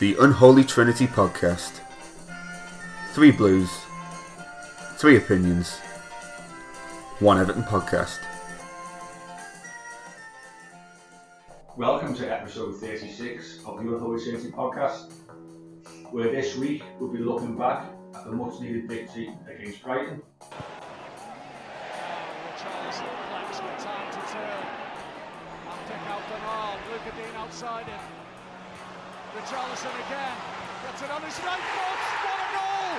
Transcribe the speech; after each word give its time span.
The 0.00 0.16
Unholy 0.18 0.64
Trinity 0.64 1.06
Podcast. 1.06 1.80
Three 3.12 3.30
blues, 3.30 3.68
three 4.96 5.18
opinions, 5.18 5.76
one 7.18 7.38
Everton 7.38 7.64
podcast. 7.64 8.18
Welcome 11.76 12.14
to 12.14 12.32
episode 12.32 12.80
36 12.80 13.58
of 13.66 13.76
the 13.76 13.92
Unholy 13.94 14.24
Trinity 14.24 14.50
Podcast, 14.50 15.12
where 16.10 16.32
this 16.32 16.56
week 16.56 16.82
we'll 16.98 17.12
be 17.12 17.18
looking 17.18 17.58
back 17.58 17.84
at 18.14 18.24
the 18.24 18.32
much 18.32 18.58
needed 18.58 18.88
victory 18.88 19.34
against 19.54 19.82
Brighton. 19.82 20.22
Richarlison 22.48 23.04
flex 23.28 23.60
with 23.60 23.84
time 23.84 24.12
to 24.12 24.32
turn. 24.32 24.64
And 25.68 25.86
pick 25.88 26.02
out 26.08 26.22
Bernal. 26.30 26.78
Lucas 26.90 27.12
Digne 27.18 27.36
outside 27.36 27.84
him. 27.84 28.19
Richarlison 29.34 29.94
again. 30.06 30.36
Gets 30.84 31.02
it 31.02 31.10
on 31.10 31.22
his 31.22 31.38
right 31.46 31.64
foot. 31.74 32.00
What 32.26 32.38
a 32.44 32.48
goal! 32.56 32.94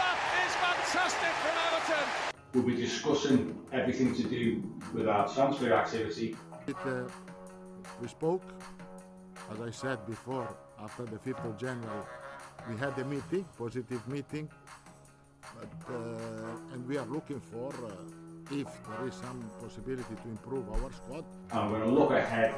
That 0.00 0.18
is 0.46 0.54
fantastic 0.66 1.34
from 1.42 1.54
Everton. 1.66 2.06
We'll 2.54 2.64
be 2.64 2.76
discussing 2.76 3.58
everything 3.72 4.14
to 4.14 4.22
do 4.22 4.62
with 4.94 5.08
our 5.08 5.28
transfer 5.32 5.72
activity, 5.72 6.36
It, 6.68 6.76
uh, 6.84 7.08
we 8.00 8.06
spoke, 8.08 8.42
as 9.52 9.60
I 9.60 9.70
said 9.70 10.06
before, 10.06 10.56
after 10.80 11.04
the 11.04 11.18
5th 11.18 11.44
of 11.44 11.58
January, 11.58 12.04
we 12.68 12.76
had 12.76 12.96
a 12.98 13.04
meeting, 13.04 13.44
positive 13.58 14.06
meeting, 14.08 14.48
but, 15.58 15.94
uh, 15.94 16.74
and 16.74 16.86
we 16.86 16.96
are 16.96 17.06
looking 17.06 17.40
for 17.40 17.72
uh, 17.86 17.90
if 18.52 18.66
there 18.88 19.08
is 19.08 19.14
some 19.14 19.48
possibility 19.60 20.14
to 20.22 20.28
improve 20.28 20.68
our 20.72 20.92
squad. 20.92 21.24
and 21.52 21.72
we're 21.72 21.78
going 21.78 21.90
to 21.94 22.00
look 22.00 22.10
ahead 22.12 22.54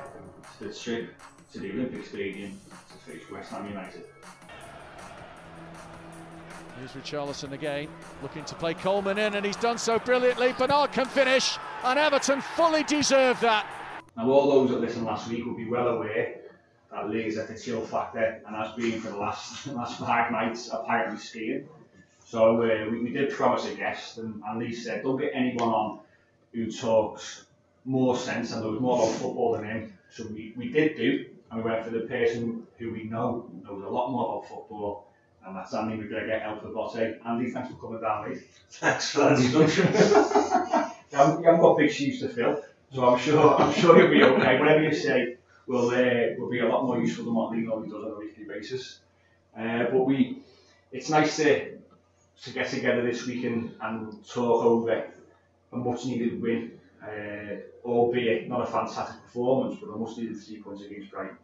to 0.58 0.68
the 0.68 0.74
trip 0.74 1.14
to 1.52 1.58
the 1.60 1.70
Olympic 1.72 2.06
Stadium 2.06 2.58
to 2.70 3.10
face 3.10 3.30
West 3.30 3.50
Ham 3.50 3.68
United. 3.68 4.04
Here's 6.78 6.92
Richarlison 6.92 7.52
again, 7.52 7.88
looking 8.22 8.44
to 8.46 8.54
play 8.54 8.72
Coleman 8.74 9.18
in, 9.18 9.34
and 9.34 9.44
he's 9.44 9.56
done 9.56 9.76
so 9.76 9.98
brilliantly. 9.98 10.54
Bernard 10.54 10.92
can 10.92 11.04
finish, 11.04 11.58
and 11.84 11.98
Everton 11.98 12.40
fully 12.40 12.82
deserve 12.84 13.38
that. 13.40 13.66
Now, 14.16 14.30
all 14.30 14.50
those 14.50 14.70
that 14.70 14.80
listened 14.80 15.04
last 15.04 15.28
week 15.28 15.44
will 15.44 15.56
be 15.56 15.68
well 15.68 15.88
aware 15.88 16.40
that 16.90 17.10
Lee's 17.10 17.36
at 17.36 17.48
the 17.48 17.58
chill 17.58 17.82
factor 17.82 18.40
and 18.46 18.56
has 18.56 18.72
been 18.74 19.00
for 19.00 19.10
the 19.10 19.16
last 19.16 19.66
last 19.74 19.98
five 19.98 20.32
nights 20.32 20.70
apparently 20.72 21.18
skiing. 21.18 21.68
So 22.24 22.62
uh, 22.62 22.90
we, 22.90 23.00
we 23.00 23.10
did 23.10 23.30
promise 23.30 23.66
a 23.66 23.74
guest, 23.74 24.18
and, 24.18 24.42
and 24.46 24.58
Lee 24.58 24.74
said, 24.74 25.02
don't 25.02 25.20
get 25.20 25.32
anyone 25.34 25.68
on 25.68 26.00
who 26.52 26.70
talks 26.70 27.44
more 27.84 28.16
sense 28.16 28.52
and 28.52 28.62
knows 28.62 28.80
more 28.80 29.02
about 29.02 29.14
football 29.16 29.52
than 29.52 29.64
him. 29.64 29.98
So 30.10 30.26
we, 30.26 30.52
we 30.56 30.68
did 30.68 30.96
do, 30.96 31.26
and 31.52 31.62
we 31.62 31.70
went 31.70 31.84
for 31.84 31.90
the 31.90 32.00
person 32.00 32.66
who 32.78 32.92
we 32.92 33.04
know 33.04 33.50
knows 33.62 33.84
a 33.84 33.88
lot 33.88 34.10
more 34.10 34.36
about 34.36 34.48
football, 34.48 35.08
and 35.46 35.54
that's 35.54 35.74
Andy 35.74 35.96
McGregor, 35.96 36.42
El 36.44 36.56
Fabote. 36.56 37.18
Andy, 37.26 37.50
thanks 37.50 37.68
for 37.68 37.76
coming 37.76 38.00
down, 38.00 38.30
mate. 38.30 38.42
Thanks 38.70 39.10
for 39.10 39.18
that 39.18 39.38
introduction. 39.38 39.86
you, 39.92 41.18
haven't, 41.18 41.42
got 41.42 41.76
big 41.76 41.92
shoes 41.92 42.20
to 42.20 42.28
fill. 42.30 42.64
So 42.94 43.06
I'm 43.06 43.18
sure 43.18 43.54
I'm 43.60 43.72
sure 43.74 43.98
you'll 43.98 44.10
be 44.10 44.22
okay. 44.22 44.58
Whatever 44.58 44.82
you 44.82 44.94
say 44.94 45.36
will 45.66 45.90
uh, 45.90 46.34
will 46.38 46.50
be 46.50 46.60
a 46.60 46.68
lot 46.68 46.84
more 46.84 46.98
useful 46.98 47.26
than 47.26 47.34
what 47.34 47.52
Lee 47.52 47.60
normally 47.60 47.90
does 47.90 48.02
on 48.02 48.12
a 48.12 48.18
weekly 48.18 48.44
basis. 48.44 49.00
Uh, 49.56 49.84
but 49.84 50.06
we, 50.06 50.38
it's 50.90 51.10
nice 51.10 51.36
to 51.36 51.76
to 52.44 52.50
get 52.50 52.68
together 52.68 53.02
this 53.02 53.26
week 53.26 53.44
and, 53.44 53.74
and 53.82 54.26
talk 54.26 54.64
over 54.64 55.06
a 55.72 55.76
much 55.76 56.06
needed 56.06 56.40
win, 56.40 56.72
uh, 57.02 57.56
albeit 57.84 58.48
not 58.48 58.62
a 58.62 58.66
fantastic 58.66 59.22
performance, 59.22 59.78
but 59.80 59.92
a 59.92 59.96
much 59.96 60.16
needed 60.16 60.40
three 60.40 60.62
points 60.62 60.82
against 60.82 61.10
Brighton. 61.10 61.36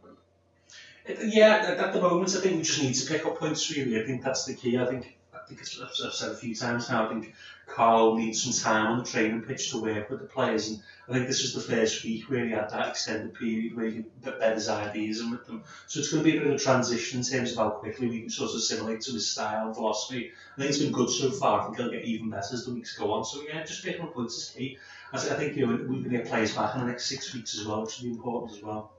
Yeah, 1.23 1.75
at, 1.79 1.93
the 1.93 2.03
moment, 2.03 2.35
I 2.37 2.41
think 2.41 2.57
we 2.57 2.63
just 2.63 2.83
need 2.83 2.95
to 2.95 3.11
pick 3.11 3.25
up 3.25 3.39
points. 3.39 3.75
Really, 3.75 4.01
I 4.01 4.05
think 4.05 4.23
that's 4.23 4.45
the 4.45 4.55
key. 4.55 4.79
I 4.79 4.85
think 4.85 5.17
I 5.35 5.39
think 5.49 5.61
I've, 5.61 6.07
I've 6.07 6.13
said 6.13 6.33
a 6.33 6.37
few 6.37 6.55
times 6.55 6.91
now. 6.91 7.07
I 7.07 7.09
think 7.09 7.35
Carlo 7.69 8.17
needs 8.17 8.43
some 8.43 8.53
time 8.53 8.87
on 8.87 8.99
the 8.99 9.05
training 9.05 9.43
pitch 9.43 9.71
to 9.71 9.81
work 9.81 10.11
with 10.11 10.21
the 10.21 10.27
players, 10.27 10.69
and 10.69 10.83
I 11.09 11.13
think 11.13 11.27
this 11.27 11.43
was 11.43 11.55
the 11.55 11.73
first 11.73 12.03
week 12.03 12.29
where 12.29 12.45
he 12.45 12.51
had 12.51 12.71
that 12.71 12.89
extended 12.89 13.35
period 13.35 13.77
where 13.77 13.87
he 13.87 14.05
could 14.23 14.39
bed 14.39 14.55
his 14.55 14.69
ideas 14.69 15.21
in 15.21 15.31
with 15.31 15.47
them. 15.47 15.63
So 15.87 16.01
it's 16.01 16.11
going 16.11 16.25
to 16.25 16.31
be 16.31 16.37
a 16.37 16.41
bit 16.41 16.51
of 16.51 16.57
a 16.57 16.59
transition 16.59 17.21
in 17.21 17.25
terms 17.25 17.53
of 17.53 17.59
how 17.59 17.71
quickly 17.71 18.09
we 18.09 18.21
can 18.23 18.31
sort 18.31 18.51
of 18.51 18.57
assimilate 18.57 19.03
to 19.03 19.13
his 19.13 19.31
style 19.31 19.67
and 19.67 19.77
philosophy. 19.77 20.33
I 20.57 20.61
think 20.61 20.71
it's 20.71 20.79
been 20.79 20.93
good 20.93 21.11
so 21.11 21.31
far. 21.31 21.61
I 21.61 21.65
think 21.65 21.77
he'll 21.77 21.91
get 21.91 22.05
even 22.05 22.31
better 22.31 22.55
as 22.55 22.65
the 22.65 22.75
weeks 22.75 22.97
go 22.97 23.13
on. 23.13 23.25
So 23.25 23.43
yeah, 23.43 23.63
just 23.65 23.85
picking 23.85 24.03
up 24.03 24.15
points 24.15 24.37
is 24.37 24.51
key. 24.51 24.79
I 25.13 25.19
think 25.19 25.57
you 25.57 25.67
know 25.67 25.73
we're 25.73 25.87
going 25.87 26.05
to 26.05 26.11
get 26.11 26.27
players 26.27 26.55
back 26.55 26.75
in 26.75 26.81
the 26.81 26.87
next 26.87 27.07
six 27.07 27.33
weeks 27.35 27.59
as 27.59 27.67
well, 27.67 27.83
which 27.83 27.99
will 27.99 28.09
be 28.09 28.15
important 28.15 28.53
as 28.53 28.63
well. 28.63 28.93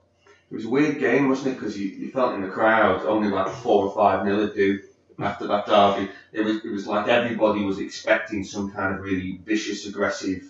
It 0.51 0.55
was 0.55 0.65
a 0.65 0.69
weird 0.69 0.99
game, 0.99 1.29
wasn't 1.29 1.49
it? 1.49 1.59
Because 1.59 1.77
you, 1.77 1.89
you 1.89 2.11
felt 2.11 2.33
in 2.33 2.41
the 2.41 2.47
crowd 2.47 3.05
only 3.05 3.29
like 3.29 3.53
four 3.53 3.85
or 3.85 3.93
five 3.93 4.25
nil 4.25 4.51
do 4.51 4.79
after 5.21 5.47
that 5.47 5.65
derby. 5.65 6.09
It 6.31 6.41
was 6.41 6.63
it 6.63 6.71
was 6.71 6.87
like 6.87 7.07
everybody 7.07 7.63
was 7.63 7.79
expecting 7.79 8.43
some 8.43 8.71
kind 8.71 8.95
of 8.95 9.01
really 9.01 9.39
vicious, 9.43 9.85
aggressive 9.85 10.43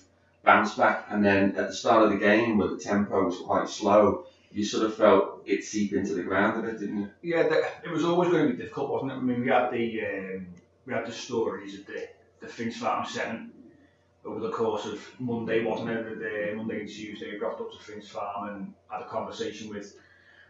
bounce 0.43 0.75
back, 0.75 1.07
and 1.09 1.23
then 1.23 1.55
at 1.57 1.67
the 1.67 1.73
start 1.73 2.03
of 2.03 2.11
the 2.11 2.17
game, 2.17 2.57
where 2.57 2.69
the 2.69 2.77
tempo 2.77 3.25
was 3.25 3.37
quite 3.39 3.67
slow, 3.69 4.25
you 4.51 4.63
sort 4.63 4.85
of 4.85 4.95
felt 4.95 5.43
it 5.45 5.63
seep 5.63 5.93
into 5.93 6.15
the 6.15 6.23
ground 6.23 6.59
a 6.59 6.67
bit, 6.67 6.79
didn't 6.79 6.97
you? 6.97 7.09
Yeah, 7.21 7.43
the, 7.43 7.67
it 7.83 7.91
was 7.91 8.03
always 8.03 8.29
going 8.29 8.47
to 8.47 8.53
be 8.53 8.61
difficult, 8.61 8.89
wasn't 8.89 9.11
it? 9.11 9.15
I 9.15 9.19
mean, 9.21 9.41
we 9.41 9.47
had 9.47 9.71
the 9.71 10.01
um, 10.05 10.47
we 10.85 10.93
had 10.93 11.05
the 11.05 11.11
stories 11.11 11.79
of 11.79 11.85
the 11.85 12.07
the 12.41 12.47
Finch 12.47 12.75
Farm 12.75 13.05
seven 13.05 13.51
over 14.25 14.39
the 14.39 14.51
course 14.51 14.85
of 14.85 15.01
Monday, 15.19 15.63
wasn't 15.63 15.89
it? 15.89 16.19
The 16.19 16.53
Monday 16.55 16.81
and 16.81 16.89
Tuesday, 16.89 17.31
we 17.31 17.39
got 17.39 17.59
up 17.59 17.71
to 17.71 17.79
Finch 17.79 18.05
Farm 18.05 18.49
and 18.49 18.73
had 18.89 19.01
a 19.01 19.07
conversation 19.07 19.69
with 19.69 19.95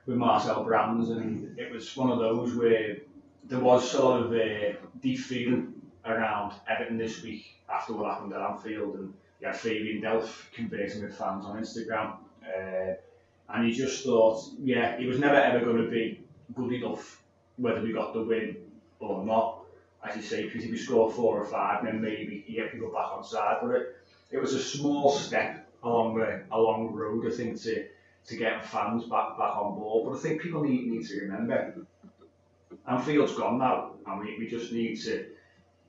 with 0.06 0.18
Marcel 0.18 0.64
Brands, 0.64 1.10
and 1.10 1.58
it 1.60 1.72
was 1.72 1.96
one 1.96 2.10
of 2.10 2.20
those 2.20 2.56
where 2.56 2.98
there 3.50 3.60
was 3.60 3.94
a 3.96 4.02
lot 4.02 4.22
of 4.22 4.32
uh, 4.32 4.78
deep 5.02 5.20
feeling 5.20 5.74
around 6.06 6.54
Everton 6.70 6.98
this 6.98 7.24
week 7.24 7.56
after 7.70 7.94
what 7.94 8.14
happened 8.14 8.34
at 8.34 8.42
Anfield, 8.42 8.96
and 8.96 9.14
you 9.42 9.48
had 9.48 9.58
Fabian 9.58 10.02
Delph 10.02 10.52
conversing 10.54 11.04
with 11.04 11.18
fans 11.18 11.46
on 11.46 11.60
Instagram. 11.60 12.18
Uh, 12.44 12.94
and 13.50 13.66
he 13.66 13.74
just 13.74 14.06
thought, 14.06 14.44
yeah, 14.62 14.98
he 14.98 15.08
was 15.08 15.20
never 15.20 15.36
ever 15.36 15.66
going 15.66 15.84
to 15.84 15.90
be 15.90 16.22
good 16.56 16.72
enough 16.74 17.22
whether 17.58 17.82
we 17.82 17.92
got 17.92 18.14
the 18.14 18.24
win 18.24 18.58
or 19.00 19.26
not. 19.26 19.62
As 20.08 20.16
you 20.16 20.22
say, 20.22 20.44
if 20.44 20.54
we 20.54 20.78
score 20.78 21.12
four 21.12 21.42
or 21.42 21.46
five, 21.46 21.84
then 21.84 22.02
maybe 22.02 22.46
had 22.58 22.72
to 22.72 22.78
go 22.78 22.92
back 22.92 23.12
on 23.12 23.24
side. 23.24 23.58
But 23.62 23.72
it, 23.76 23.96
it 24.32 24.38
was 24.38 24.54
a 24.54 24.64
small 24.64 25.12
step 25.12 25.68
along 25.84 26.20
the 26.20 26.44
along 26.52 26.88
the 26.88 26.98
road, 26.98 27.26
I 27.26 27.36
think, 27.36 27.60
to 27.64 27.88
to 28.28 28.38
getting 28.38 28.62
fans 28.62 29.06
back 29.06 29.38
back 29.38 29.58
on 29.58 29.76
board. 29.76 30.08
But 30.08 30.20
I 30.20 30.22
think 30.22 30.42
people 30.42 30.64
need, 30.64 30.88
need 30.88 31.06
to 31.08 31.22
remember, 31.22 31.74
Anfield's 32.88 33.36
gone 33.36 33.58
now, 33.60 33.94
and 34.06 34.20
we, 34.20 34.38
we 34.38 34.48
just 34.48 34.72
need 34.72 34.96
to, 35.02 35.26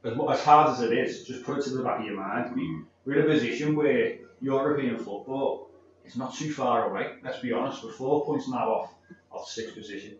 as, 0.04 0.12
as 0.30 0.44
hard 0.44 0.70
as 0.70 0.80
it 0.80 0.92
is, 0.92 1.24
just 1.24 1.44
put 1.44 1.58
it 1.58 1.64
to 1.64 1.70
the 1.70 1.82
back 1.82 2.00
of 2.00 2.06
your 2.06 2.16
mind. 2.16 2.54
We, 2.54 2.82
we're 3.04 3.20
in 3.20 3.30
a 3.30 3.32
position 3.32 3.76
where 3.76 4.16
European 4.40 4.96
football 4.96 5.70
is 6.04 6.16
not 6.16 6.34
too 6.34 6.52
far 6.52 6.90
away. 6.90 7.12
Let's 7.22 7.40
be 7.40 7.52
honest, 7.52 7.84
we're 7.84 7.92
four 7.92 8.24
points 8.24 8.48
now 8.48 8.68
off 8.70 8.94
off 9.32 9.48
sixth 9.48 9.74
position. 9.74 10.16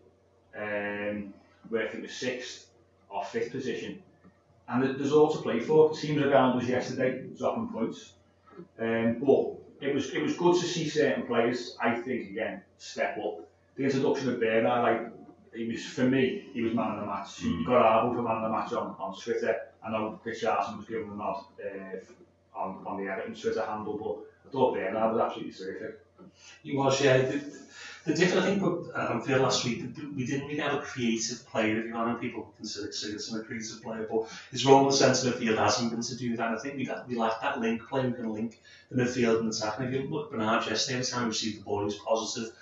Um, 0.55 1.33
where 1.69 1.83
I 1.83 1.87
think 1.87 2.03
we're 2.03 2.09
sixth 2.09 2.67
or 3.09 3.23
fifth 3.23 3.51
position. 3.51 4.01
And 4.67 4.83
there's 4.83 5.11
all 5.11 5.31
to 5.31 5.39
play 5.39 5.59
for. 5.59 5.91
Teams 5.91 6.21
around 6.21 6.61
us 6.61 6.67
yesterday 6.67 7.25
dropping 7.37 7.69
points. 7.69 8.13
Um, 8.79 9.19
but 9.19 9.55
it 9.81 9.93
was 9.93 10.11
it 10.11 10.21
was 10.21 10.37
good 10.37 10.59
to 10.61 10.65
see 10.65 10.87
certain 10.87 11.25
players, 11.25 11.75
I 11.81 11.95
think, 11.95 12.29
again, 12.29 12.61
step 12.77 13.17
up. 13.17 13.47
The 13.75 13.85
introduction 13.85 14.29
of 14.29 14.39
Bernard, 14.39 14.83
like, 14.83 15.20
he 15.53 15.65
was, 15.65 15.85
for 15.85 16.03
me, 16.03 16.49
he 16.53 16.61
was 16.61 16.73
man 16.73 16.91
of 16.91 16.99
the 17.01 17.05
match. 17.05 17.39
He 17.39 17.63
got 17.65 18.05
Arbo 18.05 18.15
for 18.15 18.21
man 18.21 18.37
of 18.37 18.43
the 18.43 18.49
match 18.49 18.73
on, 18.73 18.95
on 18.99 19.15
Twitter. 19.15 19.59
I 19.83 19.91
know 19.91 20.19
Chris 20.21 20.43
Richardson 20.43 20.77
was 20.77 20.87
giving 20.87 21.05
him 21.05 21.13
a 21.13 21.15
nod 21.17 21.43
uh, 21.63 22.57
on, 22.57 22.83
on 22.85 23.03
the 23.03 23.11
Everton 23.11 23.35
Twitter 23.35 23.65
handle, 23.65 23.97
but 23.97 24.47
I 24.47 24.51
thought 24.51 24.75
Bernard 24.75 25.13
was 25.13 25.21
absolutely 25.21 25.53
terrific. 25.53 25.99
He 26.63 26.75
was, 26.75 27.01
yeah. 27.01 27.17
The, 27.17 27.41
the 28.05 28.13
different, 28.13 28.45
I 28.45 28.49
think, 28.49 28.63
with 28.63 28.95
Anfield 28.95 29.41
last 29.41 29.63
week, 29.63 29.83
we 30.15 30.25
didn't 30.25 30.47
really 30.47 30.59
have 30.59 30.73
a 30.73 30.81
creative 30.81 31.45
player, 31.47 31.79
if 31.79 31.85
you 31.85 31.93
want, 31.93 32.19
people 32.19 32.51
consider 32.57 32.87
Sigurdsson 32.87 33.39
a 33.39 33.43
creative 33.43 33.81
player, 33.83 34.07
but 34.09 34.27
his 34.51 34.65
role 34.65 34.81
in 34.81 34.87
the 34.87 34.93
centre 34.93 35.27
of 35.27 35.33
the 35.33 35.39
field 35.39 35.59
hasn't 35.59 35.91
been 35.91 36.01
to 36.01 36.17
do 36.17 36.35
that. 36.37 36.51
I 36.51 36.57
think 36.57 36.77
we, 36.77 36.89
we 37.07 37.15
lacked 37.15 37.41
that 37.41 37.59
link 37.59 37.87
play, 37.87 38.07
we 38.07 38.13
can 38.13 38.33
link 38.33 38.59
the 38.89 39.03
midfield 39.03 39.41
and 39.41 39.51
the 39.51 39.55
attack. 39.55 39.79
And 39.79 39.93
if 39.93 40.01
you 40.01 40.09
look 40.09 40.27
at 40.27 40.31
Bernard 40.31 40.65
yesterday, 40.65 40.99
every 40.99 41.11
time 41.11 41.21
he 41.23 41.27
received 41.27 41.59
the 41.59 41.63
ball, 41.63 41.79
he 41.79 41.85
was 41.85 41.95
positive, 41.95 42.53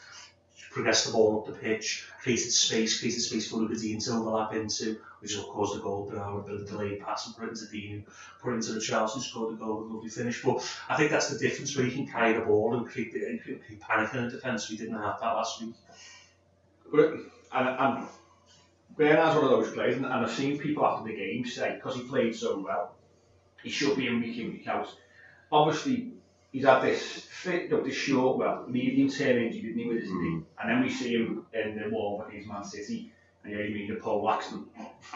progressed 0.72 1.08
the 1.08 1.12
ball 1.12 1.40
up 1.40 1.46
the 1.46 1.60
pitch, 1.60 2.08
created 2.22 2.52
space, 2.52 3.00
created 3.00 3.22
space 3.22 3.50
for 3.50 3.58
Lucas 3.58 3.82
Digne 3.82 4.00
to 4.00 4.12
overlap 4.12 4.54
into, 4.54 5.00
which 5.20 5.36
of 5.38 5.46
course 5.46 5.74
the 5.74 5.80
goal, 5.80 6.08
but 6.10 6.20
our 6.20 6.40
ability 6.40 6.66
delayed 6.66 7.02
pass 7.02 7.26
and 7.26 7.36
put 7.36 7.46
it 7.46 7.52
into 7.52 7.66
Digne, 7.72 8.04
put 8.42 8.54
it 8.54 8.58
into 8.58 8.74
the 8.74 8.82
Charles 8.82 9.16
who 9.16 9.22
scored 9.22 9.54
the 9.54 9.58
goal 9.58 9.84
a 9.84 9.86
lovely 9.94 10.10
finish. 10.10 10.44
But 10.44 10.58
I 10.88 10.96
think 10.96 11.12
that's 11.12 11.30
the 11.30 11.40
difference 11.40 11.76
where 11.76 11.86
you 11.86 11.92
can 11.92 12.08
carry 12.08 12.34
the 12.34 12.42
ball 12.42 12.76
and 12.76 12.88
create, 12.88 13.14
the, 13.14 13.26
and 13.26 13.42
create 13.42 13.80
panic 13.80 14.14
in 14.14 14.26
the 14.26 14.30
defence. 14.30 14.70
We 14.70 14.78
didn't 14.78 14.96
have 14.96 15.20
that 15.20 15.34
last 15.34 15.62
week. 15.62 15.76
But, 16.92 17.14
and, 17.52 17.70
and 17.80 18.08
Bernard's 18.96 19.36
one 19.36 19.46
of 19.46 19.52
those 19.52 19.72
players, 19.72 19.96
and 19.96 20.06
I've 20.06 20.32
seen 20.32 20.60
people 20.60 20.86
after 20.86 21.10
the 21.10 21.16
game 21.16 21.46
say, 21.46 21.76
because 21.76 21.96
he 21.96 22.04
played 22.04 22.36
so 22.36 22.60
well, 22.60 22.96
he 23.64 23.70
should 23.70 23.98
be 23.98 24.08
in 24.08 24.20
week 24.22 24.38
in, 24.38 24.52
week 24.52 24.68
out. 24.68 24.94
Obviously, 25.52 26.14
he's 26.52 26.66
had 26.66 26.82
this 26.82 27.02
fit, 27.02 27.72
of 27.72 27.84
this 27.84 27.96
short, 27.96 28.38
well, 28.38 28.66
medium 28.68 29.10
term 29.10 29.38
injury, 29.38 29.62
didn't 29.62 29.80
he, 29.80 29.88
with 29.88 30.02
his 30.02 30.12
knee? 30.12 30.42
And 30.62 30.70
then 30.70 30.82
we 30.82 30.90
see 30.90 31.14
him 31.16 31.46
in 31.54 31.80
the 31.82 31.90
war 31.90 32.28
against 32.28 32.48
Man 32.48 32.64
City, 32.64 33.12
and 33.44 33.54
you 33.54 33.60
know, 33.60 33.70
mean 33.70 33.88
the 33.90 33.96
Paul 33.96 34.24
Waxman, 34.24 34.66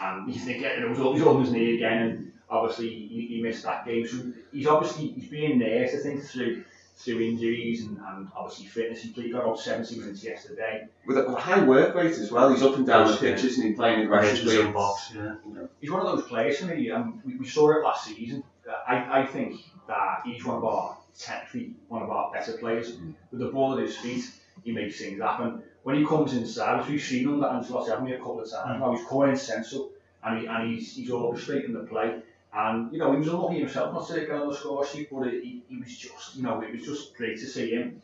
and 0.00 0.32
you 0.32 0.40
think, 0.40 0.62
you 0.62 0.80
know, 0.80 0.88
he's 0.88 1.22
on, 1.22 1.38
he's 1.40 1.48
his 1.48 1.52
knee 1.54 1.76
again, 1.76 2.02
and 2.02 2.32
obviously 2.48 2.88
he, 2.88 3.26
he 3.28 3.42
missed 3.42 3.64
that 3.64 3.84
game. 3.84 4.06
So 4.06 4.32
he's 4.52 4.66
obviously 4.66 5.08
he's 5.08 5.28
being 5.28 5.58
there, 5.58 5.84
I 5.84 5.88
think, 5.88 6.24
through 6.24 6.64
through 6.96 7.20
injuries 7.20 7.82
and, 7.82 7.98
and 7.98 8.28
obviously 8.36 8.66
fitness. 8.66 9.02
He 9.02 9.10
played 9.10 9.34
about 9.34 9.58
70 9.58 9.98
minutes 9.98 10.22
yesterday. 10.22 10.86
With 11.06 11.18
a, 11.18 11.34
high 11.34 11.64
work 11.64 11.94
rate 11.94 12.12
as 12.12 12.30
well, 12.30 12.50
he's 12.50 12.62
up 12.62 12.76
and 12.76 12.86
down 12.86 13.10
the 13.10 13.16
pitch, 13.16 13.42
isn't 13.42 13.66
he? 13.66 13.72
Playing 13.72 14.02
aggressively. 14.02 14.60
in 14.60 14.72
box, 14.72 15.10
yeah. 15.14 15.34
He's 15.80 15.90
one 15.90 16.06
of 16.06 16.16
those 16.16 16.28
players 16.28 16.58
for 16.58 16.66
me. 16.66 16.90
Um, 16.90 17.20
we, 17.24 17.36
we 17.36 17.48
saw 17.48 17.70
it 17.72 17.82
last 17.82 18.06
season. 18.06 18.44
I, 18.86 19.22
I 19.22 19.26
think 19.26 19.60
that 19.88 20.20
he's 20.24 20.44
one 20.44 20.58
of 20.58 20.64
our 20.64 20.96
technically 21.18 21.74
one 21.88 22.02
of 22.02 22.10
our 22.10 22.32
better 22.32 22.52
players. 22.54 22.92
Mm. 22.92 23.14
With 23.30 23.40
the 23.40 23.48
ball 23.48 23.78
at 23.78 23.84
his 23.84 23.96
feet, 23.96 24.30
he 24.62 24.72
makes 24.72 24.98
things 24.98 25.20
happen. 25.20 25.62
When 25.82 25.96
he 25.96 26.06
comes 26.06 26.34
inside, 26.34 26.80
as 26.80 26.88
we've 26.88 27.02
seen 27.02 27.28
under 27.28 27.46
Ancelotti, 27.46 27.88
haven't 27.88 28.04
we, 28.04 28.12
a 28.12 28.18
couple 28.18 28.40
of 28.40 28.50
times, 28.50 28.76
mm. 28.76 28.80
now 28.80 28.94
he's 28.94 29.06
coming 29.06 29.30
in 29.30 29.36
central 29.36 29.90
and, 30.22 30.40
he, 30.40 30.46
and 30.46 30.70
he's, 30.70 30.96
he's 30.96 31.10
orchestrating 31.10 31.72
the 31.72 31.80
play. 31.80 32.20
And, 32.56 32.92
you 32.92 32.98
know, 32.98 33.12
he 33.12 33.18
was 33.18 33.28
unlucky 33.28 33.58
himself 33.58 33.92
not 33.92 34.06
to 34.08 34.20
get 34.20 34.30
on 34.30 34.48
the 34.48 34.54
score 34.54 34.86
sheet, 34.86 35.08
but 35.10 35.28
he, 35.28 35.62
he 35.68 35.76
was 35.76 35.96
just, 35.96 36.36
you 36.36 36.42
know, 36.44 36.60
it 36.60 36.72
was 36.72 36.84
just 36.84 37.14
great 37.16 37.38
to 37.40 37.46
see 37.46 37.70
him 37.70 38.00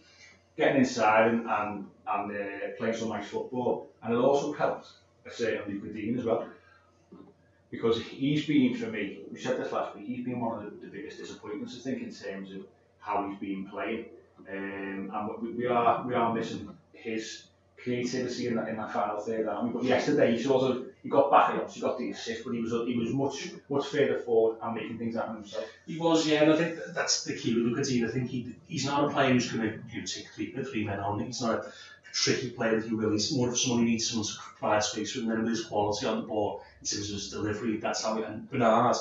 getting 0.56 0.78
inside 0.78 1.28
and, 1.28 1.48
and, 1.48 1.86
and 2.06 2.36
uh, 2.36 2.68
playing 2.76 2.94
some 2.94 3.10
nice 3.10 3.28
football. 3.28 3.88
And 4.02 4.12
it 4.12 4.16
also 4.16 4.52
helped, 4.52 4.88
I 5.24 5.30
say, 5.30 5.56
on 5.58 5.70
Lucas 5.70 5.92
Digne 5.94 6.18
as 6.18 6.24
well. 6.24 6.48
Because 7.70 8.02
he's 8.02 8.44
been, 8.46 8.74
for 8.74 8.88
me, 8.88 9.20
we 9.32 9.38
said 9.38 9.56
this 9.56 9.70
last 9.70 9.94
week, 9.94 10.06
he's 10.08 10.24
been 10.24 10.40
one 10.40 10.58
of 10.58 10.64
the, 10.64 10.86
the 10.86 10.92
biggest 10.92 11.18
disappointments, 11.18 11.76
I 11.78 11.82
think, 11.82 12.02
in 12.02 12.12
terms 12.12 12.50
of 12.50 12.66
how 13.00 13.29
he's 13.29 13.38
been 13.38 13.67
playing. 13.67 14.06
Um, 14.49 15.11
and 15.12 15.43
we, 15.43 15.52
we 15.52 15.67
are 15.67 16.06
we 16.06 16.14
are 16.14 16.35
missing 16.35 16.69
his 16.93 17.44
creativity 17.82 18.49
in 18.49 18.56
that 18.56 18.69
in 18.69 18.76
that 18.76 18.93
final 18.93 19.20
third. 19.20 19.47
Army. 19.47 19.70
But 19.73 19.85
yesterday 19.85 20.32
he 20.32 20.43
sort 20.43 20.70
of 20.70 20.87
he 21.02 21.08
got 21.08 21.31
back, 21.31 21.70
he 21.70 21.81
got 21.81 21.99
the 21.99 22.11
assist, 22.11 22.44
but 22.44 22.55
he 22.55 22.61
was 22.61 22.73
he 22.87 22.97
was 22.97 23.12
much 23.12 23.52
much 23.69 23.87
further 23.87 24.19
forward 24.19 24.58
and 24.62 24.75
making 24.75 24.99
things 24.99 25.17
happen 25.17 25.37
himself. 25.37 25.64
He 25.87 25.99
was, 25.99 26.26
yeah, 26.26 26.43
and 26.43 26.52
I 26.52 26.56
think 26.56 26.79
that's 26.94 27.25
the 27.25 27.35
key 27.35 27.55
with 27.55 27.64
Lucas 27.64 27.88
Digne. 27.88 28.06
I 28.06 28.11
think 28.11 28.29
he 28.29 28.55
he's 28.67 28.87
not 28.87 29.05
a 29.05 29.11
player 29.11 29.32
who's 29.32 29.50
going 29.50 29.69
to 29.69 29.79
you 29.93 30.00
know, 30.00 30.06
take 30.06 30.29
three, 30.29 30.52
three 30.52 30.85
men 30.85 31.00
on. 31.00 31.20
He's 31.20 31.41
not 31.41 31.61
a 31.61 31.73
tricky 32.12 32.50
player, 32.50 32.76
if 32.76 32.91
you 32.91 32.97
will. 32.97 33.12
He's 33.12 33.35
more 33.35 33.49
of 33.49 33.58
someone 33.58 33.81
who 33.81 33.91
needs 33.91 34.08
someone 34.08 34.26
to 34.26 34.35
provide 34.58 34.85
space 34.85 35.12
for, 35.12 35.20
and 35.20 35.31
then 35.31 35.47
his 35.47 35.64
quality 35.64 36.06
on 36.06 36.20
the 36.20 36.26
ball 36.26 36.62
in 36.81 36.87
terms 36.87 37.08
of 37.08 37.14
his 37.14 37.31
delivery, 37.31 37.79
that's 37.79 38.05
how. 38.05 38.17
He, 38.17 38.23
and 38.23 38.50
Bernard 38.50 38.97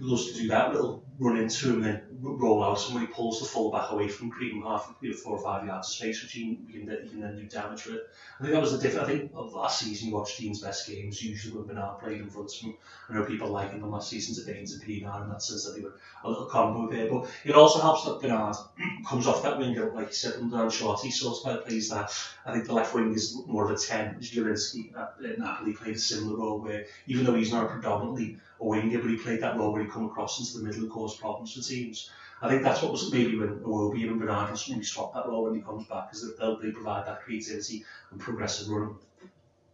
loves 0.00 0.32
to 0.32 0.38
do 0.38 0.48
that 0.48 0.72
little 0.72 1.04
run 1.18 1.36
into 1.36 1.70
him 1.70 1.74
and 1.76 1.84
then 1.84 2.02
roll 2.20 2.62
out, 2.64 2.84
and 2.86 2.94
when 2.94 3.06
he 3.06 3.12
pulls 3.12 3.40
the 3.40 3.46
full 3.46 3.70
back 3.70 3.90
away 3.90 4.08
from 4.08 4.30
creating 4.30 4.62
half 4.62 4.94
you 5.00 5.10
know, 5.10 5.16
four 5.16 5.36
or 5.36 5.42
five 5.42 5.66
yards 5.66 5.88
of 5.88 5.94
space, 5.94 6.22
which 6.22 6.32
he, 6.32 6.58
he, 6.66 6.78
can, 6.78 6.90
he 7.02 7.08
can 7.08 7.20
then 7.20 7.36
do 7.36 7.44
damage 7.44 7.86
with. 7.86 8.00
I 8.38 8.42
think 8.42 8.54
that 8.54 8.60
was 8.60 8.72
the 8.72 8.78
difference. 8.78 9.08
I 9.08 9.12
think 9.12 9.32
of 9.34 9.52
last 9.52 9.80
season 9.80 10.08
you 10.08 10.14
watched 10.14 10.38
Digne's 10.38 10.60
best 10.60 10.88
games, 10.88 11.22
usually 11.22 11.56
when 11.56 11.66
Bernard 11.66 12.00
played 12.00 12.20
in 12.20 12.30
front 12.30 12.52
of 12.52 12.60
him. 12.60 12.74
I 13.08 13.14
know 13.14 13.24
people 13.24 13.48
liking 13.48 13.80
them 13.80 13.90
last 13.90 14.10
season 14.10 14.34
to 14.34 14.50
Baines 14.50 14.72
and 14.72 14.82
Pienaar 14.82 15.22
in 15.24 15.28
that 15.28 15.42
says 15.42 15.64
that 15.64 15.76
they 15.76 15.82
were 15.82 15.98
a 16.24 16.28
little 16.28 16.46
combo 16.46 16.90
there, 16.90 17.08
but 17.08 17.28
it 17.44 17.54
also 17.54 17.80
helps 17.80 18.04
that 18.04 18.20
Bernard 18.20 18.56
comes 19.06 19.26
off 19.26 19.42
that 19.42 19.58
winger, 19.58 19.92
like 19.92 20.08
you 20.08 20.14
said, 20.14 20.34
under 20.40 20.56
Ancelotti, 20.56 21.12
sort 21.12 21.46
of 21.46 21.66
plays 21.66 21.88
that. 21.90 22.12
I 22.44 22.52
think 22.52 22.66
the 22.66 22.72
left 22.72 22.94
wing 22.94 23.12
is 23.12 23.36
more 23.46 23.64
of 23.64 23.70
a 23.70 23.76
10. 23.76 24.16
Zielinski 24.20 24.96
at 24.96 25.38
Napoli 25.38 25.74
played 25.74 25.96
a 25.96 25.98
similar 25.98 26.36
role 26.36 26.60
where, 26.60 26.86
even 27.06 27.24
though 27.24 27.34
he's 27.34 27.52
not 27.52 27.70
predominantly 27.70 28.38
a 28.62 28.66
winger, 28.66 28.98
but 28.98 29.10
he 29.10 29.16
played 29.16 29.40
that 29.40 29.56
role 29.56 29.72
where 29.72 29.82
he 29.82 29.88
come 29.88 30.04
across 30.04 30.38
into 30.38 30.58
the 30.58 30.64
middle 30.64 30.82
and 30.82 30.90
caused 30.90 31.20
problems 31.20 31.52
for 31.52 31.60
teams. 31.60 32.10
I 32.40 32.48
think 32.48 32.62
that's 32.62 32.82
what 32.82 32.92
was 32.92 33.12
maybe 33.12 33.36
when 33.36 33.60
Iwobi 33.60 34.08
and 34.08 34.18
Bernard 34.18 34.50
maybe 34.68 34.84
swap 34.84 35.14
that 35.14 35.26
role 35.26 35.44
when 35.44 35.54
he 35.54 35.60
comes 35.60 35.84
back, 35.86 36.08
because 36.10 36.34
they'll, 36.38 36.58
they 36.58 36.70
provide 36.70 37.06
that 37.06 37.20
creativity 37.20 37.84
and 38.10 38.20
progressive 38.20 38.68
running. 38.68 38.96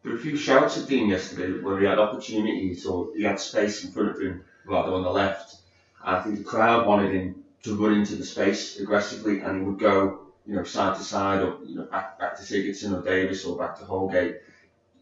There 0.02 0.12
were 0.12 0.18
a 0.18 0.20
few 0.20 0.36
shouts 0.36 0.76
at 0.78 0.86
Digne 0.86 1.08
yesterday 1.10 1.60
where 1.60 1.78
he 1.78 1.86
had 1.86 1.98
opportunities 1.98 2.86
or 2.86 3.08
he 3.14 3.22
had 3.22 3.40
space 3.40 3.82
in 3.82 3.90
front 3.90 4.10
of 4.10 4.20
him 4.20 4.42
rather 4.64 4.92
on 4.92 5.02
the 5.02 5.10
left. 5.10 5.56
I 6.02 6.20
think 6.20 6.36
the 6.36 6.44
crowd 6.44 6.86
wanted 6.86 7.10
him 7.10 7.44
to 7.64 7.74
run 7.74 7.92
into 7.92 8.14
the 8.14 8.24
space 8.24 8.78
aggressively 8.78 9.40
and 9.40 9.56
he 9.56 9.62
would 9.62 9.78
go, 9.78 10.20
you 10.46 10.54
know, 10.54 10.62
side 10.62 10.94
to 10.94 11.02
side 11.02 11.40
or 11.42 11.58
you 11.64 11.74
know, 11.74 11.84
back, 11.84 12.18
back 12.18 12.36
to 12.36 12.42
Sigurdsson 12.42 12.96
or 12.96 13.02
Davies 13.02 13.44
or 13.44 13.56
back 13.56 13.76
to 13.76 13.84
Holgate. 13.84 14.36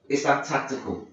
Is 0.09 0.23
that 0.23 0.45
tactical? 0.45 1.07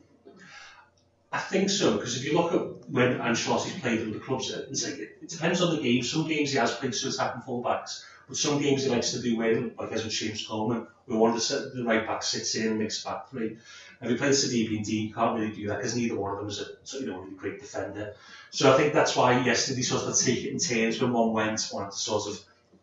I 1.33 1.39
think 1.39 1.71
so, 1.71 1.95
because 1.95 2.15
if 2.15 2.25
you 2.25 2.37
look 2.37 2.53
at 2.53 2.89
when 2.91 3.17
Ancelotti's 3.17 3.79
played 3.79 4.01
in 4.01 4.13
the 4.13 4.19
clubs, 4.19 4.51
it's 4.51 4.87
like, 4.87 4.99
it 4.99 5.27
depends 5.27 5.63
on 5.63 5.75
the 5.75 5.81
game. 5.81 6.03
Some 6.03 6.27
games 6.27 6.51
he 6.51 6.59
has 6.59 6.75
played 6.75 6.93
two 6.93 7.09
attacking 7.09 7.41
full-backs, 7.41 8.05
but 8.27 8.37
some 8.37 8.61
games 8.61 8.83
he 8.83 8.91
likes 8.91 9.11
to 9.13 9.19
do 9.19 9.35
where, 9.35 9.71
like 9.79 9.91
as 9.91 10.03
with 10.03 10.13
James 10.13 10.45
Coleman, 10.45 10.85
where 11.07 11.17
one 11.17 11.31
of 11.31 11.47
the, 11.47 11.71
the 11.73 11.83
right 11.83 12.05
back 12.05 12.21
sits 12.21 12.53
in 12.53 12.67
and 12.67 12.79
makes 12.79 13.03
back 13.03 13.29
three. 13.29 13.57
If 13.99 14.09
he 14.11 14.15
plays 14.15 14.45
Sidibe 14.45 14.77
and 14.77 14.85
Digne, 14.85 15.11
can't 15.11 15.39
really 15.39 15.55
do 15.55 15.67
that 15.69 15.77
because 15.77 15.95
neither 15.95 16.19
one 16.19 16.33
of 16.33 16.37
them 16.37 16.49
is 16.49 16.61
a 16.61 16.99
you 16.99 17.07
know, 17.07 17.21
really 17.21 17.35
great 17.35 17.59
defender. 17.59 18.13
So 18.51 18.71
I 18.71 18.77
think 18.77 18.93
that's 18.93 19.15
why 19.15 19.39
yesterday 19.39 19.81
sort 19.81 20.03
of 20.03 20.15
take 20.15 20.43
it 20.43 20.51
in 20.51 20.59
turns 20.59 21.01
when 21.01 21.13
one 21.13 21.33
went, 21.33 21.67
wanted 21.73 21.93
to 21.93 21.97
sort 21.97 22.27
of 22.27 22.39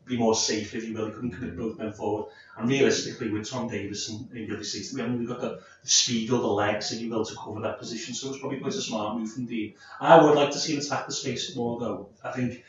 be 0.06 0.16
more 0.16 0.34
safe, 0.34 0.74
if 0.74 0.84
you 0.84 0.94
will. 0.94 1.06
He 1.06 1.12
couldn't 1.12 1.30
commit 1.30 1.56
both 1.56 1.78
men 1.78 1.92
forward. 1.92 2.26
And 2.56 2.68
realistically, 2.68 3.30
with 3.30 3.48
Tom 3.48 3.68
Davies 3.68 4.08
and, 4.08 4.28
the 4.30 4.54
other 4.54 4.64
six, 4.64 4.92
we 4.92 5.00
haven't 5.00 5.16
really 5.18 5.26
got 5.26 5.40
the, 5.40 5.60
the 5.82 5.88
speed 5.88 6.30
or 6.30 6.40
the 6.40 6.46
legs, 6.46 6.92
if 6.92 7.00
you 7.00 7.10
will, 7.10 7.24
to 7.24 7.34
cover 7.36 7.60
that 7.60 7.78
position. 7.78 8.14
So 8.14 8.30
it's 8.30 8.38
probably 8.38 8.58
quite 8.58 8.74
a 8.74 8.80
smart 8.80 9.18
move 9.18 9.32
from 9.32 9.46
Digne. 9.46 9.74
I 10.00 10.22
would 10.22 10.34
like 10.34 10.50
to 10.50 10.58
see 10.58 10.74
him 10.74 10.80
attack 10.80 11.06
the 11.06 11.12
space 11.12 11.54
more, 11.56 11.78
though. 11.78 12.08
I 12.24 12.32
think 12.32 12.64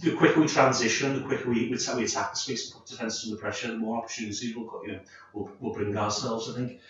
the 0.00 0.12
quicker 0.12 0.40
we 0.40 0.46
transition, 0.46 1.14
the 1.14 1.26
quicker 1.26 1.48
we, 1.48 1.68
we 1.68 1.74
attack 1.74 2.32
the 2.32 2.36
space 2.36 2.70
and 2.70 2.80
put 2.80 2.88
defences 2.88 3.28
under 3.28 3.40
pressure, 3.40 3.68
the 3.68 3.76
more 3.76 3.98
opportunities 3.98 4.54
we'll, 4.56 4.82
you 4.86 4.92
know, 4.92 5.00
we'll, 5.32 5.50
we'll 5.60 5.74
bring 5.74 5.96
ourselves, 5.96 6.50
I 6.50 6.54
think. 6.54 6.80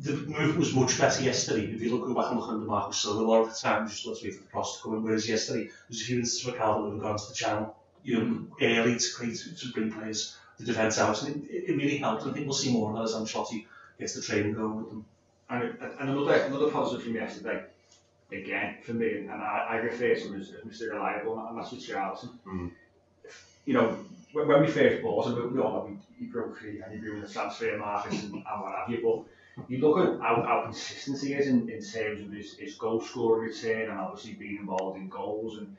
The 0.00 0.12
move 0.12 0.56
was 0.56 0.74
much 0.74 0.98
better 0.98 1.22
yesterday. 1.22 1.66
If 1.66 1.80
you 1.80 1.96
look 1.96 2.16
back 2.16 2.30
and 2.30 2.40
look 2.40 2.48
under 2.48 2.66
Marco 2.66 2.92
Silva, 2.92 3.20
a 3.20 3.24
lot 3.24 3.42
of 3.42 3.48
the 3.48 3.54
time 3.54 3.88
just 3.88 4.06
let's 4.06 4.22
wait 4.22 4.34
for 4.34 4.42
the 4.42 4.50
cross 4.50 4.76
to 4.76 4.82
come 4.82 4.94
in. 4.94 5.02
Whereas 5.02 5.28
yesterday, 5.28 5.64
there 5.64 5.72
was 5.88 6.02
a 6.02 6.04
few 6.04 6.18
instances 6.18 6.46
where 6.46 6.56
Calvin 6.56 6.84
would 6.84 6.92
have 6.94 7.02
gone 7.02 7.18
to 7.18 7.28
the 7.28 7.34
channel 7.34 7.76
you 8.04 8.18
know, 8.18 8.46
early 8.60 8.98
to 8.98 9.12
create 9.14 9.38
to 9.58 9.72
bring 9.72 9.92
players 9.92 10.36
the 10.58 10.64
defence 10.64 10.98
out, 10.98 11.22
and 11.22 11.44
it, 11.48 11.70
it 11.70 11.76
really 11.76 11.98
helped. 11.98 12.22
And 12.22 12.30
I 12.30 12.34
think 12.34 12.46
we'll 12.46 12.54
see 12.54 12.72
more 12.72 12.90
of 12.90 12.96
that 12.96 13.04
as 13.04 13.14
Ancelotti 13.14 13.66
gets 13.98 14.14
the 14.14 14.22
training 14.22 14.54
going 14.54 14.76
with 14.76 14.88
them. 14.88 15.04
And, 15.50 15.62
and 16.00 16.10
another 16.10 16.34
another 16.34 16.70
positive 16.70 17.04
from 17.04 17.14
yesterday, 17.14 17.64
again 18.32 18.76
for 18.82 18.94
me, 18.94 19.18
and 19.18 19.30
I, 19.30 19.66
I 19.70 19.76
refer 19.76 20.14
to 20.14 20.20
him 20.20 20.40
as, 20.40 20.52
as 20.52 20.62
Mr. 20.62 20.92
Reliable, 20.92 21.46
and 21.48 21.58
that's 21.58 21.72
with 21.72 21.86
Charlton. 21.86 22.30
Mm. 22.46 22.70
You 23.64 23.74
know, 23.74 23.98
when, 24.32 24.48
when 24.48 24.60
we 24.62 24.66
first 24.66 25.02
bought 25.02 25.26
him, 25.26 25.54
we 25.54 25.60
all 25.60 25.72
know 25.72 25.98
he, 26.18 26.24
he 26.24 26.30
broke 26.30 26.58
free 26.58 26.80
and 26.82 26.92
he 26.92 26.98
grew 26.98 27.16
in 27.16 27.20
the 27.22 27.28
transfer 27.28 27.76
market 27.78 28.12
and, 28.12 28.34
and 28.34 28.44
what 28.60 28.74
have 28.74 28.88
you. 28.88 29.00
But 29.02 29.68
you 29.68 29.78
look 29.78 29.98
at 29.98 30.20
how, 30.20 30.42
how 30.42 30.62
consistent 30.64 31.20
he 31.20 31.34
is 31.34 31.46
in, 31.46 31.68
in 31.68 31.82
terms 31.82 32.20
of 32.20 32.32
his, 32.32 32.54
his 32.54 32.74
goal 32.76 33.00
scoring 33.00 33.50
return 33.50 33.90
and 33.90 34.00
obviously 34.00 34.32
being 34.32 34.58
involved 34.58 34.98
in 34.98 35.08
goals. 35.08 35.58
And 35.58 35.76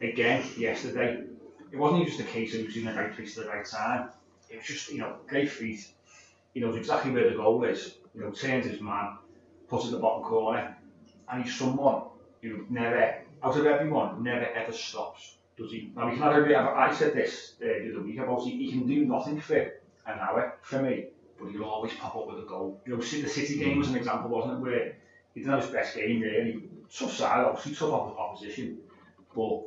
again, 0.00 0.44
yesterday, 0.56 1.24
it 1.72 1.78
wasn't 1.78 2.06
just 2.06 2.20
a 2.20 2.24
case 2.24 2.54
of 2.54 2.74
in 2.74 2.84
the 2.84 2.92
right 2.92 3.14
place 3.14 3.36
at 3.38 3.44
the 3.44 3.50
right 3.50 3.64
time. 3.64 4.10
It 4.50 4.56
was 4.56 4.66
just, 4.66 4.90
you 4.90 4.98
know, 4.98 5.16
great 5.26 5.50
feet. 5.50 5.86
He 6.54 6.60
knows 6.60 6.76
exactly 6.76 7.10
where 7.10 7.28
the 7.28 7.36
goal 7.36 7.64
is. 7.64 7.94
You 8.14 8.22
know, 8.22 8.30
turns 8.30 8.66
his 8.66 8.80
man, 8.80 9.18
puts 9.68 9.84
it 9.84 9.88
in 9.88 9.94
the 9.94 10.00
bottom 10.00 10.24
corner, 10.24 10.76
and 11.30 11.44
he's 11.44 11.56
someone 11.56 12.04
who 12.42 12.66
never, 12.70 13.22
out 13.42 13.56
of 13.56 13.66
everyone, 13.66 14.22
never 14.22 14.46
ever 14.46 14.72
stops 14.72 15.36
does 15.58 15.72
he? 15.72 15.92
Now, 15.94 16.08
he 16.08 16.16
can 16.16 16.22
have 16.22 16.36
a 16.36 16.56
I 16.56 16.94
said 16.94 17.14
this 17.14 17.54
uh, 17.60 17.66
the 17.66 17.90
other 17.92 18.02
week 18.02 18.18
about 18.18 18.42
he, 18.42 18.50
he 18.64 18.70
can 18.70 18.86
do 18.86 19.04
nothing 19.04 19.40
for 19.40 19.56
an 19.56 20.18
hour 20.18 20.56
for 20.62 20.80
me, 20.80 21.06
but 21.38 21.50
he'll 21.50 21.64
always 21.64 21.92
pop 21.94 22.16
up 22.16 22.28
with 22.28 22.38
a 22.38 22.46
goal. 22.46 22.80
You 22.86 22.92
know, 22.92 22.98
the 22.98 23.28
City 23.28 23.58
game 23.58 23.78
was 23.78 23.88
an 23.88 23.96
example, 23.96 24.30
wasn't 24.30 24.58
it, 24.58 24.62
where 24.62 24.96
he 25.34 25.40
didn't 25.40 25.52
have 25.52 25.64
his 25.64 25.72
best 25.72 25.96
game 25.96 26.20
really. 26.20 26.62
Tough 26.96 27.12
side, 27.12 27.44
obviously, 27.44 27.74
tough 27.74 27.92
opposition, 27.92 28.78
but 29.34 29.62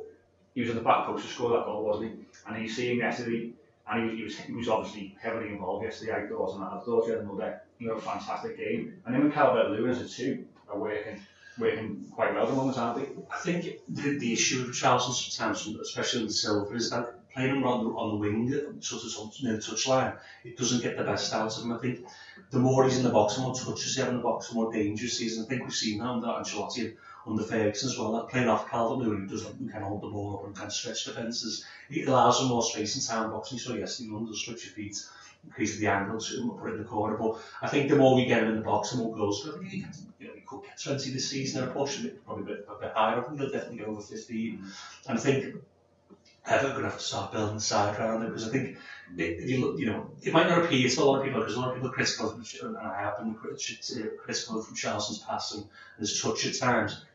he 0.54 0.60
was 0.60 0.70
at 0.70 0.76
the 0.76 0.82
back 0.82 1.06
post 1.06 1.26
to 1.26 1.32
score 1.32 1.50
that 1.50 1.64
goal, 1.64 1.84
wasn't 1.84 2.12
he? 2.12 2.26
And 2.46 2.56
he's 2.56 2.76
seeing 2.76 2.98
yesterday, 2.98 3.52
and 3.90 4.10
he, 4.10 4.16
he, 4.16 4.22
was 4.24 4.38
he 4.38 4.52
was 4.52 4.68
obviously 4.68 5.16
heavily 5.20 5.48
involved 5.48 5.84
yesterday. 5.84 6.12
I 6.12 6.26
thought, 6.28 6.54
and 6.54 6.64
I 6.64 6.80
thought 6.80 7.04
he 7.06 7.10
had 7.10 7.20
another 7.20 7.60
you 7.78 7.88
know 7.88 7.98
fantastic 7.98 8.56
game. 8.56 8.94
And 9.06 9.14
then 9.14 9.24
with 9.24 9.34
Calvert 9.34 9.70
Lewin 9.70 9.90
as 9.90 10.14
two 10.14 10.44
are 10.68 10.78
working 10.78 11.20
working 11.58 12.06
quite 12.14 12.34
well 12.34 12.44
at 12.44 12.48
the 12.48 12.54
moment, 12.54 12.78
aren't 12.78 12.98
they? 12.98 13.22
I 13.30 13.38
think 13.38 13.78
the, 13.88 14.18
the 14.18 14.32
issue 14.32 14.64
with 14.64 14.74
Charlton 14.74 15.12
sometimes, 15.12 15.66
especially 15.66 16.24
with 16.24 16.34
Silva, 16.34 16.74
is 16.74 16.90
that 16.90 17.14
playing 17.32 17.56
him 17.56 17.64
on 17.64 17.84
the, 17.84 17.90
on 17.90 18.10
the 18.10 18.16
wing, 18.16 18.80
sort 18.80 19.04
of 19.04 19.42
near 19.42 19.54
the 19.54 19.58
touchline, 19.58 20.16
it 20.44 20.56
doesn't 20.56 20.82
get 20.82 20.96
the 20.96 21.04
best 21.04 21.32
out 21.32 21.56
of 21.56 21.64
him. 21.64 21.72
I 21.72 21.78
think 21.78 22.06
the 22.50 22.58
more 22.58 22.84
he's 22.84 22.98
in 22.98 23.04
the 23.04 23.10
box, 23.10 23.36
the 23.36 23.42
more 23.42 23.54
touches 23.54 23.94
he 23.94 24.00
has 24.00 24.10
in 24.10 24.16
the 24.16 24.22
box, 24.22 24.48
the 24.48 24.54
more 24.54 24.72
dangerous 24.72 25.18
he 25.18 25.26
is. 25.26 25.36
And 25.36 25.46
I 25.46 25.48
think 25.48 25.62
we've 25.62 25.74
seen 25.74 25.98
that 25.98 26.06
under 26.06 26.26
Ancelotti 26.26 26.94
under 27.26 27.42
Ferguson 27.42 27.90
as 27.90 27.98
well, 27.98 28.12
that 28.12 28.28
playing 28.28 28.48
off 28.48 28.68
Calvert 28.68 28.98
Lewin, 28.98 29.22
who 29.22 29.26
doesn't 29.26 29.70
kind 29.70 29.84
of 29.84 29.88
hold 29.88 30.02
the 30.02 30.08
ball 30.08 30.40
up 30.40 30.46
and 30.46 30.66
of 30.66 30.72
stretch 30.72 31.04
defences. 31.04 31.64
It 31.90 32.08
allows 32.08 32.40
him 32.40 32.48
more 32.48 32.62
space 32.62 32.96
in 32.96 33.02
time 33.02 33.30
boxing, 33.30 33.58
so 33.58 33.74
yes, 33.74 33.98
he 33.98 34.12
under 34.14 34.32
stretch 34.32 34.64
your 34.64 34.74
feet 34.74 34.96
increase 35.44 35.76
the 35.76 35.86
angle 35.86 36.20
to 36.20 36.56
put 36.60 36.70
it 36.70 36.74
in 36.74 36.78
the 36.78 36.88
corner. 36.88 37.16
But 37.16 37.40
I 37.60 37.68
think 37.68 37.88
the 37.88 37.96
more 37.96 38.14
we 38.14 38.26
get 38.26 38.42
him 38.42 38.50
in 38.50 38.56
the 38.56 38.62
box, 38.62 38.90
the 38.90 38.98
more 38.98 39.14
goals. 39.14 39.48
I 39.48 39.58
think 39.58 39.68
he, 39.68 39.84
you 40.20 40.28
know, 40.28 40.34
he 40.34 40.40
could 40.42 40.62
get 40.62 40.80
20 40.80 41.10
this 41.10 41.30
season 41.30 41.62
at 41.62 41.70
a 41.70 41.72
push, 41.72 42.04
probably 42.24 42.44
a 42.44 42.46
bit, 42.46 42.68
a 42.68 42.80
bit 42.80 42.92
higher. 42.94 43.18
I 43.18 43.22
think 43.22 43.40
he'll 43.40 43.50
definitely 43.50 43.78
go 43.78 43.86
over 43.86 44.02
15. 44.02 44.64
And 45.08 45.18
I 45.18 45.20
think 45.20 45.56
Everton 46.46 46.70
going 46.70 46.82
to 46.82 46.90
have 46.90 46.98
to 46.98 47.04
start 47.04 47.32
building 47.32 47.56
the 47.56 47.60
side 47.60 47.98
around 47.98 48.22
it 48.22 48.28
because 48.28 48.48
I 48.48 48.52
think 48.52 48.76
if 49.16 49.48
you 49.48 49.60
look, 49.60 49.78
you 49.78 49.86
know, 49.86 50.10
it 50.22 50.32
might 50.32 50.48
not 50.48 50.64
appear 50.64 50.88
to 50.88 51.02
a 51.02 51.04
lot 51.04 51.18
of 51.18 51.24
people 51.24 51.40
because 51.40 51.54
a 51.54 51.60
lot 51.60 51.68
of 51.68 51.74
people 51.74 51.90
are 51.90 51.92
critical, 51.92 52.30
and 52.30 52.76
I 52.76 53.00
have 53.00 53.18
been 53.18 53.34
uh, 53.34 54.22
critical 54.24 54.62
from 54.62 54.76
Charleston's 54.76 55.20
passing 55.20 55.60
and 55.60 56.00
his 56.00 56.20
touch 56.20 56.46
at 56.46 56.58
times 56.58 57.04
but 57.04 57.11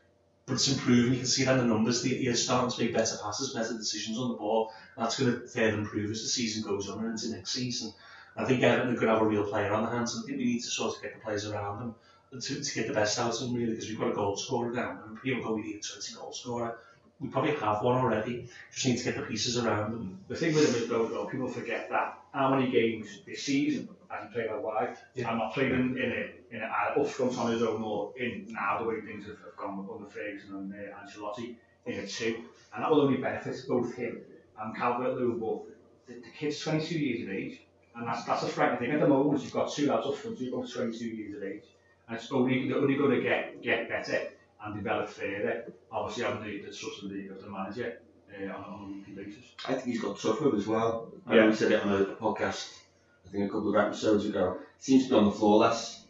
it's 0.50 0.68
improving. 0.68 1.12
You 1.12 1.18
can 1.18 1.26
see 1.26 1.42
it 1.42 1.48
in 1.48 1.58
the 1.58 1.64
numbers. 1.64 2.02
He's 2.02 2.44
starting 2.44 2.70
to 2.70 2.82
make 2.82 2.94
better 2.94 3.16
passes, 3.22 3.54
better 3.54 3.76
decisions 3.76 4.18
on 4.18 4.28
the 4.28 4.36
ball. 4.36 4.72
That's 4.96 5.18
going 5.18 5.32
to 5.32 5.46
further 5.46 5.78
improve 5.78 6.10
as 6.10 6.22
the 6.22 6.28
season 6.28 6.62
goes 6.62 6.88
on 6.88 7.00
and 7.00 7.10
into 7.10 7.30
next 7.30 7.50
season. 7.50 7.92
I 8.36 8.44
think 8.44 8.62
Everton 8.62 8.92
are 8.92 8.94
going 8.94 9.08
to 9.08 9.14
have 9.14 9.22
a 9.22 9.26
real 9.26 9.44
player 9.44 9.72
on 9.72 9.84
the 9.84 9.90
hands. 9.90 10.16
I 10.16 10.24
think 10.26 10.38
we 10.38 10.44
need 10.44 10.62
to 10.62 10.70
sort 10.70 10.96
of 10.96 11.02
get 11.02 11.14
the 11.14 11.20
players 11.20 11.46
around 11.46 11.80
them 11.80 12.40
to, 12.40 12.62
to 12.62 12.74
get 12.74 12.86
the 12.86 12.94
best 12.94 13.18
out 13.18 13.32
of 13.32 13.40
them, 13.40 13.54
really, 13.54 13.72
because 13.72 13.88
we've 13.88 13.98
got 13.98 14.10
a 14.10 14.14
goal 14.14 14.36
scorer 14.36 14.72
down. 14.72 15.00
And 15.06 15.20
people 15.20 15.42
go, 15.42 15.54
we 15.54 15.62
need 15.62 15.76
a 15.76 15.80
20 15.80 16.14
goal 16.14 16.32
scorer. 16.32 16.78
We 17.20 17.28
probably 17.28 17.56
have 17.56 17.82
one 17.82 17.96
already. 17.96 18.48
Just 18.72 18.86
need 18.86 18.98
to 18.98 19.04
get 19.04 19.16
the 19.16 19.22
pieces 19.22 19.58
around 19.58 19.92
them. 19.92 20.20
The 20.28 20.36
thing 20.36 20.54
with 20.54 20.68
him 20.68 20.82
is, 20.82 20.88
though, 20.88 21.08
though 21.08 21.24
people 21.24 21.48
forget 21.48 21.90
that 21.90 22.18
how 22.32 22.54
many 22.54 22.70
games 22.70 23.20
this 23.26 23.42
season 23.42 23.88
has 24.08 24.28
he 24.28 24.34
played 24.34 24.50
out 24.50 24.62
wide? 24.62 24.96
Yeah. 25.14 25.30
I'm 25.30 25.38
not 25.38 25.54
playing 25.54 25.72
in, 25.72 25.98
in 25.98 26.12
a, 26.12 26.30
in 26.50 26.60
know, 26.60 26.66
uh, 26.66 26.98
upfront 26.98 27.38
on 27.38 27.52
his 27.52 27.62
own 27.62 27.82
or 27.82 28.12
in 28.16 28.46
now 28.48 28.78
the 28.78 28.84
way 28.84 29.00
things 29.00 29.26
have, 29.26 29.38
have 29.38 29.56
gone 29.56 29.78
with 29.78 29.90
under 29.90 30.08
Ferguson 30.08 30.54
and 30.54 30.72
uh, 30.72 30.98
Ancelotti 30.98 31.56
in 31.86 32.00
a 32.00 32.06
two. 32.06 32.44
And 32.74 32.82
that 32.82 32.90
will 32.90 33.02
only 33.02 33.18
benefit 33.18 33.56
both 33.68 33.94
him 33.94 34.20
and 34.60 34.76
Calvert-Lewin, 34.76 35.38
but 35.38 35.62
the, 36.06 36.14
the 36.14 36.30
kid's 36.36 36.60
22 36.60 36.98
years 36.98 37.22
of 37.28 37.34
age, 37.34 37.60
and 37.94 38.06
that's, 38.06 38.24
that's 38.24 38.42
a 38.42 38.48
frightening 38.48 38.80
thing. 38.80 38.90
At 38.92 39.00
the 39.00 39.08
moment, 39.08 39.42
you've 39.42 39.52
got 39.52 39.72
two 39.72 39.86
lads 39.86 40.06
up 40.06 40.16
front 40.16 40.40
you've 40.40 40.54
got 40.54 40.68
22 40.68 41.04
years 41.04 41.36
of 41.36 41.42
age, 41.42 41.64
and 42.08 42.16
it's 42.16 42.30
only, 42.32 42.68
they're 42.68 42.78
only 42.78 42.96
going 42.96 43.16
to 43.16 43.22
get, 43.22 43.62
get 43.62 43.88
better 43.88 44.28
and 44.64 44.74
develop 44.74 45.08
further, 45.08 45.72
obviously 45.92 46.24
having 46.24 46.44
the, 46.44 46.60
the 46.62 46.76
trust 46.76 47.04
of 47.04 47.10
the, 47.10 47.28
of 47.28 47.42
the 47.42 47.50
manager 47.50 47.98
uh, 48.34 48.44
on, 48.46 48.64
on 48.64 48.84
a 48.84 48.92
weekly 48.92 49.24
basis. 49.24 49.44
I 49.66 49.74
think 49.74 49.86
he's 49.86 50.00
got 50.00 50.18
tougher 50.18 50.54
as 50.56 50.66
well. 50.66 51.12
I 51.26 51.34
yeah. 51.34 51.42
know 51.42 51.50
we 51.50 51.54
said 51.54 51.72
it 51.72 51.82
on 51.82 51.92
a 51.92 52.04
podcast, 52.06 52.78
I 53.26 53.30
think 53.30 53.44
a 53.44 53.48
couple 53.48 53.74
of 53.74 53.86
episodes 53.86 54.26
ago. 54.26 54.58
Seems 54.78 55.04
to 55.04 55.10
be 55.10 55.16
on 55.16 55.26
the 55.26 55.32
floor 55.32 55.58
less 55.58 56.04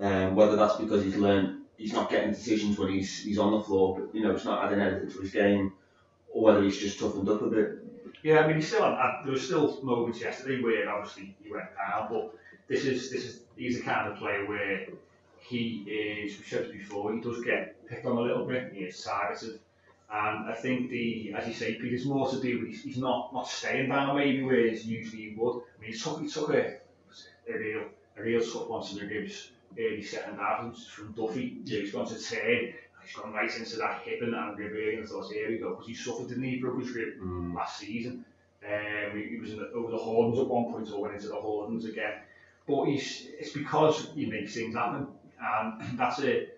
Um, 0.00 0.34
whether 0.34 0.56
that's 0.56 0.76
because 0.76 1.04
he's 1.04 1.16
learned 1.16 1.60
he's 1.80 1.92
not 1.94 2.10
getting 2.10 2.30
decisions 2.30 2.78
when 2.78 2.90
he's 2.90 3.22
he's 3.22 3.38
on 3.38 3.52
the 3.52 3.60
floor, 3.60 3.98
but 3.98 4.14
you 4.14 4.22
know, 4.22 4.32
it's 4.32 4.44
not 4.44 4.64
adding 4.64 4.80
anything 4.80 5.10
to 5.10 5.20
his 5.20 5.32
game, 5.32 5.72
or 6.30 6.44
whether 6.44 6.62
he's 6.62 6.78
just 6.78 6.98
toughened 6.98 7.28
up 7.28 7.42
a 7.42 7.46
bit. 7.46 7.78
Yeah, 8.22 8.40
I 8.40 8.46
mean, 8.46 8.56
he 8.56 8.62
still 8.62 8.82
had, 8.82 9.22
there 9.24 9.32
were 9.32 9.38
still 9.38 9.82
moments 9.82 10.20
yesterday 10.20 10.62
where 10.62 10.88
obviously 10.90 11.34
he 11.42 11.50
went 11.50 11.68
down, 11.74 12.08
but 12.10 12.34
this 12.68 12.84
is 12.84 13.10
this 13.10 13.24
is 13.24 13.40
he's 13.56 13.78
the 13.78 13.82
kind 13.82 14.12
of 14.12 14.18
player 14.18 14.46
where 14.46 14.86
he 15.38 15.84
is. 15.88 16.38
We 16.38 16.44
said 16.44 16.70
before, 16.70 17.14
he 17.14 17.20
does 17.20 17.42
get 17.42 17.86
picked 17.88 18.04
on 18.04 18.18
a 18.18 18.20
little 18.20 18.44
bit. 18.46 18.72
He 18.74 18.84
is 18.84 19.02
targeted, 19.02 19.58
and 20.12 20.50
I 20.50 20.54
think 20.54 20.90
the 20.90 21.32
as 21.34 21.48
you 21.48 21.54
say, 21.54 21.74
Peter's 21.74 22.04
more 22.04 22.30
to 22.30 22.40
do 22.40 22.60
with 22.60 22.68
he's, 22.68 22.82
he's 22.82 22.98
not 22.98 23.32
not 23.32 23.48
staying 23.48 23.88
down 23.88 24.16
maybe 24.16 24.42
where 24.42 24.68
he's 24.68 24.86
usually 24.86 25.30
he 25.30 25.34
would. 25.36 25.62
I 25.78 25.80
mean, 25.80 25.92
he 25.92 25.98
took 25.98 26.20
he 26.20 26.28
took 26.28 26.50
a 26.50 26.76
a 27.48 27.58
real 27.58 27.84
a 28.18 28.22
real 28.22 28.40
tough 28.40 28.68
one 28.68 28.86
to 28.86 28.94
the 28.96 29.06
ribs 29.06 29.50
early 29.78 30.02
second 30.02 30.36
half 30.38 30.76
from 30.76 31.12
Duffy. 31.12 31.58
Yeah. 31.64 31.80
He's 31.80 31.92
gone 31.92 32.06
to 32.06 32.20
turn 32.20 32.74
he's 33.02 33.14
gone 33.14 33.32
right 33.32 33.54
into 33.56 33.76
that 33.76 34.02
hip 34.02 34.22
and, 34.22 34.34
and 34.34 34.58
rib 34.58 34.98
and 34.98 35.08
thought, 35.08 35.32
here 35.32 35.48
we 35.48 35.58
go, 35.58 35.70
because 35.70 35.86
he 35.86 35.94
suffered, 35.94 36.28
didn't 36.28 36.44
he? 36.44 36.56
broke 36.56 36.80
his 36.80 36.90
rib 36.90 37.18
mm. 37.20 37.54
last 37.54 37.78
season. 37.78 38.24
Um, 38.64 39.16
he, 39.16 39.30
he 39.30 39.36
was 39.38 39.50
the, 39.56 39.70
over 39.74 39.90
the 39.90 39.98
Hordens 39.98 40.40
at 40.40 40.48
one 40.48 40.72
point, 40.72 40.90
or 40.90 41.02
went 41.02 41.14
into 41.14 41.28
the 41.28 41.34
Hordens 41.34 41.88
again. 41.88 42.14
But 42.66 42.84
he's, 42.84 43.28
it's 43.38 43.52
because 43.52 44.10
he 44.14 44.26
makes 44.26 44.54
things 44.54 44.74
happen, 44.74 45.06
and 45.40 45.82
that's 45.98 46.20
a, 46.20 46.48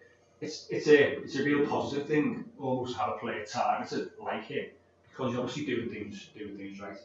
it's, 0.40 0.66
it's 0.71 0.88
a, 0.88 1.23
it's 1.23 1.37
a 1.37 1.45
real 1.45 1.66
positive 1.66 2.09
thing. 2.09 2.45
Always 2.59 2.97
have 2.97 3.11
a 3.11 3.19
player 3.19 3.45
targeted 3.45 4.11
like 4.23 4.45
him, 4.45 4.66
because 5.11 5.33
he's 5.33 5.38
obviously 5.38 5.66
doing 5.66 5.88
things, 5.90 6.31
doing 6.37 6.57
things 6.57 6.81
right. 6.81 6.99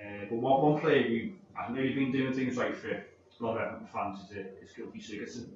Uh, 0.00 0.26
but 0.30 0.36
one, 0.36 0.62
one 0.62 0.80
player 0.80 1.02
who 1.02 1.30
hasn't 1.54 1.76
really 1.76 1.92
been 1.92 2.12
doing 2.12 2.32
things 2.32 2.56
right 2.56 2.76
for 2.76 3.02
love 3.40 3.56
Everton 3.56 3.86
fans 3.92 4.18
is 4.30 4.36
a, 4.36 4.40
is 4.62 4.72
Gilby 4.76 5.00
Sigurdsson. 5.00 5.48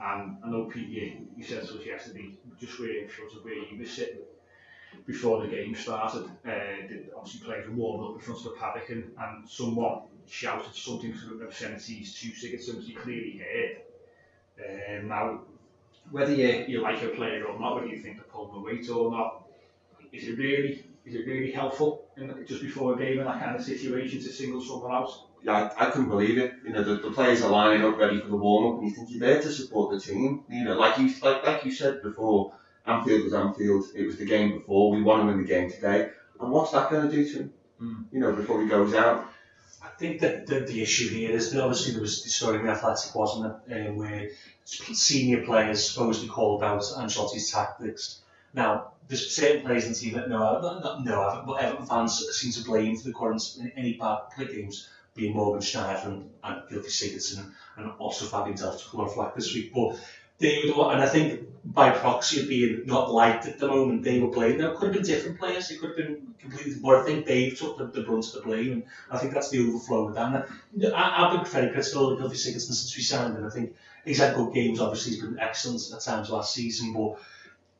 And 0.00 0.22
um, 0.22 0.38
I 0.44 0.50
know 0.50 0.64
PDA, 0.64 1.26
he 1.36 1.42
said 1.42 1.66
to 1.66 1.78
us 1.78 1.86
yesterday, 1.86 2.30
just 2.58 2.78
where 2.80 2.90
it 2.90 3.10
shows 3.10 3.38
where 3.42 3.64
he 3.64 3.76
was 3.76 3.90
sitting 3.90 4.22
before 5.06 5.42
the 5.42 5.48
game 5.48 5.74
started. 5.74 6.24
Uh, 6.44 6.86
did 6.88 7.10
obviously 7.16 7.46
players 7.46 7.68
were 7.68 7.74
warmed 7.74 8.04
up 8.04 8.14
in 8.14 8.20
front 8.20 8.38
of 8.38 8.44
the 8.44 8.58
paddock 8.58 8.88
and, 8.90 9.12
and 9.18 9.48
someone 9.48 10.02
shouted 10.28 10.74
something 10.74 11.12
to 11.12 11.38
the 11.38 11.44
obscenities 11.44 12.18
to 12.18 12.28
Sigurdsson, 12.28 12.78
which 12.78 12.86
he 12.86 12.94
clearly 12.94 13.38
heard. 13.38 15.00
Um, 15.00 15.08
now, 15.08 15.40
whether 16.10 16.34
you, 16.34 16.64
you 16.66 16.80
like 16.80 17.02
a 17.02 17.08
player 17.08 17.44
or 17.44 17.58
not, 17.58 17.76
whether 17.76 17.86
you 17.86 18.00
think 18.00 18.16
they're 18.16 18.24
pulling 18.24 18.54
the 18.54 18.60
weight 18.60 18.88
or 18.88 19.10
not, 19.10 19.48
is 20.12 20.28
it 20.28 20.36
really 20.36 20.84
is 21.04 21.14
it 21.14 21.26
really 21.26 21.50
helpful 21.50 22.04
in, 22.16 22.44
just 22.46 22.62
before 22.62 22.94
a 22.94 22.96
game 22.96 23.18
in 23.18 23.24
that 23.24 23.40
kind 23.40 23.56
of 23.56 23.64
situation 23.64 24.20
to 24.20 24.28
single 24.28 24.62
someone 24.62 24.92
out? 24.92 25.10
Yeah, 25.44 25.70
I, 25.76 25.86
I 25.86 25.90
couldn't 25.90 26.08
believe 26.08 26.38
it. 26.38 26.54
You 26.64 26.72
know, 26.72 26.84
the, 26.84 26.96
the 26.96 27.10
players 27.10 27.42
are 27.42 27.50
lining 27.50 27.84
up 27.84 27.98
ready 27.98 28.20
for 28.20 28.28
the 28.28 28.36
warm 28.36 28.72
up, 28.72 28.80
and 28.80 28.88
you 28.88 28.94
think 28.94 29.10
you're 29.10 29.20
there 29.20 29.42
to 29.42 29.50
support 29.50 29.90
the 29.92 30.00
team. 30.00 30.44
You 30.48 30.64
know, 30.64 30.74
like 30.74 30.98
you 30.98 31.12
like 31.22 31.44
like 31.44 31.64
you 31.64 31.72
said 31.72 32.02
before, 32.02 32.54
Anfield 32.86 33.24
was 33.24 33.34
Anfield. 33.34 33.86
It 33.94 34.06
was 34.06 34.16
the 34.16 34.24
game 34.24 34.52
before. 34.52 34.90
We 34.90 35.02
want 35.02 35.22
to 35.22 35.26
win 35.26 35.38
the 35.38 35.48
game 35.48 35.70
today. 35.70 36.10
And 36.40 36.50
what's 36.50 36.72
that 36.72 36.90
going 36.90 37.08
to 37.08 37.14
do 37.14 37.28
to 37.32 37.38
him? 37.38 37.52
Mm. 37.80 38.04
You 38.12 38.20
know, 38.20 38.32
before 38.32 38.62
he 38.62 38.68
goes 38.68 38.94
out. 38.94 39.28
I 39.84 39.88
think 39.98 40.20
that 40.20 40.46
the, 40.46 40.60
the 40.60 40.80
issue 40.80 41.08
here 41.08 41.30
is 41.32 41.50
that 41.50 41.62
obviously 41.62 41.92
there 41.92 42.00
was 42.00 42.22
the 42.22 42.30
story 42.30 42.58
in 42.60 42.66
the 42.66 42.72
Athletic, 42.72 43.14
wasn't 43.14 43.52
it, 43.68 43.88
uh, 43.88 43.92
where 43.92 44.30
senior 44.64 45.44
players 45.44 45.90
supposedly 45.90 46.28
called 46.28 46.62
out 46.62 46.82
Ancelotti's 46.82 47.50
tactics. 47.50 48.20
Now, 48.54 48.92
there's 49.08 49.34
certain 49.34 49.62
players 49.62 49.84
in 49.84 49.92
the 49.92 49.98
team 49.98 50.14
that 50.14 50.28
know, 50.28 51.42
but 51.46 51.62
Everton 51.62 51.86
fans 51.86 52.24
seem 52.32 52.52
to 52.52 52.64
blame 52.64 52.96
for 52.96 53.08
the 53.08 53.14
current 53.14 53.42
any 53.76 53.94
bad 53.94 54.18
play 54.34 54.46
games 54.46 54.88
being 55.14 55.34
Morgan 55.34 55.62
Schneiderlin 55.62 56.04
and, 56.04 56.30
and 56.44 56.62
Gylfi 56.68 56.86
Sigurdsson 56.86 57.52
and 57.76 57.90
also 57.98 58.24
Fabian 58.24 58.58
a 58.58 58.66
lot 58.66 59.06
of 59.06 59.14
flack 59.14 59.34
this 59.34 59.54
week. 59.54 59.72
But 59.74 59.98
they 60.38 60.62
were 60.62 60.72
the 60.72 60.78
one, 60.78 60.94
and 60.94 61.02
I 61.02 61.06
think 61.06 61.48
by 61.64 61.90
proxy 61.90 62.40
of 62.40 62.48
being 62.48 62.82
not 62.86 63.12
liked 63.12 63.46
at 63.46 63.58
the 63.58 63.68
moment, 63.68 64.02
they 64.02 64.18
were 64.18 64.30
blamed. 64.30 64.58
Now, 64.58 64.72
it 64.72 64.76
could 64.76 64.86
have 64.86 64.94
been 64.94 65.04
different 65.04 65.38
players, 65.38 65.70
it 65.70 65.80
could 65.80 65.90
have 65.90 65.96
been 65.96 66.34
completely, 66.38 66.74
but 66.82 66.96
I 66.96 67.04
think 67.04 67.26
Dave 67.26 67.58
took 67.58 67.78
the, 67.78 67.86
the 67.86 68.02
brunt 68.02 68.26
of 68.26 68.32
the 68.32 68.40
blame, 68.40 68.72
and 68.72 68.84
I 69.10 69.18
think 69.18 69.32
that's 69.32 69.50
the 69.50 69.60
overflow 69.60 70.06
with 70.06 70.16
that. 70.16 70.48
And 70.74 70.94
I, 70.94 71.24
I've 71.24 71.32
been 71.32 71.44
very 71.44 71.72
critical 71.72 72.12
of 72.12 72.18
Gylfi 72.18 72.34
Sigurdsson 72.34 72.74
since 72.74 72.96
we 72.96 73.02
signed, 73.02 73.36
and 73.36 73.46
I 73.46 73.50
think 73.50 73.74
he's 74.04 74.18
had 74.18 74.34
good 74.34 74.52
games, 74.52 74.80
obviously, 74.80 75.12
he's 75.12 75.22
been 75.22 75.38
excellent 75.38 75.82
at 75.94 76.00
times 76.00 76.30
last 76.30 76.54
season, 76.54 76.92
but 76.92 77.20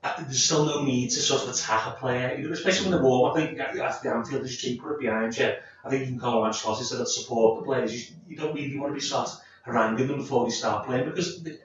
there's 0.03 0.45
still 0.45 0.67
no 0.67 0.83
need 0.83 1.11
to 1.11 1.21
sort 1.21 1.43
of 1.43 1.51
attack 1.51 1.87
a 1.87 1.91
player, 1.93 2.29
especially 2.51 2.91
when 2.91 2.99
the 2.99 3.07
warm. 3.07 3.33
I 3.33 3.47
think 3.47 3.59
after 3.61 4.09
the 4.09 4.15
Anfield 4.15 4.45
is 4.45 4.57
cheaper 4.57 4.97
behind 4.99 5.37
you. 5.39 5.53
I 5.85 5.91
think 5.91 6.01
you 6.01 6.07
even 6.09 6.19
Carlo 6.19 6.45
Ancelotti 6.45 6.83
said 6.83 6.99
that 6.99 7.09
support 7.09 7.61
the 7.61 7.65
players. 7.65 8.11
You, 8.11 8.17
you 8.29 8.37
don't 8.37 8.55
really 8.55 8.77
want 8.79 8.91
to 8.91 8.95
be 8.95 9.01
sort 9.01 9.29
of 9.29 9.41
haranguing 9.65 10.09
them 10.09 10.19
before 10.19 10.45
they 10.45 10.51
start 10.51 10.87
playing 10.87 11.05
because 11.05 11.43
the, 11.43 11.59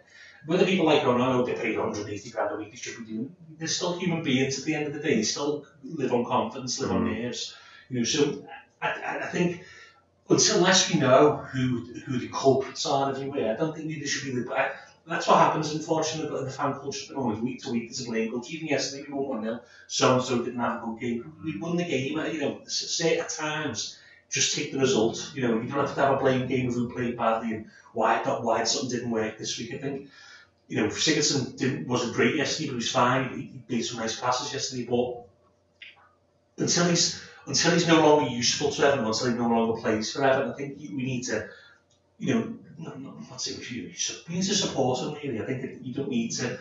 whether 0.45 0.65
people 0.65 0.85
like 0.85 1.03
or 1.05 1.17
not, 1.17 1.45
they 1.45 1.53
pay 1.53 1.75
180 1.75 2.29
grand 2.29 2.51
a 2.53 2.57
week, 2.57 2.71
they 2.71 2.77
should 2.77 2.97
be 2.99 3.11
doing. 3.11 3.35
They're 3.57 3.67
still 3.67 3.97
human 3.97 4.23
beings 4.23 4.59
at 4.59 4.65
the 4.65 4.75
end 4.75 4.87
of 4.87 4.93
the 4.93 4.99
day. 4.99 5.15
They 5.15 5.23
still 5.23 5.65
live 5.83 6.13
on 6.13 6.25
confidence, 6.25 6.79
live 6.79 6.91
mm. 6.91 6.95
on 6.95 7.13
nerves. 7.13 7.55
You 7.89 7.99
know, 7.99 8.03
so 8.03 8.45
I, 8.81 9.19
I 9.21 9.27
think 9.27 9.63
until 10.29 10.57
unless 10.57 10.93
we 10.93 10.99
know 10.99 11.37
who 11.37 11.85
who 12.05 12.19
the 12.19 12.29
culprits 12.29 12.85
are 12.85 13.09
everywhere, 13.09 13.53
I 13.53 13.55
don't 13.55 13.75
think 13.75 13.89
there 13.89 14.07
should 14.07 14.33
be 14.33 14.39
the. 14.41 14.71
That's 15.07 15.27
what 15.27 15.37
happens, 15.37 15.73
unfortunately, 15.73 16.37
in 16.37 16.45
the 16.45 16.51
fan 16.51 16.73
culture 16.73 17.03
at 17.03 17.09
the 17.09 17.15
moment. 17.15 17.43
Week 17.43 17.63
to 17.63 17.71
week, 17.71 17.89
there's 17.89 18.01
a 18.01 18.09
blame 18.09 18.29
culture. 18.29 18.53
Even 18.53 18.67
yesterday, 18.67 19.05
we 19.07 19.13
won 19.13 19.37
1 19.37 19.43
0. 19.43 19.59
So 19.87 20.13
and 20.13 20.23
so 20.23 20.43
didn't 20.43 20.59
have 20.59 20.83
a 20.83 20.85
good 20.85 20.99
game. 20.99 21.33
We 21.43 21.57
won 21.57 21.77
the 21.77 21.85
game, 21.85 22.17
you 22.33 22.41
know, 22.41 22.59
say 22.65 23.17
at 23.17 23.29
times, 23.29 23.97
just 24.29 24.55
take 24.55 24.73
the 24.73 24.79
result. 24.79 25.31
You 25.33 25.43
know, 25.43 25.61
you 25.61 25.69
don't 25.69 25.85
have 25.85 25.95
to 25.95 26.01
have 26.01 26.15
a 26.15 26.17
blame 26.17 26.47
game 26.47 26.67
of 26.67 26.73
who 26.73 26.89
played 26.91 27.15
badly 27.15 27.53
and 27.53 27.69
why, 27.93 28.17
why 28.17 28.63
something 28.65 28.89
didn't 28.89 29.11
work 29.11 29.37
this 29.37 29.57
week. 29.57 29.73
I 29.73 29.77
think, 29.77 30.09
you 30.67 30.81
know, 30.81 30.87
Sigurdsson 30.87 31.57
didn't, 31.57 31.87
wasn't 31.87 32.13
great 32.13 32.35
yesterday, 32.35 32.67
but 32.67 32.73
he 32.73 32.75
was 32.75 32.91
fine. 32.91 33.29
He, 33.29 33.41
he 33.41 33.75
made 33.75 33.81
some 33.83 33.99
nice 33.99 34.19
passes 34.19 34.51
yesterday, 34.51 34.83
but 34.83 35.23
until 36.57 36.89
he's 36.89 37.21
until 37.47 37.71
he's 37.71 37.87
no 37.87 38.01
longer 38.01 38.29
useful 38.29 38.71
to 38.71 38.85
everyone, 38.85 39.07
until 39.07 39.27
he 39.27 39.33
no 39.33 39.47
longer 39.47 39.81
plays 39.81 40.11
for 40.11 40.23
Everton, 40.23 40.51
I 40.51 40.55
think 40.55 40.77
we 40.79 40.89
need 40.89 41.23
to, 41.23 41.47
you 42.19 42.33
know, 42.33 42.53
not, 42.77 42.99
not, 43.01 43.29
not 43.29 43.41
say 43.41 43.55
we 43.57 43.91
should, 43.93 44.17
we 44.27 44.35
need 44.35 44.43
to 44.43 44.55
support 44.55 44.99
him 44.99 45.13
really. 45.13 45.41
I 45.41 45.45
think 45.45 45.61
that 45.61 45.81
you 45.81 45.93
don't 45.93 46.09
need 46.09 46.31
to 46.33 46.59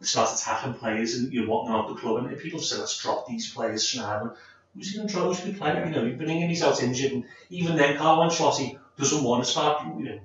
start 0.00 0.34
attacking 0.34 0.74
players 0.74 1.14
and 1.14 1.32
you 1.32 1.42
know 1.42 1.50
whatting 1.50 1.74
out 1.74 1.88
the 1.88 1.94
club. 1.94 2.24
And 2.24 2.38
people 2.38 2.60
say 2.60 2.78
let's 2.78 3.00
drop 3.00 3.26
these 3.26 3.52
players, 3.52 3.86
Schneider, 3.86 4.36
who's 4.74 4.90
he 4.90 4.96
going 4.96 5.08
to 5.08 5.14
drop? 5.14 5.36
Who's 5.36 5.58
play? 5.58 5.84
You 5.84 5.90
know, 5.90 6.04
you've 6.04 6.18
been 6.18 6.30
in, 6.30 6.48
he's 6.48 6.62
out 6.62 6.82
injured, 6.82 7.12
and 7.12 7.24
even 7.50 7.76
then, 7.76 7.96
Carlo 7.96 8.28
Ancelotti 8.28 8.78
doesn't 8.98 9.22
want 9.22 9.44
to 9.44 9.50
start, 9.50 9.86
you 9.98 10.04
know, 10.04 10.20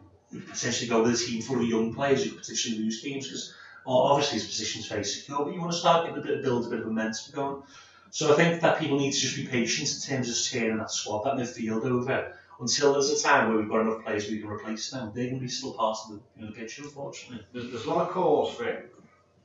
potentially 0.50 0.90
go 0.90 1.04
with 1.04 1.14
a 1.14 1.18
team 1.18 1.42
full 1.42 1.62
of 1.62 1.68
young 1.68 1.94
players 1.94 2.24
who 2.24 2.36
potentially 2.36 2.78
lose 2.78 3.02
games 3.02 3.28
because 3.28 3.54
obviously 3.86 4.40
his 4.40 4.48
position's 4.48 4.88
very 4.88 5.04
secure, 5.04 5.44
but 5.44 5.54
you 5.54 5.60
want 5.60 5.72
to 5.72 5.78
start 5.78 6.06
getting 6.06 6.22
a 6.22 6.26
bit, 6.26 6.38
of 6.38 6.44
build 6.44 6.66
a 6.68 6.70
bit 6.70 6.80
of 6.80 6.86
momentum 6.86 7.34
going. 7.34 7.64
So 8.12 8.34
I 8.34 8.36
think 8.36 8.62
that 8.62 8.80
people 8.80 8.98
need 8.98 9.12
to 9.12 9.20
just 9.20 9.36
be 9.36 9.46
patient 9.46 9.90
in 9.90 10.16
terms 10.16 10.30
of 10.30 10.60
turning 10.60 10.78
that 10.78 10.92
squad, 10.92 11.24
that 11.24 11.36
midfield 11.36 11.86
over 11.86 12.36
until 12.60 12.94
there's 12.94 13.10
a 13.10 13.22
time 13.22 13.50
where 13.50 13.58
we've 13.58 13.70
got 13.70 13.82
enough 13.82 14.04
players 14.04 14.30
we 14.30 14.40
can 14.40 14.50
replace 14.50 14.90
them. 14.90 15.12
They're 15.14 15.26
going 15.26 15.40
to 15.40 15.42
be 15.42 15.48
still 15.48 15.74
part 15.74 15.98
of 16.06 16.12
the, 16.12 16.22
you 16.36 16.46
know, 16.46 16.52
the 16.52 16.60
picture, 16.60 16.84
unfortunately. 16.84 17.46
There's, 17.54 17.72
there's 17.72 17.86
a 17.86 17.90
lot 17.90 18.08
of 18.08 18.14
calls 18.14 18.56
for 18.56 18.66
it, 18.66 18.94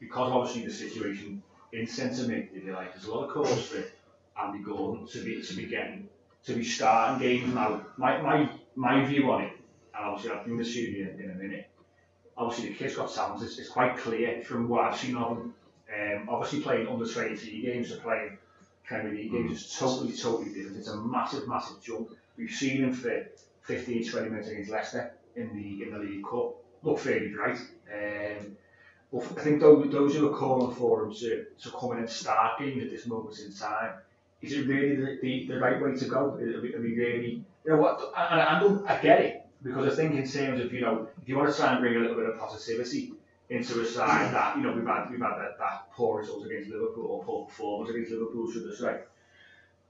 because 0.00 0.30
obviously 0.32 0.66
the 0.66 0.72
situation 0.72 1.42
in 1.72 1.86
centre 1.86 2.26
mid, 2.26 2.48
if 2.54 2.64
you 2.64 2.72
like, 2.72 2.92
there's 2.92 3.06
a 3.06 3.14
lot 3.14 3.24
of 3.24 3.30
calls 3.34 3.66
for 3.66 3.84
Andy 4.40 4.62
Gordon 4.62 5.06
to 5.06 5.24
be 5.24 5.42
to 5.42 5.54
be 5.54 5.66
getting 5.66 6.08
to 6.44 6.54
be 6.54 6.64
starting 6.64 7.18
games 7.26 7.54
now. 7.54 7.86
My 7.96 8.20
my 8.20 8.50
my 8.74 9.04
view 9.04 9.30
on 9.30 9.44
it, 9.44 9.52
and 9.96 10.04
obviously 10.06 10.36
I'll 10.36 10.44
do 10.44 10.56
this 10.56 10.76
in, 10.76 11.20
in 11.22 11.30
a 11.30 11.34
minute. 11.34 11.68
Obviously 12.36 12.70
the 12.70 12.74
kid's 12.74 12.96
got 12.96 13.12
talent. 13.14 13.42
It's, 13.42 13.58
it's 13.58 13.68
quite 13.68 13.96
clear 13.96 14.42
from 14.42 14.68
what 14.68 14.84
I've 14.84 14.98
seen 14.98 15.16
of 15.16 15.36
him. 15.36 15.54
Um, 15.94 16.28
obviously 16.28 16.60
playing 16.60 16.88
under 16.88 17.06
23 17.06 17.62
games 17.62 17.90
to 17.90 17.98
playing 17.98 18.38
Premier 18.84 19.12
League 19.12 19.30
games 19.30 19.52
is 19.52 19.78
totally, 19.78 20.12
totally 20.12 20.52
different. 20.52 20.78
It's 20.78 20.88
a 20.88 20.96
massive, 20.96 21.46
massive 21.46 21.80
jump. 21.82 22.10
We've 22.36 22.50
seen 22.50 22.78
him 22.78 22.92
for 22.92 23.26
15, 23.62 24.10
20 24.10 24.28
minutes 24.28 24.48
against 24.48 24.70
Leicester 24.70 25.12
in 25.36 25.54
the 25.54 25.84
in 25.84 25.92
the 25.92 25.98
League 25.98 26.24
Cup. 26.24 26.56
Look 26.82 26.98
fairly 26.98 27.28
bright. 27.28 27.58
Um, 27.92 28.56
I 29.16 29.40
think 29.40 29.60
those, 29.60 29.92
those 29.92 30.14
who 30.14 30.32
are 30.32 30.36
calling 30.36 30.74
for 30.74 31.04
him 31.04 31.14
to, 31.14 31.46
to 31.62 31.70
come 31.70 31.92
in 31.92 31.98
and 31.98 32.10
start 32.10 32.58
games 32.58 32.82
at 32.82 32.90
this 32.90 33.06
moment 33.06 33.38
in 33.38 33.52
time, 33.52 33.92
is 34.42 34.52
it 34.52 34.66
really 34.66 34.96
the, 34.96 35.18
the, 35.22 35.46
the 35.48 35.60
right 35.60 35.80
way 35.80 35.94
to 35.94 36.04
go? 36.06 36.34
Are 36.34 36.36
we, 36.38 36.74
really, 36.74 37.44
you 37.64 37.70
know 37.70 37.76
what, 37.76 38.12
and 38.16 38.40
I, 38.40 38.60
I, 38.60 38.98
I 38.98 39.02
get 39.02 39.20
it, 39.20 39.46
because 39.62 39.92
I 39.92 39.94
think 39.94 40.14
in 40.14 40.28
terms 40.28 40.60
of, 40.60 40.72
you 40.72 40.80
know, 40.80 41.08
if 41.22 41.28
you 41.28 41.36
want 41.36 41.50
to 41.52 41.56
try 41.56 41.72
and 41.72 41.80
bring 41.80 41.94
a 41.96 42.00
little 42.00 42.16
bit 42.16 42.28
of 42.28 42.38
positivity 42.38 43.12
into 43.50 43.80
a 43.80 43.86
side 43.86 44.34
that, 44.34 44.56
you 44.56 44.62
know, 44.64 44.72
we've 44.72 44.86
had, 44.86 45.08
we've 45.10 45.20
had 45.20 45.36
that, 45.38 45.58
that 45.58 45.92
poor 45.92 46.18
result 46.18 46.44
against 46.46 46.70
Liverpool, 46.70 47.06
or 47.06 47.22
poor 47.22 47.46
performance 47.46 47.90
against 47.90 48.10
Liverpool, 48.10 48.50
should 48.50 48.68
I 48.68 48.74
say, 48.74 49.00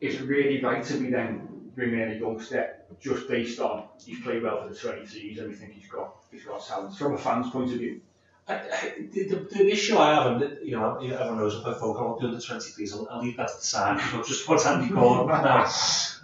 is 0.01 0.21
it 0.21 0.25
really 0.27 0.63
right 0.63 0.85
to 0.85 0.99
be 0.99 1.09
then 1.09 1.54
bringing 1.75 2.01
in 2.01 2.13
a 2.13 2.15
youngster 2.15 2.77
just 3.01 3.29
based 3.29 3.61
on 3.61 3.85
he's 4.05 4.21
played 4.21 4.43
well 4.43 4.63
for 4.63 4.69
the 4.69 4.75
23s 4.75 5.39
and 5.39 5.49
we 5.49 5.55
think 5.55 5.73
he's 5.73 5.89
got 5.89 6.17
he's 6.31 6.45
got 6.45 6.65
talent 6.67 6.97
from 6.97 7.15
a 7.15 7.19
fan's 7.19 7.51
point 7.51 7.73
of 7.73 7.79
view? 7.79 8.01
I, 8.47 8.55
I, 8.55 8.95
the, 9.11 9.29
the, 9.29 9.37
the, 9.37 9.71
issue 9.71 9.97
I 9.97 10.15
have, 10.15 10.43
and 10.43 10.59
you 10.63 10.77
know, 10.77 10.99
everyone 10.99 11.39
knows 11.39 11.57
I'm 11.57 11.63
vocal 11.63 12.19
on 12.21 12.31
the 12.31 12.37
23s, 12.37 12.93
I'll, 12.93 13.09
I'll 13.11 13.23
leave 13.23 13.39
that 13.39 13.49
to 13.49 13.57
the 13.57 13.65
side, 13.65 14.01
just 14.27 14.47
put 14.47 14.67
Andy 14.67 14.93
Gordon 14.93 15.29
now. 15.29 15.71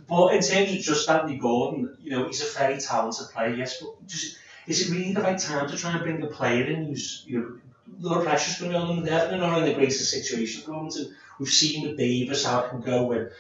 But 0.08 0.34
in 0.34 0.42
terms 0.42 0.72
of 0.72 0.80
just 0.80 1.08
Andy 1.08 1.36
Gordon, 1.36 1.96
you 2.02 2.10
know, 2.10 2.26
he's 2.26 2.42
a 2.42 2.58
very 2.58 2.80
talented 2.80 3.28
player, 3.28 3.54
yes, 3.54 3.80
but 3.80 4.06
just, 4.08 4.38
is 4.66 4.90
it 4.90 4.92
really 4.92 5.12
the 5.12 5.20
right 5.20 5.38
time 5.38 5.68
to 5.68 5.76
try 5.76 5.92
and 5.92 6.02
bring 6.02 6.20
a 6.22 6.26
player 6.26 6.64
in 6.64 6.86
who's, 6.86 7.22
you 7.26 7.38
know, 7.38 7.58
a 8.02 8.06
lot 8.06 8.18
of 8.18 8.24
pressure's 8.24 8.58
going 8.60 8.74
on 8.74 8.96
them, 8.96 9.04
they're 9.04 9.38
not 9.38 9.58
in 9.58 9.66
the 9.66 9.74
greatest 9.74 10.10
situation 10.10 10.62
at 10.62 10.66
the 10.66 10.72
moment, 10.72 10.96
and 10.96 11.14
we've 11.38 11.48
seen 11.48 11.86
with 11.86 11.96
Davies 11.96 12.44
how 12.44 12.64
it 12.64 12.70
can 12.70 12.80
go 12.80 13.04
when 13.04 13.30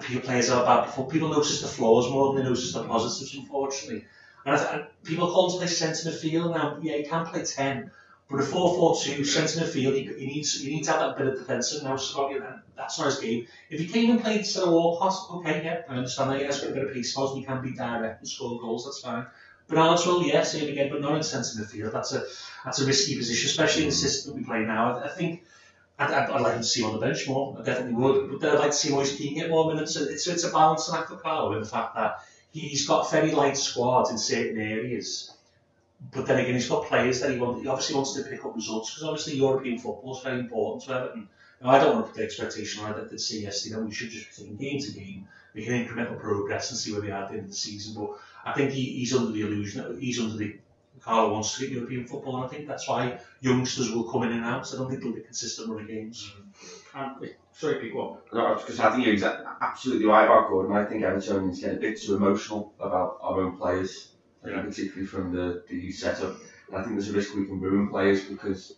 people 0.00 0.22
players 0.22 0.50
are 0.50 0.64
bad 0.64 0.86
before. 0.86 1.08
People 1.08 1.28
notice 1.28 1.60
the 1.60 1.68
flaws 1.68 2.10
more 2.10 2.32
than 2.32 2.42
they 2.42 2.48
notice 2.48 2.72
the 2.72 2.84
positives, 2.84 3.34
unfortunately. 3.34 4.04
And, 4.44 4.58
th- 4.58 4.84
people 5.04 5.30
call 5.30 5.46
him 5.46 5.52
to 5.52 5.58
play 5.58 5.66
centre 5.68 6.10
midfield 6.10 6.54
now. 6.54 6.78
Yeah, 6.80 6.96
he 6.96 7.04
can 7.04 7.26
play 7.26 7.44
10, 7.44 7.90
but 8.28 8.40
a 8.40 8.42
4-4-2 8.42 9.26
centre 9.26 9.60
midfield, 9.60 9.94
he, 9.94 10.04
he 10.18 10.26
needs 10.26 10.60
he 10.60 10.74
needs 10.74 10.88
to 10.88 10.94
have 10.94 11.00
that 11.00 11.18
bit 11.18 11.26
of 11.28 11.38
defensive 11.38 11.82
now. 11.84 11.96
So 11.96 12.32
that's 12.76 12.98
not 12.98 13.06
his 13.06 13.18
game. 13.18 13.46
If 13.70 13.80
he 13.80 13.86
came 13.86 14.10
and 14.10 14.20
played 14.22 14.38
instead 14.38 14.64
of 14.64 14.70
Walcott, 14.70 15.14
okay, 15.30 15.62
yeah, 15.64 15.82
I 15.88 15.96
understand 15.96 16.30
that. 16.30 16.40
Has 16.42 16.60
got 16.60 16.70
a 16.70 16.74
bit 16.74 16.86
of 16.88 16.94
pace, 16.94 17.16
and 17.16 17.38
he 17.38 17.44
can 17.44 17.62
be 17.62 17.72
direct 17.72 18.20
and 18.20 18.28
score 18.28 18.58
goals. 18.60 18.84
That's 18.84 19.00
fine. 19.00 19.26
Bernardo 19.68 20.02
well, 20.06 20.22
yeah, 20.22 20.42
same 20.42 20.68
again, 20.68 20.90
but 20.90 21.00
not 21.00 21.16
in 21.16 21.22
centre 21.22 21.62
midfield. 21.62 21.92
That's 21.92 22.12
a 22.12 22.24
that's 22.64 22.80
a 22.80 22.86
risky 22.86 23.16
position, 23.16 23.48
especially 23.48 23.84
in 23.84 23.90
the 23.90 23.94
system 23.94 24.32
that 24.32 24.38
we 24.38 24.44
play 24.44 24.64
now. 24.64 24.98
I, 24.98 25.04
I 25.04 25.08
think 25.08 25.44
I'd, 25.98 26.10
I'd, 26.10 26.30
I'd, 26.30 26.40
like 26.40 26.56
to 26.56 26.64
see 26.64 26.82
him 26.82 26.90
on 26.90 27.00
the 27.00 27.06
bench 27.06 27.28
more. 27.28 27.56
I 27.58 27.62
definitely 27.62 27.94
would. 27.94 28.40
But 28.40 28.50
I'd 28.50 28.58
like 28.58 28.70
to 28.70 28.76
see 28.76 28.88
him 28.88 28.94
always 28.94 29.14
keen 29.14 29.34
get 29.34 29.50
more 29.50 29.72
minutes. 29.72 29.96
It's, 29.96 30.26
it's 30.26 30.44
a 30.44 30.50
balancing 30.50 30.94
act 30.94 31.08
for 31.08 31.16
Carlo 31.16 31.52
in 31.52 31.60
the 31.60 31.68
fact 31.68 31.94
that 31.94 32.24
he's 32.52 32.86
got 32.86 33.06
a 33.06 33.10
very 33.10 33.32
light 33.32 33.56
squad 33.56 34.10
in 34.10 34.18
certain 34.18 34.60
areas. 34.60 35.32
But 36.10 36.26
then 36.26 36.40
again, 36.40 36.54
he's 36.54 36.68
got 36.68 36.86
players 36.86 37.20
that 37.20 37.30
he, 37.30 37.38
want, 37.38 37.62
he 37.62 37.68
obviously 37.68 37.94
wants 37.94 38.14
to 38.14 38.24
pick 38.24 38.44
up 38.44 38.56
results 38.56 38.90
because 38.90 39.08
obviously 39.08 39.36
European 39.36 39.78
football 39.78 40.16
is 40.16 40.22
very 40.22 40.40
important 40.40 40.84
to 40.84 40.94
Everton. 40.94 41.28
Now, 41.62 41.70
I 41.70 41.78
don't 41.78 41.94
want 41.94 42.06
to 42.06 42.12
put 42.12 42.18
the 42.18 42.24
expectation 42.24 42.84
on 42.84 42.92
that 42.92 43.08
to 43.10 43.18
say 43.18 43.38
yesterday 43.38 43.76
that 43.76 43.84
we 43.84 43.94
should 43.94 44.10
just 44.10 44.36
be 44.36 44.42
taking 44.42 44.56
game 44.56 44.80
to 44.80 44.92
game, 44.92 45.28
making 45.54 45.86
incremental 45.86 46.18
progress 46.18 46.70
and 46.70 46.78
see 46.78 46.92
where 46.92 47.02
we 47.02 47.10
are 47.12 47.22
at 47.22 47.28
the 47.28 47.34
end 47.34 47.44
of 47.44 47.50
the 47.50 47.56
season. 47.56 47.94
But 47.94 48.18
I 48.44 48.52
think 48.52 48.72
he, 48.72 48.84
he's 48.98 49.14
under 49.14 49.30
the 49.30 49.42
illusion 49.42 49.82
that 49.82 50.00
he's 50.00 50.18
under 50.18 50.36
the 50.36 50.56
Carlo 51.04 51.32
wants 51.32 51.56
to 51.56 51.62
get 51.62 51.70
European 51.70 52.06
football, 52.06 52.36
and 52.36 52.44
I 52.44 52.48
think 52.48 52.68
that's 52.68 52.88
why 52.88 53.18
youngsters 53.40 53.90
will 53.90 54.04
come 54.04 54.22
in 54.22 54.32
and 54.32 54.44
out. 54.44 54.66
So 54.66 54.76
I 54.76 54.80
don't 54.80 54.90
think 54.90 55.02
they'll 55.02 55.12
be 55.12 55.22
consistent 55.22 55.68
running 55.68 55.88
games. 55.88 56.32
Mm. 56.94 57.34
sorry, 57.52 57.80
pick 57.80 57.94
one. 57.94 58.18
No, 58.32 58.54
because 58.54 58.78
I 58.78 58.90
think 58.90 59.04
you're 59.04 59.14
exactly, 59.14 59.46
absolutely 59.60 60.06
right 60.06 60.24
about 60.24 60.48
Gordon. 60.48 60.76
I 60.76 60.84
think 60.84 61.02
Evertonians 61.02 61.60
get 61.60 61.74
a 61.74 61.80
bit 61.80 62.00
too 62.00 62.16
emotional 62.16 62.72
about 62.78 63.18
our 63.20 63.40
own 63.40 63.56
players, 63.56 64.12
yeah. 64.46 64.62
particularly 64.62 65.06
from 65.06 65.34
the, 65.34 65.64
the 65.68 65.76
youth 65.76 65.96
setup. 65.96 66.36
And 66.68 66.76
I 66.76 66.82
think 66.82 66.94
there's 66.94 67.08
a 67.08 67.12
risk 67.12 67.34
we 67.34 67.46
can 67.46 67.60
ruin 67.60 67.88
players 67.88 68.24
because 68.24 68.74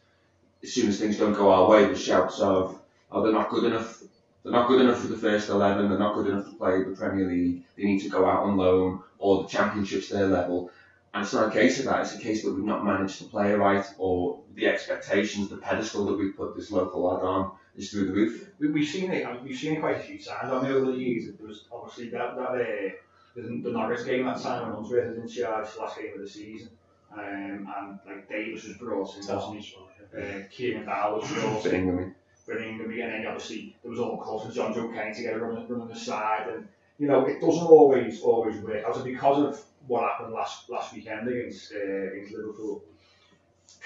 as 0.63 0.73
soon 0.73 0.89
as 0.89 0.99
things 0.99 1.19
don't 1.19 1.35
go 1.35 1.51
our 1.51 1.69
way, 1.69 1.85
the 1.85 1.97
shouts 1.97 2.41
of, 2.41 2.81
oh, 3.13 3.23
they're 3.23 3.33
not 3.33 3.51
good 3.51 3.65
enough. 3.65 4.03
They're 4.43 4.53
not 4.53 4.69
good 4.69 4.81
enough 4.81 5.01
for 5.01 5.09
the 5.09 5.17
first 5.17 5.49
11. 5.51 5.89
They're 5.89 5.99
not 5.99 6.15
good 6.15 6.27
enough 6.29 6.47
to 6.47 6.57
play 6.57 6.83
the 6.83 6.97
Premier 6.97 7.27
League. 7.27 7.65
They 7.77 7.85
need 7.85 8.01
to 8.01 8.09
go 8.09 8.27
out 8.27 8.45
on 8.45 8.57
loan 8.57 9.03
or 9.19 9.43
the 9.43 9.49
Championship's 9.49 10.09
their 10.09 10.27
level. 10.27 10.71
And 11.14 11.22
it's 11.22 11.33
not 11.33 11.48
a 11.48 11.53
case 11.53 11.79
of 11.79 11.85
that, 11.85 12.00
it's 12.00 12.16
a 12.16 12.18
case 12.18 12.42
that 12.42 12.53
we've 12.53 12.64
not 12.64 12.85
managed 12.85 13.18
to 13.18 13.24
play 13.24 13.53
right 13.53 13.87
or 13.98 14.40
the 14.55 14.66
expectations, 14.66 15.48
the 15.48 15.57
pedestal 15.57 16.07
that 16.07 16.18
we've 16.18 16.37
put 16.37 16.57
this 16.57 16.72
local 16.72 17.05
lad 17.05 17.22
on 17.22 17.53
is 17.77 17.90
through 17.90 18.07
the 18.07 18.12
roof. 18.12 18.48
We, 18.59 18.70
we've 18.72 18.88
seen 18.88 19.12
it, 19.12 19.42
we've 19.44 19.57
seen 19.57 19.77
it 19.77 19.81
quite 19.81 19.96
a 19.96 20.00
few 20.00 20.18
times 20.18 20.50
on 20.50 20.64
the 20.64 20.74
over 20.74 20.90
the 20.90 20.98
years. 20.98 21.27
There 21.38 21.46
was 21.46 21.66
obviously 21.70 22.09
that, 22.09 22.35
that 22.35 22.50
uh, 22.50 22.90
the, 23.37 23.42
the 23.42 23.70
Norwich 23.70 24.05
game 24.05 24.24
that 24.27 24.42
time 24.42 24.68
when 24.68 24.77
Unsworth 24.77 25.16
was 25.16 25.18
in 25.18 25.29
charge, 25.29 25.68
last 25.79 25.98
game 25.98 26.14
of 26.14 26.20
the 26.20 26.29
season. 26.29 26.70
Um, 27.12 27.68
and 27.77 27.98
like 28.07 28.29
Davies 28.29 28.64
was 28.64 28.77
brought 28.77 29.16
in, 29.16 29.27
wasn't 29.33 29.61
he? 29.61 29.77
Uh, 30.18 30.42
Kieran 30.50 30.85
Dowell 30.85 31.20
was 31.20 31.31
brought 31.31 31.66
in. 31.66 32.14
Bringing 32.46 32.88
me, 32.88 33.00
and 33.00 33.11
then 33.11 33.27
obviously 33.27 33.74
there 33.83 33.90
was 33.90 34.00
all 34.00 34.18
calls 34.18 34.44
for 34.44 34.53
Jonjoe 34.53 34.92
Kenny 34.92 35.14
to 35.14 35.22
get 35.22 35.33
a 35.33 35.38
run, 35.38 35.66
run 35.66 35.81
on 35.81 35.88
the 35.88 35.96
side, 35.96 36.46
and 36.53 36.68
you 36.98 37.07
know 37.07 37.24
it 37.24 37.40
doesn't 37.40 37.66
always 37.66 38.20
always 38.20 38.57
work 38.59 38.85
out. 38.85 39.03
because 39.03 39.42
of 39.42 39.64
what 39.87 40.03
happened 40.03 40.33
last 40.33 40.68
last 40.70 40.94
weekend 40.94 41.29
against 41.29 41.73
uh, 41.73 42.12
against 42.12 42.33
Liverpool. 42.33 42.83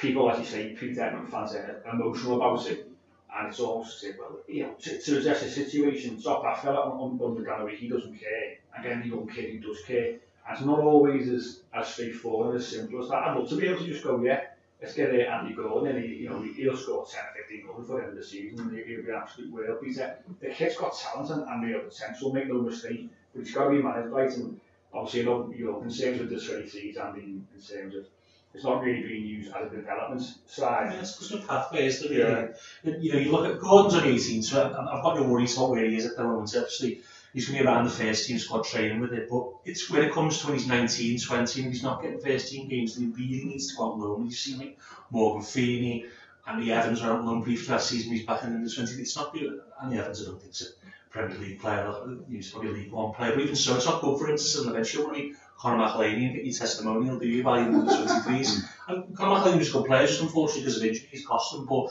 People, 0.01 0.31
as 0.31 0.39
you 0.39 0.45
say, 0.45 0.77
Peter 0.79 1.03
Edmund 1.03 1.31
fans 1.31 1.55
are 1.55 1.83
emotional 1.93 2.37
about 2.37 2.65
it, 2.71 2.89
and 3.37 3.49
it's 3.49 3.61
almost 3.61 4.01
say, 4.01 4.13
well, 4.19 4.39
you 4.47 4.63
know, 4.63 4.75
to, 4.75 4.99
to 5.01 5.19
address 5.19 5.43
the 5.43 5.51
situation, 5.51 6.21
stop 6.21 6.43
that 6.45 6.63
fella 6.63 6.81
on, 6.81 6.99
on, 7.01 7.21
on 7.21 7.35
the 7.35 7.43
gallery, 7.43 7.77
he 7.77 7.89
doesn't 7.89 8.19
care. 8.19 8.59
Again, 8.79 9.03
the 9.03 9.09
young 9.09 9.29
kid 9.29 9.51
who 9.51 9.59
does 9.59 9.83
care. 9.85 10.19
And 10.49 10.57
it's 10.57 10.65
not 10.65 10.79
always 10.79 11.29
as, 11.29 11.61
as 11.75 11.89
straightforward 11.89 12.51
and 12.51 12.59
as 12.59 12.69
simple 12.69 13.03
as 13.03 13.11
that. 13.11 13.25
I'd 13.25 13.37
love 13.37 13.49
to 13.51 13.57
be 13.57 13.67
able 13.67 13.81
to 13.81 13.87
just 13.87 14.05
go, 14.05 14.23
yeah, 14.23 14.41
let's 14.81 14.95
get 14.95 15.11
uh, 15.11 15.31
Andy 15.31 15.55
Gordon 15.55 15.97
and 15.97 16.05
he, 16.05 16.15
you 16.15 16.31
know, 16.31 16.41
he'll 16.41 16.77
score 16.77 17.05
10 17.05 17.21
15 17.37 17.67
goals 17.67 17.87
for 17.87 17.97
the 17.97 18.03
end 18.05 18.13
of 18.13 18.17
the 18.17 18.25
season 18.25 18.61
and 18.61 18.77
he'll 18.77 18.87
be 18.87 18.95
an 18.95 19.15
absolute 19.15 19.53
world 19.53 19.81
beater. 19.83 20.17
The 20.41 20.49
kid's 20.49 20.77
got 20.77 20.97
talent 20.97 21.31
and, 21.31 21.43
and 21.43 21.65
real 21.65 21.81
potential, 21.81 22.33
make 22.33 22.49
no 22.49 22.63
mistake, 22.63 23.09
but 23.35 23.45
he's 23.45 23.55
got 23.55 23.65
to 23.65 23.71
be 23.71 23.83
managed 23.83 24.09
right 24.09 24.33
and 24.33 24.61
obviously, 24.93 25.21
you 25.21 25.27
know, 25.27 25.53
you 25.57 25.65
know, 25.67 25.83
in 25.83 25.91
terms 25.91 26.21
of 26.21 26.29
the 26.29 26.37
23s 26.37 26.97
and 26.97 27.19
in, 27.19 27.47
in 27.55 27.63
terms 27.63 27.95
of 27.95 28.07
it's 28.55 28.65
not 28.65 28.83
really 28.83 29.03
being 29.03 29.27
used 29.27 29.53
as 29.53 29.71
a 29.73 29.77
development 29.77 30.23
side. 30.47 30.93
Yeah, 30.93 31.01
it's 31.01 31.19
just 31.19 31.33
a 31.33 31.47
pathway, 31.47 31.87
isn't 31.87 32.11
it? 32.11 32.17
Really? 32.17 32.49
Yeah. 32.83 32.97
You 32.99 33.13
know, 33.13 33.19
you 33.19 33.33
look 33.33 33.47
at 33.47 33.61
Gordon's 33.61 33.95
on 33.95 34.05
18, 34.05 34.43
so 34.43 34.67
I've 34.67 35.03
got 35.03 35.17
no 35.17 35.25
worries 35.25 35.57
about 35.57 35.71
where 35.71 35.85
he 35.85 35.97
is 35.97 36.07
at 36.07 36.17
the 36.17 36.25
moment. 36.25 36.55
Obviously, 36.57 37.03
he's 37.33 37.47
going 37.47 37.59
to 37.59 37.65
be 37.65 37.69
around 37.69 37.85
the 37.85 37.91
first 37.91 38.27
team 38.27 38.39
squad 38.39 38.65
training 38.65 39.01
with 39.01 39.13
it, 39.13 39.29
but 39.31 39.53
it's 39.65 39.91
when 39.91 40.03
it 40.03 40.13
comes 40.13 40.41
to 40.41 40.47
when 40.47 40.57
he's 40.57 40.67
19, 40.67 41.21
20, 41.21 41.63
and 41.63 41.73
he's 41.73 41.83
not 41.83 42.03
getting 42.03 42.21
first 42.21 42.51
team 42.51 42.69
games, 42.69 42.97
then 42.97 43.13
he 43.17 43.27
really 43.27 43.45
needs 43.45 43.71
to 43.71 43.77
go 43.77 43.93
out 43.93 43.99
loan. 43.99 44.25
You've 44.25 44.35
seen 44.35 44.59
like 44.59 44.79
Morgan 45.11 45.43
Feeney, 45.43 46.07
Andy 46.47 46.73
Evans 46.73 47.03
are 47.03 47.13
on 47.13 47.27
loan 47.27 47.43
brief 47.43 47.69
last 47.69 47.91
season, 47.91 48.13
he's 48.13 48.25
back 48.25 48.43
in 48.45 48.65
the 48.65 48.71
20. 48.71 48.95
It's 48.95 49.17
not 49.17 49.35
good. 49.35 49.61
Andy 49.83 49.99
Evans, 49.99 50.23
I 50.23 50.25
don't 50.31 50.41
think, 50.41 50.55
a 50.55 50.78
Premier 51.11 51.39
League 51.39 51.61
player, 51.61 51.93
he's 52.29 52.51
probably 52.51 52.71
a 52.71 52.73
League 52.75 52.93
One 52.93 53.13
player, 53.15 53.33
but 53.33 53.43
even 53.43 53.57
so, 53.57 53.77
it's 53.77 53.87
not 53.87 54.03
good 54.03 54.19
for 54.19 54.29
him 54.29 54.37
to 54.37 54.43
sit 54.43 54.61
on 54.61 54.67
the 54.67 54.73
bench. 54.73 54.95
You'll 54.95 55.11
Conor 55.59 55.85
McAleny 55.85 56.27
and 56.27 56.35
get 56.37 56.45
your 56.45 56.55
testimonial, 56.55 57.19
do 57.19 57.27
you, 57.27 57.43
by 57.43 57.65
the 57.65 57.71
23s? 57.71 58.69
and 58.89 59.17
Conor 59.17 59.41
McAleny 59.41 59.59
was 59.59 59.71
a 59.71 59.73
good 59.73 59.87
player, 59.87 60.07
just 60.07 60.23
unfortunately 60.23 60.63
because 60.63 60.77
of 60.77 60.85
injuries 60.85 61.27
cost 61.27 61.55
him, 61.55 61.67
but 61.67 61.91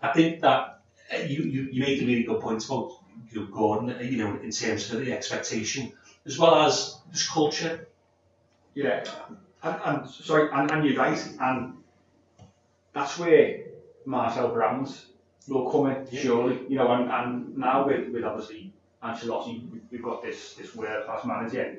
I 0.00 0.12
think 0.12 0.40
that 0.40 0.80
uh, 1.12 1.18
you, 1.18 1.42
you, 1.42 1.68
you 1.70 1.82
made 1.82 2.02
a 2.02 2.06
really 2.06 2.22
good 2.22 2.40
point 2.40 2.64
about 2.64 2.92
you 3.30 3.46
Gordon, 3.46 3.90
uh, 3.90 4.00
you 4.00 4.18
know, 4.18 4.38
in 4.42 4.50
terms 4.50 4.92
of 4.92 5.04
the 5.04 5.12
expectation, 5.12 5.92
as 6.26 6.38
well 6.38 6.54
as 6.54 6.98
this 7.10 7.28
culture. 7.28 7.88
Yeah, 8.74 9.04
and, 9.62 9.80
and 9.84 10.08
sorry, 10.08 10.48
and, 10.52 10.70
and 10.70 10.84
you're 10.84 10.96
right, 10.96 11.18
and 11.40 11.74
that's 12.92 13.18
where 13.18 13.64
Marcel 14.06 14.48
Brands 14.48 15.06
will 15.48 15.70
come 15.70 15.90
in, 15.90 16.06
yeah. 16.10 16.20
surely, 16.20 16.60
you 16.68 16.76
know, 16.76 16.90
and, 16.92 17.10
and 17.10 17.56
now 17.56 17.86
with, 17.86 18.08
with 18.10 18.24
obviously 18.24 18.72
Ancelotti, 19.02 19.62
we've 19.90 20.02
got 20.02 20.22
this, 20.22 20.54
this 20.54 20.74
world-class 20.74 21.24
manager, 21.24 21.78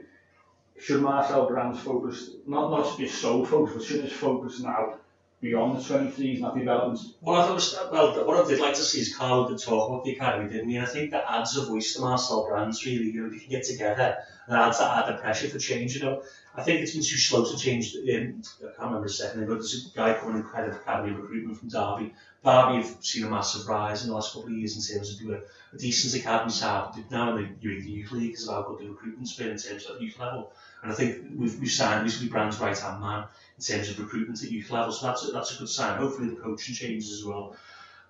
should 0.80 1.02
Marcel 1.02 1.48
Brands 1.48 1.80
focus, 1.80 2.32
not, 2.48 2.72
not 2.72 2.98
just 2.98 3.22
so 3.22 3.46
focused, 3.46 3.78
but 3.78 3.86
should 3.86 4.04
his 4.04 4.14
focus 4.14 4.60
now 4.60 4.96
beyond 5.40 5.78
the 5.78 5.82
23s 5.82 6.36
and 6.36 6.44
that 6.44 6.56
development? 6.56 7.00
Well, 7.22 7.42
I 7.42 7.58
thought, 7.58 7.92
well, 7.92 8.26
what 8.26 8.46
I 8.46 8.50
did 8.50 8.60
like 8.60 8.76
to 8.76 8.82
see 8.82 9.02
is 9.02 9.16
Carlo 9.16 9.50
did 9.50 9.60
talk 9.60 9.90
about 9.90 10.06
the 10.06 10.14
academy, 10.14 10.50
didn't 10.50 10.70
he? 10.70 10.78
And 10.78 10.86
I 10.86 10.90
think 10.90 11.12
that 11.12 11.26
adds 11.30 11.56
a 11.58 11.66
voice 11.66 11.94
to 11.94 12.02
Marcel 12.02 12.48
Brands, 12.48 12.86
really. 12.86 13.12
You 13.12 13.24
know, 13.24 13.30
they 13.30 13.40
can 13.40 13.50
get 13.50 13.66
together 13.66 14.18
and 14.48 14.58
adds 14.58 14.80
that 14.80 15.06
added 15.06 15.22
pressure 15.22 15.50
for 15.50 15.60
change, 15.60 15.96
you 15.96 16.02
know. 16.02 16.24
I 16.56 16.64
think 16.64 16.82
it's 16.82 16.94
been 16.94 17.02
too 17.02 17.18
slow 17.18 17.46
to 17.46 17.58
change. 17.58 17.96
Um, 17.96 18.42
I 18.60 18.66
can't 18.66 18.80
remember 18.80 19.06
a 19.06 19.10
second 19.10 19.44
ago. 19.44 19.56
There's 19.56 19.92
a 19.94 19.98
guy 19.98 20.14
coming 20.14 20.38
in 20.38 20.44
credit 20.44 20.76
academy 20.76 21.14
recruitment 21.14 21.58
from 21.58 21.70
Derby. 21.70 22.14
Derby 22.44 22.82
have 22.82 22.98
seen 23.00 23.24
a 23.24 23.30
massive 23.30 23.68
rise 23.68 24.04
in 24.04 24.10
the 24.10 24.16
last 24.16 24.34
couple 24.34 24.50
of 24.50 24.58
years 24.58 24.76
in 24.76 24.96
terms 24.96 25.14
of 25.14 25.20
doing 25.20 25.42
a, 25.74 25.78
decent 25.78 26.22
academy 26.22 26.52
side. 26.52 26.94
Now 27.10 27.36
in 27.36 27.58
the 27.62 27.68
youth 27.68 28.12
league 28.12 28.38
of 28.40 28.54
how 28.54 28.62
good 28.64 28.80
the 28.80 28.90
recruitment's 28.92 29.34
been 29.34 29.52
in 29.52 29.58
terms 29.58 29.86
of 29.86 30.02
youth 30.02 30.20
level. 30.20 30.52
And 30.84 30.92
I 30.92 30.96
think 30.96 31.24
we've, 31.36 31.58
we've 31.60 31.72
signed 31.72 32.04
recently 32.04 32.30
Brand's 32.30 32.60
right 32.60 32.78
hand 32.78 33.02
man 33.02 33.26
in 33.58 33.64
terms 33.64 33.90
of 33.90 34.00
recruitment 34.00 34.44
at 34.44 34.52
youth 34.52 34.70
level. 34.70 34.92
So 34.92 35.08
that's 35.08 35.28
a, 35.28 35.32
that's 35.32 35.56
a 35.56 35.60
good 35.60 35.70
sign. 35.70 35.98
Hopefully 35.98 36.30
the 36.30 36.36
coaching 36.36 36.76
changes 36.76 37.12
as 37.12 37.26
well. 37.26 37.56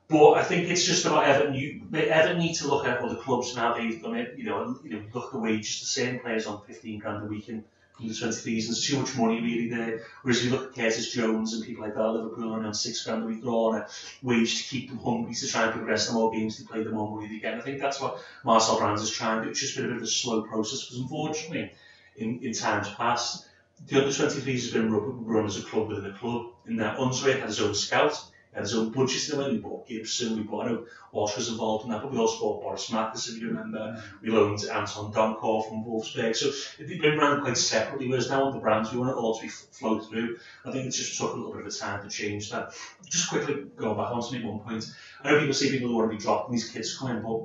But 0.09 0.33
I 0.33 0.43
think 0.43 0.69
it's 0.69 0.83
just 0.83 1.05
about 1.05 1.25
Everton. 1.25 1.53
You 1.55 1.81
Everton 1.93 2.39
need 2.39 2.55
to 2.55 2.67
look 2.67 2.85
at 2.85 2.99
other 2.99 3.15
clubs 3.15 3.55
now. 3.55 3.73
They've 3.73 4.01
done 4.01 4.15
it. 4.15 4.37
You 4.37 4.45
know, 4.45 4.77
you 4.83 4.89
know, 4.89 5.01
look 5.13 5.27
at 5.27 5.31
the 5.31 5.39
wages. 5.39 5.79
The 5.79 5.85
same 5.85 6.19
players 6.19 6.45
on 6.45 6.61
15 6.67 6.99
grand 6.99 7.23
a 7.23 7.25
week 7.25 7.49
in, 7.49 7.63
the 7.99 8.07
23s. 8.07 8.43
There's 8.43 8.85
too 8.85 8.99
much 8.99 9.15
money 9.15 9.41
really 9.41 9.69
there. 9.69 10.03
Whereas 10.21 10.39
if 10.39 10.45
you 10.45 10.51
look 10.51 10.69
at 10.69 10.75
Curtis 10.75 11.11
Jones 11.11 11.53
and 11.53 11.63
people 11.63 11.83
like 11.83 11.95
that, 11.95 12.07
Liverpool 12.07 12.53
are 12.53 12.63
on 12.63 12.73
six 12.73 13.03
grand 13.03 13.23
a 13.23 13.25
week. 13.27 13.41
They're 13.41 13.51
on 13.51 13.81
a 13.81 13.87
wage 14.21 14.63
to 14.63 14.69
keep 14.69 14.89
them 14.89 14.99
hungry 14.99 15.33
to 15.33 15.47
try 15.47 15.63
and 15.63 15.73
progress 15.73 16.07
the 16.07 16.13
more 16.13 16.31
games 16.31 16.57
to 16.57 16.65
play, 16.65 16.83
the 16.83 16.89
more 16.89 17.15
money 17.15 17.27
they 17.27 17.39
get. 17.39 17.53
And 17.53 17.61
I 17.61 17.65
think 17.65 17.79
that's 17.79 18.01
what 18.01 18.21
Marcel 18.43 18.79
Brands 18.79 19.01
is 19.01 19.11
trying 19.11 19.39
to 19.39 19.45
do. 19.45 19.51
It's 19.51 19.59
just 19.59 19.75
been 19.75 19.85
a 19.85 19.89
bit 19.89 19.97
of 19.97 20.03
a 20.03 20.07
slow 20.07 20.41
process 20.41 20.83
because 20.83 20.99
unfortunately, 20.99 21.71
in, 22.17 22.39
in 22.41 22.53
times 22.53 22.89
past, 22.89 23.45
the 23.87 23.97
under 23.97 24.09
23s 24.09 24.45
has 24.45 24.71
been 24.71 24.91
run 24.91 25.45
as 25.45 25.57
a 25.57 25.63
club 25.63 25.89
within 25.89 26.09
a 26.09 26.17
club. 26.17 26.47
In 26.65 26.77
that 26.77 26.99
Unsworth 26.99 27.39
had 27.39 27.47
his 27.47 27.61
own 27.61 27.75
scout 27.75 28.23
and 28.55 28.67
so 28.67 28.83
in 28.83 28.91
the 28.91 29.49
we 29.49 29.57
bought 29.57 29.87
Gibson, 29.87 30.37
we 30.37 30.43
bought, 30.43 30.67
know 30.67 30.85
Walsh 31.11 31.37
involved 31.49 31.85
in 31.85 31.91
that, 31.91 32.01
but 32.01 32.11
we 32.11 32.19
also 32.19 32.39
bought 32.39 32.61
Boris 32.61 32.91
Mathis, 32.91 33.29
if 33.29 33.41
you 33.41 33.47
remember. 33.47 34.01
We 34.21 34.29
loaned 34.29 34.63
Anton 34.65 35.11
Donkor 35.11 35.67
from 35.67 35.83
Wolfsburg. 35.83 36.35
So 36.35 36.51
they've 36.77 37.01
been 37.01 37.17
run 37.17 37.41
quite 37.41 37.57
separately, 37.57 38.07
whereas 38.07 38.29
now 38.29 38.45
with 38.45 38.55
the 38.55 38.61
brands, 38.61 38.91
we 38.91 38.99
want 38.99 39.11
it 39.11 39.15
all 39.15 39.35
to 39.35 39.41
be 39.41 39.47
flow 39.47 39.99
through. 39.99 40.37
I 40.65 40.71
think 40.71 40.85
it's 40.85 40.97
just 40.97 41.17
took 41.17 41.33
a 41.33 41.35
little 41.35 41.53
bit 41.53 41.65
of 41.65 41.75
time 41.75 42.03
to 42.03 42.09
change 42.09 42.51
that. 42.51 42.73
Just 43.09 43.29
quickly 43.29 43.65
going 43.75 43.97
back, 43.97 44.11
want 44.11 44.25
to 44.25 44.33
make 44.33 44.45
one 44.45 44.59
point. 44.59 44.85
I 45.23 45.31
know 45.31 45.39
people 45.39 45.53
say 45.53 45.71
people 45.71 45.95
want 45.95 46.11
to 46.11 46.17
be 46.17 46.21
dropping 46.21 46.53
these 46.53 46.69
kids 46.69 46.95
coming, 46.95 47.23
but 47.23 47.41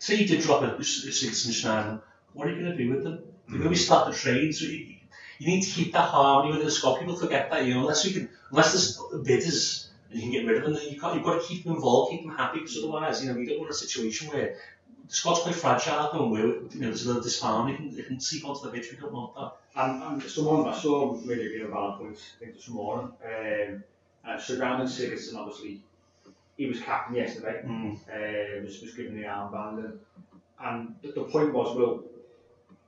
say 0.00 0.16
you 0.16 0.26
did 0.26 0.40
drop 0.40 0.62
a, 0.62 0.82
Citizen 0.82 1.52
Schneider, 1.52 2.02
what 2.32 2.48
are 2.48 2.50
you 2.50 2.62
going 2.62 2.76
to 2.76 2.84
do 2.84 2.90
with 2.90 3.04
them? 3.04 3.20
They're 3.48 3.58
going 3.58 3.74
to 3.74 3.78
start 3.78 4.10
the 4.10 4.16
trade, 4.16 4.54
so 4.54 4.64
you, 4.64 4.96
you 5.38 5.46
need 5.46 5.62
to 5.62 5.70
keep 5.70 5.92
that 5.92 6.08
harmony 6.08 6.52
with 6.56 6.64
the 6.64 6.70
squad. 6.70 6.98
People 6.98 7.16
forget 7.16 7.50
that, 7.50 7.64
you 7.64 7.74
know, 7.74 7.80
unless 7.80 8.04
we 8.04 8.12
can, 8.12 8.28
unless 8.50 8.72
there's 8.72 9.22
bidders 9.24 9.90
and 9.91 9.91
you 10.14 10.22
can 10.22 10.30
get 10.30 10.46
rid 10.46 10.58
of 10.58 10.64
them, 10.64 10.74
then 10.74 10.88
you 10.88 11.00
can't, 11.00 11.14
you've 11.14 11.24
got 11.24 11.40
to 11.40 11.46
keep 11.46 11.64
them 11.64 11.74
involved, 11.74 12.12
keep 12.12 12.22
them 12.22 12.36
happy, 12.36 12.60
because 12.60 12.78
otherwise, 12.78 13.24
you 13.24 13.32
know, 13.32 13.38
you 13.38 13.46
don't 13.46 13.60
want 13.60 13.70
a 13.70 13.74
situation 13.74 14.28
where 14.28 14.56
the 15.08 15.14
squad's 15.14 15.40
quite 15.40 15.54
fragile 15.54 16.10
and 16.12 16.30
where 16.30 16.46
you 16.46 16.80
know, 16.80 16.86
there's 16.88 17.04
a 17.04 17.08
little 17.08 17.22
disharmony, 17.22 17.74
it 17.74 17.76
can, 17.76 17.98
it 17.98 18.06
can 18.06 18.20
seep 18.20 18.46
onto 18.46 18.64
the 18.64 18.70
pitch, 18.70 18.92
we 18.92 18.98
don't 18.98 19.12
want 19.12 19.34
that. 19.34 19.52
And, 19.74 20.02
and 20.02 20.22
someone, 20.22 20.68
I 20.68 20.78
saw 20.78 21.18
really 21.24 21.58
good 21.58 21.68
valid 21.70 21.98
points, 21.98 22.32
I 22.36 22.44
think 22.44 22.56
this 22.56 22.68
morning, 22.68 23.12
um, 23.24 23.84
uh, 24.26 24.38
surrounding 24.38 24.86
Sigurdsson, 24.86 25.36
obviously, 25.36 25.80
he 26.56 26.66
was 26.66 26.80
captain 26.80 27.16
yesterday, 27.16 27.62
mm. 27.64 27.94
uh, 28.08 28.62
was, 28.64 28.80
was 28.82 28.94
given 28.94 29.16
the 29.16 29.26
armband, 29.26 29.78
and, 29.84 29.98
and 30.62 30.94
the, 31.02 31.12
the 31.12 31.24
point 31.24 31.52
was, 31.52 31.76
well, 31.76 32.04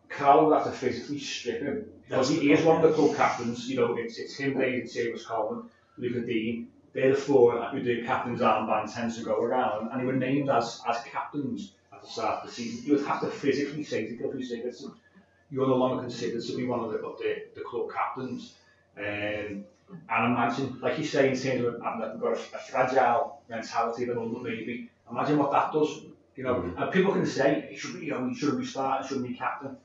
Carl 0.08 0.46
would 0.46 0.54
have 0.54 0.66
to 0.66 0.72
physically 0.72 1.18
strip 1.18 1.62
him, 1.62 1.86
because 2.06 2.28
he, 2.28 2.40
he 2.40 2.52
is 2.52 2.64
one 2.64 2.84
of 2.84 2.88
the 2.88 2.96
co-captains, 2.96 3.68
you 3.68 3.76
know, 3.76 3.96
it's, 3.96 4.18
it's 4.18 4.36
him, 4.36 4.58
David 4.58 4.84
Seamus 4.84 5.26
Coleman, 5.26 5.70
Lucas 5.96 6.26
Digne, 6.26 6.66
they're 6.94 7.10
the 7.10 7.20
four 7.20 7.60
who 7.66 7.82
do 7.82 8.04
captain's 8.04 8.40
armband 8.40 8.94
tends 8.94 9.18
to 9.18 9.24
go 9.24 9.42
around, 9.42 9.90
and 9.90 10.00
they 10.00 10.04
were 10.04 10.12
named 10.12 10.48
as, 10.48 10.80
as 10.88 11.02
captains 11.04 11.72
at 11.92 12.00
the 12.02 12.08
start 12.08 12.42
of 12.42 12.48
the 12.48 12.54
season. 12.54 12.86
You 12.86 12.96
would 12.96 13.06
have 13.06 13.20
to 13.20 13.26
physically 13.26 13.82
say 13.84 14.06
to 14.06 14.16
Gylfi 14.16 14.48
Sigurdsson, 14.48 14.92
you're 15.50 15.66
no 15.66 15.76
longer 15.76 16.02
considered 16.02 16.42
to 16.42 16.56
be 16.56 16.66
one 16.66 16.80
of 16.80 16.92
the, 16.92 16.98
of 16.98 17.18
the, 17.18 17.44
the 17.54 17.60
club 17.62 17.92
captains. 17.92 18.54
Um, 18.96 19.64
and 20.08 20.32
imagine, 20.32 20.78
like 20.80 20.98
you 20.98 21.04
say, 21.04 21.28
in 21.28 21.36
terms 21.36 21.64
of 21.64 21.82
having 21.82 22.18
got 22.18 22.38
a, 22.38 22.56
a 22.56 22.58
fragile 22.70 23.40
mentality 23.48 24.04
that 24.06 24.16
under 24.16 24.40
maybe, 24.40 24.88
imagine 25.10 25.38
what 25.38 25.52
that 25.52 25.72
does. 25.72 26.00
You 26.36 26.44
know, 26.44 26.54
mm-hmm. 26.54 26.82
and 26.82 26.92
people 26.92 27.12
can 27.12 27.26
say, 27.26 27.68
he 27.70 27.76
should 27.76 28.00
be, 28.00 28.06
you 28.06 28.12
know, 28.12 28.28
he 28.28 28.34
shouldn't 28.34 28.60
be 28.60 28.66
starting, 28.66 29.06
shouldn't 29.06 29.28
be 29.28 29.34
captain. 29.34 29.76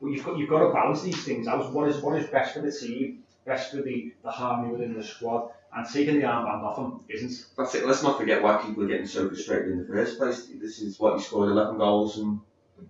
But 0.00 0.08
you've 0.08 0.24
got, 0.24 0.36
you've 0.36 0.50
got 0.50 0.66
to 0.66 0.72
balance 0.72 1.02
these 1.02 1.24
things 1.24 1.46
out. 1.46 1.72
What 1.72 1.88
is, 1.88 1.98
what 1.98 2.18
is 2.18 2.26
best 2.26 2.54
for 2.54 2.60
the 2.60 2.72
team, 2.72 3.22
best 3.46 3.70
for 3.70 3.80
the, 3.80 4.12
the 4.22 4.30
harmony 4.30 4.72
within 4.72 4.94
the 4.94 5.04
squad, 5.04 5.50
and 5.76 5.86
taking 5.92 6.20
the 6.20 6.26
armband 6.26 6.62
off 6.62 6.78
him 6.78 7.00
isn't. 7.08 7.46
That's 7.56 7.74
it. 7.74 7.86
Let's 7.86 8.02
not 8.02 8.18
forget 8.18 8.42
why 8.42 8.62
people 8.64 8.84
are 8.84 8.88
getting 8.88 9.06
so 9.06 9.28
frustrated 9.28 9.72
in 9.72 9.78
the 9.78 9.86
first 9.86 10.18
place. 10.18 10.46
This 10.60 10.80
is 10.80 10.98
what 10.98 11.16
he 11.16 11.22
scored 11.22 11.50
11 11.50 11.78
goals 11.78 12.18
and 12.18 12.40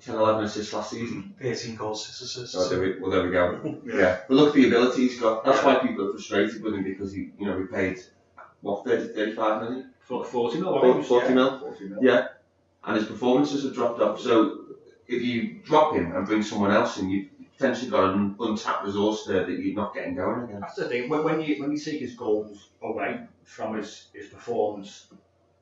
10, 0.01 0.17
11 0.17 0.45
assists 0.45 0.73
last 0.73 0.91
season. 0.91 1.35
13 1.41 1.77
goals, 1.77 2.07
6 2.07 2.21
assists. 2.21 2.57
Oh, 2.57 2.69
there 2.69 2.81
we, 2.81 3.01
well, 3.01 3.11
there 3.11 3.25
we 3.25 3.31
go. 3.31 3.81
yeah. 3.87 3.97
yeah. 3.97 4.19
But 4.29 4.35
look 4.35 4.49
at 4.49 4.55
the 4.55 4.69
ability 4.69 5.09
he's 5.09 5.21
got. 5.21 5.45
That's 5.45 5.63
yeah. 5.63 5.67
why 5.67 5.87
people 5.87 6.09
are 6.09 6.13
frustrated 6.13 6.63
with 6.63 6.75
him 6.75 6.85
because 6.85 7.13
he, 7.13 7.31
you 7.39 7.47
know, 7.47 7.57
we 7.57 7.67
paid, 7.67 8.01
what, 8.61 8.85
30, 8.85 9.15
35 9.15 9.63
million? 9.63 9.91
40 10.01 10.61
mil, 10.61 10.81
40, 10.81 11.03
40 11.03 11.27
yeah. 11.27 11.35
mil. 11.35 11.59
40 11.59 11.85
mil. 11.89 11.99
Yeah. 12.03 12.29
And 12.85 12.97
his 12.97 13.07
performances 13.07 13.65
have 13.65 13.75
dropped 13.75 14.01
off. 14.01 14.21
So 14.21 14.65
if 15.07 15.23
you 15.23 15.61
drop 15.65 15.95
him 15.95 16.15
and 16.15 16.27
bring 16.27 16.43
someone 16.43 16.71
else 16.71 16.99
in, 16.99 17.11
you 17.11 17.31
potentially 17.57 17.91
got 17.91 18.15
an 18.15 18.37
untapped 18.41 18.85
resource 18.85 19.25
there 19.27 19.45
that 19.47 19.53
you're 19.53 19.75
not 19.75 19.95
getting 19.95 20.15
going 20.15 20.45
again. 20.45 20.61
That's 20.61 20.75
the 20.75 20.89
thing. 20.89 21.09
When, 21.09 21.25
when 21.25 21.41
you 21.41 21.61
when 21.61 21.73
you 21.73 21.79
take 21.79 22.01
his 22.01 22.15
goals 22.15 22.71
away 22.83 23.21
from 23.45 23.77
his, 23.77 24.09
his 24.13 24.29
performance, 24.29 25.07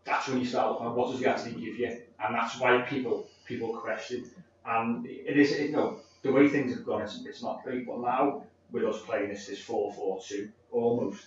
that's 0.04 0.28
when 0.28 0.38
you 0.38 0.46
start 0.46 0.72
looking 0.72 0.86
at 0.86 0.94
what 0.94 1.10
does 1.10 1.20
he 1.20 1.26
actually 1.26 1.52
give 1.52 1.78
you, 1.78 2.00
and 2.20 2.34
that's 2.34 2.58
why 2.58 2.80
people 2.82 3.28
people 3.44 3.76
question. 3.76 4.24
And 4.64 5.06
it 5.06 5.36
is 5.36 5.52
it, 5.52 5.70
you 5.70 5.72
know 5.72 6.00
the 6.22 6.32
way 6.32 6.48
things 6.48 6.72
have 6.74 6.86
gone, 6.86 7.02
it's, 7.02 7.24
it's 7.26 7.42
not 7.42 7.64
great. 7.64 7.86
But 7.86 8.00
now 8.00 8.44
with 8.70 8.84
us 8.84 9.02
playing 9.02 9.28
this 9.28 9.46
this 9.46 9.60
four 9.60 9.92
four 9.92 10.20
two 10.26 10.50
almost, 10.70 11.26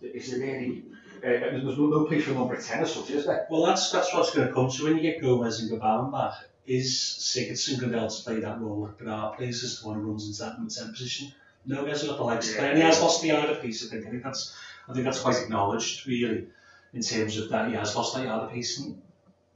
it's 0.00 0.32
a 0.32 0.38
really 0.38 0.84
uh, 1.18 1.28
there's 1.28 1.64
no, 1.64 1.86
no 1.86 2.04
place 2.04 2.24
for 2.24 2.32
number 2.32 2.56
ten 2.60 2.82
as 2.82 2.94
such, 2.94 3.10
is 3.10 3.26
there? 3.26 3.46
Well, 3.50 3.64
that's 3.66 3.90
that's 3.90 4.12
what's 4.12 4.34
going 4.34 4.48
to 4.48 4.54
come. 4.54 4.70
So 4.70 4.84
when 4.84 4.96
you 4.96 5.02
get 5.02 5.22
Gomes 5.22 5.60
and 5.60 5.70
Gbamin 5.70 6.12
back 6.12 6.48
is 6.66 6.94
Sigurdsson 6.94 7.78
going 7.78 7.92
to 7.92 7.96
be 7.96 8.04
able 8.04 8.08
to 8.08 8.22
play 8.22 8.40
that 8.40 8.60
role 8.60 8.90
at 9.00 9.06
our 9.06 9.36
place 9.36 9.62
as 9.62 9.80
the 9.80 9.86
one 9.86 9.96
who 9.96 10.02
runs 10.02 10.26
into 10.26 10.42
that 10.42 10.58
number 10.58 10.72
10 10.72 10.90
position? 10.90 11.32
No, 11.64 11.84
he 11.84 11.90
hasn't 11.90 12.10
got 12.10 12.18
the 12.18 12.24
legs 12.24 12.48
to 12.48 12.58
play. 12.58 12.68
And 12.68 12.78
he 12.78 12.84
has 12.84 13.00
lost 13.00 13.22
the 13.22 13.30
of 13.30 13.60
pace, 13.60 13.84
I 13.84 13.90
think. 13.90 14.06
I 14.06 14.10
think 14.10 14.22
that's, 14.22 14.54
I 14.88 14.92
think 14.92 15.04
that's 15.04 15.20
quite 15.20 15.42
acknowledged, 15.42 16.06
really, 16.06 16.46
in 16.92 17.02
terms 17.02 17.36
of 17.38 17.48
that 17.50 17.68
he 17.68 17.74
has 17.74 17.94
lost 17.96 18.14
that 18.14 18.26
of 18.26 18.50
pace. 18.50 18.80
And 18.80 19.00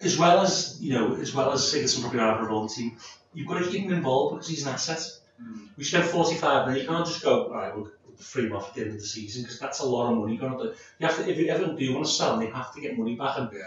as 0.01 0.19
well 0.19 0.41
as, 0.41 0.79
you 0.81 0.95
know, 0.95 1.15
as 1.17 1.35
well 1.35 1.53
as 1.53 1.61
Sigurdsson 1.63 2.01
probably 2.01 2.19
not 2.19 2.37
have 2.37 2.47
a 2.47 2.49
role 2.49 2.63
in 2.63 2.69
the 2.69 2.75
team, 2.75 2.97
you've 3.35 3.49
got 3.49 3.59
to 3.59 3.71
keep 3.71 3.83
him 3.83 3.93
involved 3.93 4.35
because 4.35 4.49
he's 4.49 4.67
an 4.67 4.73
asset. 4.73 5.01
Mm. 5.43 5.69
We 5.77 5.85
spent 5.85 6.05
45 6.05 6.67
million. 6.67 6.85
You 6.85 6.91
can't 6.91 7.07
just 7.07 7.23
go, 7.23 7.45
all 7.45 7.55
right, 7.55 7.75
we'll 7.75 7.91
free 8.19 8.47
him 8.47 8.53
off 8.55 8.71
at 8.71 8.75
the 8.75 8.81
end 8.83 8.91
of 8.91 8.97
the 8.99 9.07
season 9.07 9.43
because 9.43 9.59
that's 9.59 9.81
a 9.81 9.87
lot 9.87 10.11
of 10.11 10.19
money. 10.19 10.35
You 10.35 10.41
have 10.41 11.17
to 11.17 11.31
if 11.31 11.39
you 11.39 11.49
ever 11.49 11.75
do 11.75 11.95
want 11.95 12.07
to 12.07 12.13
sell 12.13 12.35
him, 12.35 12.41
they 12.41 12.51
have 12.51 12.75
to 12.75 12.81
get 12.81 12.99
money 12.99 13.15
back 13.15 13.39
and. 13.39 13.51
Yeah. 13.53 13.61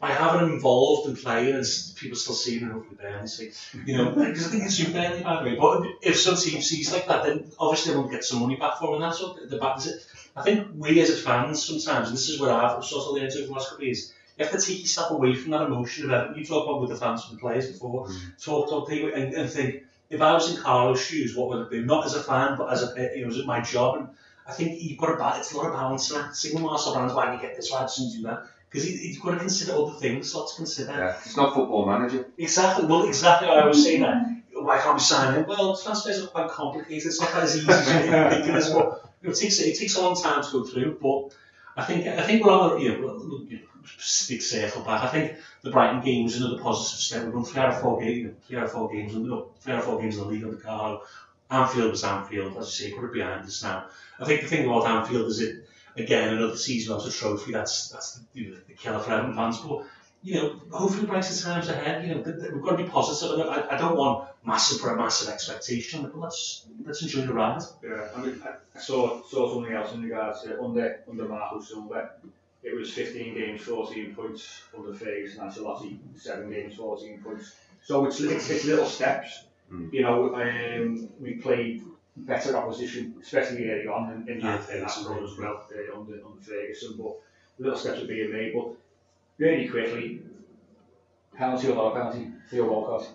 By 0.00 0.10
having 0.10 0.46
him 0.46 0.52
involved 0.54 1.08
and 1.08 1.18
playing, 1.18 1.56
and 1.56 1.66
people 1.96 2.16
still 2.16 2.34
see 2.34 2.58
him, 2.58 2.70
hopefully 2.70 2.96
Burnley 3.00 3.26
see, 3.26 3.50
you 3.84 3.96
know, 3.96 4.10
because 4.14 4.46
I 4.46 4.50
think 4.50 4.64
it's 4.64 4.78
you 4.78 4.92
Burnley 4.92 5.22
by 5.24 5.42
the 5.42 5.48
way. 5.48 5.56
But 5.56 5.86
if 6.02 6.20
some 6.20 6.36
team 6.36 6.62
sees 6.62 6.92
like 6.92 7.08
that, 7.08 7.24
then 7.24 7.50
obviously 7.58 7.92
they'll 7.92 8.06
get 8.06 8.24
some 8.24 8.40
money 8.40 8.56
back 8.56 8.78
for 8.78 8.88
him, 8.88 8.94
and 8.94 9.02
that's 9.02 9.20
what 9.20 9.50
the 9.50 9.58
back 9.58 9.78
is. 9.78 9.86
It. 9.88 10.06
I 10.36 10.42
think 10.42 10.68
we 10.76 11.00
as 11.00 11.20
fans 11.20 11.64
sometimes, 11.64 12.08
and 12.08 12.16
this 12.16 12.28
is 12.28 12.38
what 12.38 12.50
I've 12.50 12.84
sort 12.84 13.06
of 13.06 13.14
learned 13.14 13.32
over 13.32 13.46
the 13.46 13.52
last 13.52 13.70
couple 13.70 13.82
of 13.82 13.86
years, 13.86 14.12
you 14.38 14.44
have 14.44 14.54
to 14.54 14.64
take 14.64 14.80
yourself 14.80 15.10
away 15.10 15.34
from 15.34 15.50
that 15.50 15.62
emotion 15.62 16.04
of 16.04 16.12
everything. 16.12 16.38
You 16.38 16.46
talk 16.46 16.68
about 16.68 16.80
with 16.80 16.90
the 16.90 16.96
fans 16.96 17.26
and 17.28 17.36
the 17.36 17.40
players 17.40 17.72
before, 17.72 18.06
mm. 18.06 18.44
talk 18.44 18.68
to 18.68 18.88
people 18.88 19.12
and, 19.12 19.34
and 19.34 19.50
think, 19.50 19.82
if 20.10 20.20
I 20.22 20.32
was 20.32 20.54
in 20.54 20.62
Carlo's 20.62 21.04
shoes, 21.04 21.36
what 21.36 21.48
would 21.48 21.62
it 21.62 21.70
be? 21.70 21.82
Not 21.82 22.06
as 22.06 22.14
a 22.14 22.22
fan, 22.22 22.56
but 22.56 22.72
as 22.72 22.82
a 22.82 23.16
you 23.16 23.26
know, 23.26 23.36
as 23.36 23.44
my 23.44 23.60
job. 23.60 23.96
And 23.96 24.08
I 24.48 24.52
think 24.52 24.80
you've 24.80 24.98
got 24.98 25.16
to 25.16 25.38
it's 25.38 25.52
a 25.52 25.56
lot 25.56 25.66
of 25.66 25.72
balance 25.74 26.10
in 26.10 26.18
that. 26.18 26.34
Singing 26.34 26.62
Marcel 26.62 26.94
Brands, 26.94 27.12
why 27.12 27.34
you 27.34 27.40
get 27.40 27.54
this 27.54 27.70
right, 27.72 27.88
shouldn't 27.88 28.14
do 28.14 28.22
that? 28.22 28.46
Because 28.70 28.86
he's 28.86 29.18
got 29.18 29.32
to 29.32 29.38
consider 29.38 29.72
other 29.72 29.92
things, 29.92 30.34
lots 30.34 30.54
to 30.54 30.56
consider. 30.58 30.92
Yeah, 30.92 31.16
it's 31.24 31.36
not 31.36 31.54
football 31.54 31.86
manager. 31.86 32.26
Exactly. 32.36 32.86
Well, 32.86 33.06
exactly. 33.06 33.48
I 33.48 33.66
was 33.66 33.82
saying 33.82 34.02
that. 34.02 34.24
Why 34.52 34.78
can't 34.78 34.94
we 34.94 35.00
sign 35.00 35.34
him? 35.34 35.46
Well, 35.46 35.76
transfers 35.76 36.22
are 36.24 36.26
quite 36.26 36.50
complicated. 36.50 37.06
It's 37.06 37.20
not 37.20 37.32
as 37.34 37.56
easy 37.56 37.70
as 37.70 37.86
you 37.86 38.10
think 38.10 38.48
it 38.48 38.54
is. 38.56 38.70
Know, 38.70 38.98
it 39.22 39.34
takes 39.36 39.60
it 39.60 39.78
takes 39.78 39.96
a 39.96 40.02
long 40.02 40.20
time 40.20 40.42
to 40.42 40.50
go 40.50 40.64
through. 40.64 40.98
But 41.00 41.36
I 41.76 41.84
think 41.84 42.06
I 42.06 42.22
think 42.22 42.44
we're 42.44 42.52
on 42.52 42.76
a 42.76 42.80
you 42.82 42.92
know, 42.92 43.00
we're- 43.00 43.46
you 43.48 43.56
know 43.58 43.62
big 44.28 44.42
circle 44.42 44.82
back. 44.82 45.04
I 45.04 45.08
think 45.08 45.36
the 45.62 45.70
Brighton 45.70 46.02
game 46.02 46.24
was 46.24 46.36
another 46.36 46.60
positive 46.60 46.98
step. 47.00 47.24
We've 47.24 47.34
won 47.34 47.44
three 47.44 47.62
out 47.62 47.74
of 47.74 47.80
four 47.80 48.00
games, 48.00 48.34
three 48.46 48.58
out 48.58 48.64
of 48.64 48.72
four 48.72 48.90
games, 48.90 49.14
no, 49.14 49.48
three 49.60 49.72
out 49.72 49.78
of 49.78 49.84
four 49.86 50.00
games 50.00 50.16
in 50.16 50.24
the 50.24 50.28
league 50.28 50.44
on 50.44 50.50
the 50.50 50.56
Carlo. 50.56 51.02
Anfield 51.50 51.90
was 51.90 52.04
Anfield, 52.04 52.56
as 52.58 52.80
you 52.80 52.90
say, 52.90 52.94
put 52.94 53.06
it 53.06 53.12
behind 53.12 53.46
us 53.46 53.62
now. 53.62 53.86
I 54.20 54.24
think 54.24 54.42
the 54.42 54.48
thing 54.48 54.66
about 54.66 54.86
Anfield 54.86 55.26
is 55.28 55.40
it 55.40 55.68
again 55.96 56.34
another 56.34 56.56
season 56.56 56.94
without 56.94 57.08
a 57.08 57.12
trophy. 57.16 57.52
That's 57.52 57.88
that's 57.88 58.14
the, 58.14 58.24
you 58.34 58.50
know, 58.50 58.56
the 58.66 58.74
killer 58.74 58.98
for 58.98 59.12
Everton 59.12 59.34
fans. 59.34 59.58
But 59.60 59.84
you 60.22 60.34
know, 60.34 60.60
hopefully 60.70 61.06
brighter 61.06 61.34
times 61.34 61.68
ahead. 61.68 62.06
You 62.06 62.16
know, 62.16 62.20
we've 62.52 62.62
got 62.62 62.76
to 62.76 62.82
be 62.84 62.88
positive. 62.90 63.46
I, 63.46 63.68
I 63.70 63.78
don't 63.78 63.96
want 63.96 64.28
massive 64.44 64.80
for 64.80 64.90
a 64.92 64.96
massive 64.96 65.28
expectation, 65.28 66.02
but 66.02 66.18
let's 66.18 66.66
let's 66.84 67.02
enjoy 67.02 67.22
the 67.22 67.32
ride. 67.32 67.62
Yeah, 67.82 68.08
I 68.14 68.20
mean, 68.20 68.42
I- 68.44 68.78
saw 68.78 69.22
saw 69.26 69.52
something 69.54 69.72
else 69.72 69.92
in 69.94 70.02
regards 70.02 70.42
to 70.42 70.60
under 70.62 71.00
under 71.08 71.24
Marco 71.24 71.60
Silva. 71.60 72.12
It 72.62 72.76
was 72.76 72.92
15 72.92 73.34
games, 73.34 73.62
14 73.62 74.14
points 74.14 74.62
under 74.76 74.92
Ferguson. 74.92 75.38
That's 75.44 75.56
a 75.58 75.62
lot. 75.62 75.84
Seven 76.16 76.50
games, 76.50 76.74
14 76.74 77.22
points. 77.22 77.54
So 77.82 78.04
it's 78.06 78.20
it's, 78.20 78.50
it's 78.50 78.64
little 78.64 78.86
steps. 78.86 79.44
You 79.70 80.02
know, 80.02 80.34
um, 80.34 81.08
we 81.20 81.34
played 81.34 81.82
better 82.16 82.56
opposition, 82.56 83.14
especially 83.20 83.70
early 83.70 83.86
on 83.86 84.12
in, 84.12 84.28
in 84.36 84.40
Yeah, 84.40 84.60
in 84.72 84.80
that 84.80 84.96
run 85.06 85.22
as 85.24 85.36
well 85.38 85.64
uh, 85.70 85.98
under 85.98 86.14
under 86.14 86.40
Ferguson. 86.40 86.96
But 86.98 87.16
little 87.58 87.78
steps 87.78 88.00
are 88.02 88.06
being 88.06 88.32
made. 88.32 88.54
But 88.54 88.68
really 89.38 89.68
quickly, 89.68 90.22
penalty 91.36 91.68
or 91.68 91.74
not 91.74 91.96
a 91.96 92.00
penalty? 92.00 92.32
Theo 92.50 92.70
Walcott. 92.70 93.08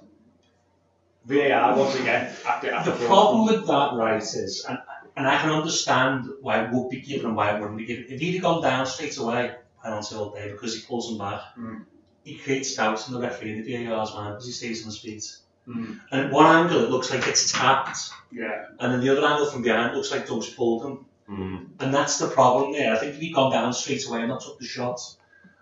VAR 1.26 1.78
once 1.78 1.96
again 2.00 2.36
after 2.46 2.72
after 2.72 2.92
The 2.92 3.06
problem 3.06 3.46
with 3.48 3.66
that, 3.68 3.94
right, 3.94 4.22
is, 4.22 4.66
and, 4.68 4.78
and 5.16 5.26
I 5.28 5.38
can 5.40 5.52
understand 5.52 6.26
why 6.42 6.66
it 6.66 6.74
would 6.74 6.90
be 6.90 7.00
given 7.00 7.28
and 7.28 7.36
why 7.36 7.56
it 7.56 7.62
wouldn't 7.62 7.78
be 7.78 7.86
given. 7.86 8.06
If 8.10 8.20
he'd 8.20 8.34
have 8.34 8.42
gone 8.44 8.62
down 8.62 8.86
straight 8.86 9.18
away, 9.18 9.56
penalty 9.82 10.16
all 10.16 10.32
day 10.32 10.52
because 10.52 10.76
he 10.76 10.82
pulls 10.86 11.10
him 11.12 11.18
back, 11.18 11.42
Mm. 11.58 11.86
he 12.26 12.36
creates 12.36 12.76
doubts 12.76 13.08
in 13.08 13.14
the 13.14 13.22
referee 13.22 13.54
in 13.54 13.64
the 13.64 13.86
VAR's 13.86 14.14
mind 14.14 14.34
because 14.34 14.48
he 14.48 14.52
stays 14.52 14.82
on 14.84 14.88
his 14.88 15.00
feet. 15.00 15.38
Mm. 15.68 16.00
And 16.12 16.22
at 16.22 16.32
one 16.32 16.46
angle, 16.46 16.84
it 16.84 16.90
looks 16.90 17.12
like 17.12 17.28
it's 17.28 17.52
tapped, 17.52 17.98
Yeah. 18.32 18.66
and 18.80 18.94
then 18.94 19.00
the 19.02 19.10
other 19.10 19.26
angle 19.26 19.50
from 19.50 19.62
behind 19.62 19.92
it 19.92 19.96
looks 19.96 20.12
like 20.12 20.28
Dunk's 20.28 20.50
pulled 20.50 20.84
him. 20.86 21.06
Mm. 21.30 21.68
And 21.80 21.94
that's 21.94 22.20
the 22.20 22.28
problem 22.28 22.74
there. 22.74 22.94
I 22.94 22.98
think 22.98 23.14
if 23.14 23.20
he'd 23.22 23.34
gone 23.34 23.52
down 23.52 23.74
straight 23.74 24.06
away 24.08 24.20
and 24.20 24.30
not 24.30 24.42
took 24.42 24.60
the 24.60 24.66
shot, 24.66 25.00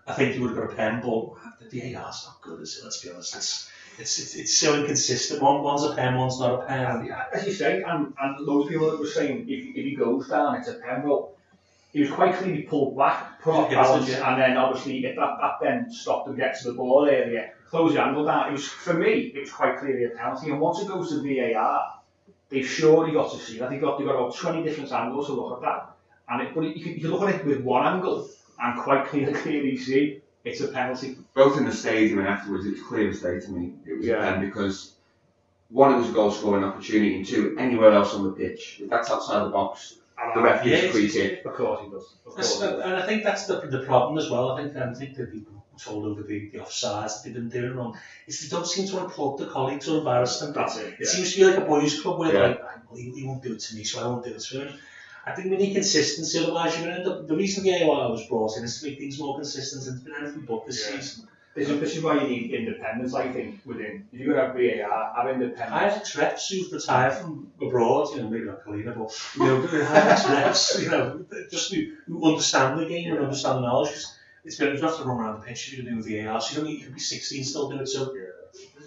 I 0.06 0.12
think 0.14 0.34
he 0.34 0.40
would 0.40 0.50
have 0.50 0.58
got 0.58 0.72
a 0.72 0.76
pen. 0.76 1.00
But 1.00 1.70
the 1.70 1.80
VAR's 1.80 2.26
not 2.26 2.40
good, 2.42 2.60
is 2.60 2.78
it? 2.78 2.84
Let's 2.84 3.00
be 3.02 3.10
honest. 3.10 3.36
It's 3.36 3.70
it's 3.98 4.18
it's, 4.18 4.34
it's 4.36 4.56
so 4.58 4.74
inconsistent. 4.80 5.42
One 5.42 5.62
one's 5.62 5.84
a 5.84 5.94
pen, 5.94 6.16
one's 6.16 6.40
not 6.40 6.62
a 6.62 6.66
pen. 6.66 6.84
And, 6.84 7.14
as 7.32 7.46
you 7.46 7.52
say, 7.52 7.82
and, 7.82 8.12
and 8.20 8.48
those 8.48 8.68
people 8.68 8.90
that 8.90 8.98
were 8.98 9.06
saying 9.06 9.46
if, 9.48 9.76
if 9.76 9.84
he 9.84 9.94
goes 9.94 10.28
down, 10.28 10.56
it's 10.56 10.68
a 10.68 10.74
pen. 10.74 11.02
Well, 11.02 11.32
he 11.92 12.00
was 12.00 12.10
quite 12.10 12.34
clearly 12.34 12.62
pulled 12.62 12.96
back, 12.96 13.40
put 13.40 13.70
balance, 13.70 14.08
yeah. 14.08 14.30
and 14.32 14.40
then 14.40 14.56
obviously 14.56 15.04
if 15.04 15.16
that, 15.16 15.36
that 15.40 15.58
then 15.60 15.90
stopped 15.92 16.28
him 16.28 16.36
getting 16.36 16.62
to 16.62 16.68
the 16.70 16.74
ball 16.74 17.06
area, 17.06 17.50
close 17.68 17.92
the 17.92 18.02
angle 18.02 18.24
down. 18.24 18.48
It 18.48 18.52
was 18.52 18.66
for 18.66 18.94
me, 18.94 19.32
it 19.34 19.40
was 19.40 19.52
quite 19.52 19.78
clearly 19.78 20.04
a 20.04 20.10
penalty. 20.10 20.50
And 20.50 20.60
once 20.60 20.80
it 20.80 20.88
goes 20.88 21.10
to 21.10 21.22
VAR, 21.22 22.00
they've 22.48 22.66
surely 22.66 23.12
got 23.12 23.30
to 23.32 23.38
see 23.38 23.58
that. 23.58 23.68
They've 23.70 23.80
got 23.80 23.98
they've 23.98 24.06
got 24.06 24.16
about 24.16 24.34
twenty 24.34 24.62
different 24.62 24.90
angles 24.90 25.26
to 25.26 25.34
look 25.34 25.58
at 25.58 25.62
that. 25.62 25.90
And 26.28 26.42
it, 26.42 26.54
but 26.54 26.62
you 26.62 26.82
can, 26.82 26.94
you 26.94 27.00
can 27.00 27.10
look 27.10 27.28
at 27.28 27.34
it 27.34 27.44
with 27.44 27.60
one 27.60 27.86
angle 27.86 28.28
and 28.58 28.80
quite 28.80 29.06
clearly, 29.06 29.32
clearly 29.42 29.76
see 29.76 30.20
it's 30.44 30.60
a 30.60 30.68
penalty. 30.68 31.18
Both 31.34 31.58
in 31.58 31.66
the 31.66 31.72
stadium 31.72 32.20
and 32.20 32.28
afterwards, 32.28 32.64
it 32.66 32.72
was 32.72 32.82
clear 32.82 33.10
as 33.10 33.20
day 33.20 33.38
to 33.38 33.50
me. 33.50 33.74
It 33.86 33.98
was 33.98 34.06
Yeah. 34.06 34.16
a 34.16 34.32
pen 34.32 34.40
because 34.40 34.94
one, 35.68 35.94
it 35.94 35.98
was 35.98 36.10
a 36.10 36.12
goal 36.12 36.30
scoring 36.30 36.64
opportunity, 36.64 37.16
and 37.16 37.26
two, 37.26 37.56
anywhere 37.58 37.92
else 37.92 38.14
on 38.14 38.24
the 38.24 38.32
pitch, 38.32 38.80
if 38.82 38.90
that's 38.90 39.10
outside 39.10 39.44
the 39.44 39.48
box, 39.50 39.94
the 40.34 40.40
referee's 40.42 40.72
Yeah, 40.72 40.88
a 40.88 40.92
free 40.92 41.08
kick. 41.08 41.44
Of 41.44 41.54
course 41.54 41.80
he 41.84 41.90
does. 41.90 42.14
Of 42.26 42.34
course 42.34 42.54
he 42.60 42.66
does. 42.66 42.80
and 42.84 42.94
I 42.96 43.06
think 43.06 43.24
that's 43.24 43.46
the, 43.46 43.60
the 43.60 43.80
problem 43.80 44.18
as 44.18 44.30
well. 44.30 44.52
I 44.52 44.62
think 44.62 44.76
I 44.76 44.92
think 44.94 45.16
that 45.16 45.32
people 45.32 45.52
told 45.78 46.04
over 46.04 46.22
the, 46.22 46.48
the 46.50 46.58
offsides 46.58 47.14
that 47.14 47.20
they've 47.24 47.34
been 47.34 47.48
doing 47.48 47.74
wrong 47.74 47.98
is 48.26 48.40
they 48.40 48.54
don't 48.54 48.66
seem 48.66 48.86
to 48.88 48.96
want 48.96 49.08
to 49.08 49.14
plug 49.14 49.38
the 49.38 49.46
colleagues 49.46 49.88
or 49.88 49.98
embarrass 49.98 50.38
them. 50.40 50.52
That's 50.52 50.76
it, 50.76 50.94
It 51.00 51.06
seems 51.06 51.32
to 51.34 51.40
be 51.40 51.44
like 51.46 51.56
a 51.56 51.62
boys' 51.62 52.00
club 52.00 52.18
where 52.18 52.32
Yeah. 52.32 52.40
they're 52.40 52.48
like, 52.50 52.90
well, 52.90 52.98
he, 53.00 53.10
he 53.10 53.24
won't 53.24 53.42
do 53.42 53.54
it 53.54 53.60
to 53.60 53.74
me, 53.74 53.82
so 53.84 54.00
I 54.00 54.06
won't 54.06 54.24
do 54.24 54.30
it 54.32 54.40
to 54.40 54.60
him. 54.60 54.78
I 55.24 55.32
think 55.32 55.50
we 55.50 55.56
need 55.56 55.72
consistency, 55.74 56.38
otherwise 56.40 56.76
you're 56.76 56.84
going 56.86 56.96
to 56.96 57.00
end 57.00 57.08
up. 57.20 57.26
The 57.28 57.36
reason 57.36 57.64
the 57.64 57.70
VAR 57.78 58.10
was 58.10 58.26
brought 58.26 58.56
in 58.58 58.64
is 58.64 58.80
to 58.80 58.88
make 58.88 58.98
things 58.98 59.18
more 59.20 59.36
consistent, 59.36 59.86
and 59.86 59.94
it's 59.96 60.04
been 60.04 60.14
anything 60.20 60.42
but 60.48 60.66
this 60.66 60.84
Yeah. 60.90 60.96
season. 61.00 61.28
This 61.54 61.68
is, 61.68 61.80
this 61.80 61.96
is 61.96 62.02
why 62.02 62.14
you 62.22 62.28
need 62.28 62.54
independence, 62.54 63.12
I 63.14 63.30
think, 63.30 63.60
within. 63.66 64.08
If 64.12 64.20
you're 64.20 64.34
going 64.34 64.54
to 64.54 64.76
have 64.78 64.88
VAR, 64.88 65.14
have 65.16 65.34
independence. 65.34 65.82
Ajax 65.94 66.16
reps 66.16 66.48
who've 66.48 66.72
retired 66.72 67.12
from 67.14 67.52
abroad, 67.60 68.08
you 68.14 68.22
know, 68.22 68.30
maybe 68.30 68.44
not 68.46 68.64
Collina, 68.64 68.96
but 68.96 69.12
you 69.36 69.44
know, 69.46 69.64
Ajax 69.64 70.28
reps, 70.28 70.82
you 70.82 70.90
know, 70.90 71.24
just 71.50 71.72
who, 71.74 71.92
who 72.06 72.26
understand 72.26 72.80
the 72.80 72.86
game 72.86 73.12
and 73.12 73.20
understand 73.20 73.58
the 73.58 73.62
knowledge. 73.62 73.90
'cause 73.90 74.18
It's 74.44 74.56
been 74.56 74.74
enough 74.76 74.96
to 74.98 75.04
run 75.04 75.18
around 75.18 75.40
the 75.40 75.46
pitch 75.46 75.68
if 75.68 75.78
you're 75.78 75.92
doing 75.92 76.02
VAR, 76.02 76.40
so 76.40 76.50
you 76.50 76.56
don't 76.62 76.70
need, 76.70 76.78
you 76.80 76.84
can 76.86 76.94
be 76.94 77.00
16 77.00 77.44
still 77.44 77.68
do 77.70 77.80
it. 77.80 77.86
So 77.86 78.12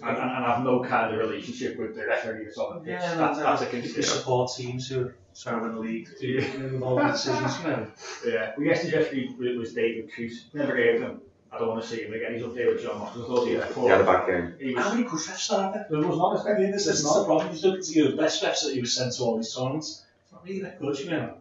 and, 0.02 0.16
and, 0.16 0.18
and 0.18 0.44
have 0.44 0.62
no 0.62 0.82
kind 0.82 1.14
of 1.14 1.18
relationship 1.20 1.78
with 1.78 1.94
the 1.94 2.06
referee 2.06 2.44
the 2.44 2.80
pitch. 2.80 2.88
yeah, 2.88 3.14
that's, 3.14 3.38
that's 3.38 3.62
a 3.62 3.76
you 3.76 3.82
concern. 3.82 4.02
support 4.02 4.50
teams 4.56 4.88
who 4.88 5.06
are 5.06 5.14
to 5.34 5.58
win 5.60 5.74
the 5.74 5.80
league, 5.80 6.08
Yeah. 6.20 6.44
involved 6.54 7.02
in 7.02 7.10
decisions, 7.12 7.58
you 7.60 7.68
know. 7.68 7.86
Yeah. 8.26 8.52
Well, 8.56 8.66
yesterday 8.66 9.26
was, 9.38 9.56
was 9.56 9.72
David 9.74 10.10
Coote. 10.14 10.32
Never 10.52 10.76
heard 10.76 10.96
of 10.96 11.02
him. 11.02 11.20
I 11.56 11.58
don't 11.58 11.68
want 11.68 11.82
to 11.82 11.88
see 11.88 12.02
him 12.02 12.12
again. 12.12 12.34
He's 12.34 12.44
up 12.44 12.54
there 12.54 12.68
with 12.68 12.82
John 12.82 12.98
Moss. 12.98 13.16
I 13.16 13.20
thought 13.20 13.46
he 13.46 13.54
had. 13.54 13.72
He 13.72 13.86
had 13.86 14.00
a 14.02 14.04
bad 14.04 14.26
game. 14.26 14.54
He 14.60 14.74
was, 14.74 14.84
How 14.84 14.90
many 14.92 15.04
good 15.04 15.20
refs 15.20 15.52
are 15.52 15.72
there? 15.72 15.86
There 15.88 16.00
was 16.00 16.18
not 16.18 16.34
expecting 16.34 16.70
this. 16.70 16.86
It's 16.86 17.02
not 17.02 17.22
a 17.22 17.24
problem. 17.24 17.48
He's 17.48 17.64
looking 17.64 17.82
to 17.82 17.92
you. 17.92 18.10
The 18.10 18.16
best 18.16 18.42
refs 18.42 18.64
that 18.64 18.74
he 18.74 18.80
was 18.80 18.94
sent 18.94 19.14
to 19.14 19.22
all 19.22 19.36
these 19.38 19.54
tournaments. 19.54 20.04
It's 20.24 20.32
not 20.32 20.44
really 20.44 20.60
that 20.60 20.78
good, 20.78 20.98
you 20.98 21.10
know. 21.10 21.38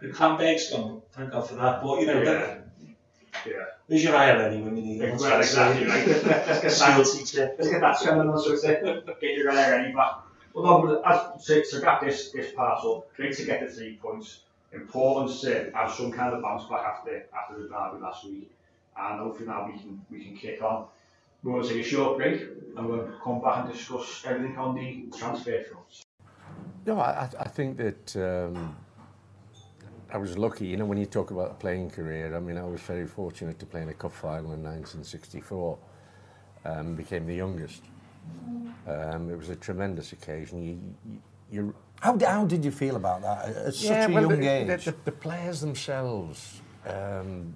The 0.00 0.08
Cranberg's 0.08 0.70
gone. 0.70 1.02
Thank 1.12 1.32
God 1.32 1.48
for 1.48 1.54
that. 1.56 1.82
But, 1.82 2.00
you 2.00 2.06
know, 2.06 2.22
yeah. 2.22 2.24
That, 2.24 2.68
Yeah. 3.46 3.52
Who's 3.88 4.04
your 4.04 4.16
eye 4.16 4.32
ready 4.32 4.62
when 4.62 4.76
you 4.78 4.82
need 4.82 5.02
it? 5.02 5.20
Well, 5.20 5.38
exactly 5.38 5.86
right. 5.86 6.06
Let's 6.06 6.62
get 6.62 6.78
that 6.78 7.04
teacher. 7.04 7.54
Let's 7.58 7.70
get 7.70 7.80
that 7.82 7.98
swimming 7.98 8.28
on 8.30 8.40
sort 8.40 8.62
Get 8.62 9.36
your 9.36 9.50
eye 9.50 9.70
ready 9.70 9.92
back. 9.92 10.14
Well, 10.54 10.64
no, 10.64 11.02
as 11.02 11.44
to, 11.44 11.62
to 11.62 11.80
wrap 11.80 12.00
this, 12.00 12.30
this 12.30 12.52
part 12.52 12.84
up, 12.84 13.14
great 13.16 13.36
to 13.36 13.44
get 13.44 13.60
the 13.60 13.70
three 13.70 13.96
points. 13.96 14.40
Important 14.72 15.38
to 15.40 15.70
have 15.74 15.92
some 15.92 16.10
kind 16.10 16.34
of 16.34 16.42
bounce 16.42 16.64
back 16.64 16.84
after 16.84 17.26
after 17.34 17.62
the 17.62 17.68
derby 17.68 18.02
last 18.02 18.24
week. 18.24 18.50
And 18.96 19.20
hopefully 19.20 19.46
now 19.48 19.66
we 19.66 19.78
can 19.78 20.00
we 20.10 20.24
can 20.24 20.36
kick 20.36 20.62
on. 20.62 20.86
We're 21.42 21.52
going 21.52 21.62
to 21.64 21.68
take 21.74 21.84
a 21.84 21.88
short 21.88 22.16
break, 22.16 22.40
and 22.76 22.88
we'll 22.88 23.10
come 23.22 23.42
back 23.42 23.64
and 23.64 23.72
discuss 23.72 24.24
everything 24.26 24.56
on 24.56 24.74
the 24.74 25.06
transfer 25.16 25.62
front. 25.62 26.04
No, 26.86 26.98
I, 27.00 27.28
I 27.38 27.48
think 27.48 27.76
that 27.76 28.16
um, 28.16 28.74
I 30.10 30.16
was 30.16 30.38
lucky. 30.38 30.66
You 30.66 30.76
know, 30.76 30.84
when 30.84 30.98
you 30.98 31.06
talk 31.06 31.30
about 31.30 31.50
a 31.50 31.54
playing 31.54 31.90
career, 31.90 32.34
I 32.34 32.40
mean, 32.40 32.56
I 32.56 32.64
was 32.64 32.80
very 32.80 33.06
fortunate 33.06 33.58
to 33.58 33.66
play 33.66 33.82
in 33.82 33.88
a 33.88 33.94
cup 33.94 34.12
final 34.12 34.52
in 34.52 34.62
1964. 34.62 35.78
Um, 36.66 36.94
became 36.94 37.26
the 37.26 37.34
youngest. 37.34 37.82
Um, 38.86 39.30
it 39.30 39.36
was 39.36 39.50
a 39.50 39.56
tremendous 39.56 40.12
occasion. 40.12 40.62
You, 40.62 40.80
you, 41.04 41.20
you 41.50 41.74
How, 42.00 42.18
how 42.18 42.44
did 42.44 42.64
you 42.64 42.70
feel 42.70 42.96
about 42.96 43.22
that 43.22 43.48
at 43.66 43.74
such 43.74 44.08
a 44.08 44.12
well, 44.12 44.30
young 44.30 44.40
the, 44.40 44.46
age? 44.46 44.84
The, 44.84 44.90
the, 44.92 44.96
the 45.06 45.12
players 45.12 45.60
themselves, 45.60 46.60
um, 46.86 47.54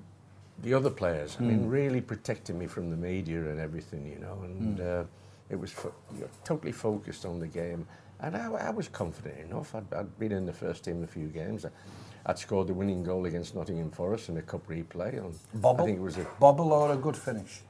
the 0.62 0.74
other 0.74 0.90
players, 0.90 1.36
I 1.38 1.42
mean, 1.44 1.68
really 1.68 2.00
protecting 2.00 2.58
me 2.58 2.66
from 2.66 2.90
the 2.90 2.96
media 2.96 3.38
and 3.38 3.60
everything, 3.60 4.06
you 4.06 4.18
know, 4.18 4.40
and 4.42 4.80
uh, 4.80 5.04
it 5.50 5.56
was 5.56 5.70
fo- 5.70 5.94
you 6.14 6.22
know, 6.22 6.28
totally 6.44 6.72
focused 6.72 7.24
on 7.24 7.38
the 7.38 7.46
game. 7.46 7.86
And 8.20 8.36
I, 8.36 8.50
I 8.50 8.70
was 8.70 8.88
confident 8.88 9.38
enough. 9.38 9.74
I'd, 9.74 9.92
I'd 9.94 10.18
been 10.18 10.32
in 10.32 10.46
the 10.46 10.52
first 10.52 10.84
team 10.84 11.04
a 11.04 11.06
few 11.06 11.28
games. 11.28 11.64
I, 11.64 11.70
I'd 12.26 12.38
scored 12.38 12.66
the 12.66 12.74
winning 12.74 13.04
goal 13.04 13.26
against 13.26 13.54
Nottingham 13.54 13.90
Forest 13.90 14.30
in 14.30 14.36
a 14.38 14.42
cup 14.42 14.66
replay. 14.66 15.22
On, 15.22 15.32
Bobble? 15.54 15.84
I 15.84 15.86
think 15.86 15.98
it 15.98 16.02
was 16.02 16.18
a. 16.18 16.26
Bobble 16.40 16.72
or 16.72 16.92
a 16.92 16.96
good 16.96 17.16
finish? 17.16 17.60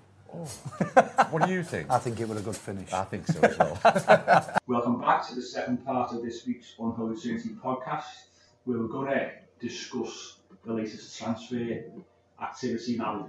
What 1.31 1.47
do 1.47 1.53
you 1.53 1.63
think? 1.63 1.91
I 1.91 1.99
think 1.99 2.21
it 2.21 2.29
was 2.29 2.41
a 2.41 2.43
good 2.43 2.57
finish. 2.57 2.93
I 2.93 3.05
think 3.05 3.27
so 3.27 3.41
as 3.41 3.59
well. 3.59 3.79
Welcome 4.67 5.01
back 5.01 5.27
to 5.29 5.35
the 5.35 5.43
second 5.43 5.85
part 5.85 6.13
of 6.13 6.23
this 6.23 6.47
week's 6.47 6.75
Unholy 6.79 7.21
Trinity 7.21 7.51
podcast. 7.63 8.05
we 8.65 8.77
were 8.77 8.89
going 8.89 9.11
to 9.11 9.31
discuss 9.61 10.39
the 10.65 10.73
latest 10.73 11.19
transfer 11.19 11.83
activity 12.41 12.97
now. 12.97 13.29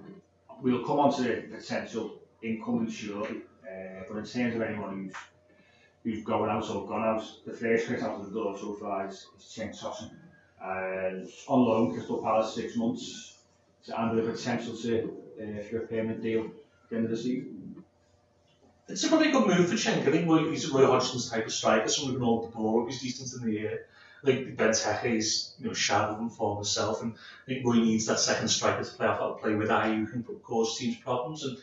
We'll 0.62 0.86
come 0.86 1.00
on 1.00 1.14
to 1.16 1.24
the 1.24 1.58
potential 1.58 2.20
income 2.42 2.86
insurance, 2.86 3.44
uh, 3.64 4.04
but 4.08 4.18
in 4.18 4.26
terms 4.26 4.56
of 4.56 4.62
anyone 4.62 4.96
who's 4.96 5.14
who's 6.04 6.24
going 6.24 6.50
out 6.50 6.70
or 6.70 6.88
gone 6.88 7.04
out, 7.04 7.24
the 7.46 7.54
first 7.54 7.88
kit 7.88 8.02
out 8.02 8.20
of 8.20 8.26
the 8.26 8.40
door 8.40 8.58
so 8.58 8.74
far 8.74 9.08
is, 9.08 9.28
is 9.38 9.44
St. 9.44 9.78
Tossen. 9.78 10.12
Uh, 10.62 10.68
um, 10.68 11.28
on 11.48 11.66
loan, 11.66 11.94
Crystal 11.94 12.22
Palace, 12.22 12.56
six 12.56 12.76
months, 12.76 13.38
and 13.88 14.18
the 14.18 14.24
potential 14.24 14.76
to 14.76 15.18
uh, 15.42 15.64
for 15.64 15.78
a 15.78 15.88
payment 15.88 16.22
deal 16.22 16.46
at 16.46 16.90
the 16.90 16.96
end 16.98 17.06
of 17.06 17.12
the 17.12 17.18
season. 17.18 17.84
It's 18.90 19.04
a 19.04 19.08
probably 19.08 19.32
good 19.32 19.48
move 19.48 19.70
for 19.70 19.78
Schenk. 19.78 20.08
I 20.08 20.12
think 20.12 20.28
well, 20.28 20.50
he's 20.50 20.70
a 20.70 20.74
Roy 20.74 20.86
Hodgson's 20.86 21.30
type 21.30 21.46
of 21.46 21.54
striker, 21.54 21.88
someone 21.88 22.14
who 22.14 22.20
can 22.20 22.26
hold 22.26 22.52
the 22.52 22.56
ball 22.58 22.86
he's 22.88 23.02
decent 23.02 23.42
in 23.42 23.50
the 23.50 23.60
air. 23.60 23.86
Like 24.24 24.56
Benteke 24.58 25.16
is, 25.16 25.54
you 25.60 25.68
know, 25.68 25.74
shadow 25.74 26.18
and 26.20 26.32
form 26.32 26.58
himself, 26.58 27.02
and 27.02 27.14
I 27.14 27.46
think 27.46 27.66
Roy 27.66 27.76
needs 27.76 28.06
that 28.08 28.20
second 28.20 28.50
striker 28.50 28.84
to 28.84 28.92
play 28.92 29.08
off 29.08 29.20
that 29.20 29.42
play 29.42 29.56
with 29.56 29.70
who 29.70 30.08
can 30.08 30.24
cause 30.24 30.78
teams 30.78 30.98
problems, 30.98 31.44
and 31.44 31.58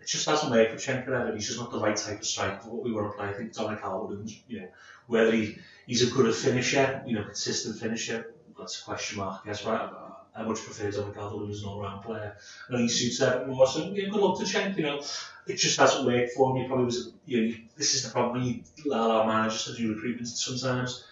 it 0.00 0.06
just 0.06 0.26
hasn't 0.26 0.50
worked 0.50 0.72
for 0.72 0.78
Cenk 0.78 1.06
ever. 1.06 1.32
He's 1.34 1.46
just 1.46 1.58
not 1.58 1.70
the 1.70 1.78
right 1.78 1.96
type 1.96 2.18
of 2.18 2.26
striker 2.26 2.60
for 2.62 2.70
what 2.70 2.84
we 2.84 2.92
want 2.92 3.12
to 3.12 3.16
play. 3.16 3.28
I 3.28 3.32
think 3.32 3.52
Dominic 3.52 3.82
Calvert-Lewin's, 3.82 4.42
you 4.48 4.60
know, 4.60 4.68
whether 5.06 5.32
he, 5.32 5.58
he's 5.86 6.08
a 6.08 6.14
good 6.14 6.34
finisher, 6.34 7.02
you 7.06 7.14
know, 7.14 7.24
consistent 7.24 7.78
finisher, 7.78 8.32
that's 8.58 8.80
a 8.80 8.84
question 8.84 9.18
mark, 9.18 9.44
guess, 9.44 9.64
right? 9.64 9.90
I 10.34 10.42
much 10.44 10.62
prefer 10.62 10.90
Dominic 10.90 11.16
Calvert-Lewin 11.16 11.50
as 11.50 11.62
an 11.62 11.68
all-round 11.68 12.02
player. 12.02 12.36
I 12.68 12.72
think 12.72 12.82
he 12.82 12.88
suits 12.88 13.18
that 13.18 13.48
more. 13.48 13.66
So 13.66 13.92
yeah, 13.92 14.08
good 14.08 14.20
luck 14.20 14.38
to 14.38 14.44
Cenk. 14.44 14.76
You 14.76 14.84
know, 14.84 15.02
it 15.46 15.56
just 15.56 15.78
hasn't 15.78 16.06
worked 16.06 16.32
for 16.32 16.54
me. 16.54 16.66
Probably 16.66 16.84
was 16.84 17.12
you 17.26 17.48
know 17.48 17.54
this 17.76 17.94
is 17.94 18.04
the 18.04 18.10
problem 18.10 18.42
you 18.42 18.62
allow 18.92 19.26
managers 19.26 19.64
to 19.64 19.74
do 19.74 19.92
recruitment 19.92 20.28
sometimes. 20.28 21.04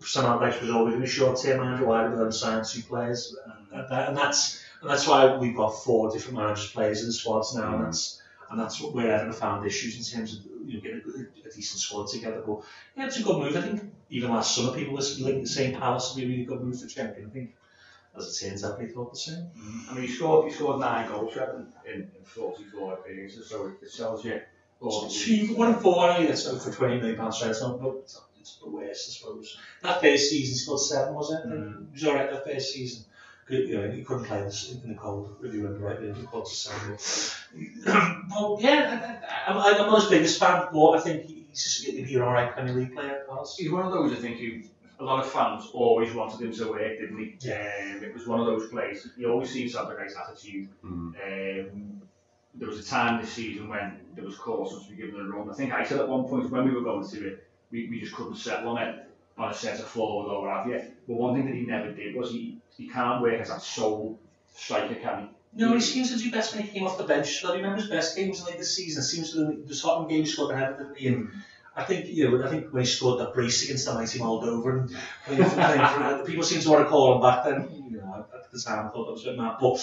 Sam 0.00 0.26
Allardyce 0.26 0.60
was 0.60 0.70
always 0.70 0.94
a 0.94 1.06
short-term 1.06 1.60
manager. 1.60 1.86
Why 1.86 2.06
did 2.06 2.18
they 2.18 2.30
sign 2.30 2.64
two 2.64 2.82
players? 2.82 3.34
And, 3.72 3.88
that, 3.90 4.08
and 4.08 4.16
that's 4.16 4.62
and 4.80 4.90
that's 4.90 5.06
why 5.06 5.36
we've 5.36 5.56
got 5.56 5.70
four 5.70 6.10
different 6.10 6.38
managers 6.38 6.70
players 6.70 7.00
in 7.00 7.06
the 7.06 7.12
squads 7.12 7.54
now, 7.54 7.76
and 7.76 7.86
that's 7.86 8.22
and 8.50 8.60
that's 8.60 8.80
what 8.80 8.94
where 8.94 9.12
Everton 9.12 9.32
found 9.32 9.66
issues 9.66 9.96
in 9.96 10.18
terms 10.18 10.38
of 10.38 10.44
you 10.66 10.74
know 10.74 10.80
getting 10.80 11.02
a, 11.06 11.48
a 11.48 11.50
decent 11.50 11.80
squad 11.80 12.08
together. 12.08 12.42
But 12.46 12.62
yeah, 12.96 13.06
it's 13.06 13.18
a 13.18 13.22
good 13.22 13.38
move. 13.38 13.56
I 13.56 13.62
think 13.62 13.92
even 14.10 14.30
last 14.30 14.54
summer 14.54 14.72
people 14.72 14.94
were 14.94 15.02
linking 15.20 15.46
saying 15.46 15.78
Palace 15.78 16.14
would 16.14 16.20
be 16.20 16.26
a 16.26 16.28
really 16.28 16.44
good 16.44 16.60
move 16.60 16.78
for 16.80 16.86
Cenk. 16.86 17.24
I 17.24 17.30
think 17.30 17.54
as 18.16 18.42
it 18.42 18.48
turns 18.48 18.64
out, 18.64 18.78
they 18.78 18.86
thought 18.86 19.12
the 19.12 19.18
same. 19.18 19.46
Mm-hmm. 19.56 19.90
I 19.90 19.94
mean, 19.94 20.06
he 20.06 20.12
scored 20.12 20.48
he 20.48 20.54
scored 20.54 20.80
nine 20.80 21.08
goals 21.08 21.36
Everton 21.36 21.72
in, 21.86 22.00
in 22.02 22.24
44 22.24 22.94
appearances, 22.94 23.48
so 23.48 23.72
it 23.80 23.94
tells 23.96 24.24
you. 24.24 24.40
Well, 24.80 25.08
two, 25.10 25.56
one 25.56 25.72
and 25.72 25.82
four, 25.82 26.08
I 26.08 26.24
that's 26.24 26.46
for 26.64 26.70
20 26.70 26.98
million 26.98 27.16
pounds 27.16 27.36
straight 27.36 27.56
on, 27.62 27.80
but 27.80 28.14
it's, 28.48 28.56
it's 28.56 28.64
the 28.64 28.70
worst, 28.70 29.08
I 29.08 29.12
suppose. 29.12 29.58
That 29.82 30.00
first 30.00 30.30
season, 30.30 30.52
he 30.52 30.58
scored 30.58 30.80
seven, 30.80 31.14
was 31.14 31.32
it? 31.32 31.46
Mm. 31.46 31.86
He 31.88 31.92
was 31.92 32.04
alright 32.06 32.30
that 32.30 32.44
first 32.44 32.72
season. 32.72 33.04
Good, 33.46 33.68
you 33.68 33.78
know, 33.78 33.90
he 33.90 34.02
couldn't 34.02 34.24
play 34.24 34.42
this 34.42 34.78
in 34.84 34.90
the 34.90 34.94
cold, 34.94 35.36
if 35.42 35.54
you 35.54 35.62
remember 35.64 35.86
right, 35.86 36.16
he 36.16 36.26
called 36.26 36.46
to 36.46 36.54
seven. 36.54 36.98
well, 38.30 38.58
yeah, 38.60 39.20
I, 39.46 39.52
I, 39.52 39.78
I'm 39.78 39.86
not 39.86 40.02
his 40.02 40.10
biggest 40.10 40.38
fan, 40.38 40.66
but 40.70 40.90
I 40.90 41.00
think 41.00 41.26
he's 41.26 41.62
just 41.62 41.84
he'd 41.86 42.06
be 42.06 42.16
an 42.16 42.22
alright 42.22 42.52
Premier 42.52 42.74
League 42.74 42.94
player, 42.94 43.24
He's 43.56 43.70
one 43.70 43.86
of 43.86 43.92
those, 43.92 44.12
I 44.12 44.16
think, 44.16 44.38
who 44.38 44.62
a 45.00 45.04
lot 45.04 45.24
of 45.24 45.30
fans 45.30 45.70
always 45.72 46.12
wanted 46.12 46.40
him 46.40 46.52
to 46.52 46.70
work, 46.70 46.98
didn't 46.98 47.18
he? 47.18 47.36
Yeah. 47.40 47.72
Um, 47.80 48.04
it 48.04 48.12
was 48.12 48.26
one 48.26 48.40
of 48.40 48.46
those 48.46 48.68
plays. 48.68 49.08
He 49.16 49.24
always 49.24 49.50
seems 49.50 49.72
to 49.72 49.78
have 49.78 49.88
a 49.88 49.94
great 49.94 50.12
attitude. 50.12 50.68
Mm. 50.84 51.14
Um, 51.14 52.02
there 52.54 52.68
was 52.68 52.80
a 52.80 52.84
time 52.84 53.20
this 53.20 53.32
season 53.32 53.68
when 53.68 54.00
there 54.14 54.24
was 54.24 54.36
caution 54.36 54.82
to 54.82 54.90
be 54.90 54.96
given 54.96 55.20
a 55.20 55.24
run. 55.24 55.48
I 55.48 55.54
think 55.54 55.72
I 55.72 55.84
said 55.84 56.00
at 56.00 56.08
one 56.08 56.24
point 56.24 56.50
when 56.50 56.64
we 56.64 56.72
were 56.72 56.80
going 56.80 57.06
to 57.08 57.28
it, 57.28 57.47
we, 57.70 57.88
we 57.88 58.00
just 58.00 58.14
couldn't 58.14 58.36
settle 58.36 58.70
on 58.70 58.82
it 58.82 59.04
on 59.36 59.50
a 59.50 59.54
centre 59.54 59.82
forward 59.82 60.32
or 60.32 60.42
what 60.42 60.56
have 60.56 60.66
you. 60.66 60.92
But 61.06 61.14
one 61.14 61.34
thing 61.34 61.46
that 61.46 61.54
he 61.54 61.62
never 61.62 61.92
did 61.92 62.14
was 62.14 62.30
he, 62.30 62.58
he 62.76 62.88
can't 62.88 63.22
work 63.22 63.40
as 63.40 63.48
that 63.48 63.62
sole 63.62 64.18
striker, 64.54 64.94
can 64.96 65.22
he? 65.22 65.28
No, 65.54 65.74
he 65.74 65.80
seems 65.80 66.12
to 66.12 66.22
do 66.22 66.30
best 66.30 66.54
when 66.54 66.64
he 66.64 66.70
came 66.70 66.86
off 66.86 66.98
the 66.98 67.04
bench. 67.04 67.44
I 67.44 67.54
remember 67.54 67.76
his 67.76 67.88
best 67.88 68.16
games 68.16 68.44
like 68.44 68.58
this 68.58 68.74
season. 68.74 69.02
It 69.02 69.06
seems 69.06 69.32
to 69.32 69.62
the, 69.66 69.74
Tottenham 69.74 70.08
game 70.08 70.24
he 70.24 70.30
scored 70.30 70.54
ahead 70.54 70.72
of 70.72 70.78
the 70.78 71.28
I 71.78 71.84
think 71.84 72.06
you 72.08 72.28
know, 72.28 72.44
I 72.44 72.50
think 72.50 72.72
when 72.72 72.82
he 72.82 72.88
scored 72.88 73.20
that 73.20 73.34
brace 73.34 73.64
against 73.64 73.86
the 73.86 73.94
mighty 73.94 74.18
Moldova, 74.18 74.80
and 74.80 74.90
playing 75.26 76.26
people 76.26 76.42
seem 76.42 76.60
to 76.60 76.70
want 76.70 76.84
to 76.84 76.90
call 76.90 77.14
him 77.14 77.22
back. 77.22 77.44
Then 77.44 77.68
you 77.88 77.98
know, 77.98 78.26
at 78.34 78.50
the 78.50 78.58
time 78.58 78.86
I 78.86 78.88
thought 78.88 79.06
that 79.06 79.12
was 79.12 79.22
a 79.26 79.30
bit 79.30 79.38
mad, 79.38 79.58
but 79.60 79.78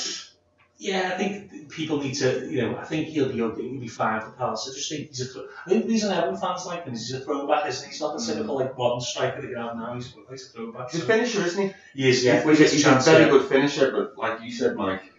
yeah, 0.78 1.12
I 1.14 1.18
think 1.18 1.70
people 1.70 2.02
need 2.02 2.16
to, 2.16 2.52
you 2.52 2.62
know, 2.62 2.78
I 2.78 2.84
think 2.84 3.08
he'll 3.08 3.32
be 3.32 3.42
okay, 3.42 3.62
he'll 3.62 3.80
be 3.80 3.88
fine 3.88 4.20
for 4.22 4.32
Palace. 4.32 4.68
I 4.70 4.76
just 4.76 4.90
think 4.90 5.08
he's 5.08 5.36
a, 5.36 5.46
I 5.66 5.70
think 5.70 5.86
the 5.86 5.90
reason 5.90 6.12
Everton 6.12 6.38
fans 6.38 6.66
like 6.66 6.84
him 6.84 6.94
is 6.94 7.08
he's 7.08 7.22
a 7.22 7.24
throwback, 7.24 7.68
isn't 7.68 7.86
he? 7.86 7.92
He's 7.92 8.02
not 8.02 8.18
the 8.18 8.24
typical 8.24 8.56
like 8.56 8.78
modern 8.78 9.00
striker 9.00 9.42
that 9.42 9.50
you 9.50 9.56
have 9.56 9.78
now. 9.78 9.94
He's, 9.96 10.14
he's 10.30 10.50
a 10.50 10.52
throwback. 10.52 10.92
He's 10.92 11.02
a 11.02 11.06
finisher, 11.06 11.46
isn't 11.46 11.68
he? 11.68 11.74
He 12.02 12.10
is, 12.10 12.24
yeah. 12.26 12.44
He's, 12.44 12.72
he's 12.72 12.86
a 12.86 13.00
very 13.00 13.30
good 13.30 13.48
finisher, 13.48 13.92
but 13.92 14.18
like 14.18 14.42
you 14.42 14.52
said, 14.52 14.76
Mike, 14.76 15.14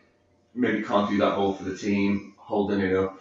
maybe 0.54 0.82
can't 0.82 1.08
do 1.08 1.18
that 1.18 1.32
all 1.32 1.54
for 1.54 1.64
the 1.64 1.76
team, 1.76 2.34
holding 2.36 2.80
it 2.80 2.94
up, 2.94 3.18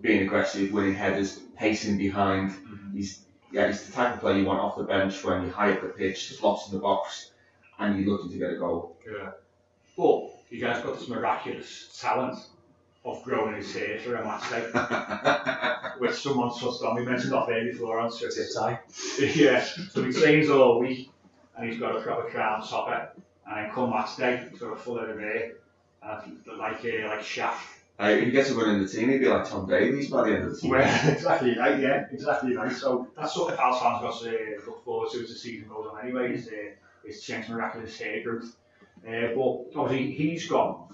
being 0.00 0.22
aggressive, 0.22 0.72
winning 0.72 0.94
headers, 0.94 1.38
pacing 1.56 1.98
behind. 1.98 2.50
Mm-hmm. 2.50 2.96
He's 2.96 3.20
yeah, 3.52 3.66
he's 3.66 3.84
the 3.84 3.92
type 3.92 4.14
of 4.14 4.20
player 4.20 4.38
you 4.38 4.44
want 4.44 4.60
off 4.60 4.76
the 4.76 4.84
bench 4.84 5.22
when 5.24 5.42
you're 5.42 5.52
high 5.52 5.72
up 5.72 5.82
the 5.82 5.88
pitch, 5.88 6.28
just 6.28 6.42
lost 6.42 6.70
in 6.70 6.76
the 6.76 6.82
box, 6.82 7.30
and 7.78 7.98
you're 7.98 8.08
looking 8.08 8.30
to 8.30 8.38
get 8.38 8.52
a 8.52 8.56
goal. 8.56 8.98
Yeah. 9.06 9.30
But 9.96 10.37
you 10.50 10.60
guys 10.60 10.82
got 10.82 10.98
this 10.98 11.08
miraculous 11.08 11.98
talent 12.00 12.38
of 13.04 13.22
growing 13.22 13.56
his 13.56 13.74
hair 13.74 13.98
for 13.98 14.16
a 14.16 14.24
match 14.24 14.50
day, 14.50 15.98
which 15.98 16.12
someone 16.12 16.50
touched 16.50 16.82
on. 16.82 16.96
We 16.96 17.04
mentioned 17.04 17.32
off 17.32 17.48
air 17.48 17.64
before 17.64 18.00
on 18.00 18.10
Twitter. 18.10 18.80
yeah. 19.20 19.64
So 19.90 20.02
he 20.04 20.12
trains 20.12 20.50
all 20.50 20.80
week, 20.80 21.10
and 21.56 21.68
he's 21.68 21.78
got 21.78 21.96
a 21.96 22.00
proper 22.00 22.28
crown 22.28 22.66
topper, 22.66 23.10
and 23.46 23.56
then 23.56 23.70
come 23.72 23.90
match 23.90 24.16
day, 24.16 24.46
he's 24.50 24.60
got 24.60 24.72
a 24.72 24.76
full 24.76 24.98
head 24.98 25.10
of 25.10 25.18
hair, 25.18 25.52
and 26.02 26.40
like 26.58 26.84
uh, 26.84 27.08
like 27.08 27.22
shaft 27.22 27.78
uh, 28.00 28.10
if 28.10 28.24
he 28.24 28.30
gets 28.30 28.50
a 28.50 28.54
run 28.54 28.76
in 28.76 28.82
the 28.82 28.88
team, 28.88 29.10
he'd 29.10 29.18
be 29.18 29.26
like 29.26 29.48
Tom 29.48 29.66
Davies 29.66 30.08
by 30.08 30.22
the 30.22 30.36
end 30.36 30.44
of 30.44 30.50
the 30.50 30.56
season. 30.56 30.70
Well, 30.70 31.08
exactly 31.12 31.58
right, 31.58 31.80
yeah, 31.80 32.06
exactly 32.12 32.54
right. 32.54 32.70
So 32.70 33.08
that's 33.16 33.36
what 33.36 33.50
the 33.50 33.56
Palace 33.56 33.82
fans 33.82 34.02
got 34.02 34.20
to 34.20 34.30
uh, 34.30 34.66
look 34.66 34.84
forward 34.84 35.10
to 35.10 35.22
as 35.22 35.30
the 35.30 35.34
season 35.34 35.68
goes 35.68 35.88
on 35.90 36.04
anyway, 36.04 36.34
is, 36.34 36.46
uh, 36.46 36.70
is 37.04 37.24
Cenk's 37.24 37.48
miraculous 37.48 37.98
hair 37.98 38.22
growth. 38.22 38.54
Uh, 39.06 39.34
but 39.34 39.80
obviously 39.80 40.12
he's 40.12 40.48
gone. 40.48 40.88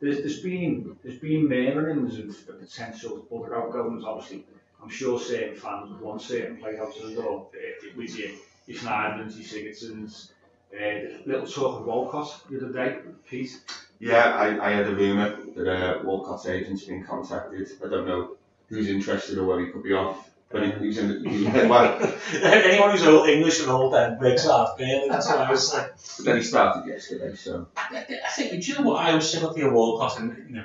There's, 0.00 0.18
there's 0.18 0.40
been 0.40 0.96
there's 1.02 1.18
been 1.18 1.48
murmurings 1.48 2.18
of 2.18 2.46
the 2.46 2.52
potential 2.52 3.26
other 3.34 3.56
outgoings. 3.56 4.04
Obviously, 4.04 4.44
I'm 4.82 4.88
sure 4.88 5.18
certain 5.18 5.56
fans 5.56 5.90
would 5.90 6.00
want 6.00 6.22
certain 6.22 6.56
players 6.56 6.94
the 7.02 7.14
door. 7.20 7.48
Uh, 7.52 7.88
with 7.96 8.16
your 8.16 8.30
your 8.66 8.78
Schneiderlins, 8.78 9.36
your 9.36 9.46
Sigurdssons, 9.46 10.30
uh, 10.72 11.22
little 11.26 11.46
talk 11.46 11.80
of 11.80 11.86
Walcott 11.86 12.42
the 12.50 12.58
other 12.58 12.72
day, 12.72 12.98
Pete. 13.28 13.58
Yeah, 13.98 14.36
I, 14.36 14.68
I 14.68 14.70
had 14.70 14.86
a 14.86 14.94
rumour 14.94 15.38
that 15.56 15.68
uh, 15.68 16.02
Walcott's 16.04 16.46
agent's 16.46 16.84
been 16.84 17.02
contacted. 17.04 17.68
I 17.84 17.88
don't 17.88 18.06
know 18.06 18.36
who's 18.68 18.88
interested 18.88 19.38
or 19.38 19.46
where 19.46 19.60
he 19.60 19.72
could 19.72 19.82
be 19.82 19.94
off. 19.94 20.30
But 20.50 20.64
he, 20.64 20.70
he's 20.86 20.98
in 20.98 21.22
the, 21.22 21.28
he's, 21.28 21.44
well, 21.44 22.14
anyone 22.32 22.92
who's 22.92 23.02
old 23.02 23.28
English 23.28 23.60
and 23.60 23.68
old 23.68 23.92
then 23.92 24.18
breaks 24.18 24.46
off 24.46 24.78
barely. 24.78 25.08
That's 25.08 25.28
what 25.28 25.38
I 25.40 25.50
was 25.50 25.70
saying. 25.70 25.88
But 26.16 26.24
then 26.24 26.36
he 26.36 26.42
started 26.42 26.88
yesterday, 26.88 27.34
so. 27.34 27.66
I, 27.76 28.06
I 28.26 28.30
think, 28.30 28.62
do 28.62 28.70
you 28.70 28.78
know 28.78 28.88
what 28.88 29.04
I 29.04 29.14
was 29.14 29.30
saying 29.30 29.44
about 29.44 29.56
the 29.56 29.68
Walcott? 29.68 30.18
And, 30.20 30.48
you 30.48 30.56
know, 30.56 30.64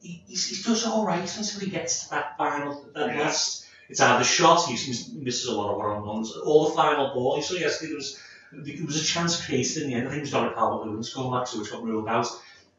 he, 0.00 0.22
he, 0.26 0.34
he 0.34 0.62
does 0.62 0.86
all 0.86 1.04
right 1.04 1.20
until 1.20 1.60
he 1.60 1.68
gets 1.68 2.04
to 2.04 2.10
that 2.10 2.38
final, 2.38 2.86
that 2.94 3.14
yeah. 3.14 3.22
last. 3.22 3.66
It's 3.90 4.00
either 4.00 4.24
shot, 4.24 4.64
he 4.66 4.72
misses 5.18 5.46
a 5.48 5.54
lot 5.54 5.72
of 5.72 5.76
one 5.76 5.90
on 5.90 6.06
ones, 6.06 6.34
or 6.34 6.70
the 6.70 6.74
final 6.74 7.12
ball. 7.12 7.36
You 7.36 7.42
saw 7.42 7.56
yesterday 7.56 7.90
there 7.90 7.96
was 7.96 8.18
there 8.52 8.86
was 8.86 9.02
a 9.02 9.04
chance 9.04 9.44
created 9.44 9.82
in 9.82 9.88
the 9.90 9.94
end. 9.94 10.06
I 10.06 10.10
think 10.10 10.18
it 10.18 10.22
was 10.22 10.30
Dominic 10.30 10.56
Calvert-Lewin's 10.56 11.12
goal 11.12 11.36
actually, 11.36 11.60
which 11.60 11.72
got 11.72 11.82
ruled 11.82 12.08
out 12.08 12.26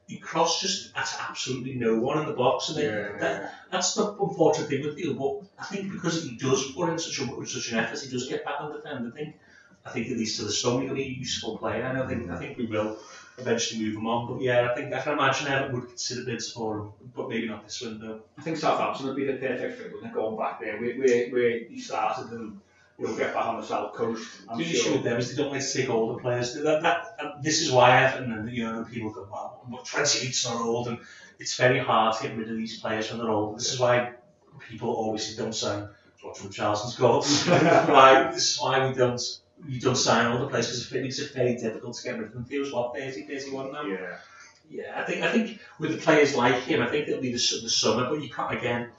he 0.08 0.18
crossed 0.18 0.62
just 0.62 0.96
at 0.96 1.16
absolutely 1.30 1.76
no 1.76 1.98
one 1.98 2.20
in 2.20 2.26
the 2.28 2.34
box, 2.34 2.70
and 2.70 2.78
yeah, 2.80 3.18
that, 3.20 3.54
that's 3.72 3.94
the 3.94 4.12
unfortunate 4.12 4.70
thing 4.70 4.84
with 4.84 4.98
him. 4.98 5.18
But 5.18 5.42
I 5.58 5.66
think 5.66 5.92
because 5.92 6.24
he 6.24 6.36
does 6.36 6.72
put 6.72 6.90
in 6.90 7.00
such 7.00 7.20
a 7.20 7.46
such 7.46 7.72
an 7.72 7.80
effort, 7.80 8.00
he 8.02 8.10
does 8.10 8.28
get 8.28 8.44
back 8.44 8.56
and 8.60 8.74
defend. 8.74 9.08
I 9.08 9.16
think 9.16 9.36
I 9.86 9.90
think 9.90 10.12
at 10.12 10.18
least 10.18 10.40
to 10.40 10.46
the 10.46 10.94
be 10.94 11.04
a 11.04 11.06
useful 11.06 11.58
player, 11.58 11.84
and 11.84 11.98
I 11.98 12.08
think 12.08 12.30
I 12.30 12.38
think 12.38 12.58
we 12.58 12.66
will 12.66 12.98
eventually 13.38 13.86
move 13.86 13.96
him 13.96 14.08
on. 14.08 14.28
But 14.28 14.42
yeah, 14.42 14.70
I 14.72 14.76
think 14.76 14.94
I 14.94 15.02
can 15.02 15.14
imagine 15.14 15.48
Everton 15.48 15.76
would 15.80 15.90
consider 15.90 16.26
bids 16.26 16.52
for 16.52 16.80
him, 16.80 16.92
but 17.16 17.30
maybe 17.30 17.48
not 17.48 17.64
this 17.64 17.82
window. 17.82 18.22
I 18.38 18.42
think 18.42 18.58
Southampton 18.58 19.08
would 19.08 19.16
be 19.16 19.26
the 19.26 19.34
perfect 19.34 19.78
fit, 19.78 19.94
wouldn't 19.94 20.12
it? 20.12 20.16
Going 20.16 20.38
back 20.38 20.60
there, 20.60 20.80
where, 20.80 20.96
where, 20.96 21.30
where 21.30 21.60
he 21.60 21.80
started 21.80 22.32
and 22.32 22.60
he'll 22.98 23.16
get 23.16 23.34
back 23.34 23.46
on 23.46 23.60
the 23.60 23.66
south 23.66 23.94
coast. 23.94 24.28
I'm 24.50 24.58
the 24.58 24.66
issue 24.66 24.94
with 24.94 25.04
them 25.04 25.18
is 25.18 25.36
they 25.36 25.42
don't 25.42 25.52
like 25.52 25.62
to 25.62 25.74
take 25.74 25.90
older 25.90 26.22
players. 26.22 26.54
That, 26.54 26.82
that, 26.82 27.18
that, 27.18 27.44
this 27.44 27.62
is 27.62 27.72
why 27.72 28.04
Everton 28.04 28.32
and 28.32 28.52
you 28.52 28.64
know 28.64 28.86
people 28.92 29.12
go, 29.12 29.28
well, 29.32 29.64
but 29.70 29.86
28's 29.86 30.46
not 30.46 30.62
old, 30.62 30.88
and 30.88 31.00
it's 31.40 31.56
very 31.56 31.80
hard 31.80 32.16
to 32.18 32.28
get 32.28 32.38
rid 32.38 32.50
of 32.50 32.58
these 32.58 32.80
players 32.80 33.10
when 33.10 33.20
they're 33.20 33.30
old. 33.30 33.58
This 33.58 33.74
is 33.74 33.80
why 33.80 34.14
people 34.70 34.90
always 34.90 35.36
don't 35.36 35.56
sign 35.56 35.88
George 36.22 36.42
Richardson's 36.44 36.96
goal. 36.96 37.24
why 37.48 38.32
this 38.32 38.52
is 38.52 38.62
why 38.62 38.88
we 38.88 38.94
don't 38.94 39.22
we 39.68 39.80
don't 39.80 39.96
sign 39.96 40.32
older 40.32 40.48
players 40.48 40.68
because 40.68 40.92
it 40.92 41.02
makes 41.02 41.20
it 41.20 41.34
very 41.34 41.56
difficult 41.56 41.96
to 41.96 42.04
get 42.04 42.18
rid 42.18 42.28
of 42.28 42.34
them. 42.34 42.46
Feels 42.46 42.72
what 42.72 42.96
30, 42.96 43.24
31 43.24 43.72
now. 43.72 43.84
Yeah. 43.84 44.18
Yeah, 44.70 44.94
I 44.96 45.04
think 45.04 45.24
I 45.24 45.32
think 45.32 45.60
with 45.78 45.92
the 45.92 45.98
players 45.98 46.36
like 46.36 46.56
him, 46.64 46.82
I 46.82 46.88
think 46.88 47.08
it'll 47.08 47.22
be 47.22 47.32
the, 47.32 47.60
the 47.62 47.70
summer, 47.70 48.10
but 48.10 48.22
you 48.22 48.30
can't 48.30 48.54
again. 48.58 48.90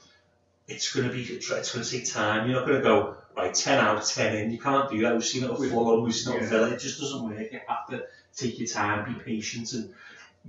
It's 0.68 0.92
going 0.92 1.09
to 1.09 1.12
be 1.12 1.22
it's 1.22 1.49
going 1.49 1.84
to 1.84 1.90
take 1.90 2.11
time. 2.11 2.49
You're 2.49 2.59
not 2.61 2.66
going 2.66 2.80
to 2.80 2.84
go 2.84 3.16
right, 3.37 3.55
10 3.55 3.78
out, 3.78 3.97
of 3.99 4.07
10 4.07 4.37
in. 4.37 4.51
You 4.51 4.59
can't 4.59 4.91
do 4.91 5.01
that. 5.03 5.14
We've 5.14 5.24
seen 5.24 5.45
it 5.45 5.57
Fulham, 5.57 6.03
we've 6.03 6.14
seen 6.14 6.37
it 6.37 6.43
Yeah. 6.43 6.49
Villa. 6.49 6.70
It 6.70 6.80
just 6.80 7.01
doesn't 7.01 7.22
work. 7.22 7.53
You 7.53 7.61
have 7.66 7.87
to 7.91 8.07
take 8.37 8.59
your 8.59 8.68
time, 8.68 9.12
be 9.12 9.20
patient, 9.20 9.72
and 9.72 9.93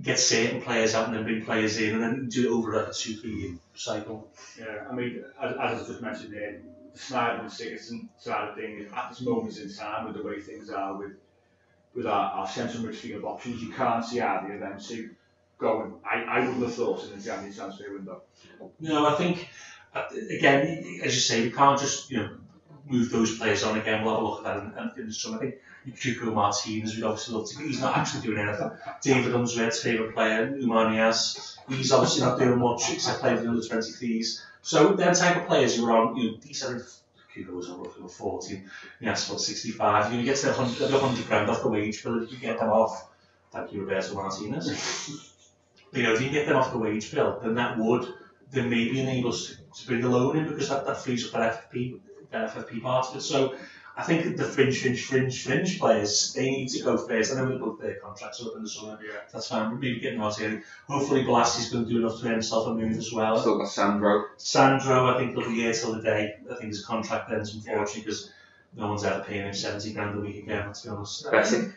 get 0.02 0.18
certain 0.18 0.60
players 0.60 0.94
out 0.94 1.08
and 1.08 1.16
then 1.16 1.24
bring 1.24 1.44
players 1.44 1.78
in, 1.78 1.94
and 1.94 2.02
then 2.02 2.28
do 2.28 2.46
it 2.46 2.56
over 2.56 2.76
like 2.76 2.88
a 2.88 2.92
two, 2.92 3.16
three 3.16 3.34
year 3.34 3.54
cycle. 3.74 4.28
Yeah, 4.58 4.84
I 4.90 4.94
mean, 4.94 5.24
as, 5.40 5.52
as 5.52 5.82
I 5.82 5.86
just 5.86 6.02
mentioned 6.02 6.32
there, 6.34 6.60
the 6.92 6.98
Snyder 6.98 7.42
and 7.42 7.50
Sigurdsson 7.50 8.08
side 8.18 8.48
of 8.48 8.56
things, 8.56 8.90
at 8.94 9.10
this 9.10 9.20
moment 9.20 9.58
in 9.58 9.72
time, 9.72 10.06
with 10.06 10.16
the 10.16 10.22
way 10.22 10.40
things 10.40 10.70
are 10.70 10.96
with 10.96 11.12
with 11.94 12.06
our, 12.06 12.32
our 12.32 12.46
central 12.48 12.84
midfield 12.84 13.24
options, 13.24 13.62
you 13.62 13.72
can't 13.72 14.04
see 14.04 14.20
either 14.20 14.52
of 14.52 14.60
them 14.60 14.78
two 14.78 15.10
going. 15.58 15.94
I, 16.04 16.22
I 16.22 16.40
wouldn't 16.40 16.62
have 16.62 16.74
thought 16.74 17.04
in 17.04 17.18
the 17.18 17.24
January 17.24 17.54
transfer 17.54 17.90
window. 17.90 18.22
No, 18.80 19.06
I 19.06 19.14
think 19.14 19.48
uh, 19.94 20.04
again, 20.30 21.00
as 21.02 21.14
you 21.14 21.20
say, 21.20 21.42
we 21.42 21.50
can't 21.50 21.80
just 21.80 22.10
you 22.10 22.18
know 22.18 22.30
move 22.86 23.10
those 23.10 23.36
players 23.36 23.62
on 23.62 23.78
again. 23.78 24.04
We'll 24.04 24.14
have 24.14 24.22
a 24.22 24.26
look 24.26 24.46
at 24.46 24.74
that 24.74 24.92
in, 24.96 25.02
in 25.02 25.08
the 25.08 25.14
summer. 25.14 25.36
I 25.36 25.40
think 25.40 25.54
Cuco 25.94 26.32
Martina, 26.32 26.86
we'd 26.86 27.02
obviously 27.04 27.34
love 27.34 27.48
to. 27.50 27.58
He's 27.62 27.80
not 27.80 27.96
actually 27.96 28.22
doing 28.22 28.38
anything. 28.38 28.70
David 29.02 29.34
Unsworth's 29.34 29.82
favourite 29.82 30.14
player, 30.14 30.48
Oumar 30.48 30.90
Niasse, 30.90 31.56
he's 31.68 31.92
obviously 31.92 32.24
not 32.24 32.38
doing 32.38 32.58
much 32.58 32.92
except 32.92 33.20
playing 33.20 33.38
for 33.38 33.42
the 33.44 33.48
under 33.50 33.62
23s. 33.62 34.42
So 34.62 34.94
them 34.94 35.14
type 35.14 35.36
of 35.36 35.46
players 35.46 35.76
who 35.76 35.86
are 35.86 35.96
on, 35.96 36.16
you 36.16 36.32
know, 36.32 36.36
decent. 36.38 36.82
Cuco 37.34 37.50
was 37.50 37.68
on 37.68 37.82
roughly 37.82 38.08
40, 38.08 38.62
he 38.98 39.06
asked 39.06 39.28
for 39.28 39.38
65. 39.38 40.04
You're 40.04 40.10
going 40.10 40.24
to 40.24 40.24
get 40.24 40.38
to 40.38 40.46
100, 40.48 40.90
100 40.90 41.26
grand 41.26 41.50
off 41.50 41.62
the 41.62 41.68
wage 41.68 42.02
bill 42.02 42.22
if 42.22 42.32
you 42.32 42.38
get 42.38 42.58
them 42.58 42.70
off. 42.70 43.10
Thank 43.52 43.72
you, 43.72 43.82
Roberto 43.82 44.14
Martinez. 44.14 44.66
But, 45.92 45.98
you 45.98 46.02
know, 46.04 46.14
if 46.14 46.22
you 46.22 46.30
get 46.30 46.46
them 46.46 46.56
off 46.56 46.72
the 46.72 46.78
wage 46.78 47.12
bill, 47.12 47.38
then 47.42 47.54
that 47.56 47.78
would 47.78 48.08
then 48.50 48.70
maybe 48.70 49.00
enable 49.00 49.30
us 49.30 49.48
to, 49.48 49.56
to 49.56 49.86
bring 49.86 50.00
the 50.00 50.08
loan 50.08 50.36
in 50.36 50.48
because 50.48 50.68
that, 50.68 50.86
that 50.86 50.96
frees 50.98 51.26
up 51.26 51.32
that 51.32 51.70
FFP, 51.70 51.98
FFP 52.36 52.82
part 52.82 53.08
of 53.08 53.16
it. 53.16 53.20
So 53.22 53.56
I 53.96 54.02
think 54.02 54.36
the 54.36 54.44
fringe, 54.44 54.80
fringe, 54.80 55.06
fringe, 55.06 55.44
fringe 55.44 55.78
players, 55.78 56.34
they 56.34 56.50
need 56.50 56.68
to 56.68 56.82
go 56.82 56.98
first. 56.98 57.32
I 57.32 57.36
know 57.36 57.46
we'll 57.48 57.58
both 57.58 57.80
their 57.80 57.94
contracts 57.94 58.44
up 58.44 58.52
in 58.54 58.62
the 58.62 58.68
summer. 58.68 58.98
Yeah. 59.02 59.20
That's 59.32 59.48
fine. 59.48 59.70
We're 59.70 59.78
maybe 59.78 60.00
getting 60.00 60.20
out 60.20 60.38
here. 60.38 60.62
Hopefully 60.86 61.24
Bolasie's 61.24 61.70
going 61.70 61.84
to 61.86 61.90
do 61.90 61.98
enough 61.98 62.20
to 62.20 62.26
earn 62.26 62.32
himself 62.32 62.66
a 62.66 62.74
move 62.74 62.96
as 62.96 63.10
well. 63.12 63.38
Still 63.38 63.56
got 63.58 63.68
Sandro. 63.68 64.26
Sandro, 64.36 65.14
I 65.14 65.18
think 65.18 65.34
he'll 65.34 65.48
be 65.48 65.56
here 65.56 65.72
till 65.72 65.94
the 65.94 66.02
day. 66.02 66.36
I 66.50 66.54
think 66.56 66.68
his 66.68 66.84
contract 66.84 67.32
ends, 67.32 67.54
unfortunately, 67.54 68.02
because 68.02 68.30
no 68.76 68.88
one's 68.88 69.04
ever 69.04 69.24
paying 69.24 69.46
him 69.46 69.54
70 69.54 69.94
grand 69.94 70.18
a 70.18 70.20
week 70.20 70.42
again, 70.42 70.70
to 70.70 70.82
be 70.82 70.88
honest. 70.90 71.24
Besic. 71.26 71.72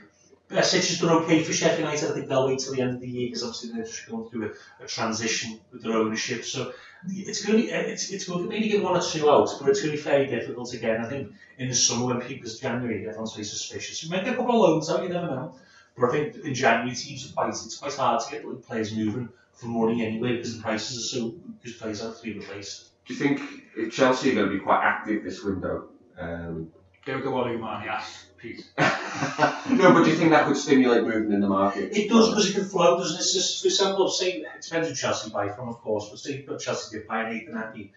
Besic 0.50 0.88
has 0.88 1.00
done 1.00 1.24
okay 1.24 1.44
for 1.44 1.54
Sheffield 1.54 1.80
United. 1.82 2.10
I 2.10 2.14
think 2.14 2.28
they'll 2.28 2.48
wait 2.48 2.60
till 2.60 2.74
the 2.74 2.82
end 2.82 2.96
of 2.96 3.02
the 3.02 3.08
year 3.08 3.28
because 3.28 3.44
obviously 3.44 3.72
they're 3.72 3.86
just 3.86 4.08
going 4.10 4.30
through 4.30 4.52
a, 4.80 4.84
a 4.84 4.88
transition 4.88 5.60
with 5.72 5.84
their 5.84 5.94
ownership. 5.94 6.44
So 6.44 6.74
it's 7.08 7.46
going 7.46 7.60
to 7.60 7.64
be, 7.64 7.72
it's, 7.72 8.10
it's 8.10 8.28
going 8.28 8.44
to 8.44 8.50
maybe 8.50 8.68
get 8.68 8.84
one 8.84 8.98
or 8.98 9.02
two 9.02 9.30
out, 9.30 9.50
but 9.60 9.70
it's 9.70 9.82
going 9.82 9.92
to 9.92 9.98
be 9.98 10.04
very 10.04 10.26
difficult 10.26 10.74
again. 10.74 11.06
I 11.06 11.08
think 11.08 11.32
in 11.60 11.70
the 11.70 11.76
summer 11.76 12.08
when 12.08 12.22
people's 12.22 12.60
January, 12.60 13.08
everyone's 13.08 13.34
very 13.34 13.46
suspicious. 13.46 14.04
You 14.04 14.10
might 14.10 14.26
get 14.26 14.34
a 14.34 14.38
couple 14.38 14.56
of 14.56 14.70
loans 14.70 14.90
out, 14.90 15.04
you 15.04 15.10
never 15.10 15.28
know. 15.28 15.56
But 15.96 16.10
I 16.10 16.12
think 16.14 16.46
in 16.46 16.56
January 16.56 16.96
teams 16.96 17.30
are 17.30 17.34
quite, 17.34 17.50
it's 17.50 17.78
quite 17.78 17.94
hard 17.94 18.22
to 18.22 18.32
get 18.32 18.44
the 18.44 18.56
players 18.56 18.96
moving 18.96 19.30
for 19.54 19.68
money 19.68 20.06
anyway 20.06 20.38
because 20.38 20.56
the 20.58 20.64
prices 20.64 20.98
are 20.98 21.18
so, 21.20 21.34
because 21.62 21.78
players 21.78 22.02
have 22.02 22.18
to 22.18 22.24
be 22.24 22.34
replaced. 22.40 22.90
Do 23.06 23.14
you 23.14 23.20
think 23.20 23.42
if 23.78 23.94
Chelsea 23.94 24.32
are 24.32 24.36
going 24.36 24.48
to 24.50 24.54
be 24.54 24.60
quite 24.60 24.84
active 24.84 25.24
this 25.24 25.44
window? 25.44 25.90
Um, 26.18 26.72
Go 27.06 27.20
to 27.20 27.28
Oumar 27.28 27.84
Niasse, 27.84 28.26
Pete. 28.40 28.66
no, 28.78 29.94
but 29.94 30.04
do 30.04 30.10
you 30.10 30.16
think 30.16 30.32
that 30.32 30.48
could 30.48 30.58
stimulate 30.58 31.04
movement 31.04 31.34
in 31.34 31.42
the 31.42 31.48
market? 31.48 31.96
It 31.98 32.10
does 32.10 32.30
because 32.30 32.50
it 32.50 32.54
can 32.54 32.66
flow, 32.66 32.98
doesn't 32.98 33.18
it? 33.18 33.20
It's 33.20 33.34
just, 33.34 33.62
for 33.62 33.68
example, 33.68 34.10
say, 34.10 34.32
it 34.38 34.62
depends 34.62 34.90
who 34.90 34.96
Chelsea 34.96 35.30
buy 35.30 35.50
from, 35.50 35.70
of 35.70 35.78
course, 35.78 36.10
but 36.10 36.20
say 36.20 36.44
but 36.48 36.60
Chelsea 36.60 36.98
did 36.98 37.08
buy 37.08 37.32
Nathan 37.32 37.62
Ake, 37.76 37.94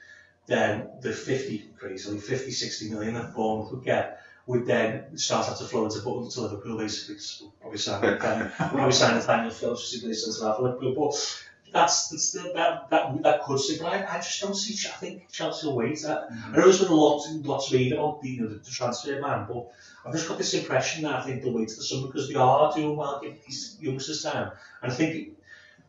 then 0.47 0.89
the 1.01 1.13
50, 1.13 1.71
crazily, 1.79 2.19
50, 2.19 2.51
60 2.51 2.91
million 2.91 3.15
that 3.15 3.35
Bournemouth 3.35 3.73
would 3.73 3.85
get 3.85 4.21
would 4.47 4.67
then 4.67 5.17
start 5.17 5.57
to 5.57 5.65
flow 5.65 5.85
into 5.85 6.01
Button 6.01 6.29
to 6.29 6.41
Liverpool, 6.41 6.79
basically. 6.79 7.49
Probably 7.61 7.79
sign 7.79 8.03
we'll 8.03 8.19
probably 8.19 8.93
sign 8.93 9.15
Nathaniel 9.17 9.51
Phillips 9.51 9.93
to 9.93 10.01
play 10.01 10.13
centre 10.13 10.47
half 10.47 10.59
Liverpool, 10.59 10.95
but 10.97 11.45
that's, 11.73 12.09
that's 12.09 12.33
that, 12.33 12.91
that 12.91 13.23
that 13.23 13.43
could 13.45 13.59
signal. 13.59 13.89
I, 13.89 14.05
I 14.05 14.17
just 14.17 14.41
don't 14.41 14.55
see. 14.55 14.89
I 14.89 14.93
think 14.93 15.31
Chelsea 15.31 15.67
will 15.67 15.77
wait. 15.77 16.05
I, 16.05 16.09
mm-hmm. 16.09 16.55
I 16.55 16.57
know 16.57 16.65
there's 16.65 16.83
been 16.83 16.91
lots 16.91 17.31
lots 17.43 17.73
made 17.73 17.93
about 17.93 18.21
the, 18.23 18.29
you 18.29 18.43
know, 18.43 18.49
the, 18.49 18.57
the 18.57 18.71
transfer 18.71 19.21
man, 19.21 19.47
but 19.49 19.73
I've 20.05 20.13
just 20.13 20.29
got 20.29 20.39
this 20.39 20.55
impression 20.55 21.05
that 21.05 21.15
I 21.15 21.23
think 21.23 21.43
they'll 21.43 21.53
wait 21.53 21.69
till 21.69 21.79
the 21.79 21.85
summer 21.85 22.07
because 22.09 22.29
they 22.29 22.35
are 22.35 22.73
doing 22.75 22.97
well, 22.97 23.21
give 23.23 23.45
these 23.47 23.77
youngsters 23.81 24.23
time. 24.23 24.51
And 24.83 24.93
I 24.93 24.95
think, 24.95 25.29
uh, 25.29 25.33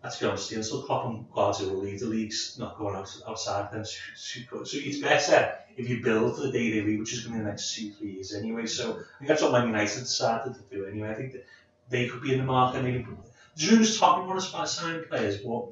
let's 0.04 0.20
be 0.20 0.26
honest, 0.28 0.52
until 0.52 0.84
Klopp 0.84 1.06
and 1.06 1.32
Guardiola 1.34 1.74
leave, 1.74 2.00
the 2.00 2.06
league's 2.06 2.58
not 2.60 2.78
going 2.78 2.96
out, 2.96 3.16
outside 3.28 3.72
them. 3.72 3.86
So, 3.86 4.00
so 4.16 4.64
so 4.64 4.78
it's 4.80 5.00
better 5.00 5.56
if 5.76 5.90
you 5.90 6.04
build 6.04 6.36
for 6.36 6.44
the 6.44 6.52
day 6.52 6.72
they 6.72 6.82
leave, 6.82 7.00
which 7.00 7.14
is 7.14 7.22
going 7.22 7.34
to 7.34 7.40
be 7.40 7.44
the 7.44 7.50
next 7.50 7.76
two, 7.76 7.92
three 7.94 8.12
years 8.12 8.34
anyway. 8.34 8.68
So 8.68 8.92
I 8.92 9.18
think 9.20 9.28
that's 9.28 9.42
what 9.42 9.52
Man 9.52 9.68
United 9.68 10.00
decided 10.00 10.56
to 10.56 10.62
do 10.76 10.86
anyway. 10.86 11.10
I 11.10 11.16
think 11.16 11.34
that 11.34 11.46
they 11.90 12.08
could 12.08 12.22
be 12.22 12.34
in 12.34 12.40
the 12.40 12.46
market. 12.46 12.84
Maybe 12.84 13.06
Drew's 13.58 14.00
talking 14.00 14.28
want 14.28 14.40
us 14.40 14.50
about 14.50 14.70
signing 14.70 15.04
players, 15.04 15.38
but 15.38 15.68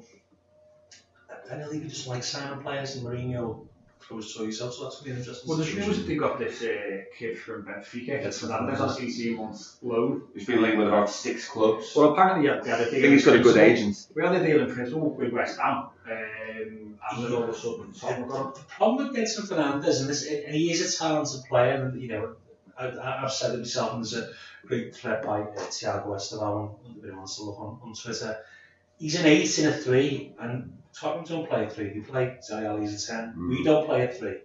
I 1.50 1.56
don't 1.56 1.70
think 1.70 1.82
he 1.82 1.88
just 1.88 2.06
like 2.06 2.22
signing 2.22 2.62
players 2.62 2.96
and 2.96 3.04
Mourinho 3.04 3.66
throws 4.00 4.34
toys 4.34 4.60
out, 4.60 4.74
so 4.74 4.84
that's 4.84 5.00
going 5.00 5.04
to 5.04 5.04
be 5.04 5.10
an 5.12 5.16
interesting 5.18 5.48
Well, 5.48 5.58
the 5.58 5.64
situation. 5.64 5.88
news 5.88 5.98
that 5.98 6.06
they 6.06 6.16
got 6.16 6.38
this 6.38 6.62
uh, 6.62 7.02
kid 7.16 7.38
from 7.38 7.64
Benfica, 7.64 8.22
that's 8.22 8.42
Fernandes 8.42 8.80
on 8.80 8.88
an 8.90 9.08
18 9.08 9.36
month 9.36 9.76
loan. 9.82 10.22
He's 10.34 10.46
been 10.46 10.62
linked 10.62 10.78
with 10.78 10.88
about 10.88 11.10
six 11.10 11.48
clubs. 11.48 11.92
Well, 11.94 12.12
apparently, 12.12 12.46
yeah, 12.48 12.60
they 12.62 12.70
had 12.70 12.80
a 12.80 12.86
I 12.86 12.90
deal. 12.90 12.98
I 12.98 13.02
think 13.02 13.12
he's 13.14 13.24
got 13.24 13.36
a 13.36 13.40
good 13.40 13.56
agent. 13.56 14.06
We 14.14 14.22
had 14.22 14.34
a 14.34 14.44
deal 14.44 14.60
in 14.60 14.74
principle 14.74 15.10
with 15.10 15.32
West 15.32 15.58
Ham, 15.60 15.74
um, 15.74 15.90
and 16.08 16.98
then 17.24 17.32
all 17.32 17.44
of 17.44 17.48
a 17.48 17.54
sudden, 17.54 17.92
Tottenham 17.92 18.28
got. 18.28 18.54
The 18.56 18.62
problem 18.62 19.08
with 19.08 19.16
Gedson 19.16 19.48
Fernandes, 19.48 20.00
and, 20.00 20.08
this, 20.08 20.26
and 20.26 20.54
he 20.54 20.72
is 20.72 20.94
a 20.94 20.98
talented 20.98 21.44
player, 21.48 21.74
and 21.74 22.00
you 22.00 22.08
know, 22.08 22.34
I, 22.78 23.24
I've 23.24 23.32
said 23.32 23.54
it 23.54 23.58
myself, 23.58 23.94
and 23.94 24.04
there's 24.04 24.14
a 24.14 24.30
by 24.68 25.42
uh, 25.42 25.54
Thiago 25.56 26.14
Esteban, 26.14 26.70
wants 27.16 27.36
to 27.36 27.42
look 27.42 27.60
on, 27.60 27.80
on 27.82 27.94
Twitter. 27.94 28.38
He's 28.98 29.18
an 29.18 29.26
eight 29.26 29.58
in 29.58 29.68
a 29.68 29.72
three, 29.72 30.34
and 30.40 30.78
Tottenham 30.94 31.24
don't 31.24 31.48
play 31.48 31.66
a 31.66 31.70
three, 31.70 31.88
they 31.88 32.00
play 32.00 32.38
Dele 32.48 32.66
Alli's 32.66 33.04
a 33.04 33.12
ten. 33.12 33.48
We 33.48 33.64
don't 33.64 33.86
play 33.86 34.04
a 34.04 34.08
three. 34.08 34.38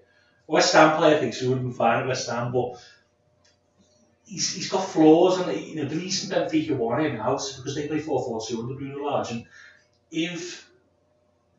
West 0.47 0.73
Ham 0.73 0.97
play 0.97 1.15
a 1.15 1.19
three, 1.19 1.31
so 1.31 1.45
we 1.45 1.49
would 1.49 1.57
have 1.57 1.65
been 1.65 1.73
fine 1.73 2.01
at 2.01 2.07
West 2.07 2.29
Ham, 2.29 2.51
but 2.51 2.81
he's, 4.25 4.53
he's 4.55 4.69
got 4.69 4.87
flaws, 4.87 5.39
and 5.39 5.59
you 5.61 5.75
know, 5.75 5.85
the 5.85 5.97
reason 5.97 6.35
Benfica 6.35 6.75
won 6.75 7.05
him 7.05 7.19
out 7.19 7.41
is 7.41 7.53
because 7.53 7.75
they 7.75 7.87
play 7.87 7.99
4-4-2 7.99 8.59
under 8.59 8.73
Bruno 8.75 9.05
Lage, 9.05 9.31
and 9.31 9.45
if 10.11 10.69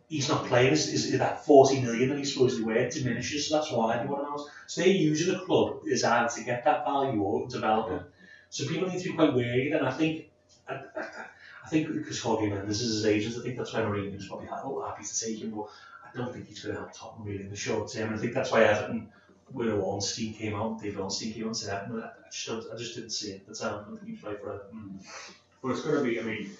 he's 0.09 0.28
not 0.28 0.46
playing, 0.46 0.72
is, 0.72 0.88
is 0.88 1.18
that 1.18 1.44
40 1.44 1.82
million 1.82 2.09
that 2.09 2.18
he's 2.18 2.32
supposedly 2.32 2.64
worth 2.64 2.94
diminishes, 2.94 3.48
so 3.48 3.56
that's 3.56 3.70
why 3.70 3.98
they 3.98 4.06
want 4.06 4.22
him 4.22 4.32
out. 4.32 4.40
So 4.66 4.80
they're 4.80 4.90
using 4.90 5.34
the 5.34 5.40
club 5.40 5.80
is 5.86 6.04
either 6.04 6.28
to 6.36 6.44
get 6.44 6.64
that 6.64 6.84
value 6.84 7.20
or 7.20 7.46
develop 7.46 7.92
it. 7.92 8.02
So 8.51 8.66
people 8.66 8.88
need 8.88 9.03
to 9.03 9.11
be 9.11 9.14
quite 9.14 9.34
wary, 9.34 9.70
and 9.72 9.86
I 9.86 9.90
think, 9.90 10.30
I, 10.68 10.74
I, 10.74 11.07
I 11.64 11.68
think 11.68 11.92
because 11.92 12.20
Jorge 12.20 12.49
Mendes 12.49 12.80
is 12.80 12.94
his 12.94 13.07
agent, 13.07 13.36
I 13.38 13.42
think 13.42 13.57
that's 13.57 13.72
why 13.72 13.80
Mourinho's 13.80 14.26
probably 14.26 14.46
ha- 14.46 14.62
oh, 14.64 14.82
happy 14.86 15.05
to 15.05 15.20
take 15.20 15.38
him, 15.38 15.51
but 15.51 15.66
I 16.03 16.16
don't 16.16 16.32
think 16.32 16.49
he's 16.49 16.61
going 16.61 16.74
to 16.74 16.80
help 16.80 16.94
Tottenham 16.94 17.26
really 17.26 17.44
in 17.44 17.51
the 17.51 17.57
short 17.57 17.92
term. 17.92 18.09
And 18.09 18.16
I 18.16 18.18
think 18.18 18.32
that's 18.32 18.51
why 18.51 18.64
Everton, 18.64 19.09
when 19.53 19.68
Ornstein 19.68 20.34
came 20.34 20.55
out, 20.55 20.80
David 20.80 21.01
Ornstein 21.01 21.34
came 21.34 21.49
out 21.49 21.57
said 21.57 21.74
Everton, 21.74 22.03
I, 22.03 22.11
just, 22.30 22.68
I 22.72 22.76
just 22.76 22.94
didn't 22.94 23.11
see 23.11 23.32
it 23.32 23.42
at 23.42 23.49
the 23.49 23.55
time. 23.55 23.74
I 23.74 23.82
don't 23.84 23.96
think 23.99 24.11
he's 24.11 24.22
right 24.22 24.40
for 24.40 24.55
it. 24.55 24.62
But 25.62 25.68
mm. 25.68 25.72
it's 25.72 25.82
going 25.82 25.96
to 25.96 26.03
be, 26.03 26.20
I 26.20 26.22
mean, 26.22 26.51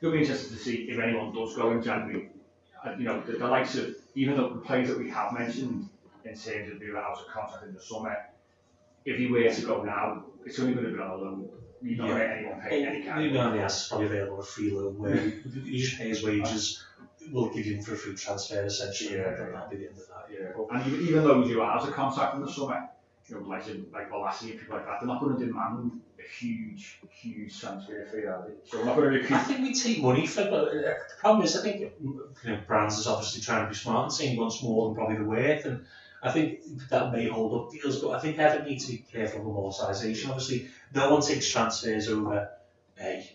to 0.00 0.12
be 0.12 0.18
interesting 0.18 0.56
to 0.56 0.62
see 0.62 0.74
if 0.90 0.98
anyone 0.98 1.32
does 1.34 1.54
go 1.54 1.70
in 1.72 1.82
January. 1.82 2.30
You 2.98 3.04
know, 3.04 3.20
the, 3.20 3.32
the 3.32 3.46
likes 3.46 3.74
of, 3.76 3.94
even 4.14 4.36
though 4.36 4.50
the 4.50 4.60
players 4.60 4.88
that 4.88 4.98
we 4.98 5.10
have 5.10 5.32
mentioned 5.32 5.88
in 6.24 6.36
terms 6.36 6.72
of 6.72 6.82
are 6.82 6.98
out 6.98 7.18
of 7.18 7.26
contract 7.28 7.66
in 7.66 7.74
the 7.74 7.80
summer, 7.80 8.16
if 9.04 9.18
he 9.18 9.26
were 9.26 9.48
to 9.48 9.62
go 9.62 9.82
now, 9.82 10.24
it's 10.46 10.58
only 10.60 10.74
going 10.74 10.86
to 10.86 10.92
be 10.92 10.98
on 11.00 11.10
a 11.10 11.16
loan. 11.16 11.48
You're 11.82 11.98
not 12.06 12.16
get 12.16 12.30
anyone 12.38 12.60
paying 12.60 12.86
any 12.86 13.02
kind 13.02 13.36
only 13.36 13.58
has 13.58 13.88
probably 13.88 14.06
available 14.06 14.40
a 14.40 14.44
free 14.44 14.70
loan 14.70 14.98
where 14.98 15.16
you 15.16 15.78
just 15.78 15.98
pay 15.98 16.08
his 16.08 16.22
wages, 16.22 16.84
we'll 17.30 17.50
give 17.50 17.66
you 17.66 17.74
him 17.76 17.82
for 17.82 17.94
a 17.94 17.96
free 17.96 18.14
transfer 18.14 18.64
essentially, 18.64 19.16
Yeah. 19.16 19.28
and 19.28 19.54
that'll 19.54 19.68
be 19.68 19.76
the 19.76 19.88
end 19.88 19.98
of 19.98 20.06
that. 20.08 20.26
Yeah. 20.30 20.78
And 20.78 20.86
even, 20.86 21.06
even 21.06 21.22
who 21.22 21.60
are 21.60 21.70
out 21.76 21.86
of 21.86 21.94
contract 21.94 22.34
in 22.36 22.40
the 22.40 22.50
summer, 22.50 22.88
you 23.28 23.34
know, 23.34 23.42
like 23.42 23.66
like 23.92 24.10
Bolasie 24.10 24.52
and 24.52 24.60
people 24.60 24.76
like 24.76 24.86
that, 24.86 25.00
they're 25.00 25.08
not 25.08 25.20
going 25.20 25.38
to 25.38 25.46
demand 25.46 26.00
a 26.18 26.22
huge, 26.22 27.00
huge 27.10 27.60
transfer 27.60 28.06
fee, 28.06 28.24
are 28.26 28.46
they? 28.46 28.54
So 28.64 28.84
not 28.84 28.96
going 28.96 29.22
to 29.22 29.34
I 29.34 29.38
think 29.38 29.60
we 29.60 29.74
take 29.74 30.00
money 30.00 30.26
for 30.26 30.42
it, 30.42 30.50
but 30.50 30.68
uh, 30.68 30.72
the 30.72 30.96
problem 31.18 31.44
is, 31.44 31.56
I 31.56 31.62
think 31.62 31.92
you 32.02 32.30
know, 32.44 32.58
Brands 32.66 32.98
is 32.98 33.06
obviously 33.06 33.42
trying 33.42 33.64
to 33.64 33.68
be 33.68 33.74
smart 33.74 34.04
and 34.04 34.12
saying 34.12 34.38
wants 34.38 34.62
more 34.62 34.88
than 34.88 34.94
probably 34.94 35.16
the 35.16 35.24
worth, 35.24 35.64
and 35.66 35.84
I 36.22 36.30
think 36.32 36.60
that 36.88 37.12
may 37.12 37.28
hold 37.28 37.54
up 37.54 37.72
deals. 37.72 38.00
But 38.00 38.10
I 38.10 38.20
think 38.20 38.38
Everton 38.38 38.68
need 38.68 38.80
to 38.80 38.92
be 38.92 38.98
careful 38.98 39.40
with 39.40 39.56
amortisation. 39.56 40.28
Obviously, 40.28 40.68
no 40.94 41.12
one 41.12 41.22
takes 41.22 41.48
transfers 41.48 42.08
over 42.08 42.50
a 43.00 43.28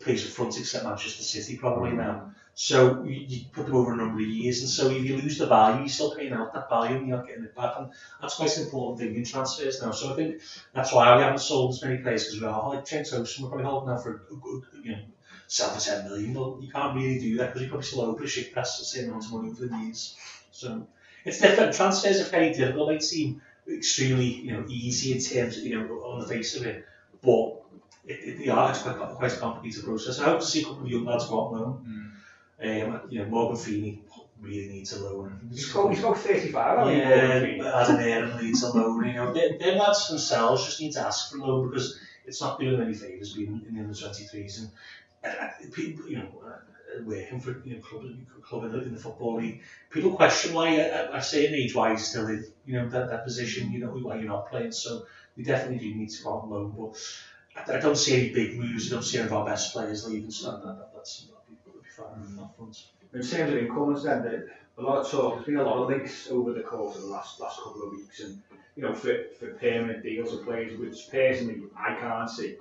place 0.00 0.24
of 0.24 0.32
front 0.32 0.58
except 0.58 0.84
Manchester 0.84 1.22
City 1.22 1.56
probably 1.56 1.90
mm. 1.90 1.96
now. 1.96 2.30
So 2.56 3.02
you, 3.02 3.14
you 3.26 3.44
put 3.52 3.66
them 3.66 3.74
over 3.74 3.92
a 3.92 3.96
number 3.96 4.20
of 4.22 4.28
years, 4.28 4.60
and 4.60 4.68
so 4.68 4.88
if 4.88 5.04
you 5.04 5.16
lose 5.16 5.38
the 5.38 5.46
value, 5.46 5.80
you're 5.80 5.88
still 5.88 6.14
paying 6.14 6.32
out 6.32 6.54
that 6.54 6.68
value 6.68 6.98
and 6.98 7.08
you're 7.08 7.16
not 7.16 7.26
getting 7.26 7.44
it 7.44 7.56
back. 7.56 7.74
And 7.78 7.90
that's 8.20 8.36
quite 8.36 8.56
an 8.56 8.64
important 8.64 9.00
thing 9.00 9.16
in 9.16 9.24
transfers 9.24 9.82
now. 9.82 9.90
So 9.90 10.12
I 10.12 10.16
think 10.16 10.40
that's 10.72 10.92
why 10.92 11.16
we 11.16 11.22
haven't 11.22 11.38
sold 11.38 11.74
as 11.74 11.82
many 11.82 11.98
players 11.98 12.24
because 12.24 12.40
we're 12.40 12.48
oh, 12.48 12.68
like 12.68 12.84
Trent 12.84 13.12
Ocean, 13.12 13.42
we're 13.42 13.50
probably 13.50 13.66
holding 13.66 13.90
out 13.90 14.04
for 14.04 14.14
a 14.30 14.34
good, 14.36 14.62
you 14.84 14.92
know, 14.92 15.02
sell 15.48 15.70
for 15.70 15.80
10 15.80 16.04
million. 16.04 16.32
Well, 16.32 16.58
you 16.60 16.70
can't 16.70 16.94
really 16.94 17.18
do 17.18 17.36
that 17.38 17.48
because 17.48 17.62
you 17.62 17.68
probably 17.68 17.86
still 17.86 18.02
owe 18.02 18.14
press 18.14 18.78
the 18.78 18.84
same 18.84 19.08
amount 19.08 19.24
of 19.24 19.32
money 19.32 19.52
for 19.52 19.66
the 19.66 19.76
years. 19.78 20.16
So 20.52 20.86
it's 21.24 21.40
different. 21.40 21.74
Transfers 21.74 22.20
are 22.20 22.30
very 22.30 22.52
difficult. 22.52 22.88
They 22.88 22.98
seem 23.00 23.42
extremely 23.68 24.26
you 24.26 24.52
know 24.52 24.64
easy 24.68 25.12
in 25.12 25.20
terms 25.20 25.56
of, 25.58 25.64
you 25.64 25.78
know 25.78 25.94
on 26.02 26.20
the 26.20 26.26
face 26.26 26.56
of 26.56 26.66
it, 26.66 26.84
but 27.22 27.62
it, 28.06 28.12
it, 28.12 28.46
yeah, 28.46 28.70
it's 28.70 28.82
quite 28.82 28.96
quite 28.96 29.32
a 29.32 29.36
complicated 29.36 29.84
process. 29.84 30.20
I 30.20 30.24
hope 30.24 30.40
to 30.40 30.46
see 30.46 30.62
a 30.62 30.64
couple 30.64 30.82
of 30.82 30.88
young 30.88 31.04
lads 31.04 31.28
go 31.28 31.46
out 31.46 31.52
loan. 31.52 32.10
Um, 32.62 33.00
you 33.10 33.18
know, 33.18 33.26
Morgan 33.26 33.56
Feeney 33.56 34.02
really 34.40 34.68
needs 34.68 34.92
a 34.92 35.02
loan. 35.02 35.48
He's 35.50 35.72
got, 35.72 35.90
he's 35.90 36.00
got 36.00 36.18
35, 36.18 36.78
hasn't 36.78 36.94
he, 36.94 37.00
Yeah, 37.00 37.26
Morgan 37.26 37.42
Feeney? 37.42 37.66
Adam 37.66 37.96
Aaron 38.00 38.44
needs 38.44 38.62
a 38.62 38.76
loan. 38.76 39.04
You 39.06 39.12
know, 39.12 39.32
their, 39.32 39.58
their 39.58 39.76
lads 39.76 40.08
themselves 40.08 40.64
just 40.64 40.80
need 40.80 40.92
to 40.92 41.00
ask 41.00 41.30
for 41.30 41.38
a 41.38 41.44
loan 41.44 41.68
because 41.68 41.98
it's 42.26 42.40
not 42.40 42.60
doing 42.60 42.72
them 42.72 42.82
any 42.82 42.94
favours 42.94 43.34
being 43.34 43.62
in 43.68 43.74
the 43.74 43.80
under 43.80 43.94
23s 43.94 44.60
and 44.60 44.70
uh, 45.24 45.44
uh, 45.44 45.50
people, 45.72 46.08
you 46.08 46.18
know, 46.18 46.28
uh, 46.46 46.58
working 47.02 47.40
for 47.40 47.60
you 47.64 47.76
know 47.76 47.80
club, 47.82 48.04
club 48.42 48.64
in, 48.64 48.72
the, 48.72 48.82
in 48.82 48.92
the 48.94 49.00
football 49.00 49.36
league. 49.36 49.60
People 49.90 50.14
question 50.14 50.54
why 50.54 51.08
I 51.12 51.20
say 51.20 51.46
an 51.46 51.54
age 51.54 51.74
why 51.74 51.90
he's 51.90 52.06
still 52.06 52.26
in 52.26 52.44
you 52.66 52.74
know 52.78 52.88
that, 52.88 53.10
that 53.10 53.24
position. 53.24 53.72
You 53.72 53.80
know 53.80 53.88
why 53.88 54.16
you're 54.16 54.28
not 54.28 54.50
playing. 54.50 54.72
So 54.72 55.06
we 55.36 55.44
definitely 55.44 55.78
do 55.88 55.94
need 55.94 56.10
to 56.10 56.22
go 56.22 56.30
on 56.30 56.50
loan, 56.50 56.74
but 56.76 56.94
I, 57.72 57.76
I 57.76 57.80
don't 57.80 57.96
see 57.96 58.14
any 58.14 58.32
big 58.32 58.56
moves. 58.58 58.90
I 58.90 58.96
don't 58.96 59.02
see 59.02 59.18
any 59.18 59.26
of 59.26 59.32
our 59.32 59.44
best 59.46 59.72
players 59.72 60.06
leaving. 60.08 60.30
So 60.30 60.52
that, 60.52 60.62
that, 60.64 60.90
that's 60.94 61.20
be, 61.22 61.56
that'll 61.66 61.80
be 61.80 61.88
fine 61.88 62.26
on 62.26 62.36
that 62.36 62.56
front. 62.56 62.82
In 63.12 63.22
terms 63.22 63.52
of 63.52 63.58
incomers, 63.58 64.02
then, 64.04 64.22
there- 64.22 64.50
a 64.76 64.82
lot 64.82 64.98
of 64.98 65.08
talk, 65.08 65.34
there's 65.34 65.46
been 65.46 65.56
a 65.58 65.62
lot 65.62 65.78
of 65.84 65.88
links 65.88 66.28
over 66.32 66.52
the 66.52 66.60
course 66.62 66.96
of 66.96 67.02
the 67.02 67.08
last 67.08 67.38
last 67.38 67.62
couple 67.62 67.84
of 67.84 67.92
weeks, 67.92 68.18
and 68.18 68.42
you 68.74 68.82
know, 68.82 68.92
for, 68.92 69.26
for 69.38 69.46
permanent 69.54 70.02
deals 70.02 70.32
of 70.34 70.44
players, 70.44 70.76
which 70.78 71.08
personally 71.12 71.62
I 71.78 71.94
can't 71.94 72.28
see. 72.28 72.56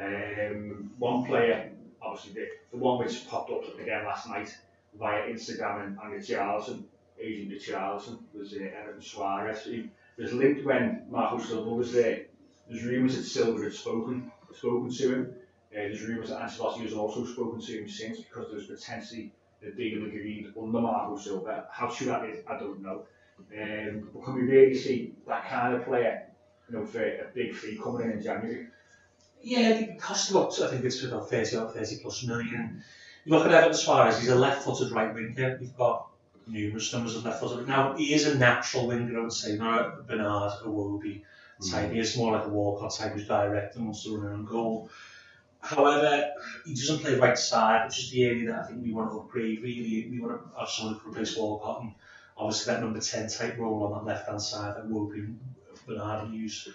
Um, 0.00 0.90
one 0.98 1.24
player, 1.26 1.70
obviously 2.02 2.32
the, 2.34 2.48
the 2.72 2.76
one 2.76 2.98
which 2.98 3.26
popped 3.28 3.50
up 3.50 3.78
again 3.78 4.04
last 4.04 4.28
night 4.28 4.56
via 4.98 5.22
Instagram 5.28 5.86
and, 5.86 5.98
and 6.02 6.12
Richarlison, 6.12 6.84
agent 7.20 7.52
Richarlison, 7.52 8.18
was 8.34 8.54
uh, 8.54 8.70
Everton 8.80 9.00
Soares. 9.00 9.62
He 9.62 9.90
was 10.16 10.32
linked 10.32 10.64
when 10.64 11.06
Marco 11.10 11.38
Silva 11.38 11.70
was 11.70 11.92
there. 11.92 12.26
There's 12.68 12.84
rumours 12.84 13.16
that 13.16 13.24
Silva 13.24 13.64
had 13.64 13.72
spoken 13.72 14.30
spoken 14.54 14.90
to 14.90 15.14
him. 15.14 15.34
Uh, 15.70 15.74
there's 15.74 16.02
rumours 16.02 16.30
that 16.30 16.40
Ancelotti 16.40 16.82
has 16.82 16.94
also 16.94 17.24
spoken 17.24 17.60
to 17.60 17.78
him 17.78 17.88
since 17.88 18.18
because 18.18 18.46
there 18.46 18.56
was 18.56 18.66
potentially 18.66 19.32
a 19.62 19.70
deal 19.70 20.04
agreed 20.04 20.52
under 20.58 20.80
Marco 20.80 21.16
Silva. 21.16 21.66
How 21.70 21.88
true 21.88 22.06
that 22.06 22.24
is, 22.24 22.38
I 22.46 22.58
don't 22.58 22.80
know. 22.80 23.04
Um, 23.38 24.08
but 24.12 24.24
can 24.24 24.34
we 24.34 24.42
really 24.42 24.74
see 24.74 25.14
that 25.26 25.46
kind 25.48 25.74
of 25.74 25.84
player, 25.84 26.26
you 26.68 26.78
know, 26.78 26.86
for 26.86 27.02
a 27.02 27.26
big 27.34 27.54
fee 27.54 27.78
coming 27.82 28.06
in 28.06 28.12
in 28.12 28.22
January? 28.22 28.66
Yeah, 29.42 29.68
it 29.70 30.00
cost 30.00 30.30
about, 30.30 30.60
I 30.60 30.68
think 30.68 30.84
it's 30.84 31.02
about 31.02 31.30
30 31.30 31.56
or 31.56 31.68
30 31.70 31.98
plus 32.02 32.24
million. 32.24 32.82
You 33.24 33.32
look 33.32 33.46
at 33.46 33.52
Everton 33.52 33.74
Soares, 33.74 34.18
he's 34.18 34.28
a 34.28 34.34
left-footed 34.34 34.92
right 34.92 35.14
winger. 35.14 35.58
We've 35.60 35.76
got 35.76 36.08
numerous 36.46 36.92
numbers 36.92 37.16
of 37.16 37.24
left-footed. 37.24 37.68
Now, 37.68 37.94
he 37.96 38.14
is 38.14 38.26
a 38.26 38.38
natural 38.38 38.86
winger, 38.86 39.18
I 39.18 39.22
would 39.22 39.32
say, 39.32 39.56
not 39.56 40.06
Bernard, 40.06 40.52
a 40.64 40.68
Iwobi 40.68 41.22
type. 41.70 41.92
He 41.92 41.98
is 41.98 42.16
more 42.16 42.32
like 42.32 42.46
a 42.46 42.48
Walcott 42.48 42.94
type 42.94 43.12
who's 43.12 43.26
direct 43.26 43.76
and 43.76 43.84
wants 43.84 44.04
to 44.04 44.16
run 44.16 44.26
around 44.26 44.46
goal. 44.46 44.90
However, 45.60 46.30
he 46.64 46.74
doesn't 46.74 47.00
play 47.00 47.16
right 47.16 47.36
side, 47.36 47.86
which 47.86 47.98
is 47.98 48.10
the 48.10 48.24
area 48.24 48.46
that 48.50 48.60
I 48.60 48.66
think 48.66 48.82
we 48.82 48.92
want 48.92 49.10
to 49.10 49.18
upgrade, 49.18 49.60
really. 49.62 50.08
We 50.10 50.20
want 50.20 50.40
to 50.40 50.58
have 50.58 50.68
someone 50.68 51.00
can 51.00 51.10
replace 51.10 51.36
Walcott 51.36 51.82
and 51.82 51.92
obviously 52.36 52.72
that 52.72 52.80
number 52.80 53.00
10 53.00 53.28
type 53.28 53.58
role 53.58 53.84
on 53.84 53.92
that 53.92 54.10
left-hand 54.10 54.40
side 54.40 54.76
that 54.76 54.88
Iwobi 54.88 55.34
Bernard 55.86 56.32
use. 56.32 56.68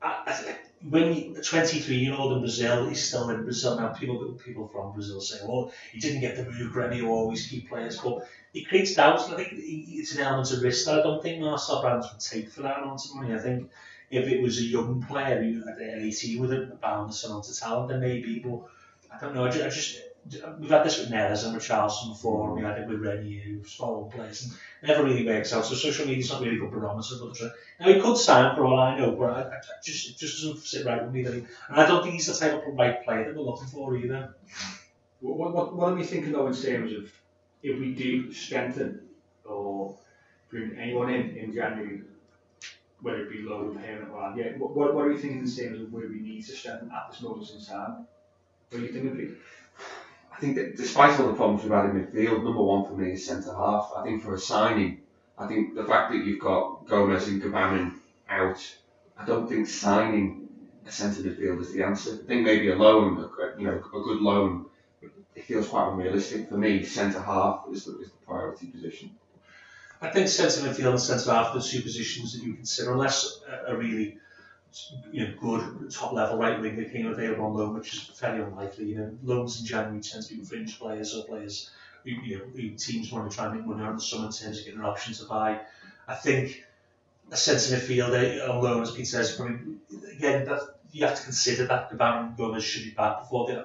I, 0.00 0.22
I 0.26 0.56
when 0.88 1.12
he, 1.12 1.34
a 1.34 1.42
23 1.42 1.96
year 1.96 2.14
old 2.14 2.32
in 2.32 2.40
Brazil, 2.40 2.88
he's 2.88 3.06
still 3.06 3.30
in 3.30 3.44
Brazil 3.44 3.76
now. 3.76 3.88
People 3.88 4.32
people 4.44 4.68
from 4.68 4.92
Brazil 4.92 5.20
say, 5.20 5.38
"Well, 5.46 5.72
he 5.92 6.00
didn't 6.00 6.20
get 6.20 6.36
the 6.36 6.44
move 6.44 6.74
ready 6.74 7.00
or 7.00 7.10
always 7.10 7.46
key 7.46 7.60
players," 7.60 7.98
but 7.98 8.26
it 8.54 8.68
creates 8.68 8.94
doubts. 8.94 9.28
I 9.28 9.36
think 9.36 9.50
it's 9.52 10.14
an 10.14 10.22
element 10.22 10.52
of 10.52 10.62
risk 10.62 10.86
that 10.86 11.00
I 11.00 11.02
don't 11.02 11.22
think 11.22 11.40
Marcel 11.40 11.82
Brands 11.82 12.08
would 12.12 12.20
take 12.20 12.50
for 12.50 12.62
that 12.62 12.78
amount 12.82 13.04
of 13.04 13.14
money. 13.14 13.34
I 13.34 13.38
think 13.38 13.70
if 14.10 14.26
it 14.26 14.42
was 14.42 14.58
a 14.58 14.64
young 14.64 15.02
player 15.02 15.42
who 15.42 15.62
at 15.68 15.78
18 15.80 16.40
with 16.40 16.52
a 16.52 16.78
boundless 16.80 17.24
amount 17.24 17.48
of 17.48 17.56
talent, 17.56 17.88
then 17.88 18.00
maybe. 18.00 18.40
But 18.40 18.62
I 19.14 19.20
don't 19.20 19.34
know. 19.34 19.44
I 19.44 19.50
just, 19.50 19.64
I 19.64 19.68
just 19.68 20.00
we've 20.58 20.70
had 20.70 20.84
this 20.84 20.98
with 20.98 21.10
Neres 21.10 21.44
and 21.44 21.54
with 21.54 21.64
Charleston 21.64 22.12
before, 22.12 22.46
and 22.46 22.56
we 22.56 22.62
had 22.62 22.78
it 22.78 22.88
with 22.88 23.00
Reinier, 23.00 23.42
who's 23.42 23.72
following 23.74 24.10
players, 24.10 24.42
and 24.44 24.52
never 24.88 25.04
really 25.04 25.26
works 25.26 25.52
out. 25.52 25.64
So 25.64 25.74
social 25.74 26.06
media's 26.06 26.30
not 26.30 26.42
really 26.42 26.56
a 26.56 26.60
good 26.60 26.70
barometer. 26.70 27.14
But 27.20 27.40
uh, 27.40 27.50
now 27.82 27.92
he 27.92 28.00
could 28.00 28.16
sign 28.16 28.54
for 28.54 28.64
all 28.64 28.78
I 28.78 28.96
know, 28.96 29.12
but 29.12 29.30
I, 29.30 29.42
I, 29.42 29.56
I 29.56 29.60
just 29.84 30.10
it 30.10 30.16
just 30.16 30.42
doesn't 30.42 30.58
sit 30.58 30.86
right 30.86 31.02
with 31.02 31.12
me. 31.12 31.22
That 31.24 31.34
he, 31.34 31.40
and 31.40 31.80
I 31.80 31.86
don't 31.86 32.02
think 32.02 32.14
he's 32.14 32.26
the 32.26 32.34
type 32.34 32.66
of 32.66 32.74
right 32.74 33.04
player 33.04 33.24
that 33.24 33.36
we're 33.36 33.42
looking 33.42 33.66
for 33.66 33.96
either. 33.96 34.34
What, 35.20 35.36
what, 35.36 35.54
what, 35.54 35.74
what 35.74 35.92
are 35.92 35.96
we 35.96 36.04
thinking 36.04 36.32
though 36.32 36.46
in 36.46 36.54
terms 36.54 36.92
of 36.92 37.10
if 37.62 37.78
we 37.78 37.94
do 37.94 38.32
strengthen 38.32 39.08
or 39.44 39.96
bring 40.50 40.76
anyone 40.78 41.10
in 41.10 41.36
in 41.36 41.52
January, 41.52 42.02
whether 43.00 43.22
it 43.22 43.30
be 43.30 43.42
low 43.42 43.68
or 43.68 43.74
permanent 43.74 44.10
or 44.12 44.34
yeah, 44.36 44.52
what, 44.58 44.76
what, 44.76 44.94
what 44.94 45.04
are 45.06 45.08
we 45.08 45.18
thinking 45.18 45.40
in 45.40 45.50
terms 45.50 45.80
of 45.80 45.92
where 45.92 46.08
we 46.08 46.20
need 46.20 46.44
to 46.44 46.52
strengthen 46.52 46.90
at 46.90 47.10
this 47.10 47.22
moment 47.22 47.50
in 47.50 47.64
time? 47.64 48.06
What 48.70 48.78
do 48.78 48.86
you 48.86 48.92
think, 48.92 49.16
Pete? 49.18 49.36
I 50.32 50.40
think 50.40 50.56
that 50.56 50.76
despite 50.76 51.20
all 51.20 51.28
the 51.28 51.34
problems 51.34 51.62
we've 51.62 51.72
had 51.72 51.90
in 51.90 52.06
midfield, 52.06 52.42
number 52.42 52.62
one 52.62 52.84
for 52.84 52.94
me 52.94 53.12
is 53.12 53.26
centre 53.26 53.54
half. 53.54 53.92
I 53.96 54.04
think 54.04 54.22
for 54.22 54.34
a 54.34 54.38
signing, 54.38 55.01
I 55.38 55.46
think 55.46 55.74
the 55.74 55.84
fact 55.84 56.12
that 56.12 56.18
you've 56.24 56.40
got 56.40 56.86
Gomes 56.86 57.28
and 57.28 57.42
Gbamin 57.42 57.98
out, 58.28 58.76
I 59.16 59.24
don't 59.24 59.48
think 59.48 59.66
signing 59.66 60.48
a 60.86 60.90
centre 60.90 61.22
midfield 61.22 61.60
is 61.60 61.72
the 61.72 61.82
answer. 61.82 62.14
I 62.22 62.26
think 62.26 62.44
maybe 62.44 62.70
a 62.70 62.76
loan, 62.76 63.18
a- 63.18 63.58
you 63.58 63.66
know, 63.66 63.76
a 63.78 63.80
good 63.80 64.20
loan, 64.20 64.66
it 65.34 65.44
feels 65.44 65.68
quite 65.68 65.90
unrealistic. 65.90 66.48
For 66.48 66.56
me, 66.56 66.84
centre 66.84 67.20
half 67.20 67.64
is 67.70 67.84
the, 67.84 67.98
is 68.00 68.10
the 68.12 68.18
priority 68.26 68.66
position. 68.66 69.10
I 70.00 70.10
think 70.10 70.28
centre 70.28 70.60
midfield 70.68 70.90
and 70.90 71.00
centre 71.00 71.32
half 71.32 71.54
are 71.54 71.58
the 71.60 71.64
two 71.64 71.82
positions 71.82 72.32
that 72.34 72.44
you 72.44 72.54
consider, 72.54 72.92
unless 72.92 73.40
a 73.66 73.76
really 73.76 74.18
you 75.10 75.26
know, 75.26 75.34
good 75.38 75.90
top 75.90 76.12
level 76.12 76.38
right 76.38 76.60
winger 76.60 76.84
came 76.88 77.06
available 77.06 77.44
on 77.46 77.54
loan, 77.54 77.74
which 77.74 77.94
is 77.94 78.00
fairly 78.18 78.42
unlikely. 78.42 78.86
You 78.86 78.98
know, 78.98 79.18
loans 79.22 79.60
in 79.60 79.66
January 79.66 80.00
tend 80.00 80.24
to 80.26 80.34
be 80.36 80.44
fringe 80.44 80.78
players 80.78 81.14
or 81.14 81.24
players 81.24 81.70
you 82.04 82.38
know, 82.38 82.76
teams 82.76 83.12
want 83.12 83.30
to 83.30 83.36
try 83.36 83.46
and 83.46 83.56
make 83.56 83.66
money 83.66 83.84
on 83.84 83.96
the 83.96 84.02
summer 84.02 84.26
in 84.26 84.32
terms 84.32 84.58
of 84.58 84.64
getting 84.64 84.80
an 84.80 84.86
option 84.86 85.14
to 85.14 85.24
buy. 85.24 85.60
I 86.08 86.14
think 86.14 86.64
a 87.30 87.36
centre 87.36 87.76
midfielder 87.76 88.48
alone, 88.48 88.82
as 88.82 88.90
Pete 88.90 89.06
says, 89.06 89.36
probably, 89.36 89.76
again, 90.16 90.44
that, 90.46 90.60
you 90.92 91.06
have 91.06 91.16
to 91.16 91.22
consider 91.24 91.66
that 91.66 91.90
Gbamin 91.90 92.36
Gomes 92.36 92.64
should 92.64 92.84
be 92.84 92.90
back 92.90 93.20
before 93.20 93.46
the. 93.46 93.58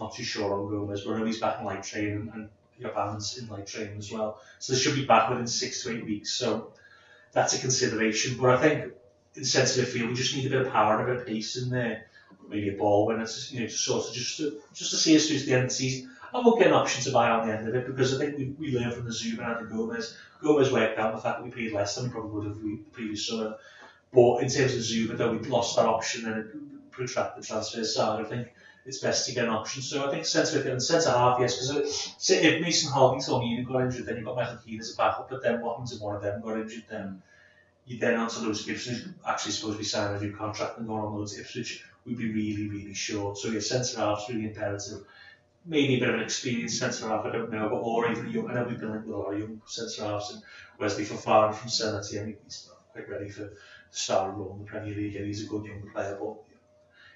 I'm 0.00 0.06
not 0.06 0.14
too 0.14 0.24
sure 0.24 0.52
on 0.52 0.68
Gomes, 0.68 1.02
but 1.02 1.14
I 1.14 1.18
know 1.18 1.24
he's 1.26 1.38
back 1.38 1.60
in 1.60 1.66
light 1.66 1.84
training 1.84 2.30
and 2.34 2.48
Gaban's 2.82 3.38
in 3.38 3.48
light 3.48 3.66
training 3.66 3.98
as 3.98 4.10
well. 4.10 4.40
So 4.58 4.72
they 4.72 4.78
should 4.78 4.96
be 4.96 5.04
back 5.04 5.30
within 5.30 5.46
six 5.46 5.82
to 5.84 5.96
eight 5.96 6.04
weeks. 6.04 6.32
So 6.32 6.72
that's 7.32 7.54
a 7.54 7.60
consideration. 7.60 8.36
But 8.40 8.50
I 8.50 8.60
think 8.60 8.92
in 9.36 9.44
centre 9.44 9.82
midfield, 9.82 10.08
we 10.08 10.14
just 10.14 10.34
need 10.34 10.46
a 10.46 10.50
bit 10.50 10.66
of 10.66 10.72
power 10.72 10.98
and 10.98 11.08
a 11.08 11.12
bit 11.12 11.20
of 11.22 11.26
pace 11.26 11.56
in 11.56 11.70
there. 11.70 12.06
Maybe 12.48 12.70
a 12.70 12.76
ball 12.76 13.06
when 13.06 13.20
it's 13.20 13.52
you 13.52 13.60
know 13.60 13.66
sort 13.68 14.08
of 14.08 14.14
just 14.14 14.38
to, 14.38 14.60
just 14.74 14.90
to 14.90 14.96
see 14.96 15.16
us 15.16 15.28
through 15.28 15.38
to 15.38 15.46
the 15.46 15.52
end 15.52 15.64
of 15.64 15.68
the 15.68 15.74
season. 15.74 16.10
And 16.34 16.44
we'll 16.44 16.56
get 16.56 16.68
an 16.68 16.72
option 16.72 17.02
to 17.04 17.12
buy 17.12 17.28
on 17.28 17.46
the 17.46 17.54
end 17.54 17.68
of 17.68 17.74
it 17.74 17.86
because 17.86 18.14
I 18.14 18.24
think 18.24 18.38
we, 18.38 18.54
we 18.58 18.78
learned 18.78 18.94
from 18.94 19.04
the 19.04 19.10
Zouma 19.10 19.58
and 19.58 19.66
the 19.66 19.74
Gomes. 19.74 20.16
Gomes 20.42 20.72
worked 20.72 20.98
out 20.98 21.14
the 21.14 21.20
fact 21.20 21.38
that 21.38 21.44
we 21.44 21.50
paid 21.50 21.72
less 21.72 21.94
than 21.94 22.04
we 22.04 22.10
probably 22.10 22.30
would 22.30 22.46
have 22.46 22.62
the 22.62 22.76
previous 22.92 23.26
summer. 23.26 23.56
But 24.12 24.42
in 24.42 24.48
terms 24.48 24.74
of 24.74 24.80
Zouma, 24.80 25.16
though, 25.16 25.32
we 25.32 25.38
lost 25.40 25.76
that 25.76 25.86
option 25.86 26.26
and 26.26 26.40
it 26.40 26.90
protracted 26.90 27.42
the 27.42 27.46
transfer 27.46 27.84
saga. 27.84 28.26
I 28.26 28.28
think 28.28 28.52
it's 28.84 28.98
best 28.98 29.26
to 29.28 29.34
get 29.34 29.44
an 29.44 29.50
option. 29.50 29.82
So 29.82 30.06
I 30.06 30.10
think 30.10 30.24
centre 30.24 30.58
midfield 30.58 30.72
and 30.72 30.82
centre 30.82 31.10
half, 31.10 31.38
yes, 31.40 31.54
because 31.54 32.30
uh, 32.30 32.34
if 32.34 32.60
Mason 32.60 32.90
Holgate 32.90 33.28
or 33.28 33.40
Mina 33.40 33.62
got 33.64 33.82
injured, 33.82 34.06
then 34.06 34.16
you've 34.16 34.24
got 34.24 34.36
Michael 34.36 34.58
Keane 34.64 34.80
as 34.80 34.94
a 34.94 34.96
backup. 34.96 35.30
But 35.30 35.42
then 35.42 35.60
what 35.60 35.72
happens 35.72 35.92
if 35.92 36.00
one 36.00 36.16
of 36.16 36.22
them 36.22 36.40
got 36.42 36.58
injured? 36.58 36.84
Then 36.90 37.22
you 37.86 37.98
then 37.98 38.14
on 38.14 38.28
to 38.28 38.40
Lewis 38.40 38.64
Gibson, 38.64 38.94
who's 38.94 39.14
actually 39.26 39.52
supposed 39.52 39.74
to 39.74 39.78
be 39.78 39.84
signing 39.84 40.16
a 40.16 40.24
new 40.24 40.36
contract 40.36 40.78
and 40.78 40.86
going 40.86 41.02
on 41.02 41.14
loans 41.14 41.34
to 41.34 41.40
Ipswich, 41.40 41.84
would 42.06 42.18
be 42.18 42.32
really, 42.32 42.68
really 42.68 42.94
short. 42.94 43.38
So 43.38 43.48
yeah, 43.48 43.60
centre 43.60 43.98
half's 43.98 44.28
really 44.28 44.46
imperative. 44.46 45.04
maybe 45.64 45.96
a 45.96 46.00
bit 46.00 46.08
of 46.08 46.14
an 46.16 46.22
experienced 46.22 46.78
centre 46.78 47.08
half, 47.08 47.24
I 47.24 47.30
don't 47.30 47.50
know, 47.50 47.68
but 47.68 47.76
or 47.76 48.10
even 48.10 48.26
a 48.26 48.30
young. 48.30 48.50
I 48.50 48.54
know 48.54 48.64
we've 48.64 48.80
been 48.80 48.90
linked 48.90 49.06
with 49.06 49.16
a 49.16 49.18
lot 49.18 49.32
of 49.32 49.38
young 49.38 49.60
centre 49.66 50.04
halves 50.04 50.32
and 50.32 50.42
Wesley 50.78 51.04
Fafana 51.04 51.54
from 51.54 51.68
Senate. 51.68 52.04
I 52.04 52.24
think 52.24 52.38
he's 52.44 52.68
not 52.68 52.92
quite 52.92 53.08
ready 53.08 53.30
for 53.30 53.42
the 53.42 53.56
star 53.90 54.30
role 54.30 54.54
in 54.54 54.64
the 54.64 54.70
Premier 54.70 54.94
League, 54.94 55.16
and 55.16 55.26
he's 55.26 55.44
a 55.44 55.48
good 55.48 55.64
young 55.64 55.82
player, 55.92 56.18
but 56.20 56.36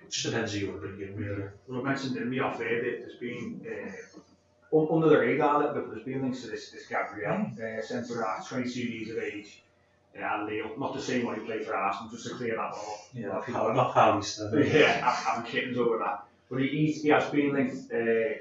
it 0.03 0.11
just 0.11 0.27
depends 0.27 0.53
who 0.53 0.61
you 0.61 0.71
want 0.71 0.83
to 0.83 0.89
bring 0.89 1.09
in, 1.09 1.17
really. 1.17 1.49
Well, 1.69 1.81
I 1.81 1.85
mentioned 1.85 2.17
in 2.17 2.31
the 2.31 2.41
off 2.41 2.61
air 2.61 2.83
that 2.83 3.01
there's 3.01 3.17
been 3.17 3.67
uh, 3.67 4.83
under 4.93 5.09
the 5.09 5.19
radar 5.19 5.57
a 5.57 5.59
little 5.59 5.75
bit, 5.75 5.91
there's 5.91 6.05
been 6.05 6.23
links 6.23 6.43
to 6.43 6.49
this, 6.49 6.71
this 6.71 6.87
Gabriel, 6.87 7.33
mm. 7.33 7.79
uh, 7.79 7.83
centre 7.83 8.25
half, 8.25 8.49
22 8.49 8.81
years 8.81 9.11
of 9.11 9.23
age. 9.23 9.63
Yeah, 10.15 10.41
and 10.41 10.49
Neil, 10.49 10.71
not 10.79 10.95
the 10.95 11.03
same 11.03 11.27
one 11.27 11.39
he 11.39 11.45
played 11.45 11.67
for 11.67 11.77
Arsenal, 11.77 12.11
just 12.11 12.27
to 12.27 12.35
clear 12.35 12.57
that 12.57 12.71
one 12.71 12.81
up. 12.81 13.09
Yeah, 13.13 13.27
not 13.29 13.45
Pal, 13.45 13.75
not 13.75 13.93
Pal, 13.93 14.25
Yeah, 14.55 15.11
having 15.11 15.51
kittens 15.51 15.77
over 15.77 15.99
that. 15.99 16.25
But 16.51 16.61
he, 16.61 16.69
he's, 16.69 17.03
he 17.03 17.09
has 17.11 17.29
been 17.31 17.53
linked 17.53 17.93
uh, 17.93 18.39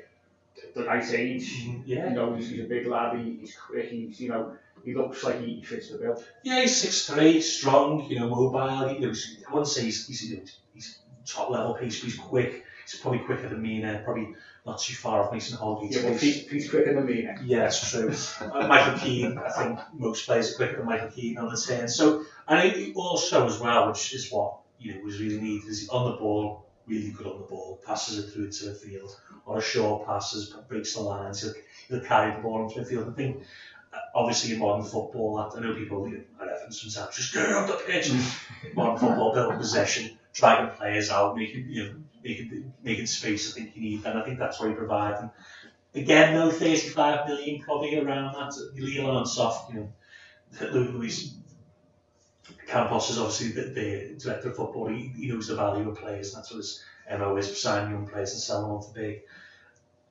the 0.76 0.86
right 0.86 1.14
age. 1.14 1.68
Yeah. 1.86 2.10
You 2.10 2.16
know, 2.16 2.36
he's, 2.36 2.49
he's 2.49 2.62
a 2.62 2.68
big 2.68 2.88
lad, 2.88 3.18
he, 3.20 3.38
he's 3.39 3.56
quick, 3.56 3.89
he's, 3.89 4.20
you 4.20 4.30
know, 4.30 4.56
he 4.84 4.93
looks 4.93 5.24
like 5.24 5.41
he, 5.41 5.62
fits 5.64 5.89
the 5.89 5.97
bill. 5.97 6.22
Yeah, 6.43 6.62
he's 6.62 6.76
six 6.78 7.08
three, 7.08 7.41
strong, 7.41 8.08
you 8.10 8.20
know, 8.20 8.30
mobile. 8.30 8.91
You 8.91 9.08
know, 9.08 9.14
I 9.47 9.51
wouldn't 9.51 9.68
say 9.68 9.84
he's, 9.84 10.08
he's, 10.08 10.30
you 10.30 10.38
know, 10.38 10.43
he's 10.74 10.99
top 11.26 11.49
level 11.49 11.74
pace, 11.74 11.99
but 11.99 12.10
he's 12.10 12.20
quick. 12.20 12.66
he's 12.86 12.99
probably 12.99 13.20
quicker 13.20 13.49
than 13.49 13.62
Mina, 13.62 14.01
probably 14.03 14.36
not 14.66 14.80
too 14.80 14.93
far 14.95 15.24
off 15.24 15.32
Mason 15.32 15.58
Holgate. 15.58 15.91
Yeah, 15.91 16.14
he's, 16.14 16.49
he's 16.49 16.70
quicker 16.70 16.93
than 16.93 17.06
me 17.06 17.24
now. 17.24 17.36
Yeah, 17.43 17.66
it's 17.66 17.91
true. 17.91 18.14
uh, 18.41 18.68
Michael 18.68 18.99
Keane, 18.99 19.38
I 19.38 19.49
think 19.49 19.80
most 19.93 20.26
players 20.26 20.53
are 20.53 20.56
quicker 20.56 20.78
than 20.78 20.86
Michael 20.86 21.10
Keane 21.10 21.38
on 21.38 21.49
the 21.49 21.58
turn. 21.60 21.88
So, 21.88 22.26
and 22.47 22.95
also 22.95 23.47
as 23.47 23.60
well, 23.60 23.88
which 23.88 24.14
is 24.14 24.32
what 24.32 24.58
you 24.80 24.95
know 24.95 25.01
was 25.01 25.20
really 25.20 25.41
needed, 25.41 25.68
is 25.68 25.89
on 25.89 26.12
the 26.12 26.18
ball, 26.18 26.64
really 26.88 27.12
good 27.12 27.28
on 27.28 27.40
the 27.40 27.46
ball, 27.46 27.82
passes 27.86 28.20
it 28.24 28.32
through 28.32 28.52
to 28.52 28.66
the 28.70 28.76
field, 28.76 29.16
or 29.46 29.58
a 29.58 29.62
short 29.62 30.06
passes, 30.06 30.50
breaks 30.68 30.94
the 30.94 31.02
lines, 31.02 31.42
he'll, 31.42 31.54
he'll 31.90 32.06
carry 32.06 32.36
the 32.36 32.42
ball 32.42 32.64
into 32.64 32.80
the 32.80 32.86
field. 32.86 33.10
I 33.10 33.14
think 33.14 33.44
uh, 33.94 33.98
obviously 34.14 34.54
in 34.54 34.60
modern 34.60 34.86
football, 34.86 35.38
I 35.38 35.60
know 35.60 35.74
people 35.74 36.08
you 36.08 36.24
at 36.42 36.48
Evans 36.48 36.82
sometimes 36.82 37.16
just 37.16 37.34
get 37.34 37.52
off 37.52 37.68
the 37.68 37.76
pitch. 37.86 38.12
modern 38.76 38.98
football, 38.98 39.34
build 39.34 39.58
possession, 39.58 40.18
dragging 40.34 40.76
players 40.76 41.10
out, 41.10 41.36
making 41.36 41.68
you 41.70 41.84
know 41.84 41.96
making 42.24 42.74
making 42.84 43.06
space. 43.08 43.52
I 43.52 43.60
think 43.60 43.76
you 43.76 43.82
need, 43.82 44.06
and 44.06 44.20
I 44.20 44.24
think 44.24 44.40
that's 44.40 44.60
what 44.60 44.70
he 44.70 44.76
provides. 44.76 45.22
And 45.22 45.30
again, 45.94 46.34
no 46.34 46.52
35 46.52 47.28
million 47.28 47.62
probably 47.62 47.98
around 47.98 48.34
that. 48.34 48.54
Lille 48.76 49.18
and 49.18 49.28
soft, 49.28 49.74
you 49.74 49.80
know, 49.80 50.68
Luis 50.72 51.36
Campos 52.68 53.10
is 53.10 53.18
obviously 53.18 53.50
the, 53.50 53.70
the 53.70 54.16
director 54.20 54.50
of 54.50 54.56
football. 54.56 54.88
He, 54.88 55.12
he 55.16 55.28
knows 55.28 55.48
the 55.48 55.56
value 55.56 55.89
of 55.89 55.98
players. 55.98 56.34
And 56.34 56.38
that's 56.38 56.52
what 56.52 56.58
his 56.58 56.84
MO 57.10 57.38
is: 57.38 57.62
sign 57.62 57.91
young 57.91 58.08
players 58.08 58.34
and 58.34 58.41
selling 58.41 58.72
them 58.72 58.82
for 58.82 58.93
big. 58.93 59.22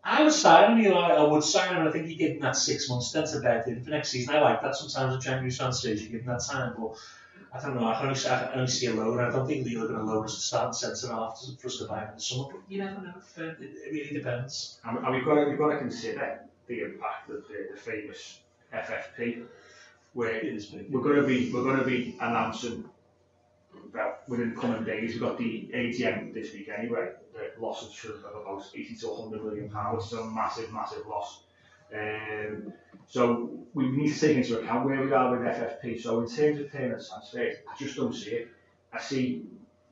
I 0.07 0.23
would 0.23 0.33
sign 0.33 0.79
him, 0.79 0.93
I 0.93 1.23
would 1.23 1.43
sign 1.43 1.75
him. 1.75 1.87
I 1.87 1.91
think 1.91 2.07
he 2.07 2.15
give 2.15 2.33
him 2.33 2.41
that 2.41 2.57
six 2.57 2.91
months, 2.91 3.13
to 3.13 3.41
bed 3.41 3.67
in 3.67 3.83
for 3.83 3.91
next 3.91 4.11
season. 4.11 4.35
I 4.35 4.41
like 4.41 4.61
that 4.61 4.77
sometimes 4.77 5.15
in 5.15 5.21
January 5.21 5.51
transfers, 5.51 6.03
you 6.03 6.11
give 6.11 6.21
him 6.21 6.27
that 6.27 6.45
time, 6.45 6.75
but 6.79 6.95
I 7.55 7.61
don't 7.63 7.81
know. 7.81 7.87
I 7.87 7.95
can 7.95 8.09
only, 8.09 8.21
I 8.29 8.39
can 8.45 8.59
only 8.59 8.71
see 8.71 8.87
a 8.87 8.95
loan. 8.95 9.19
I 9.19 9.31
don't 9.31 9.47
think 9.47 9.67
are 9.67 9.89
going 9.89 9.95
to 9.95 10.03
loan 10.03 10.25
us 10.25 10.37
a 10.37 10.41
start 10.41 10.75
centre 10.75 11.09
half 11.09 11.41
for 11.59 11.69
us 11.69 11.79
to 11.79 11.87
buy 11.87 12.03
in 12.03 12.15
the 12.15 12.21
summer, 12.21 12.49
but 12.53 12.61
you 12.69 12.79
never 12.79 13.01
know. 13.01 13.15
It, 13.39 13.57
it 13.61 13.93
really 13.93 14.19
depends. 14.19 14.79
And, 14.85 14.99
and 14.99 15.15
we've 15.15 15.25
got 15.25 15.37
to, 15.37 15.49
we've 15.49 15.59
got 15.59 15.71
to 15.71 15.79
consider 15.79 16.41
the 16.67 16.81
impact 16.81 17.31
of 17.31 17.49
the, 17.49 17.69
the 17.73 17.81
famous 17.81 18.41
FFP, 18.75 19.47
where 20.15 20.31
It 20.37 20.47
is 20.47 20.67
big. 20.67 20.91
we're 20.91 21.03
going 21.03 21.17
to 21.21 21.27
be 21.27 21.53
we're 21.53 21.63
going 21.65 21.79
to 21.79 21.85
be 21.85 22.17
announcing 22.21 22.85
well 23.93 24.19
within 24.29 24.55
the 24.55 24.61
coming 24.61 24.85
days. 24.85 25.13
We've 25.13 25.21
got 25.21 25.37
the 25.39 25.71
ATM 25.75 26.33
this 26.35 26.53
week 26.53 26.69
anyway. 26.77 27.11
The 27.33 27.61
losses 27.61 27.93
should 27.93 28.13
have 28.13 28.25
about 28.25 28.65
80 28.75 28.97
to 28.97 29.07
100 29.09 29.45
million 29.45 29.69
pounds. 29.71 30.07
So 30.11 30.23
a 30.23 30.31
massive, 30.31 30.73
massive 30.73 31.07
loss. 31.07 31.43
Um, 31.95 32.73
so 33.07 33.51
we 33.75 33.89
need 33.91 34.13
to 34.15 34.19
take 34.21 34.37
into 34.37 34.59
account 34.61 34.87
where 34.87 35.03
we 35.03 35.13
are 35.13 35.31
with 35.37 35.47
FFP. 35.47 36.01
So 36.03 36.21
in 36.23 36.29
terms 36.29 36.61
of 36.61 36.73
payments 36.73 37.09
transfers, 37.11 37.57
I 37.71 37.77
just 37.79 37.97
don't 37.97 38.13
see 38.15 38.31
it. 38.31 38.49
I 38.93 39.01
see 39.01 39.43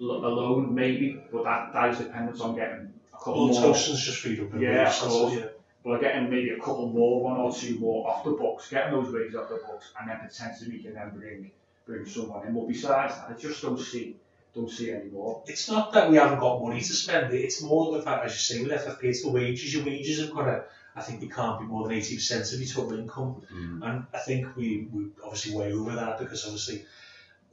a 0.00 0.04
loan 0.04 0.74
maybe, 0.74 1.22
but 1.30 1.44
that, 1.44 1.72
that 1.74 1.90
is 1.90 1.98
dependent 1.98 2.40
on 2.40 2.54
getting 2.56 2.92
a 3.12 3.18
couple 3.18 3.46
Well, 3.50 3.60
more. 3.60 3.72
Tosun's 3.74 4.04
just 4.04 4.18
freed 4.18 4.40
up. 4.40 4.48
Yeah, 4.58 4.88
of 4.88 4.94
course. 5.00 5.34
yeah. 5.34 5.46
But 5.84 6.00
getting 6.00 6.30
maybe 6.30 6.50
a 6.50 6.58
couple 6.58 6.88
more, 6.88 7.22
one 7.22 7.38
or 7.38 7.52
two 7.52 7.78
more 7.78 8.08
off 8.08 8.24
the 8.24 8.32
books, 8.32 8.68
getting 8.68 8.92
those 8.92 9.12
wages 9.12 9.34
off 9.34 9.48
the 9.48 9.56
books, 9.56 9.90
and 9.98 10.08
then 10.08 10.20
potentially 10.20 10.70
we 10.70 10.82
can 10.82 10.94
then 10.94 11.10
bring 11.10 11.50
bring 11.84 12.06
someone 12.06 12.46
in. 12.46 12.54
But 12.54 12.68
besides 12.68 13.16
that, 13.16 13.30
I 13.30 13.32
just 13.34 13.62
don't 13.62 13.78
see 13.78 14.16
don't 14.54 14.70
see 14.70 14.92
any 14.92 15.10
more. 15.10 15.42
It's 15.46 15.68
not 15.68 15.92
that 15.92 16.10
we 16.10 16.16
haven't 16.16 16.38
got 16.38 16.62
money 16.62 16.80
to 16.80 16.92
spend. 16.92 17.32
It's 17.32 17.62
more 17.62 17.96
the 17.96 18.02
fact, 18.02 18.26
as 18.26 18.32
you 18.32 18.38
say, 18.38 18.62
with 18.62 18.72
FFP, 18.72 19.04
it's 19.04 19.22
the 19.22 19.30
wages. 19.30 19.74
Your 19.74 19.84
wages 19.84 20.20
have 20.20 20.30
got 20.30 20.44
to, 20.44 20.64
I 20.94 21.00
think 21.00 21.20
they 21.20 21.28
can't 21.28 21.58
be 21.58 21.66
more 21.66 21.88
than 21.88 21.96
80% 21.96 22.52
of 22.52 22.60
your 22.60 22.68
total 22.68 22.98
income. 22.98 23.42
Mm. 23.52 23.88
And 23.88 24.06
I 24.12 24.18
think 24.18 24.54
we, 24.56 24.88
we 24.92 25.06
obviously 25.24 25.54
way 25.54 25.72
over 25.72 25.92
that 25.92 26.18
because 26.18 26.44
obviously 26.44 26.84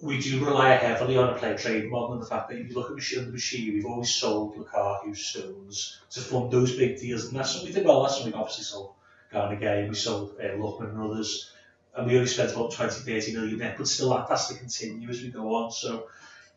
we 0.01 0.19
do 0.19 0.45
rely 0.45 0.75
heavily 0.75 1.17
on 1.17 1.29
a 1.29 1.37
player 1.37 1.57
trade 1.57 1.89
model 1.89 2.13
and 2.13 2.21
the 2.21 2.25
fact 2.25 2.49
that 2.49 2.57
you 2.57 2.73
look 2.73 2.89
at 2.89 2.95
machine 2.95 3.25
the 3.25 3.31
machine, 3.31 3.73
we've 3.73 3.85
always 3.85 4.13
sold 4.13 4.55
Lukaku, 4.55 5.15
Stones 5.15 5.99
to 6.11 6.21
fund 6.21 6.51
those 6.51 6.75
big 6.75 6.99
deals. 6.99 7.25
And 7.25 7.35
that's 7.35 7.51
something 7.51 7.69
we 7.69 7.73
did 7.73 7.85
well. 7.85 8.07
Something 8.07 8.31
we 8.31 8.39
obviously 8.39 8.63
sold 8.63 8.93
Gana 9.31 9.57
Gueye, 9.57 9.89
we 9.89 9.95
sold 9.95 10.35
uh, 10.39 10.43
Lookman 10.43 10.91
and 10.91 11.01
others. 11.01 11.51
And 11.95 12.07
we 12.07 12.15
only 12.15 12.27
spent 12.27 12.53
about 12.53 12.71
20, 12.71 13.01
30 13.01 13.33
million 13.33 13.57
net, 13.57 13.77
but 13.77 13.87
still 13.87 14.11
that 14.11 14.29
has 14.29 14.47
to 14.47 14.55
continue 14.55 15.09
as 15.09 15.21
we 15.21 15.29
go 15.29 15.53
on. 15.55 15.71
So 15.71 16.07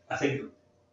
I 0.08 0.16
think 0.16 0.42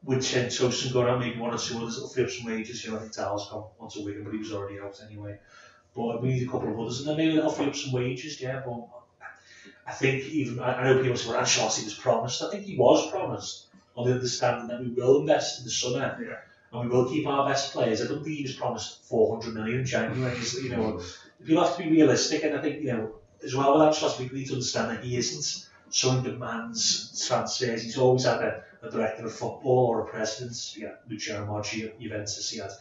with 0.03 0.19
Cenk 0.19 0.47
Tosun 0.47 0.91
going 0.91 1.07
out, 1.07 1.19
maybe 1.19 1.39
one 1.39 1.53
or 1.53 1.57
two 1.57 1.77
others 1.77 1.95
that'll 1.95 2.09
free 2.09 2.29
some 2.29 2.47
wages. 2.47 2.83
You 2.83 2.91
know, 2.91 2.97
I 2.97 3.01
think 3.01 3.13
Dowell's 3.13 3.49
gone 3.49 3.65
onto 3.79 4.03
Wigan, 4.03 4.23
but 4.23 4.33
he 4.33 4.39
was 4.39 4.53
already 4.53 4.79
out 4.79 4.99
anyway. 5.07 5.37
But 5.95 6.21
we 6.21 6.29
need 6.29 6.47
a 6.47 6.51
couple 6.51 6.69
of 6.69 6.79
others, 6.79 6.99
and 6.99 7.09
then 7.09 7.17
maybe 7.17 7.35
that'll 7.35 7.51
free 7.51 7.67
up 7.67 7.75
some 7.75 7.91
wages, 7.91 8.39
yeah. 8.41 8.61
But 8.65 8.87
I 9.89 9.91
think 9.91 10.23
even 10.25 10.59
I 10.59 10.83
know 10.83 11.01
people 11.01 11.17
say, 11.17 11.29
well, 11.29 11.41
Ancelotti 11.41 11.83
was 11.83 11.95
promised. 11.95 12.43
I 12.43 12.51
think 12.51 12.63
he 12.65 12.77
was 12.77 13.09
promised 13.09 13.67
on 13.95 14.07
the 14.07 14.13
understanding 14.13 14.67
that 14.67 14.79
we 14.81 14.89
will 14.89 15.21
invest 15.21 15.59
in 15.59 15.65
the 15.65 15.71
summer 15.71 15.99
Yeah. 16.21 16.37
and 16.71 16.89
we 16.89 16.95
will 16.95 17.09
keep 17.09 17.25
our 17.27 17.47
best 17.49 17.73
players. 17.73 18.01
I 18.01 18.05
don't 18.07 18.23
think 18.23 18.37
he 18.37 18.43
was 18.43 18.53
promised 18.53 19.03
400 19.05 19.55
million 19.55 19.79
in 19.79 19.85
January. 19.85 20.37
You 20.63 20.69
know, 20.69 21.01
people 21.43 21.63
have 21.63 21.75
to 21.75 21.83
be 21.83 21.89
realistic, 21.89 22.43
and 22.43 22.55
I 22.57 22.61
think 22.61 22.83
you 22.83 22.93
know 22.93 23.15
as 23.43 23.55
well 23.55 23.73
with 23.73 23.87
Ancelotti, 23.87 24.31
we 24.31 24.39
need 24.39 24.47
to 24.47 24.53
understand 24.53 24.91
that 24.91 25.03
he 25.03 25.17
isn't 25.17 25.65
someone 25.89 26.23
demands 26.23 27.25
transfers. 27.27 27.81
He's 27.81 27.97
always 27.97 28.25
had 28.25 28.41
a, 28.41 28.63
a 28.83 28.91
director 28.91 29.25
of 29.25 29.33
football 29.33 29.87
or 29.87 30.01
a 30.01 30.05
president. 30.05 30.55
Yeah, 30.77 30.95
Luciano 31.09 31.47
Moggi 31.47 31.85
at 31.85 31.99
Juventus. 31.99 32.49
He 32.51 32.59
had 32.59 32.71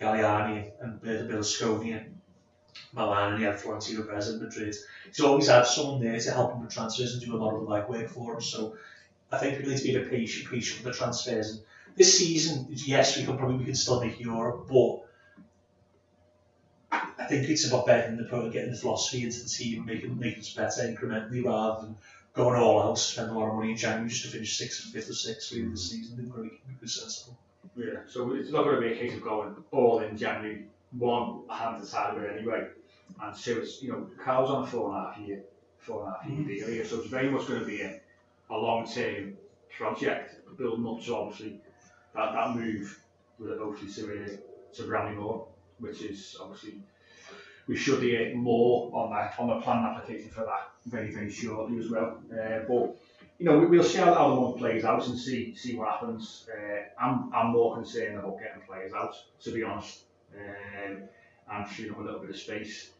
Galliani 0.00 0.72
and 0.80 1.00
Berlusconi 1.00 2.06
Milan, 2.92 3.32
and 3.32 3.38
he 3.38 3.44
had 3.44 3.60
Florentino 3.60 4.02
Perez 4.02 4.28
at 4.28 4.40
Madrid. 4.40 4.74
He's 5.06 5.20
always 5.20 5.48
had 5.48 5.66
someone 5.66 6.00
there 6.00 6.18
to 6.18 6.30
help 6.30 6.54
him 6.54 6.62
with 6.62 6.72
transfers 6.72 7.14
and 7.14 7.22
do 7.22 7.34
a 7.34 7.38
lot 7.38 7.54
of 7.54 7.62
the 7.62 7.66
legwork 7.66 8.10
for 8.10 8.34
him. 8.34 8.40
So 8.40 8.76
I 9.30 9.38
think 9.38 9.58
we 9.58 9.68
need 9.68 9.78
to 9.78 9.84
be 9.84 9.96
a 9.96 10.00
patient, 10.00 10.50
patient 10.50 10.84
with 10.84 10.92
the 10.92 10.98
transfers. 10.98 11.50
And 11.50 11.60
this 11.96 12.18
season, 12.18 12.66
yes, 12.70 13.16
we 13.16 13.24
can 13.24 13.36
probably 13.36 13.56
we 13.56 13.64
can 13.64 13.74
still 13.74 14.00
make 14.00 14.20
Europe, 14.20 14.68
but 14.68 15.02
I 16.92 17.24
think 17.28 17.48
it's 17.48 17.66
about 17.66 17.86
bedding 17.86 18.16
the 18.16 18.24
pro 18.24 18.48
getting 18.50 18.70
the 18.70 18.76
philosophy 18.76 19.24
into 19.24 19.42
the 19.42 19.48
team 19.48 19.78
and 19.78 19.86
making 19.86 20.18
making 20.18 20.40
us 20.40 20.52
better 20.52 20.82
incrementally 20.82 21.44
rather 21.44 21.82
than 21.82 21.96
going 22.34 22.60
all 22.60 22.82
out, 22.82 22.98
spend 22.98 23.30
a 23.30 23.32
lot 23.32 23.48
of 23.48 23.54
money 23.54 23.72
in 23.72 23.76
January 23.76 24.08
just 24.08 24.22
to 24.24 24.28
finish 24.28 24.56
sixth, 24.56 24.86
or 24.86 24.90
fifth 24.90 25.10
or 25.10 25.14
sixth 25.14 25.52
really 25.52 25.70
this 25.70 25.90
season. 25.90 26.30
Going 26.34 26.50
to 26.50 26.80
be 26.80 26.86
sensible. 26.86 27.36
Yeah. 27.74 28.00
So 28.06 28.32
it's 28.34 28.50
not 28.50 28.64
going 28.64 28.76
to 28.76 28.82
be 28.82 28.92
a 28.92 28.96
case 28.96 29.14
of 29.14 29.22
going 29.22 29.56
all 29.72 30.00
in 30.00 30.16
January. 30.16 30.66
One 30.98 31.42
hand 31.50 31.80
to 31.80 31.86
side 31.86 32.16
of 32.16 32.22
it 32.22 32.38
anyway, 32.38 32.68
and 33.22 33.36
two, 33.36 33.60
it's 33.60 33.82
you 33.82 33.92
know 33.92 34.08
Carl's 34.22 34.50
on 34.50 34.64
a 34.64 34.66
four 34.66 34.88
and 34.88 34.98
a 34.98 35.08
half 35.08 35.18
year, 35.18 35.42
four 35.78 36.04
and 36.04 36.08
a 36.08 36.18
half 36.18 36.30
year 36.30 36.46
deal 36.46 36.68
here, 36.68 36.84
so 36.84 37.00
it's 37.00 37.08
very 37.08 37.30
much 37.30 37.48
going 37.48 37.60
to 37.60 37.66
be 37.66 37.82
a, 37.82 38.00
a 38.50 38.56
long 38.56 38.86
term 38.86 39.36
project 39.76 40.56
building 40.56 40.86
up 40.86 41.02
to 41.04 41.14
obviously 41.14 41.60
that, 42.14 42.32
that 42.32 42.56
move 42.56 42.98
with 43.38 43.58
hopefully 43.58 43.92
to 43.92 44.24
uh, 44.24 44.28
to 44.74 44.82
Bramley 44.84 45.16
Moore, 45.16 45.46
which 45.78 46.02
is 46.02 46.36
obviously 46.40 46.80
we 47.66 47.76
should 47.76 48.02
hear 48.02 48.34
more 48.34 48.90
on 48.94 49.10
that 49.10 49.34
on 49.38 49.48
the 49.48 49.60
plan 49.60 49.84
application 49.84 50.30
for 50.30 50.44
that 50.44 50.70
very 50.86 51.12
very 51.12 51.30
shortly 51.30 51.78
as 51.78 51.90
well. 51.90 52.18
Uh, 52.32 52.60
but 52.68 52.96
you 53.38 53.44
know 53.44 53.58
we, 53.58 53.66
we'll 53.66 53.84
see 53.84 53.98
how, 53.98 54.34
the 54.34 54.40
month 54.40 54.58
plays 54.58 54.84
out 54.84 55.06
and 55.06 55.18
see 55.18 55.54
see 55.54 55.76
what 55.76 55.88
happens. 55.88 56.48
Uh, 56.50 57.02
I'm 57.02 57.30
I'm 57.34 57.52
more 57.52 57.74
concerned 57.74 58.18
about 58.18 58.38
getting 58.38 58.62
players 58.62 58.92
out 58.92 59.14
to 59.42 59.50
be 59.50 59.62
honest, 59.62 60.04
um, 60.34 61.02
and 61.50 61.68
freeing 61.68 61.92
up 61.92 61.98
a 61.98 62.02
little 62.02 62.20
bit 62.20 62.30
of 62.30 62.36
space. 62.36 62.90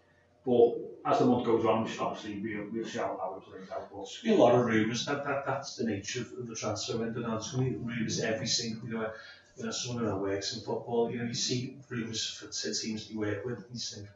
But 0.44 0.76
as 1.04 1.18
the 1.18 1.26
month 1.26 1.44
goes 1.44 1.64
on, 1.64 1.88
obviously 1.98 2.38
we'll, 2.40 2.68
we'll 2.72 2.86
see 2.86 2.98
how, 2.98 3.18
how 3.20 3.36
it 3.36 3.50
plays 3.50 3.68
out. 3.70 3.90
But 3.92 4.08
There's 4.22 4.38
a 4.38 4.40
lot 4.40 4.54
of 4.54 4.64
rumours. 4.64 5.04
That, 5.06 5.24
that 5.24 5.44
that's 5.44 5.74
the 5.76 5.84
nature 5.84 6.20
of, 6.20 6.46
the 6.46 6.54
transfer 6.54 6.98
window 6.98 7.20
now. 7.20 7.30
There's 7.30 7.50
going 7.50 7.64
to 7.64 7.70
be 7.72 7.76
rumours 7.84 8.20
every 8.20 8.46
single. 8.46 8.88
You 8.88 8.94
know, 8.94 9.10
you 9.56 9.64
know, 9.64 9.70
someone 9.72 10.04
who 10.04 10.16
works 10.16 10.54
in 10.54 10.62
football. 10.62 11.10
You 11.10 11.18
know, 11.18 11.24
you 11.24 11.34
see 11.34 11.76
rumours 11.88 12.24
for 12.30 12.46
teams 12.46 12.82
that 12.82 13.12
you 13.12 13.18
work 13.18 13.44
with. 13.44 13.66
You 13.72 13.78
think, 13.78 14.08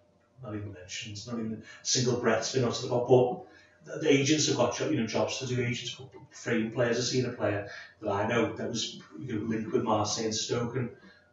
not 0.42 0.54
even 0.54 0.72
mentioned, 0.72 1.20
not 1.26 1.40
even 1.40 1.54
a 1.54 1.84
single 1.84 2.20
breath's 2.20 2.52
been 2.52 2.64
uttered 2.64 2.86
about. 2.86 3.08
But 3.08 3.46
the, 3.84 3.98
the 4.00 4.10
agents 4.12 4.46
have 4.46 4.56
got 4.56 4.78
you 4.78 5.00
know 5.00 5.06
jobs 5.06 5.38
to 5.38 5.46
do. 5.46 5.60
Agents 5.60 6.00
frame 6.30 6.70
players. 6.70 6.98
I've 6.98 7.04
seen 7.04 7.26
a 7.26 7.32
player 7.32 7.68
that 8.02 8.10
I 8.10 8.28
know 8.28 8.54
that 8.54 8.68
was 8.68 9.00
you 9.18 9.34
know, 9.34 9.46
linked 9.46 9.72
with 9.72 9.82
Marseille 9.82 10.26
and 10.26 10.34
Stoke, 10.34 10.76
and 10.76 10.90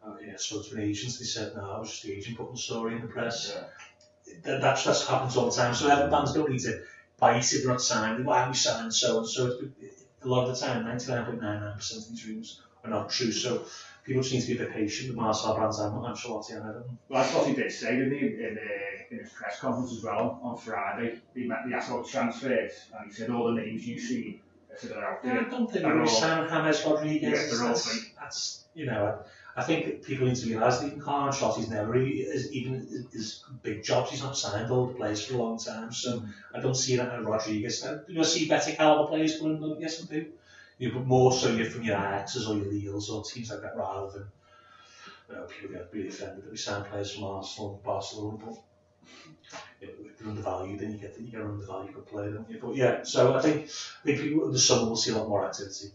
uh, 0.08 0.16
yeah, 0.24 0.32
I 0.34 0.36
spoke 0.36 0.66
to 0.68 0.74
an 0.74 0.80
agent. 0.82 1.16
They 1.18 1.24
said, 1.24 1.54
"No, 1.56 1.70
I 1.70 1.78
was 1.78 1.90
just 1.90 2.02
the 2.02 2.12
agent 2.12 2.36
putting 2.36 2.54
the 2.54 2.58
story 2.60 2.94
in 2.94 3.02
the 3.02 3.08
press." 3.08 3.56
That, 4.44 4.60
that's 4.60 4.84
that's 4.84 5.06
happens 5.06 5.36
all 5.36 5.46
the 5.50 5.56
time. 5.56 5.74
So 5.74 5.88
Everton 5.88 6.10
fans 6.10 6.32
don't 6.34 6.50
need 6.50 6.60
to 6.60 6.82
bite 7.18 7.38
if 7.52 7.62
they're 7.62 7.70
not 7.70 7.80
signed. 7.80 8.24
Why 8.24 8.44
are 8.44 8.48
we 8.48 8.54
signed 8.54 8.92
so 8.92 9.18
and 9.18 9.28
so? 9.28 9.60
A 10.20 10.28
lot 10.28 10.48
of 10.48 10.58
the 10.58 10.66
time, 10.66 10.84
99.99% 10.84 11.96
of 11.96 12.08
these 12.10 12.26
rumours 12.26 12.60
are 12.82 12.90
not 12.90 13.08
true. 13.08 13.30
So 13.30 13.64
people 14.04 14.22
just 14.22 14.34
need 14.34 14.40
to 14.42 14.46
be 14.48 14.54
a 14.54 14.66
bit 14.66 14.72
patient 14.74 15.10
with 15.10 15.16
Marcel 15.16 15.54
Brands 15.54 15.78
and 15.78 15.94
Ancelotti 15.94 16.56
and 16.56 16.68
Everton. 16.68 16.98
Well, 17.08 17.22
that's 17.22 17.34
what 17.34 17.46
he 17.46 17.54
did 17.54 17.70
say, 17.70 17.96
didn't 17.96 18.18
he, 18.18 18.26
in, 18.26 18.58
uh, 18.58 19.04
in 19.12 19.18
his 19.20 19.30
press 19.30 19.60
conference 19.60 19.92
as 19.92 20.02
well 20.02 20.40
on 20.42 20.56
Friday. 20.56 21.20
He, 21.34 21.46
met, 21.46 21.58
the 21.68 21.76
about 21.76 22.08
transfers, 22.08 22.72
and 22.98 23.08
he 23.08 23.14
said 23.14 23.30
all 23.30 23.54
the 23.54 23.60
names 23.60 23.86
you 23.86 24.00
see 24.00 24.42
out 24.86 25.22
there. 25.22 25.40
I 25.40 25.48
don't 25.48 25.70
think 25.70 25.84
all- 25.84 26.06
Sam 26.06 26.48
James 26.48 26.84
Rodriguez. 26.84 27.52
Yeah, 27.60 27.68
that's, 27.68 28.10
that's 28.18 28.64
you 28.74 28.86
know. 28.86 29.20
I 29.58 29.62
think 29.64 30.04
people 30.04 30.28
need 30.28 30.36
to 30.36 30.46
realise 30.46 30.78
that 30.78 30.86
even 30.86 31.00
Carl 31.00 31.32
Ancelotti's 31.32 31.68
never 31.68 31.90
really, 31.90 32.20
is, 32.20 32.52
even 32.52 33.08
his 33.12 33.42
big 33.64 33.82
jobs, 33.82 34.12
he's 34.12 34.22
not 34.22 34.38
signed 34.38 34.70
all 34.70 34.86
the 34.86 34.94
players 34.94 35.24
for 35.26 35.34
a 35.34 35.38
long 35.38 35.58
time. 35.58 35.92
So 35.92 36.20
mm. 36.20 36.28
I 36.54 36.60
don't 36.60 36.76
see 36.76 36.94
that 36.94 37.12
in 37.14 37.24
Rodriguez. 37.24 37.80
Do 37.80 38.20
I 38.20 38.22
see 38.22 38.48
better 38.48 38.70
caliber 38.70 39.08
players 39.08 39.36
coming? 39.38 39.60
in? 39.60 39.80
Yes, 39.80 40.00
I 40.00 40.14
do. 40.14 40.26
You 40.78 40.88
know, 40.88 40.98
but 40.98 41.06
more 41.06 41.32
so 41.32 41.50
you're 41.50 41.68
from 41.68 41.82
your 41.82 41.96
Ajaxes 41.96 42.48
or 42.48 42.56
your 42.56 42.70
Lille's 42.72 43.10
or 43.10 43.24
teams 43.24 43.50
like 43.50 43.62
that 43.62 43.76
rather 43.76 44.12
than 44.12 44.28
I 45.28 45.34
know 45.34 45.46
people 45.46 45.74
get 45.74 45.88
really 45.92 46.08
offended 46.08 46.44
that 46.44 46.50
we 46.52 46.56
sign 46.56 46.84
players 46.84 47.12
from 47.12 47.24
Arsenal 47.24 47.74
and 47.74 47.82
Barcelona, 47.82 48.38
but 48.46 48.58
you 49.80 49.88
know, 49.88 49.92
if 50.06 50.18
they're 50.18 50.28
undervalued, 50.28 50.78
then 50.78 50.92
you 50.92 50.98
get 50.98 51.18
you 51.18 51.32
get 51.32 51.40
an 51.40 51.48
undervalued 51.48 52.06
player, 52.06 52.30
don't 52.30 52.48
you? 52.48 52.60
But 52.62 52.76
yeah, 52.76 53.02
so 53.02 53.34
I 53.34 53.42
think 53.42 53.64
I 53.64 54.06
think 54.06 54.20
people 54.20 54.46
in 54.46 54.52
the 54.52 54.58
summer 54.58 54.88
will 54.88 54.96
see 54.96 55.10
a 55.10 55.18
lot 55.18 55.28
more 55.28 55.44
activity. 55.44 55.90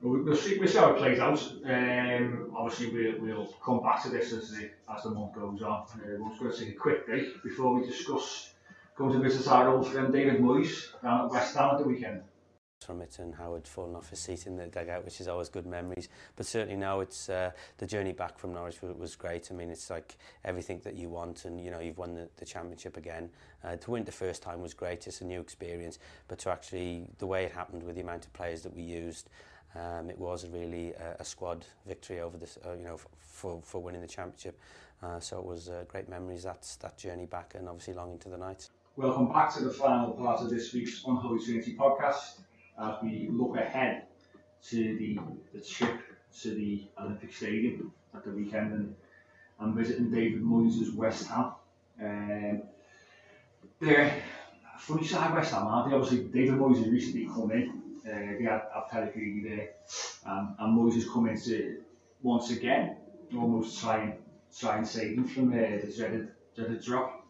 We'll, 0.00 0.36
see, 0.36 0.58
we'll 0.58 0.68
see 0.68 0.78
how 0.78 0.90
it 0.90 0.98
plays 0.98 1.18
out. 1.18 1.40
Um, 1.64 2.52
obviously, 2.54 2.90
we'll, 2.92 3.20
we'll 3.20 3.46
come 3.64 3.82
back 3.82 4.02
to 4.02 4.10
this 4.10 4.32
as 4.32 4.50
the, 4.50 4.70
as 4.94 5.02
the 5.02 5.10
month 5.10 5.34
goes 5.34 5.62
on. 5.62 5.86
Uh, 5.94 6.18
we're 6.18 6.28
just 6.28 6.40
going 6.40 6.52
to 6.52 6.58
take 6.58 6.68
a 6.74 6.78
quick 6.78 7.06
break 7.06 7.42
before 7.42 7.74
we 7.74 7.86
discuss 7.86 8.50
going 8.96 9.12
to 9.12 9.18
visit 9.18 9.50
our 9.50 9.68
old 9.68 9.88
friend 9.88 10.12
David 10.12 10.40
Moyes 10.40 10.92
down 11.02 11.24
at 11.24 11.30
West 11.30 11.56
Ham 11.56 11.70
at 11.72 11.78
the 11.78 11.84
weekend. 11.84 12.22
from 12.84 13.00
it 13.00 13.18
and 13.18 13.34
how 13.34 13.54
had 13.54 13.66
fallen 13.66 13.96
off 13.96 14.10
his 14.10 14.20
seat 14.20 14.46
in 14.46 14.56
the 14.56 14.66
dugout, 14.66 15.04
which 15.04 15.20
is 15.20 15.26
always 15.26 15.48
good 15.48 15.66
memories. 15.66 16.08
But 16.36 16.46
certainly 16.46 16.76
now 16.76 17.00
it's 17.00 17.28
uh, 17.28 17.50
the 17.78 17.86
journey 17.86 18.12
back 18.12 18.38
from 18.38 18.52
Norwich 18.52 18.82
was, 18.82 18.94
was 18.96 19.16
great. 19.16 19.50
I 19.50 19.54
mean, 19.54 19.70
it's 19.70 19.90
like 19.90 20.16
everything 20.44 20.80
that 20.84 20.94
you 20.94 21.08
want, 21.08 21.44
and 21.44 21.60
you 21.60 21.70
know 21.70 21.80
you've 21.80 21.98
won 21.98 22.14
the, 22.14 22.28
the 22.36 22.44
championship 22.44 22.96
again. 22.96 23.30
Uh, 23.64 23.76
to 23.76 23.90
win 23.90 24.04
the 24.04 24.12
first 24.12 24.42
time 24.42 24.60
was 24.60 24.74
great. 24.74 25.06
It's 25.06 25.22
a 25.22 25.24
new 25.24 25.40
experience, 25.40 25.98
but 26.28 26.38
to 26.40 26.50
actually 26.50 27.06
the 27.18 27.26
way 27.26 27.44
it 27.44 27.52
happened 27.52 27.82
with 27.82 27.96
the 27.96 28.02
amount 28.02 28.26
of 28.26 28.32
players 28.32 28.62
that 28.62 28.74
we 28.76 28.82
used. 28.82 29.30
Um, 29.76 30.08
it 30.08 30.18
was 30.18 30.46
really 30.48 30.92
a, 30.92 31.16
a 31.20 31.24
squad 31.24 31.64
victory 31.86 32.20
over 32.20 32.36
this, 32.36 32.58
uh, 32.64 32.74
you 32.74 32.84
know, 32.84 32.98
for, 33.18 33.60
for 33.62 33.82
winning 33.82 34.00
the 34.00 34.08
championship. 34.08 34.58
Uh, 35.02 35.20
so 35.20 35.38
it 35.38 35.44
was 35.44 35.68
uh, 35.68 35.84
great 35.88 36.08
memories. 36.08 36.44
That's 36.44 36.76
that 36.76 36.96
journey 36.96 37.26
back, 37.26 37.54
and 37.56 37.68
obviously 37.68 37.94
long 37.94 38.12
into 38.12 38.28
the 38.28 38.38
night. 38.38 38.68
Welcome 38.96 39.32
back 39.32 39.52
to 39.54 39.64
the 39.64 39.72
final 39.72 40.12
part 40.12 40.40
of 40.40 40.50
this 40.50 40.72
week's 40.72 41.02
Unholy 41.04 41.44
Trinity 41.44 41.76
podcast 41.76 42.38
as 42.80 42.94
we 43.02 43.28
look 43.30 43.56
ahead 43.56 44.04
to 44.68 44.76
the, 44.76 45.18
the 45.52 45.60
trip 45.60 46.00
to 46.42 46.54
the 46.54 46.84
Olympic 47.00 47.32
Stadium 47.32 47.92
at 48.14 48.24
the 48.24 48.30
weekend 48.30 48.72
and, 48.72 48.94
and 49.58 49.74
visiting 49.74 50.10
David 50.10 50.42
Moyes' 50.42 50.94
West 50.94 51.26
Ham. 51.28 51.52
Um, 52.00 52.62
they're 53.80 54.22
funny 54.78 55.04
side 55.04 55.34
West 55.34 55.52
Ham, 55.52 55.66
aren't 55.66 55.90
they? 55.90 55.96
Obviously, 55.96 56.24
David 56.24 56.58
Moyes 56.58 56.78
has 56.78 56.88
recently 56.88 57.26
come 57.26 57.50
in. 57.50 57.73
Uh, 58.06 58.36
they 58.38 58.44
had, 58.44 58.62
had 58.74 58.90
Pellegrini 58.90 59.48
there, 59.48 59.68
um, 60.26 60.54
and 60.58 60.92
has 60.92 61.08
come 61.08 61.26
in 61.26 61.40
to 61.40 61.80
once 62.22 62.50
again 62.50 62.96
almost 63.36 63.80
try 63.80 63.98
and 63.98 64.14
try 64.56 64.76
and 64.76 64.86
save 64.86 65.16
him 65.16 65.24
from 65.24 65.48
uh, 65.52 65.56
the 65.56 65.92
dreaded 65.96 66.28
dreaded 66.54 66.82
drop. 66.82 67.26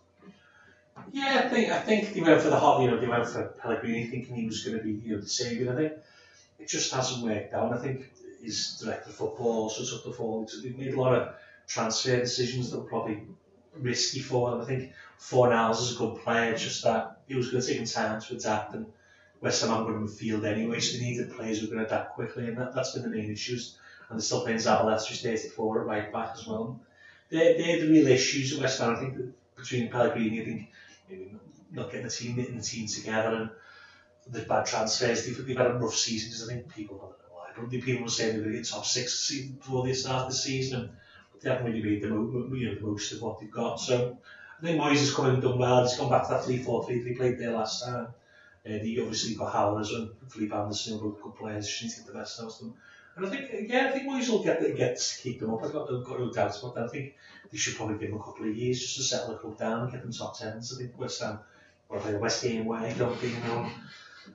Yeah, 1.13 1.43
I 1.45 1.49
think 1.49 1.71
I 1.71 1.81
think 1.81 2.13
they 2.13 2.21
went 2.21 2.41
for 2.41 2.51
the 2.51 2.59
hot, 2.59 2.83
you 2.83 2.91
know, 2.91 3.01
they 3.01 3.07
went 3.07 3.27
for 3.27 3.55
Pellegrini 3.61 4.07
thinking 4.07 4.35
he 4.35 4.47
was 4.47 4.63
going 4.63 4.79
to 4.79 4.85
be, 4.85 4.93
you 4.93 5.15
know, 5.15 5.21
the 5.21 5.29
saviour. 5.29 5.73
I 5.73 5.77
think 5.77 5.93
it 6.59 6.69
just 6.69 6.93
hasn't 6.93 7.25
worked 7.25 7.53
out. 7.55 7.73
I 7.73 7.79
think 7.79 8.13
his 8.43 8.81
director 8.83 9.11
of 9.11 9.17
football 9.17 9.63
also 9.65 9.85
took 9.85 10.05
the 10.05 10.13
fall. 10.13 10.49
They 10.63 10.71
made 10.71 10.95
a 10.95 11.01
lot 11.01 11.15
of 11.15 11.35
transfer 11.67 12.19
decisions 12.21 12.71
that 12.71 12.79
were 12.79 12.85
probably 12.85 13.23
risky 13.77 14.21
for 14.21 14.51
them. 14.51 14.61
I 14.61 14.65
think 14.65 14.93
Fornals 15.19 15.81
is 15.81 15.97
a 15.97 15.99
good 15.99 16.17
player, 16.23 16.57
just 16.57 16.85
that 16.85 17.23
it 17.29 17.37
was 17.37 17.51
going 17.51 17.63
to 17.63 17.69
take 17.69 17.79
him 17.79 17.87
time 17.87 18.21
to 18.21 18.37
adapt 18.37 18.75
and 18.75 18.87
West 19.45 19.61
Ham 19.61 19.71
aren't 19.71 19.87
going 19.87 20.07
to 20.07 20.13
midfield 20.13 20.45
anyway, 20.45 20.81
so 20.81 20.97
they 20.97 21.05
needed 21.05 21.37
players 21.37 21.61
who 21.61 21.67
were 21.67 21.75
going 21.75 21.87
to 21.87 21.95
adapt 21.95 22.15
quickly, 22.15 22.49
and 22.49 22.57
that, 22.57 22.75
that's 22.75 22.93
been 22.93 23.03
the 23.03 23.11
main 23.11 23.31
issues. 23.31 23.77
And 24.09 24.19
they're 24.19 24.25
still 24.25 24.41
playing 24.41 24.59
Zabaleta, 24.59 25.07
who's 25.07 25.23
34 25.23 25.81
at 25.83 25.87
right 25.87 26.13
back 26.13 26.31
as 26.35 26.47
well. 26.47 26.81
They're, 27.29 27.57
they're 27.59 27.81
the 27.81 27.91
real 27.91 28.09
issues 28.09 28.55
at 28.55 28.61
West 28.61 28.81
Ham. 28.81 28.97
I 28.97 29.01
think 29.01 29.19
between 29.55 29.91
Pellegrini, 29.91 30.41
I 30.41 30.45
think 30.45 30.69
maybe 31.11 31.37
not 31.73 31.91
getting 31.91 32.07
the 32.07 32.13
team, 32.13 32.37
knitting 32.37 32.57
the 32.57 32.63
team 32.63 32.87
together, 32.89 33.35
and 33.37 33.51
the 34.33 34.41
bad 34.41 34.65
transfers. 34.65 35.27
They've, 35.27 35.47
they've 35.47 35.57
had 35.57 35.67
a 35.67 35.75
rough 35.75 35.95
season 35.95 36.31
because 36.31 36.49
I 36.49 36.55
think 36.55 36.75
people, 36.75 36.97
I 36.97 37.07
don't 37.07 37.57
know 37.59 37.63
why, 37.63 37.69
but 37.71 37.85
people 37.85 38.05
were 38.05 38.09
saying 38.09 38.37
they're 38.37 38.51
going 38.51 38.63
to 38.63 38.71
top 38.71 38.87
six 38.87 39.31
before 39.31 39.87
they 39.87 39.93
start 39.93 40.29
the 40.29 40.35
season, 40.35 40.81
and 40.81 40.91
they 41.43 41.51
haven't 41.51 41.67
really 41.67 41.83
made 41.83 42.03
the, 42.03 42.09
you 42.09 42.69
know, 42.69 42.75
the 42.77 42.81
most 42.81 43.13
of 43.13 43.21
what 43.21 43.41
they've 43.41 43.51
got. 43.51 43.77
So 43.77 44.17
I 44.59 44.67
think 44.67 44.81
Moyes 44.81 45.01
has 45.01 45.15
come 45.15 45.27
and 45.27 45.43
done 45.43 45.59
well. 45.59 45.83
He's 45.83 45.99
gone 45.99 46.09
back 46.09 46.23
to 46.25 46.31
that 46.31 46.45
3 46.45 46.63
4 46.63 46.87
3 46.87 47.03
they 47.03 47.13
played 47.13 47.39
there 47.39 47.53
last 47.53 47.85
time. 47.85 48.09
Uh, 48.67 48.79
they 48.83 48.99
obviously 49.01 49.35
got 49.35 49.53
Howlers 49.53 49.93
and 49.93 50.11
Felipe 50.29 50.55
Anderson, 50.55 50.99
who 50.99 51.09
are 51.09 51.23
good 51.23 51.37
players, 51.37 51.69
just 51.69 51.83
need 51.83 51.91
to 51.91 51.97
get 51.97 52.07
the 52.07 52.19
best 52.19 52.41
out 52.41 52.47
of 52.47 52.59
them. 52.59 52.75
And 53.17 53.27
I 53.27 53.31
think, 53.31 53.71
yeah, 53.71 53.87
I 53.87 53.91
think 53.93 54.09
Moyes 54.09 54.29
will 54.29 54.43
get, 54.43 54.61
get 54.77 54.99
to 54.99 55.19
keep 55.23 55.39
them 55.39 55.53
up. 55.55 55.63
I've 55.63 55.73
got, 55.73 55.93
I've 55.93 56.05
got 56.05 56.19
no 56.19 56.33
doubts 56.33 56.61
about 56.61 56.75
that. 56.75 56.85
I 56.85 56.89
think 56.89 57.15
they 57.53 57.59
should 57.59 57.77
probably 57.77 57.99
give 57.99 58.11
them 58.11 58.21
a 58.21 58.25
couple 58.25 58.49
of 58.49 58.57
years 58.57 58.81
just 58.81 58.97
to 58.97 59.03
settle 59.03 59.29
the 59.29 59.39
club 59.39 59.59
down 59.59 59.83
and 59.83 59.93
get 59.93 60.03
them 60.03 60.13
top 60.13 60.37
tens. 60.37 60.75
I 60.75 60.79
think 60.79 60.99
West 60.99 61.23
Ham, 61.23 61.39
or 61.89 62.01
the 62.01 62.19
West 62.19 62.43
Ham 62.45 62.65
way, 62.65 62.93
don't 62.99 63.21
they, 63.21 63.29
you 63.29 63.39
know. 63.41 63.71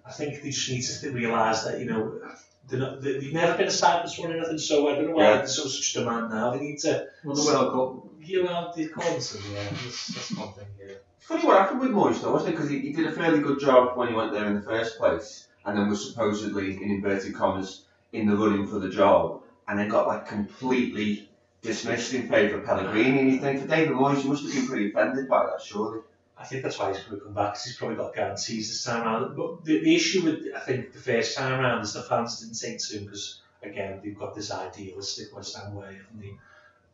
I 0.05 0.11
think 0.11 0.41
they 0.41 0.51
just 0.51 0.69
need 0.69 0.83
to 0.83 1.11
realise 1.11 1.63
that, 1.63 1.79
you 1.79 1.85
know, 1.85 2.21
they're 2.67 2.79
not, 2.79 3.01
they, 3.01 3.13
they've 3.13 3.33
never 3.33 3.57
been 3.57 3.67
a 3.67 3.71
side 3.71 4.03
that's 4.03 4.19
won 4.19 4.31
anything, 4.31 4.59
so 4.59 4.87
I 4.87 4.95
don't 4.95 5.07
know 5.07 5.15
why 5.15 5.23
yeah. 5.23 5.37
there's 5.37 5.55
so 5.55 5.67
such 5.67 5.93
demand 5.93 6.29
now. 6.29 6.51
They 6.51 6.59
need 6.59 6.79
to. 6.79 7.07
Well, 7.23 7.35
the 7.35 7.45
World 7.45 7.73
Cup. 7.73 8.13
You 8.21 8.43
know, 8.43 8.71
they've 8.75 8.91
called 8.91 9.07
yeah. 9.07 9.63
That's, 9.83 10.07
that's 10.07 10.31
one 10.37 10.53
thing, 10.53 10.67
yeah. 10.79 10.93
Funny 11.19 11.45
what 11.45 11.59
happened 11.59 11.81
with 11.81 11.91
Moyes 11.91 12.21
though, 12.21 12.31
wasn't 12.31 12.49
it? 12.49 12.57
Because 12.57 12.69
he, 12.69 12.79
he 12.79 12.93
did 12.93 13.05
a 13.05 13.11
fairly 13.11 13.39
good 13.39 13.59
job 13.59 13.97
when 13.97 14.07
he 14.07 14.13
went 14.13 14.33
there 14.33 14.45
in 14.45 14.55
the 14.55 14.61
first 14.61 14.97
place, 14.97 15.47
and 15.65 15.77
then 15.77 15.89
was 15.89 16.09
supposedly, 16.09 16.75
in 16.81 16.91
inverted 16.91 17.35
commas, 17.35 17.85
in 18.13 18.27
the 18.27 18.35
running 18.35 18.65
for 18.67 18.79
the 18.79 18.89
job, 18.89 19.41
and 19.67 19.77
then 19.77 19.89
got 19.89 20.07
like 20.07 20.27
completely 20.27 21.29
dismissed 21.61 22.13
in 22.13 22.29
favour 22.29 22.59
of 22.59 22.65
Pellegrini. 22.65 23.19
And 23.19 23.31
you 23.31 23.39
think 23.39 23.61
for 23.61 23.67
David 23.67 23.93
Moyes, 23.93 24.21
he 24.21 24.29
must 24.29 24.43
have 24.43 24.53
been 24.53 24.67
pretty 24.67 24.89
offended 24.89 25.27
by 25.27 25.45
that, 25.45 25.61
surely. 25.61 26.01
I 26.37 26.45
think 26.45 26.63
that's 26.63 26.79
why 26.79 26.93
he's 26.93 27.03
going 27.03 27.19
to 27.19 27.25
come 27.25 27.33
back 27.33 27.53
because 27.53 27.65
he's 27.65 27.75
probably 27.75 27.97
got 27.97 28.15
guarantees 28.15 28.69
this 28.69 28.83
time 28.85 29.05
around. 29.05 29.35
But 29.35 29.65
the, 29.65 29.81
the 29.81 29.93
issue 29.93 30.23
with 30.23 30.45
I 30.55 30.61
think 30.61 30.93
the 30.93 30.99
first 30.99 31.37
time 31.37 31.59
around 31.59 31.81
is 31.81 31.93
the 31.93 32.01
fans 32.01 32.39
didn't 32.39 32.57
take 32.57 32.79
to 32.87 32.97
him 32.97 33.03
because 33.03 33.41
again 33.61 33.99
they've 34.01 34.17
got 34.17 34.35
this 34.35 34.51
idealistic 34.51 35.35
West 35.35 35.57
Ham 35.57 35.75
way, 35.75 35.87
haven't 35.87 36.21
they? 36.21 36.33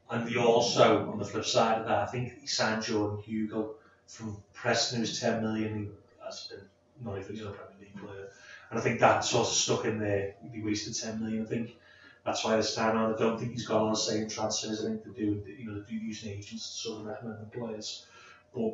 And 0.09 0.28
they 0.28 0.38
also, 0.38 1.11
on 1.11 1.19
the 1.19 1.26
flip 1.26 1.45
side 1.45 1.80
of 1.80 1.88
that, 1.88 1.99
I 1.99 2.05
think 2.07 2.39
he 2.39 2.47
signed 2.47 2.84
Jordan 2.84 3.23
Hugill 3.23 3.76
from 4.08 4.38
Preston, 4.53 4.99
who's 4.99 5.20
10 5.20 5.41
million, 5.41 5.91
has 6.24 6.47
been 6.47 6.60
not 7.03 7.20
even 7.20 7.47
a 7.47 7.51
Premier 7.51 7.76
League 7.80 7.95
player. 7.95 8.30
And 8.70 8.80
I 8.80 8.82
think 8.82 8.99
that 8.99 9.24
sort 9.24 9.47
of 9.47 9.53
stuck 9.53 9.86
in 9.86 9.99
there. 9.99 10.36
He 10.51 10.62
wasted 10.62 10.95
10 10.95 11.22
million. 11.22 11.43
I 11.43 11.49
think 11.49 11.76
that's 12.24 12.43
why 12.43 12.56
this 12.56 12.76
time 12.76 12.97
I 12.97 13.18
don't 13.18 13.39
think 13.39 13.51
he's 13.51 13.68
got 13.68 13.82
all 13.82 13.91
the 13.91 13.95
same 13.95 14.28
transfers. 14.30 14.84
I 14.84 14.89
think 14.89 15.03
to 15.03 15.10
do, 15.10 15.43
you 15.58 15.72
know, 15.72 15.82
do 15.82 15.95
using 15.95 16.32
agents 16.32 16.70
to 16.70 16.88
sort 16.88 17.01
of 17.01 17.08
recommend 17.08 17.39
the 17.41 17.58
players. 17.58 18.08
But, 18.53 18.74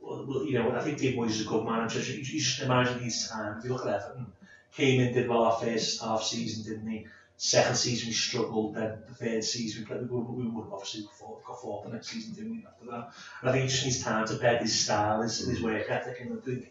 well, 0.00 0.44
you 0.44 0.58
know, 0.58 0.72
I 0.72 0.80
think 0.80 0.98
Dave 0.98 1.16
Moyes 1.16 1.30
is 1.30 1.40
a 1.42 1.48
good 1.48 1.64
manager. 1.64 1.98
You 2.00 2.22
just 2.22 2.62
imagine 2.62 3.00
his 3.00 3.28
time. 3.28 3.58
If 3.58 3.64
you 3.64 3.72
look 3.72 3.86
at 3.86 3.94
Everton, 3.94 4.26
came 4.72 5.00
in, 5.00 5.14
did 5.14 5.28
well 5.28 5.44
our 5.44 5.58
first 5.58 6.02
half 6.02 6.22
season, 6.22 6.64
didn't 6.64 6.90
he? 6.90 7.06
Second 7.36 7.74
season 7.76 8.08
we 8.08 8.12
struggled, 8.12 8.74
then 8.74 8.98
the 9.08 9.14
third 9.14 9.44
season 9.44 9.82
we 9.82 9.86
played, 9.86 10.08
we, 10.10 10.18
we 10.20 10.46
would 10.48 10.64
have 10.64 10.72
obviously 10.72 11.02
got 11.02 11.14
fourth, 11.14 11.44
got 11.44 11.60
fourth 11.60 11.84
the 11.84 11.92
next 11.92 12.08
season, 12.08 12.32
didn't 12.34 12.50
we, 12.52 12.64
after 12.66 12.86
that? 12.86 13.12
And 13.40 13.50
I 13.50 13.52
think 13.52 13.64
he 13.64 13.68
just 13.68 13.84
needs 13.84 14.02
time 14.02 14.26
to 14.28 14.34
bed 14.36 14.62
his 14.62 14.78
style, 14.78 15.20
his, 15.20 15.38
his 15.46 15.60
work 15.60 15.84
ethic, 15.90 16.20
and 16.20 16.38
I 16.38 16.40
think 16.44 16.70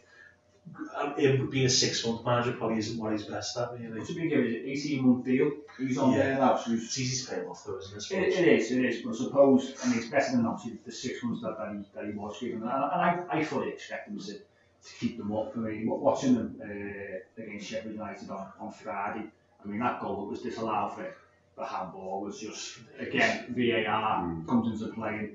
him 1.18 1.50
being 1.50 1.66
a 1.66 1.70
six 1.70 2.06
month 2.06 2.26
manager 2.26 2.54
probably 2.54 2.78
isn't 2.80 2.98
what 2.98 3.12
he's 3.12 3.26
best 3.26 3.58
at. 3.58 3.74
Really. 3.74 4.00
What's 4.00 4.12
a 4.12 4.14
big 4.14 4.30
give? 4.30 4.40
18 4.46 5.06
month 5.06 5.26
deal? 5.26 5.52
He's 5.78 5.98
on 5.98 6.12
Yeah. 6.14 6.18
there 6.20 6.38
now, 6.38 6.58
so 6.58 6.72
It's 6.72 6.98
easy 6.98 7.26
to 7.26 7.32
pay 7.32 7.42
him 7.42 7.50
off 7.50 7.66
though, 7.66 7.78
isn't 7.80 8.12
it? 8.12 8.18
It, 8.18 8.40
it 8.40 8.48
is, 8.60 8.72
it 8.72 8.86
is, 8.86 9.02
but 9.02 9.14
I 9.14 9.18
suppose, 9.18 9.74
I 9.84 9.90
mean, 9.90 9.98
it's 10.00 10.08
better 10.08 10.32
than 10.38 10.46
obviously 10.46 10.80
the 10.86 10.92
six 10.92 11.22
months 11.24 11.42
that, 11.44 11.58
that, 11.58 11.74
he, 11.76 11.84
that 11.94 12.06
he 12.06 12.12
was 12.18 12.40
given, 12.40 12.62
and, 12.64 12.72
and 12.72 12.72
I, 12.72 13.24
I 13.30 13.44
fully 13.44 13.70
expect 13.70 14.08
him 14.08 14.18
to, 14.20 14.34
to 14.34 14.96
keep 15.00 15.18
them 15.18 15.36
up. 15.36 15.52
I 15.58 15.60
mean, 15.60 15.88
watching 15.90 16.36
them 16.36 16.62
uh, 16.64 17.42
against 17.42 17.68
Sheffield 17.68 17.96
United 17.96 18.30
on, 18.30 18.48
on 18.60 18.72
Friday, 18.72 19.26
I 19.64 19.68
mean, 19.68 19.80
that 19.80 20.02
goal 20.02 20.26
that 20.26 20.32
was 20.32 20.42
disallowed 20.42 20.96
for 20.96 21.16
the 21.56 21.66
handball 21.66 22.22
was 22.22 22.40
just, 22.40 22.80
again, 23.00 23.54
VAR 23.56 24.36
comes 24.48 24.82
into 24.82 24.94
play, 24.94 25.32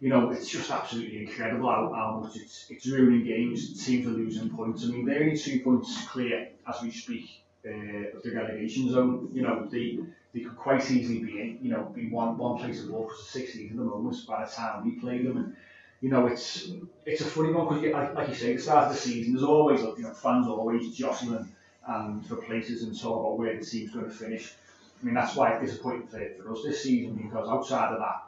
you 0.00 0.08
know, 0.08 0.30
it's 0.30 0.48
just 0.48 0.70
absolutely 0.70 1.26
incredible 1.26 1.68
how, 1.68 1.92
how 1.94 2.20
much 2.20 2.36
it's, 2.36 2.66
it's 2.70 2.86
ruining 2.86 3.24
games, 3.24 3.84
teams 3.84 4.06
are 4.06 4.10
losing 4.10 4.48
points. 4.50 4.84
I 4.84 4.88
mean, 4.88 5.04
they're 5.04 5.22
only 5.22 5.36
two 5.36 5.60
points 5.60 6.06
clear 6.08 6.48
as 6.66 6.82
we 6.82 6.90
speak 6.90 7.42
uh, 7.66 8.16
of 8.16 8.22
the 8.22 8.32
relegation 8.34 8.90
zone. 8.90 9.30
You 9.34 9.42
know, 9.42 9.66
they 9.70 9.98
they 10.32 10.40
could 10.40 10.56
quite 10.56 10.88
easily 10.90 11.18
be 11.18 11.40
in, 11.40 11.58
you 11.60 11.70
know, 11.70 11.82
be 11.94 12.08
one 12.08 12.38
one 12.38 12.58
place 12.58 12.82
above 12.82 13.08
the 13.08 13.40
16th 13.40 13.72
at 13.72 13.76
the 13.76 13.82
moment 13.82 14.16
by 14.26 14.44
the 14.44 14.50
time 14.50 14.84
we 14.84 14.92
play 14.92 15.22
them. 15.22 15.36
And 15.36 15.56
you 16.00 16.08
know, 16.08 16.26
it's 16.28 16.70
it's 17.04 17.20
a 17.20 17.26
funny 17.26 17.52
one 17.52 17.68
because, 17.68 17.92
like, 17.92 18.14
like 18.14 18.28
you 18.28 18.34
say, 18.34 18.50
at 18.52 18.56
the 18.56 18.62
start 18.62 18.86
of 18.86 18.92
the 18.92 18.98
season, 18.98 19.34
there's 19.34 19.44
always 19.44 19.82
you 19.82 20.04
know 20.04 20.14
fans 20.14 20.46
are 20.46 20.56
always 20.56 20.94
jostling 20.96 21.46
and 21.90 22.24
for 22.26 22.36
places 22.36 22.82
and 22.82 22.98
talk 22.98 23.18
about 23.20 23.38
where 23.38 23.58
the 23.58 23.64
team's 23.64 23.90
going 23.90 24.06
to 24.06 24.10
finish. 24.10 24.54
I 25.00 25.04
mean, 25.04 25.14
that's 25.14 25.34
why 25.34 25.52
it's 25.52 25.70
disappointing 25.70 26.06
for, 26.06 26.20
for 26.42 26.52
us 26.52 26.62
this 26.64 26.82
season 26.82 27.14
because 27.14 27.48
outside 27.48 27.92
of 27.92 27.98
that 27.98 28.22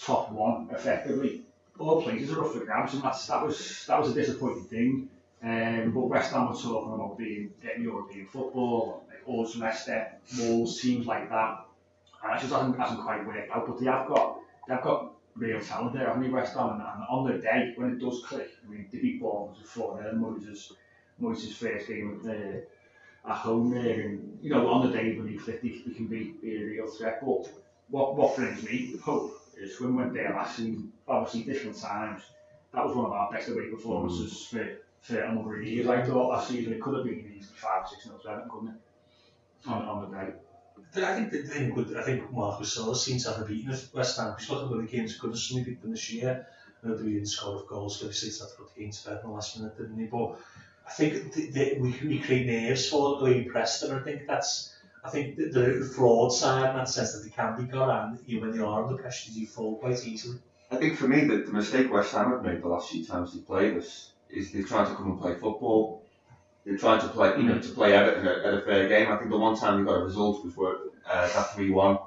top 0.00 0.30
one, 0.30 0.68
effectively, 0.70 1.42
all 1.78 2.02
places 2.02 2.32
are 2.32 2.44
up 2.44 2.52
for 2.52 2.60
grabs, 2.60 2.94
and 2.94 3.02
that's 3.02 3.26
that 3.26 3.44
was 3.44 3.86
that 3.86 3.98
was 4.00 4.10
a 4.10 4.14
disappointing 4.14 4.64
thing. 4.64 5.08
Um, 5.42 5.92
but 5.92 6.00
West 6.08 6.32
Ham 6.32 6.48
were 6.48 6.54
talking 6.54 6.94
about 6.94 7.18
being 7.18 7.52
getting 7.62 7.84
European 7.84 8.26
football, 8.26 9.04
like 9.08 9.22
Ulster, 9.28 9.60
Leicester, 9.60 10.08
Wolves, 10.38 10.80
teams 10.80 11.06
like 11.06 11.28
that, 11.28 11.64
and 12.22 12.36
it 12.36 12.40
just 12.40 12.52
hasn't, 12.52 12.78
hasn't 12.78 13.02
quite 13.02 13.26
worked 13.26 13.50
out. 13.50 13.66
But 13.66 13.78
they 13.78 13.86
have 13.86 14.08
got 14.08 14.38
they've 14.68 14.82
got 14.82 15.12
real 15.36 15.60
talent 15.60 15.94
there, 15.94 16.06
haven't 16.06 16.22
they, 16.22 16.28
West 16.28 16.54
Ham? 16.54 16.70
And, 16.70 16.80
and 16.80 17.04
on 17.08 17.30
the 17.30 17.38
day 17.38 17.72
when 17.76 17.92
it 17.92 18.00
does 18.00 18.22
click, 18.24 18.50
I 18.66 18.70
mean, 18.70 18.88
they 18.90 18.98
beat 18.98 19.20
Bournemouth 19.20 19.58
four 19.64 20.00
0 20.02 20.14
Moyes' 20.14 20.72
Moyes' 21.20 21.52
first 21.52 21.88
game 21.88 22.20
uh, 22.26 22.60
at 23.28 23.36
home 23.36 23.70
there, 23.70 24.00
and 24.00 24.38
you 24.42 24.50
know 24.50 24.68
on 24.68 24.86
the 24.86 24.96
day 24.96 25.16
when 25.16 25.38
click, 25.38 25.62
they, 25.62 25.82
they 25.86 25.94
can 25.94 26.06
be, 26.06 26.34
be 26.42 26.56
a 26.56 26.64
real 26.64 26.86
threat. 26.86 27.20
But 27.20 27.48
what 27.88 28.16
what 28.16 28.36
brings 28.36 28.62
me 28.62 28.96
hope 29.02 29.40
is 29.56 29.80
when 29.80 29.96
we 29.96 30.02
went 30.02 30.14
there 30.14 30.30
last 30.30 30.56
season, 30.56 30.92
obviously 31.08 31.42
different 31.42 31.78
times. 31.78 32.22
That 32.72 32.84
was 32.84 32.94
one 32.94 33.06
of 33.06 33.12
our 33.12 33.32
best 33.32 33.48
away 33.48 33.70
performances 33.70 34.32
mm. 34.32 34.48
for, 34.50 34.78
for 35.00 35.20
a 35.20 35.34
number 35.34 35.56
of 35.56 35.66
years. 35.66 35.86
I 35.86 36.02
thought 36.02 36.28
last 36.28 36.48
season 36.48 36.74
it 36.74 36.80
could 36.80 36.94
have 36.94 37.04
been 37.04 37.20
easily 37.20 37.56
five, 37.56 37.88
six 37.88 38.04
nil 38.04 38.18
to 38.18 38.28
Everton, 38.28 38.50
couldn't 38.50 38.68
it? 38.68 38.74
On, 39.68 39.82
on 39.82 40.10
the 40.10 40.16
day. 40.16 40.32
I 40.96 41.14
think 41.14 41.30
the 41.30 41.42
thing 41.42 41.74
with 41.74 41.96
I 41.96 42.02
think 42.02 42.30
Marco 42.32 42.64
Silva 42.64 42.94
seems 42.94 43.24
to 43.24 43.32
have 43.32 43.46
beaten 43.46 43.76
West 43.94 44.18
Ham. 44.18 44.34
Because 44.36 44.50
look 44.50 44.72
at 44.72 44.90
the 44.90 44.96
games 44.96 45.18
have 45.20 45.38
suddenly 45.38 45.64
beat 45.64 45.80
them 45.82 45.90
this 45.90 46.12
year. 46.12 46.46
I 46.82 46.88
know 46.88 46.96
they 46.96 47.12
didn't 47.12 47.26
score 47.26 47.56
of 47.56 47.66
goals, 47.66 47.98
so 47.98 48.06
obviously 48.06 48.28
it's 48.28 48.40
not 48.40 48.50
got 48.58 48.74
the 48.74 48.80
game 48.80 48.90
to 48.92 49.04
bed 49.04 49.20
in 49.22 49.28
the 49.28 49.34
last 49.34 49.58
minute, 49.58 49.78
didn't 49.78 49.98
he? 49.98 50.06
But 50.06 50.38
I 50.86 50.90
think 50.90 51.32
the, 51.32 51.50
the, 51.50 51.76
we, 51.80 51.90
we 52.06 52.18
create 52.20 52.46
nerves 52.46 52.88
for 52.88 53.18
the 53.18 53.24
way 53.24 53.44
Preston. 53.44 53.92
I 53.92 54.02
think 54.02 54.26
that's 54.26 54.72
I 55.04 55.10
think 55.10 55.36
the, 55.36 55.46
the 55.46 55.92
fraud 55.94 56.32
side 56.32 56.70
in 56.70 56.76
that 56.76 56.88
sense 56.88 57.12
that 57.12 57.22
they 57.24 57.30
can 57.30 57.56
be 57.56 57.70
got 57.70 58.04
and 58.04 58.18
you 58.26 58.40
when 58.40 58.52
they 58.52 58.62
are 58.62 58.84
under 58.84 59.00
pressure 59.00 59.30
they 59.32 59.40
do 59.40 59.46
fall 59.46 59.76
quite 59.76 60.04
easily. 60.06 60.38
I 60.70 60.76
think 60.76 60.96
for 60.96 61.08
me 61.08 61.24
the, 61.24 61.38
the 61.38 61.52
mistake 61.52 61.92
West 61.92 62.12
Ham 62.12 62.30
have 62.32 62.42
made 62.42 62.62
the 62.62 62.68
last 62.68 62.90
few 62.90 63.04
times 63.04 63.32
they 63.32 63.40
played 63.40 63.76
us 63.76 64.12
is 64.28 64.52
they've 64.52 64.66
tried 64.66 64.88
to 64.88 64.94
come 64.94 65.10
and 65.12 65.20
play 65.20 65.34
football. 65.34 66.02
They're 66.64 66.76
trying 66.76 67.00
to 67.00 67.08
play, 67.08 67.36
you 67.36 67.44
know, 67.44 67.60
to 67.60 67.68
play 67.68 67.92
Everton 67.94 68.26
at, 68.26 68.38
at 68.38 68.54
a 68.54 68.60
fair 68.62 68.88
game. 68.88 69.12
I 69.12 69.16
think 69.16 69.30
the 69.30 69.38
one 69.38 69.56
time 69.56 69.78
they 69.78 69.84
got 69.84 70.00
a 70.00 70.04
result 70.04 70.44
was 70.44 70.56
where, 70.56 70.74
uh, 71.08 71.28
that 71.28 71.54
three 71.54 71.70
one 71.70 71.98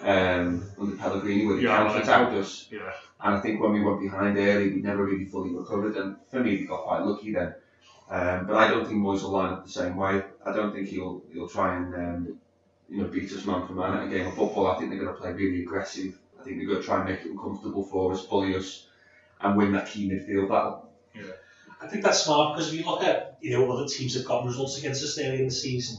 um, 0.00 0.64
under 0.80 0.96
Pellegrini 0.96 1.46
where 1.46 1.56
they 1.56 1.62
Yeah, 1.64 1.76
counter 1.76 1.98
attacked 1.98 2.32
us. 2.32 2.68
Yeah. 2.70 2.90
And 3.20 3.36
I 3.36 3.40
think 3.40 3.60
when 3.60 3.72
we 3.72 3.84
went 3.84 4.00
behind 4.00 4.38
early, 4.38 4.70
we 4.70 4.80
never 4.80 5.04
really 5.04 5.26
fully 5.26 5.54
recovered. 5.54 5.96
And 5.96 6.16
for 6.30 6.40
me, 6.40 6.56
we 6.56 6.66
got 6.66 6.84
quite 6.84 7.02
lucky 7.02 7.32
then. 7.32 7.54
Um, 8.10 8.46
but 8.46 8.56
I 8.56 8.68
don't 8.68 8.86
think 8.86 9.00
Moyes 9.00 9.22
will 9.22 9.32
line 9.32 9.52
up 9.52 9.64
the 9.64 9.70
same 9.70 9.96
way. 9.96 10.22
I 10.44 10.52
don't 10.52 10.72
think 10.72 10.88
he'll 10.88 11.22
he'll 11.32 11.48
try 11.48 11.76
and 11.76 11.94
um, 11.94 12.38
you 12.88 13.02
know 13.02 13.08
beat 13.08 13.30
us 13.32 13.44
man 13.44 13.66
for 13.66 13.74
man 13.74 13.98
at 13.98 14.06
a 14.06 14.08
game 14.08 14.26
of 14.26 14.34
football. 14.34 14.68
I 14.68 14.78
think 14.78 14.90
they're 14.90 14.98
going 14.98 15.14
to 15.14 15.20
play 15.20 15.32
really 15.32 15.62
aggressive. 15.62 16.18
I 16.40 16.42
think 16.42 16.56
they're 16.56 16.66
going 16.66 16.80
to 16.80 16.86
try 16.86 17.00
and 17.00 17.08
make 17.10 17.20
it 17.20 17.30
uncomfortable 17.30 17.84
for 17.84 18.12
us, 18.12 18.24
bully 18.24 18.56
us, 18.56 18.86
and 19.42 19.56
win 19.56 19.72
that 19.72 19.88
key 19.88 20.08
midfield 20.08 20.48
battle. 20.48 20.88
Yeah. 21.14 21.22
I 21.82 21.86
think 21.86 22.02
that's 22.02 22.24
smart 22.24 22.56
because 22.56 22.72
if 22.72 22.78
you 22.78 22.86
look 22.86 23.02
at 23.02 23.36
you 23.42 23.50
know 23.50 23.70
other 23.70 23.86
teams 23.86 24.14
that 24.14 24.26
got 24.26 24.46
results 24.46 24.78
against 24.78 25.04
us 25.04 25.18
early 25.18 25.40
in 25.40 25.48
the 25.48 25.50
season, 25.50 25.98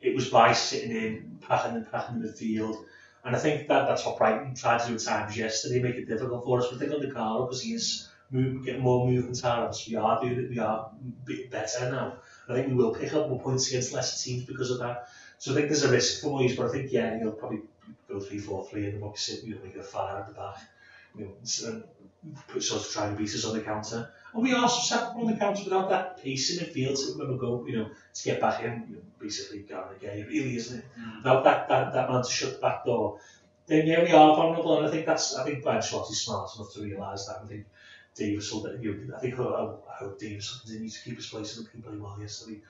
it 0.00 0.14
was 0.14 0.28
by 0.28 0.52
sitting 0.52 0.90
in, 0.90 1.38
packing 1.40 1.76
and 1.76 1.90
packing 1.90 2.20
the 2.20 2.28
midfield. 2.28 2.84
And 3.24 3.34
I 3.34 3.38
think 3.38 3.68
that 3.68 3.86
that's 3.86 4.04
what 4.04 4.18
Brighton 4.18 4.54
tried 4.54 4.80
to 4.80 4.88
do 4.88 4.94
at 4.94 5.00
times 5.00 5.36
yesterday, 5.36 5.80
make 5.80 5.94
it 5.94 6.06
difficult 6.06 6.44
for 6.44 6.60
us. 6.60 6.70
Under 6.70 7.10
Carlo, 7.10 7.46
because 7.46 7.62
he 7.62 7.72
is 7.72 8.08
move, 8.34 8.64
getting 8.64 8.82
more 8.82 9.06
movement 9.06 9.44
out 9.44 9.62
of 9.62 9.70
us, 9.70 9.88
we 9.88 9.94
are 9.94 10.20
doing 10.20 10.38
it, 10.38 10.50
we 10.50 10.58
are 10.58 10.90
bit 11.24 11.50
better 11.50 11.90
now. 11.90 12.16
I 12.48 12.54
think 12.54 12.68
we 12.68 12.74
will 12.74 12.94
pick 12.94 13.14
up 13.14 13.28
more 13.28 13.40
points 13.40 13.68
against 13.68 13.92
lesser 13.92 14.22
teams 14.22 14.44
because 14.44 14.70
of 14.70 14.80
that. 14.80 15.08
So 15.38 15.52
I 15.52 15.54
think 15.54 15.68
there's 15.68 15.84
a 15.84 15.90
risk 15.90 16.20
for 16.20 16.28
Moyes, 16.28 16.56
but 16.56 16.66
I 16.66 16.72
think 16.72 16.92
yeah, 16.92 17.18
he'll 17.18 17.32
probably 17.32 17.60
go 18.08 18.16
3-4-3 18.16 18.72
and 18.74 18.84
then 18.84 19.00
what 19.00 19.12
we 19.12 19.18
sit, 19.18 19.44
you 19.44 19.54
know, 19.54 19.60
make 19.64 19.76
a 19.76 19.82
fire 19.82 20.18
at 20.18 20.26
the 20.26 20.34
back. 20.34 20.56
You 21.16 21.26
know, 21.26 21.68
uh, 21.68 21.80
put 22.48 22.62
sort 22.62 22.82
of 22.82 22.90
try 22.90 23.06
and 23.06 23.16
beat 23.16 23.32
us 23.34 23.44
on 23.44 23.56
the 23.56 23.62
counter. 23.62 24.10
And 24.32 24.42
we 24.42 24.52
are 24.52 24.68
susceptible 24.68 25.26
on 25.26 25.32
the 25.32 25.38
counter 25.38 25.64
without 25.64 25.88
that 25.90 26.22
pace 26.22 26.58
in 26.58 26.66
midfield 26.66 26.96
to 26.96 27.18
when 27.18 27.32
we 27.32 27.38
go, 27.38 27.64
you 27.66 27.76
know, 27.76 27.90
to 28.14 28.24
get 28.24 28.40
back 28.40 28.64
in, 28.64 28.84
you 28.88 28.96
know, 28.96 29.02
basically 29.20 29.60
Gana 29.60 29.92
Gueye, 30.02 30.26
really, 30.26 30.56
isn't 30.56 30.78
it? 30.80 30.84
Mm. 30.98 31.18
Without 31.18 31.44
that, 31.44 31.68
that, 31.68 31.92
that 31.92 32.10
man 32.10 32.24
to 32.24 32.30
shut 32.30 32.54
the 32.54 32.58
back 32.58 32.84
door, 32.84 33.20
then 33.66 33.86
yeah, 33.86 34.02
we 34.02 34.12
are 34.12 34.36
vulnerable, 34.36 34.78
and 34.78 34.86
I 34.86 34.90
think 34.90 35.06
that's, 35.06 35.36
I 35.36 35.44
think 35.44 35.62
Brian 35.62 35.80
Schwartz 35.80 36.10
is 36.10 36.20
smart 36.20 36.50
enough 36.56 36.72
to 36.74 36.82
realise 36.82 37.26
that. 37.26 37.40
I 37.42 37.46
think 37.46 37.66
Davies 38.14 38.52
will, 38.52 38.76
you 38.80 38.94
know, 38.94 39.16
I 39.16 39.20
think 39.20 39.34
I, 39.34 39.76
hope 39.98 40.18
Davies 40.18 40.52
will 40.52 40.60
continue 40.60 40.88
to 40.88 41.02
keep 41.02 41.16
his 41.16 41.26
place 41.26 41.56
and 41.56 41.66
he 41.74 41.80
played 41.80 42.00
well 42.00 42.16
yesterday. 42.20 42.60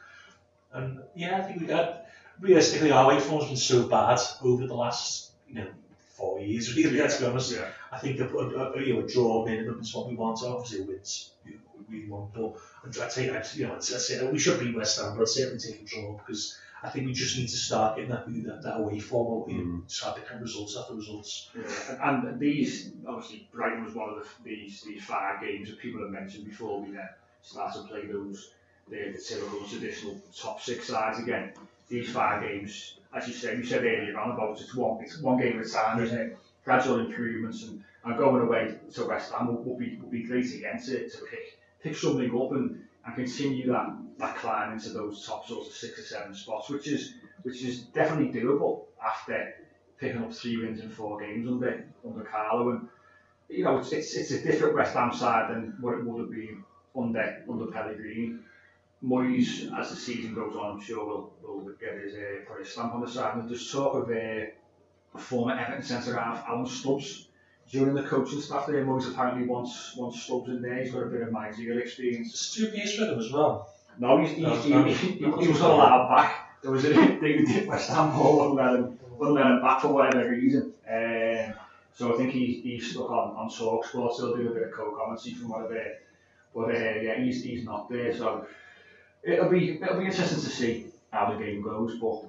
And 0.73 1.01
yeah, 1.15 1.39
I 1.39 1.43
think 1.43 1.61
we 1.61 1.67
got, 1.67 2.07
realistically, 2.41 2.91
our 2.91 3.09
way 3.09 3.21
form 3.21 3.41
has 3.41 3.49
been 3.49 3.57
so 3.57 3.87
bad 3.87 4.21
over 4.43 4.67
the 4.67 4.75
last, 4.75 5.31
you 5.49 5.57
know, 5.57 5.69
four 6.15 6.41
years, 6.41 6.75
really, 6.77 6.99
let's 6.99 7.19
be 7.19 7.27
honest. 7.27 7.53
Yeah. 7.53 7.69
I 7.93 7.99
think 7.99 8.21
a, 8.21 8.29
a, 8.29 8.73
a, 8.73 8.83
you 8.83 8.95
know, 8.95 9.05
a 9.05 9.09
draw 9.09 9.45
minimum 9.45 9.81
is 9.81 9.95
what 9.95 10.09
we 10.09 10.15
want. 10.15 10.43
Obviously, 10.43 10.83
a 10.83 10.87
win's 10.87 11.31
you 11.45 11.53
know, 11.53 11.59
we 11.89 12.07
want, 12.09 12.33
but 12.33 12.57
I'd 12.85 13.19
I'd, 13.19 13.47
you 13.55 13.67
know, 13.67 13.75
I'd 13.75 13.85
say 13.85 14.27
we 14.31 14.39
should 14.39 14.61
beat 14.61 14.75
West 14.75 15.01
Ham, 15.01 15.15
but 15.17 15.23
I'd 15.23 15.29
certainly 15.29 15.59
take 15.59 15.83
a 15.83 15.85
draw 15.85 16.17
because 16.17 16.59
I 16.85 16.91
think 16.91 17.07
we 17.07 17.14
just 17.14 17.39
need 17.39 17.49
to 17.49 17.57
start 17.57 17.97
getting 17.97 18.11
that 18.11 18.26
that, 18.26 18.62
that 18.62 18.76
away 18.76 18.99
form, 18.99 19.51
you 19.51 19.57
know, 19.59 19.64
mm. 19.64 19.91
start 19.91 20.16
picking 20.16 20.43
results 20.43 20.76
after 20.76 20.95
results. 20.95 21.49
Yeah. 21.57 22.09
And, 22.09 22.28
and 22.28 22.39
these, 22.39 22.93
obviously, 23.07 23.49
Brighton 23.53 23.85
was 23.85 23.95
one 23.95 24.11
of 24.11 24.16
the, 24.16 24.28
these 24.45 24.82
these 24.82 25.03
five 25.03 25.41
games 25.41 25.70
that 25.70 25.78
people 25.78 26.03
have 26.03 26.11
mentioned 26.11 26.45
before 26.45 26.82
we 26.82 26.91
uh, 26.91 27.01
then 27.01 27.09
started 27.43 27.82
to 27.82 27.89
play 27.89 28.07
those 28.07 28.51
the, 28.91 29.12
the 29.12 29.18
typical 29.18 29.66
traditional 29.66 30.20
top 30.37 30.61
six 30.61 30.89
sides 30.89 31.18
again. 31.18 31.55
These 31.89 32.12
five 32.12 32.43
games, 32.43 32.99
as 33.14 33.28
you 33.28 33.35
said, 33.35 33.57
you 33.57 33.64
said 33.64 33.85
earlier 33.85 34.18
on 34.18 34.32
about 34.32 34.61
it's 34.61 34.74
one 34.74 35.03
it's 35.03 35.18
one 35.20 35.39
game 35.39 35.59
at 35.59 35.66
a 35.66 35.70
time, 35.70 36.03
isn't 36.03 36.18
it? 36.18 36.39
Gradual 36.66 37.01
improvements 37.01 37.62
and, 37.62 37.82
and 38.05 38.18
going 38.18 38.43
away 38.43 38.74
to 38.93 39.05
West 39.07 39.32
Ham 39.32 39.47
will, 39.47 39.62
will 39.62 39.78
be 39.78 39.99
will 40.03 40.11
be 40.11 40.24
great 40.24 40.53
again 40.55 40.78
to, 40.82 41.09
to 41.09 41.18
pick 41.30 41.59
pick 41.82 41.97
something 41.97 42.30
up 42.39 42.53
and, 42.53 42.82
and 43.07 43.14
continue 43.14 43.66
that, 43.68 43.91
that 44.19 44.37
climb 44.37 44.73
into 44.73 44.91
those 44.91 45.27
top 45.27 45.47
sorts 45.47 45.69
of 45.69 45.75
six 45.75 45.99
or 45.99 46.03
seven 46.03 46.35
spots, 46.35 46.71
which 46.71 46.89
is 46.89 47.15
which 47.43 47.62
is 47.62 47.81
definitely 47.81 48.41
doable 48.41 48.85
after 49.05 49.55
picking 49.99 50.23
up 50.23 50.33
three 50.33 50.57
wins 50.57 50.81
in 50.81 50.89
four 50.89 51.21
games 51.21 51.49
under 51.49 51.85
under 52.05 52.25
Carlo. 52.25 52.71
And 52.71 52.89
you 53.49 53.65
know, 53.65 53.79
it's, 53.79 53.93
it's, 53.93 54.15
it's 54.15 54.31
a 54.31 54.43
different 54.43 54.75
West 54.75 54.95
Ham 54.95 55.12
side 55.12 55.51
than 55.51 55.77
what 55.81 55.99
it 55.99 56.05
would 56.05 56.21
have 56.21 56.31
been 56.31 56.65
under 56.97 57.45
under 57.51 57.67
Pellegrini. 57.67 58.37
Moyes, 59.05 59.71
as 59.79 59.91
the 59.91 59.97
season 59.97 60.35
goes 60.35 60.57
on, 60.57 60.77
I'm 60.77 60.81
sure 60.81 61.05
will 61.05 61.35
will 61.43 61.75
get 61.79 62.03
his 62.03 62.15
uh, 62.15 62.49
put 62.49 62.61
his 62.61 62.73
stamp 62.73 62.95
on 62.95 63.01
the 63.01 63.11
side. 63.11 63.37
And 63.37 63.49
there's 63.49 63.71
talk 63.71 63.95
of 63.95 64.11
uh, 64.11 65.19
former 65.19 65.59
Everton 65.59 65.83
centre 65.83 66.19
half 66.19 66.45
Alan 66.49 66.67
Stubbs 66.67 67.29
during 67.71 67.95
the 67.95 68.03
coaching 68.03 68.41
staff 68.41 68.67
there. 68.67 68.85
Moyes 68.85 69.11
apparently 69.11 69.47
wants 69.47 69.95
wants 69.97 70.23
Stubbs 70.23 70.49
in 70.49 70.62
there. 70.62 70.83
He's 70.83 70.93
got 70.93 71.03
a 71.03 71.07
bit 71.07 71.23
of 71.23 71.33
managerial 71.33 71.79
experience. 71.79 72.39
Stu 72.39 72.71
Pearce 72.71 72.99
with 72.99 73.11
him 73.11 73.19
as 73.19 73.33
well. 73.33 73.74
No, 73.99 74.19
he, 74.19 74.27
he, 74.27 74.43
he, 74.43 75.25
was 75.27 75.61
not 75.61 75.71
allowed 75.71 76.09
back. 76.09 76.61
There 76.63 76.71
was 76.71 76.85
a 76.85 76.95
thing 76.95 77.21
with 77.21 77.49
did 77.49 77.69
West 77.69 77.91
Ham 77.91 78.11
Hall 78.11 78.39
wouldn't 78.39 78.57
let 78.57 78.75
him, 78.75 78.99
wouldn't 79.19 79.37
let 79.37 79.47
him 79.47 79.61
back 79.61 79.81
for 79.83 79.89
whatever 79.89 80.31
reason. 80.31 80.73
Um, 80.91 81.55
so 81.95 82.13
I 82.13 82.17
think 82.17 82.33
he, 82.33 82.61
he's 82.63 82.91
stuck 82.91 83.11
on, 83.11 83.37
on 83.37 83.51
Talk 83.51 83.87
Sports, 83.87 84.19
he'll 84.19 84.37
do 84.37 84.49
a 84.49 84.55
bit 84.55 84.63
of 84.65 84.73
co-commentary 84.73 85.35
from 85.35 85.51
whatever. 85.51 85.97
But 86.55 86.75
uh, 86.75 87.01
yeah, 87.01 87.21
he's, 87.21 87.45
he's 87.45 87.65
not 87.65 87.89
there. 87.89 88.17
So 88.17 88.47
it'll 89.23 89.49
be 89.49 89.81
it'll 89.81 89.99
be 89.99 90.07
interesting 90.07 90.41
to 90.41 90.51
see 90.51 90.87
how 91.11 91.33
the 91.33 91.45
game 91.45 91.63
goes. 91.63 91.99
But 91.99 92.25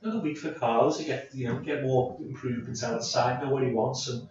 Another 0.00 0.20
week 0.20 0.38
for 0.38 0.52
Carlos 0.52 0.98
to 0.98 1.04
get 1.04 1.34
you 1.34 1.48
know 1.48 1.58
get 1.58 1.82
more 1.82 2.16
improvements 2.20 2.84
out 2.84 2.94
of 2.94 3.00
the 3.00 3.04
side, 3.04 3.42
know 3.42 3.50
what 3.50 3.64
he 3.64 3.70
wants, 3.70 4.08
and 4.08 4.28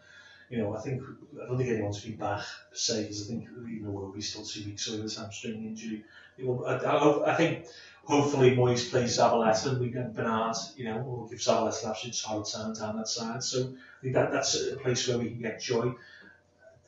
you 0.49 0.57
know 0.59 0.75
I 0.75 0.79
think 0.81 1.01
I 1.41 1.45
don't 1.45 1.57
think 1.57 1.69
anyone's 1.69 2.03
back 2.05 2.43
because 2.69 2.89
I 3.23 3.27
think 3.27 3.47
you 3.67 3.81
know 3.81 3.89
we'll 3.89 4.11
be 4.11 4.21
still 4.21 4.43
two 4.45 4.65
weeks 4.65 4.87
away 4.87 4.97
with 4.97 5.07
this 5.07 5.17
hamstring 5.17 5.65
injury. 5.65 6.03
I, 6.39 6.71
I, 6.73 7.33
I 7.33 7.35
think 7.35 7.65
hopefully 8.03 8.55
Moyes 8.55 8.89
plays 8.89 9.17
Zabaleta 9.17 9.71
and 9.71 9.81
we 9.81 9.89
get 9.89 10.13
Bernard, 10.15 10.55
you 10.77 10.85
know, 10.85 11.03
we'll 11.05 11.27
give 11.27 11.39
Zabaleta 11.39 11.83
an 11.83 11.89
absolute 11.89 12.15
solid 12.15 12.45
time 12.47 12.73
down 12.73 12.97
that 12.97 13.07
side. 13.07 13.43
So 13.43 13.59
I 13.63 14.01
think 14.01 14.13
that 14.13 14.31
that's 14.31 14.55
a 14.71 14.77
place 14.77 15.07
where 15.07 15.17
we 15.17 15.31
can 15.31 15.41
get 15.41 15.59
joy. 15.61 15.93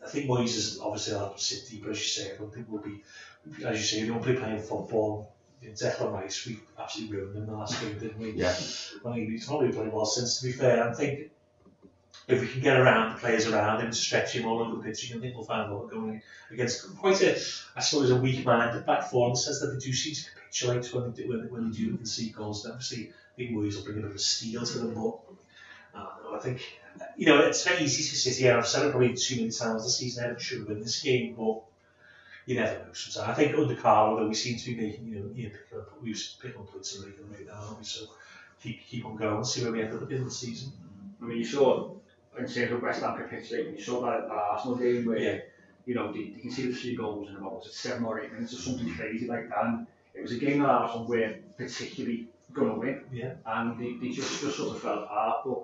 I 0.03 0.07
think 0.07 0.29
Moyes 0.29 0.55
is 0.55 0.79
obviously 0.79 1.13
a 1.15 1.31
sit 1.35 1.67
deeper, 1.69 1.91
as 1.91 1.97
you 1.99 2.05
say. 2.05 2.33
I 2.33 2.37
don't 2.37 2.53
think 2.53 2.67
we'll 2.69 2.81
be, 2.81 3.03
as 3.65 3.77
you 3.77 3.83
say, 3.83 4.01
we 4.03 4.09
don't 4.09 4.23
play 4.23 4.35
playing 4.35 4.61
football. 4.61 5.33
In 5.61 5.73
Declan 5.73 6.13
Rice, 6.13 6.45
we 6.47 6.57
absolutely 6.79 7.17
ruined 7.17 7.35
him 7.35 7.45
the 7.47 7.51
last 7.51 7.81
game, 7.81 7.99
didn't 7.99 8.17
we? 8.17 8.31
Yeah. 8.31 8.55
Well, 9.03 9.13
he- 9.13 9.25
he's 9.25 9.49
not 9.49 9.59
really 9.59 9.73
playing 9.73 9.91
well 9.91 10.05
since, 10.05 10.39
to 10.39 10.45
be 10.45 10.53
fair. 10.53 10.89
I 10.89 10.93
think 10.93 11.31
if 12.29 12.41
we 12.41 12.47
can 12.47 12.61
get 12.61 12.79
around 12.79 13.13
the 13.13 13.19
players 13.19 13.47
around 13.47 13.81
him, 13.81 13.91
stretch 13.91 14.33
him 14.33 14.45
all 14.45 14.59
over 14.59 14.75
the 14.75 14.83
pitch, 14.83 15.03
you 15.03 15.09
can 15.09 15.21
think 15.21 15.35
we'll 15.35 15.45
find 15.45 15.71
what 15.71 15.83
we're 15.83 15.91
going 15.91 16.21
against 16.51 16.95
quite 16.97 17.19
a, 17.23 17.39
I 17.75 17.81
suppose, 17.81 18.11
a 18.11 18.15
weak-minded 18.15 18.85
back 18.85 19.09
four 19.09 19.27
in 19.27 19.33
the 19.33 19.39
sense 19.39 19.59
that 19.61 19.67
they 19.67 19.79
do 19.79 19.91
seem 19.91 20.13
to 20.13 20.23
capitulate 20.35 20.93
when 20.93 21.11
they 21.11 21.23
do, 21.23 21.29
when, 21.29 21.51
when 21.51 21.71
they 21.71 21.77
do 21.77 21.97
concede 21.97 22.35
goals. 22.35 22.67
Obviously, 22.67 23.09
I 23.09 23.35
think 23.35 23.51
Moyes 23.51 23.77
will 23.77 23.83
bring 23.83 23.97
a 23.97 24.01
bit 24.01 24.11
of 24.11 24.15
a 24.15 24.65
to 24.65 24.77
them, 24.77 24.93
but 24.93 25.99
uh, 25.99 26.35
I 26.35 26.39
think, 26.39 26.61
you 27.17 27.25
know, 27.25 27.39
it's 27.39 27.63
very 27.63 27.83
easy 27.83 28.03
to 28.03 28.15
sit 28.15 28.35
here. 28.35 28.55
I've 28.55 28.67
said 28.67 28.85
it 28.85 28.91
probably 28.91 29.15
too 29.15 29.37
many 29.37 29.49
times 29.49 29.83
this 29.83 29.97
season. 29.97 30.23
Everton 30.23 30.43
should 30.43 30.67
win 30.67 30.81
this 30.81 31.01
game, 31.01 31.33
but 31.35 31.63
you 32.45 32.59
never 32.59 32.73
know. 32.77 32.93
Sometimes 32.93 33.31
I 33.31 33.33
think 33.33 33.57
under 33.57 33.75
Carlo, 33.75 34.19
though, 34.19 34.27
we 34.27 34.35
seem 34.35 34.55
to 34.55 34.65
be 34.65 34.75
making, 34.75 35.07
you 35.07 35.19
know, 35.19 35.31
you 35.33 35.43
know 35.45 35.49
picking 35.49 35.79
up, 35.79 36.01
we've 36.03 36.23
picking 36.39 36.61
up 36.61 36.71
points 36.71 36.95
in 36.95 37.05
regular 37.05 37.27
rate 37.31 37.47
now, 37.47 37.53
aren't 37.53 37.79
we? 37.79 37.85
So 37.85 38.05
keep 38.61 38.85
keep 38.85 39.05
on 39.05 39.17
going, 39.17 39.43
see 39.43 39.63
where 39.63 39.71
we 39.71 39.81
end 39.81 39.95
up 39.95 40.03
at 40.03 40.09
the 40.09 40.15
of 40.15 40.25
the 40.25 40.31
season. 40.31 40.71
I 41.21 41.25
mean, 41.25 41.39
you 41.39 41.45
saw 41.45 41.98
in 42.37 42.47
terms 42.47 42.71
of 42.71 42.81
West 42.81 43.01
Ham 43.01 43.17
capitulating, 43.17 43.75
you 43.75 43.81
saw 43.83 44.01
that, 44.01 44.27
that 44.27 44.33
Arsenal 44.33 44.77
game 44.77 45.05
where 45.05 45.17
Yeah. 45.17 45.39
you 45.85 45.95
know 45.95 46.11
they, 46.13 46.29
they 46.29 46.39
conceded 46.39 46.75
three 46.77 46.95
goals 46.95 47.29
in 47.29 47.35
about 47.35 47.55
was 47.57 47.67
it 47.67 47.73
seven 47.73 48.03
or 48.05 48.19
eight 48.21 48.31
minutes 48.31 48.53
or 48.53 48.57
something 48.57 48.93
crazy 48.95 49.27
like 49.27 49.49
that. 49.49 49.65
And 49.65 49.87
it 50.13 50.21
was 50.21 50.31
a 50.33 50.37
game 50.37 50.59
that 50.59 50.69
Arsenal 50.69 51.07
weren't 51.07 51.57
particularly 51.57 52.27
going 52.53 52.69
to 52.73 52.79
win. 52.79 53.01
Yeah. 53.11 53.33
and 53.45 53.79
they, 53.79 53.93
they 54.01 54.13
just, 54.13 54.41
just 54.41 54.57
sort 54.57 54.75
of 54.75 54.81
fell 54.81 55.03
apart. 55.03 55.41
But 55.45 55.63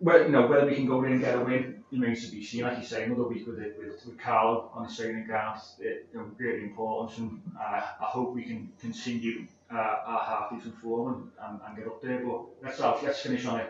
well, 0.00 0.22
you 0.22 0.30
know, 0.30 0.46
whether 0.48 0.66
we 0.66 0.74
can 0.74 0.86
go 0.86 1.04
in 1.04 1.12
and 1.12 1.20
get 1.20 1.36
a 1.36 1.40
win 1.44 1.84
remains 1.92 2.24
to 2.24 2.32
be 2.34 2.42
seen. 2.44 2.62
Like 2.62 2.78
you 2.78 2.84
say, 2.84 3.04
another 3.04 3.22
week 3.24 3.46
with 3.46 3.60
it, 3.60 3.76
with, 3.78 4.04
with 4.04 4.18
Carlo 4.18 4.70
on 4.74 4.88
the 4.88 4.92
training 4.92 5.26
ground, 5.26 5.60
it, 5.78 6.08
you 6.12 6.18
know, 6.18 6.24
greatly 6.36 6.64
important, 6.64 7.18
and 7.18 7.40
uh, 7.60 7.82
I 8.00 8.04
hope 8.04 8.34
we 8.34 8.42
can 8.42 8.72
continue 8.80 9.46
uh, 9.72 9.76
our 9.76 10.24
half 10.24 10.50
decent 10.50 10.76
form 10.78 11.14
and, 11.14 11.50
and, 11.50 11.60
and 11.66 11.76
get 11.76 11.86
up 11.86 12.02
there. 12.02 12.18
But 12.26 12.40
let's 12.64 12.80
have, 12.80 13.00
let's 13.02 13.20
finish 13.20 13.46
on 13.46 13.60
a 13.60 13.66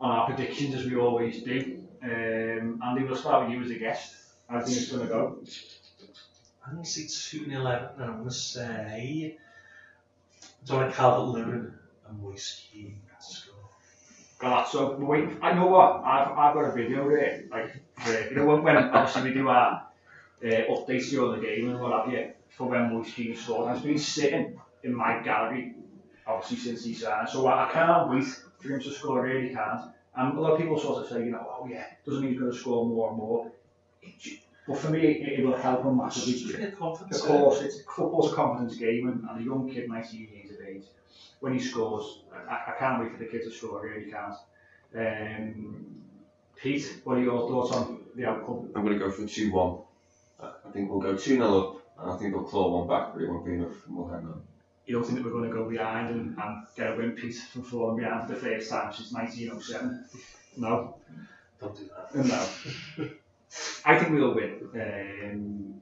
on 0.00 0.10
our 0.10 0.26
predictions 0.26 0.74
as 0.74 0.86
we 0.86 0.96
always 0.96 1.42
do. 1.42 1.82
Um, 2.02 2.80
Andy, 2.84 3.04
we'll 3.04 3.16
start 3.16 3.44
with 3.44 3.56
you 3.56 3.64
as 3.64 3.70
a 3.70 3.78
guest. 3.78 4.14
How 4.48 4.60
do 4.60 4.70
you 4.70 4.76
think 4.76 4.82
it's 4.82 4.92
going 4.92 5.06
to 5.06 5.12
go? 5.12 5.38
I'm 6.64 6.72
going 6.74 6.84
to 6.84 6.90
say 6.90 7.38
2 7.38 7.50
0 7.50 7.66
Everton, 7.66 8.02
and 8.02 8.10
I'm 8.10 8.16
going 8.18 8.28
to 8.28 8.34
say 8.34 9.38
Dominic 10.64 10.94
Calvert 10.94 11.28
Lewin 11.28 11.74
and 12.08 12.36
Keane 12.36 13.00
to 13.18 13.24
score. 13.24 13.54
Galazzo, 14.38 14.98
we're 14.98 15.06
waiting. 15.06 15.38
I 15.42 15.54
know 15.54 15.66
what 15.66 16.02
I've, 16.04 16.32
I've 16.32 16.54
got 16.54 16.64
a 16.64 16.72
video 16.72 17.08
there. 17.08 17.44
Like, 17.50 17.76
uh, 18.06 18.28
you 18.30 18.36
know, 18.36 18.46
when, 18.46 18.62
when 18.62 18.76
obviously 18.76 19.30
we 19.30 19.34
do 19.34 19.48
our 19.48 19.86
uh, 20.44 20.46
updates 20.46 21.10
during 21.10 21.40
the 21.40 21.46
game 21.46 21.70
and 21.70 21.80
what 21.80 22.04
have 22.04 22.12
you 22.12 22.32
for 22.50 22.68
when 22.68 23.02
Keane 23.04 23.36
scored. 23.36 23.74
It's 23.74 23.84
been 23.84 23.98
sitting 23.98 24.60
in 24.82 24.94
my 24.94 25.22
gallery 25.22 25.74
obviously 26.26 26.56
since 26.56 26.84
he 26.84 26.94
signed. 26.94 27.28
So 27.28 27.46
I, 27.46 27.68
I 27.68 27.72
can't 27.72 28.10
wait 28.10 28.26
for 28.66 28.74
him 28.74 28.80
to 28.82 28.90
score. 28.92 29.22
Really 29.22 29.54
can't. 29.54 29.82
And 30.16 30.36
a 30.36 30.40
lot 30.40 30.52
of 30.52 30.58
people 30.58 30.78
sort 30.78 31.04
of 31.04 31.10
say, 31.10 31.24
you 31.24 31.30
know, 31.30 31.46
oh 31.48 31.66
yeah, 31.70 31.84
doesn't 32.04 32.22
mean 32.22 32.32
he's 32.32 32.40
going 32.40 32.52
to 32.52 32.58
score 32.58 32.86
more 32.86 33.10
and 33.10 33.18
more. 33.18 33.50
It, 34.02 34.40
but 34.66 34.78
for 34.78 34.90
me, 34.90 35.00
it, 35.00 35.40
it 35.40 35.46
will 35.46 35.56
help 35.56 35.84
him 35.84 35.98
massively. 35.98 36.64
Of 36.72 37.22
course, 37.22 37.62
it's 37.62 37.82
football's 37.82 38.32
a 38.32 38.34
confidence 38.34 38.76
game, 38.76 39.08
and, 39.08 39.28
and 39.28 39.40
a 39.40 39.44
young 39.44 39.70
kid, 39.72 39.88
19 39.88 40.28
years 40.32 40.58
of 40.58 40.66
age, 40.66 40.84
when 41.40 41.52
he 41.54 41.60
scores, 41.60 42.20
I, 42.48 42.72
I 42.72 42.74
can't 42.78 43.02
wait 43.02 43.12
for 43.12 43.18
the 43.18 43.26
kid 43.26 43.42
to 43.44 43.50
score. 43.50 43.80
I 43.80 43.90
really 43.90 44.10
can't. 44.10 44.34
Um, 44.96 45.86
Pete, 46.56 47.00
what 47.04 47.18
are 47.18 47.22
your 47.22 47.48
thoughts 47.48 47.76
on 47.76 48.00
the 48.16 48.24
outcome? 48.24 48.70
I'm 48.74 48.82
going 48.82 48.98
to 48.98 49.04
go 49.04 49.10
for 49.10 49.26
2 49.26 49.52
1. 49.52 49.78
I 50.42 50.70
think 50.72 50.90
we'll 50.90 51.00
go 51.00 51.14
2 51.14 51.18
0 51.18 51.58
up, 51.58 51.82
and 52.00 52.10
I 52.10 52.16
think 52.16 52.34
we'll 52.34 52.44
claw 52.44 52.78
one 52.78 52.88
back, 52.88 53.14
but 53.14 53.22
it 53.22 53.28
won't 53.28 53.44
be 53.44 53.52
enough, 53.52 53.86
and 53.86 53.96
we'll 53.96 54.08
hang 54.08 54.24
on. 54.24 54.42
You 54.86 54.94
don't 54.94 55.04
think 55.04 55.16
that 55.18 55.24
we're 55.24 55.32
going 55.32 55.50
to 55.50 55.56
go 55.56 55.68
behind 55.68 56.14
and, 56.14 56.38
and 56.38 56.66
get 56.76 56.92
a 56.92 56.96
win, 56.96 57.12
piece 57.12 57.44
from 57.48 57.62
falling 57.62 57.96
behind 57.96 58.28
for 58.28 58.34
the 58.34 58.40
first 58.40 58.70
time 58.70 58.92
since 58.92 59.12
1907? 59.12 60.04
No? 60.56 60.96
Don't 61.60 61.76
do 61.76 61.88
that. 61.96 62.24
No. 62.24 63.08
I 63.84 63.98
think 63.98 64.12
we'll 64.12 64.34
win. 64.34 64.60
Um, 64.74 65.80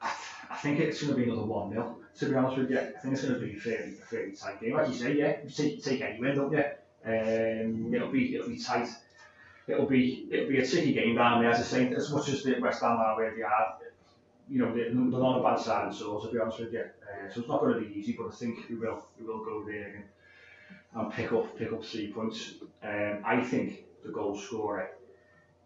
I, 0.00 0.12
I 0.50 0.56
think 0.56 0.80
it's 0.80 1.02
going 1.02 1.14
to 1.14 1.20
be 1.20 1.30
another 1.30 1.46
1 1.46 1.72
0, 1.72 1.96
to 2.18 2.26
be 2.26 2.34
honest 2.34 2.56
with 2.58 2.70
you. 2.70 2.78
I 2.78 3.00
think 3.00 3.14
it's 3.14 3.24
going 3.24 3.34
to 3.38 3.46
be 3.46 3.56
a 3.56 3.60
fairly, 3.60 3.92
a 4.02 4.06
fairly 4.06 4.32
tight 4.32 4.60
game. 4.60 4.74
Like 4.74 4.88
you 4.88 4.94
say, 4.94 5.14
yeah, 5.14 5.36
you 5.44 5.50
take, 5.50 5.84
take 5.84 6.00
any 6.00 6.20
win, 6.20 6.36
don't 6.36 6.52
you? 6.52 6.64
Um, 7.04 7.92
it'll 7.92 8.12
be 8.12 8.34
it'll 8.36 8.48
be 8.48 8.58
tight. 8.58 8.88
It'll 9.66 9.86
be 9.86 10.28
it'll 10.30 10.48
be 10.48 10.58
a 10.58 10.66
tricky 10.66 10.92
game 10.92 11.16
down 11.16 11.42
there. 11.42 11.50
As 11.50 11.58
I 11.60 11.62
say, 11.62 11.94
as 11.94 12.12
much 12.12 12.28
as 12.28 12.44
the 12.44 12.60
West 12.60 12.80
Ham 12.82 12.92
are 12.92 13.16
where 13.16 13.34
they 13.34 13.42
are, 13.42 13.76
you 14.48 14.58
know, 14.58 14.74
they're, 14.74 14.92
not 14.92 15.38
a 15.38 15.42
bad 15.42 15.58
side 15.58 15.94
so, 15.94 16.20
to 16.20 16.32
be 16.32 16.38
honest 16.38 16.60
with 16.60 16.72
you. 16.72 16.80
Uh, 16.80 17.32
so 17.32 17.40
it's 17.40 17.48
not 17.48 17.60
going 17.60 17.74
to 17.74 17.80
be 17.80 17.98
easy, 17.98 18.16
but 18.18 18.28
I 18.28 18.30
think 18.30 18.68
we 18.68 18.76
will 18.76 19.04
we 19.18 19.26
will 19.26 19.44
go 19.44 19.64
there 19.64 19.94
and, 19.94 20.04
and 20.94 21.12
pick 21.12 21.32
up 21.32 21.56
pick 21.58 21.72
up 21.72 21.84
three 21.84 22.12
points. 22.12 22.54
Um, 22.82 23.22
I 23.24 23.42
think 23.42 23.84
the 24.04 24.10
goal 24.10 24.36
scorer 24.36 24.90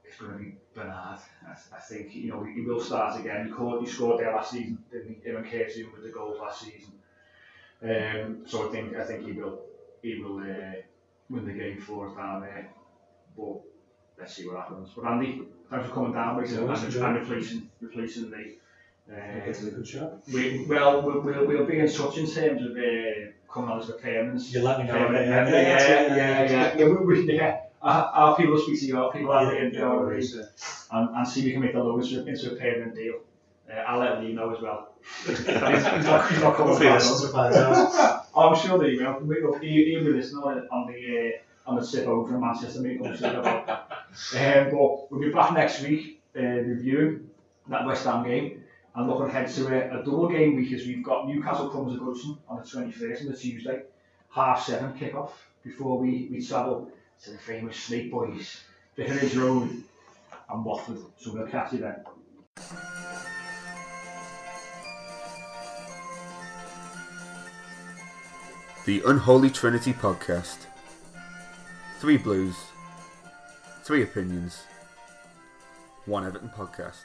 is 0.09 0.17
going 0.17 0.33
to 0.33 0.39
be 0.39 0.57
Bernard. 0.75 1.19
I, 1.47 1.53
I 1.77 1.81
think 1.81 2.15
you 2.15 2.31
know 2.31 2.45
he 2.45 2.61
will 2.61 2.81
start 2.81 3.19
again. 3.19 3.47
He, 3.47 3.53
caught, 3.53 3.81
he 3.81 3.87
scored 3.87 4.21
there 4.21 4.35
last 4.35 4.53
season, 4.53 4.79
didn't 4.93 5.17
he? 5.23 5.29
Him 5.29 5.37
and 5.37 5.47
Casey 5.47 5.85
with 5.85 6.03
the 6.03 6.11
goals 6.11 6.39
last 6.41 6.63
season. 6.63 6.93
Um, 7.83 8.43
so 8.47 8.69
I 8.69 8.73
think 8.73 8.97
I 8.97 9.05
think 9.05 9.25
he 9.25 9.33
will 9.33 9.61
he 10.03 10.21
will 10.21 10.39
uh, 10.39 10.81
win 11.29 11.47
the 11.47 11.53
game 11.53 11.81
for 11.81 12.09
us 12.09 12.17
down 12.17 12.43
there. 12.43 12.71
But 13.37 13.61
let's 14.19 14.35
see 14.35 14.47
what 14.47 14.57
happens. 14.57 14.91
But 14.97 15.07
Andy, 15.07 15.43
thanks 15.71 15.89
for 15.89 15.95
coming 15.95 16.13
down, 16.13 16.41
mate, 16.41 16.51
and, 16.51 16.71
and, 16.71 16.95
and 16.95 17.17
replacing 17.17 17.71
replacing 17.81 18.31
me. 18.31 18.55
It's 19.09 19.63
a 19.63 19.71
good 19.71 19.87
shot. 19.87 20.15
we, 20.33 20.65
well, 20.69 21.03
we'll, 21.03 21.21
we'll, 21.21 21.47
we'll 21.47 21.65
be 21.65 21.79
in 21.79 21.89
touch 21.91 22.19
in 22.19 22.27
terms 22.27 22.63
of 22.63 22.73
uh, 22.77 23.31
coming 23.53 23.71
on 23.71 23.81
as 23.81 23.89
repairments. 23.89 24.53
You 24.53 24.63
let 24.63 24.79
me 24.81 24.85
know, 24.87 24.95
yeah, 24.97 25.21
yeah, 25.21 25.21
yeah, 25.21 25.49
yeah, 25.49 25.69
yeah, 25.69 26.17
yeah, 26.17 26.51
yeah. 26.51 26.77
yeah, 26.77 26.85
we, 26.87 27.23
we, 27.23 27.33
yeah. 27.33 27.61
Our, 27.83 28.05
our 28.07 28.37
people 28.37 28.59
speak 28.59 28.81
to 28.81 28.87
your 28.87 29.13
people 29.13 29.33
out 29.33 29.51
there, 29.51 29.67
you 29.69 29.79
know, 29.79 30.11
Yeah, 30.11 30.17
and, 30.93 31.09
and, 31.09 31.17
and 31.19 31.29
see 31.29 31.41
if 31.41 31.47
we 31.47 31.53
can 31.53 31.61
make 31.61 31.73
the 31.73 31.83
lowest 31.85 32.13
into 32.13 32.53
a 32.53 32.57
permanent 32.57 32.95
deal. 32.97 33.21
Uh, 33.71 33.75
I'll 33.87 33.99
let 34.01 34.21
Lee 34.23 34.33
know 34.33 34.55
as 34.55 34.61
well. 34.61 34.93
he's, 35.25 35.39
he's 35.39 35.47
not, 35.47 36.29
he's 36.31 36.41
not 36.41 36.57
coming 36.57 36.73
Hopefully 36.73 36.89
back. 36.89 36.95
listens 37.01 37.21
to 37.23 37.29
Five 37.29 38.27
I'm 38.37 38.57
sure 38.57 38.79
that 38.79 38.89
he 38.91 38.99
will. 38.99 39.21
We 39.21 39.43
will 39.43 39.59
he, 39.59 39.85
he'll 39.85 40.05
be 40.05 40.11
listening 40.11 40.43
on, 40.43 40.55
the- 40.57 40.69
on 40.71 40.87
the 40.93 41.29
uh, 41.35 41.71
on 41.71 41.77
the 41.77 41.85
tip 41.87 42.07
over 42.07 42.35
in 42.35 42.41
Manchester 42.41 42.81
meeting. 42.81 43.07
I'm 43.07 43.17
sure 43.17 43.37
about 43.41 43.67
that. 43.67 44.67
Um, 44.67 44.71
but 44.71 45.11
we'll 45.11 45.21
be 45.21 45.31
back 45.31 45.53
next 45.53 45.83
week 45.83 46.21
uh, 46.37 46.41
reviewing 46.41 47.29
that 47.69 47.85
West 47.87 48.05
Ham 48.05 48.25
game 48.25 48.63
and 48.97 49.09
looking 49.09 49.27
ahead 49.27 49.49
to 49.53 49.67
a, 49.69 50.01
a 50.01 50.05
double 50.05 50.29
game 50.29 50.57
week 50.57 50.73
as 50.73 50.87
we've 50.87 51.05
got 51.05 51.29
Newcastle 51.29 51.69
comes 51.69 51.93
to 51.93 52.01
Goodison 52.01 52.39
on 52.49 52.57
the 52.57 52.63
21st 52.63 53.21
on 53.21 53.27
the 53.27 53.37
Tuesday, 53.37 53.83
half 54.31 54.65
seven 54.65 54.99
kick 54.99 55.15
off 55.15 55.47
before 55.63 55.99
we, 55.99 56.29
we 56.31 56.45
travel 56.45 56.91
to 57.23 57.31
the 57.31 57.39
famous 57.39 57.77
Snake 57.77 58.11
Boys, 58.11 58.63
the 58.97 59.05
Vicarage 59.05 59.37
Road 59.37 59.83
and 60.49 60.65
Watford. 60.65 60.99
So 61.19 61.35
we'll 61.35 61.47
catch 61.47 61.75
you 61.75 61.79
then. 61.79 61.97
The 68.87 69.03
Unholy 69.05 69.51
Trinity 69.51 69.93
Podcast. 69.93 70.59
Three 71.99 72.17
blues, 72.17 72.55
three 73.83 74.03
opinions, 74.03 74.63
one 76.05 76.25
Everton 76.25 76.51
podcast. 76.51 77.05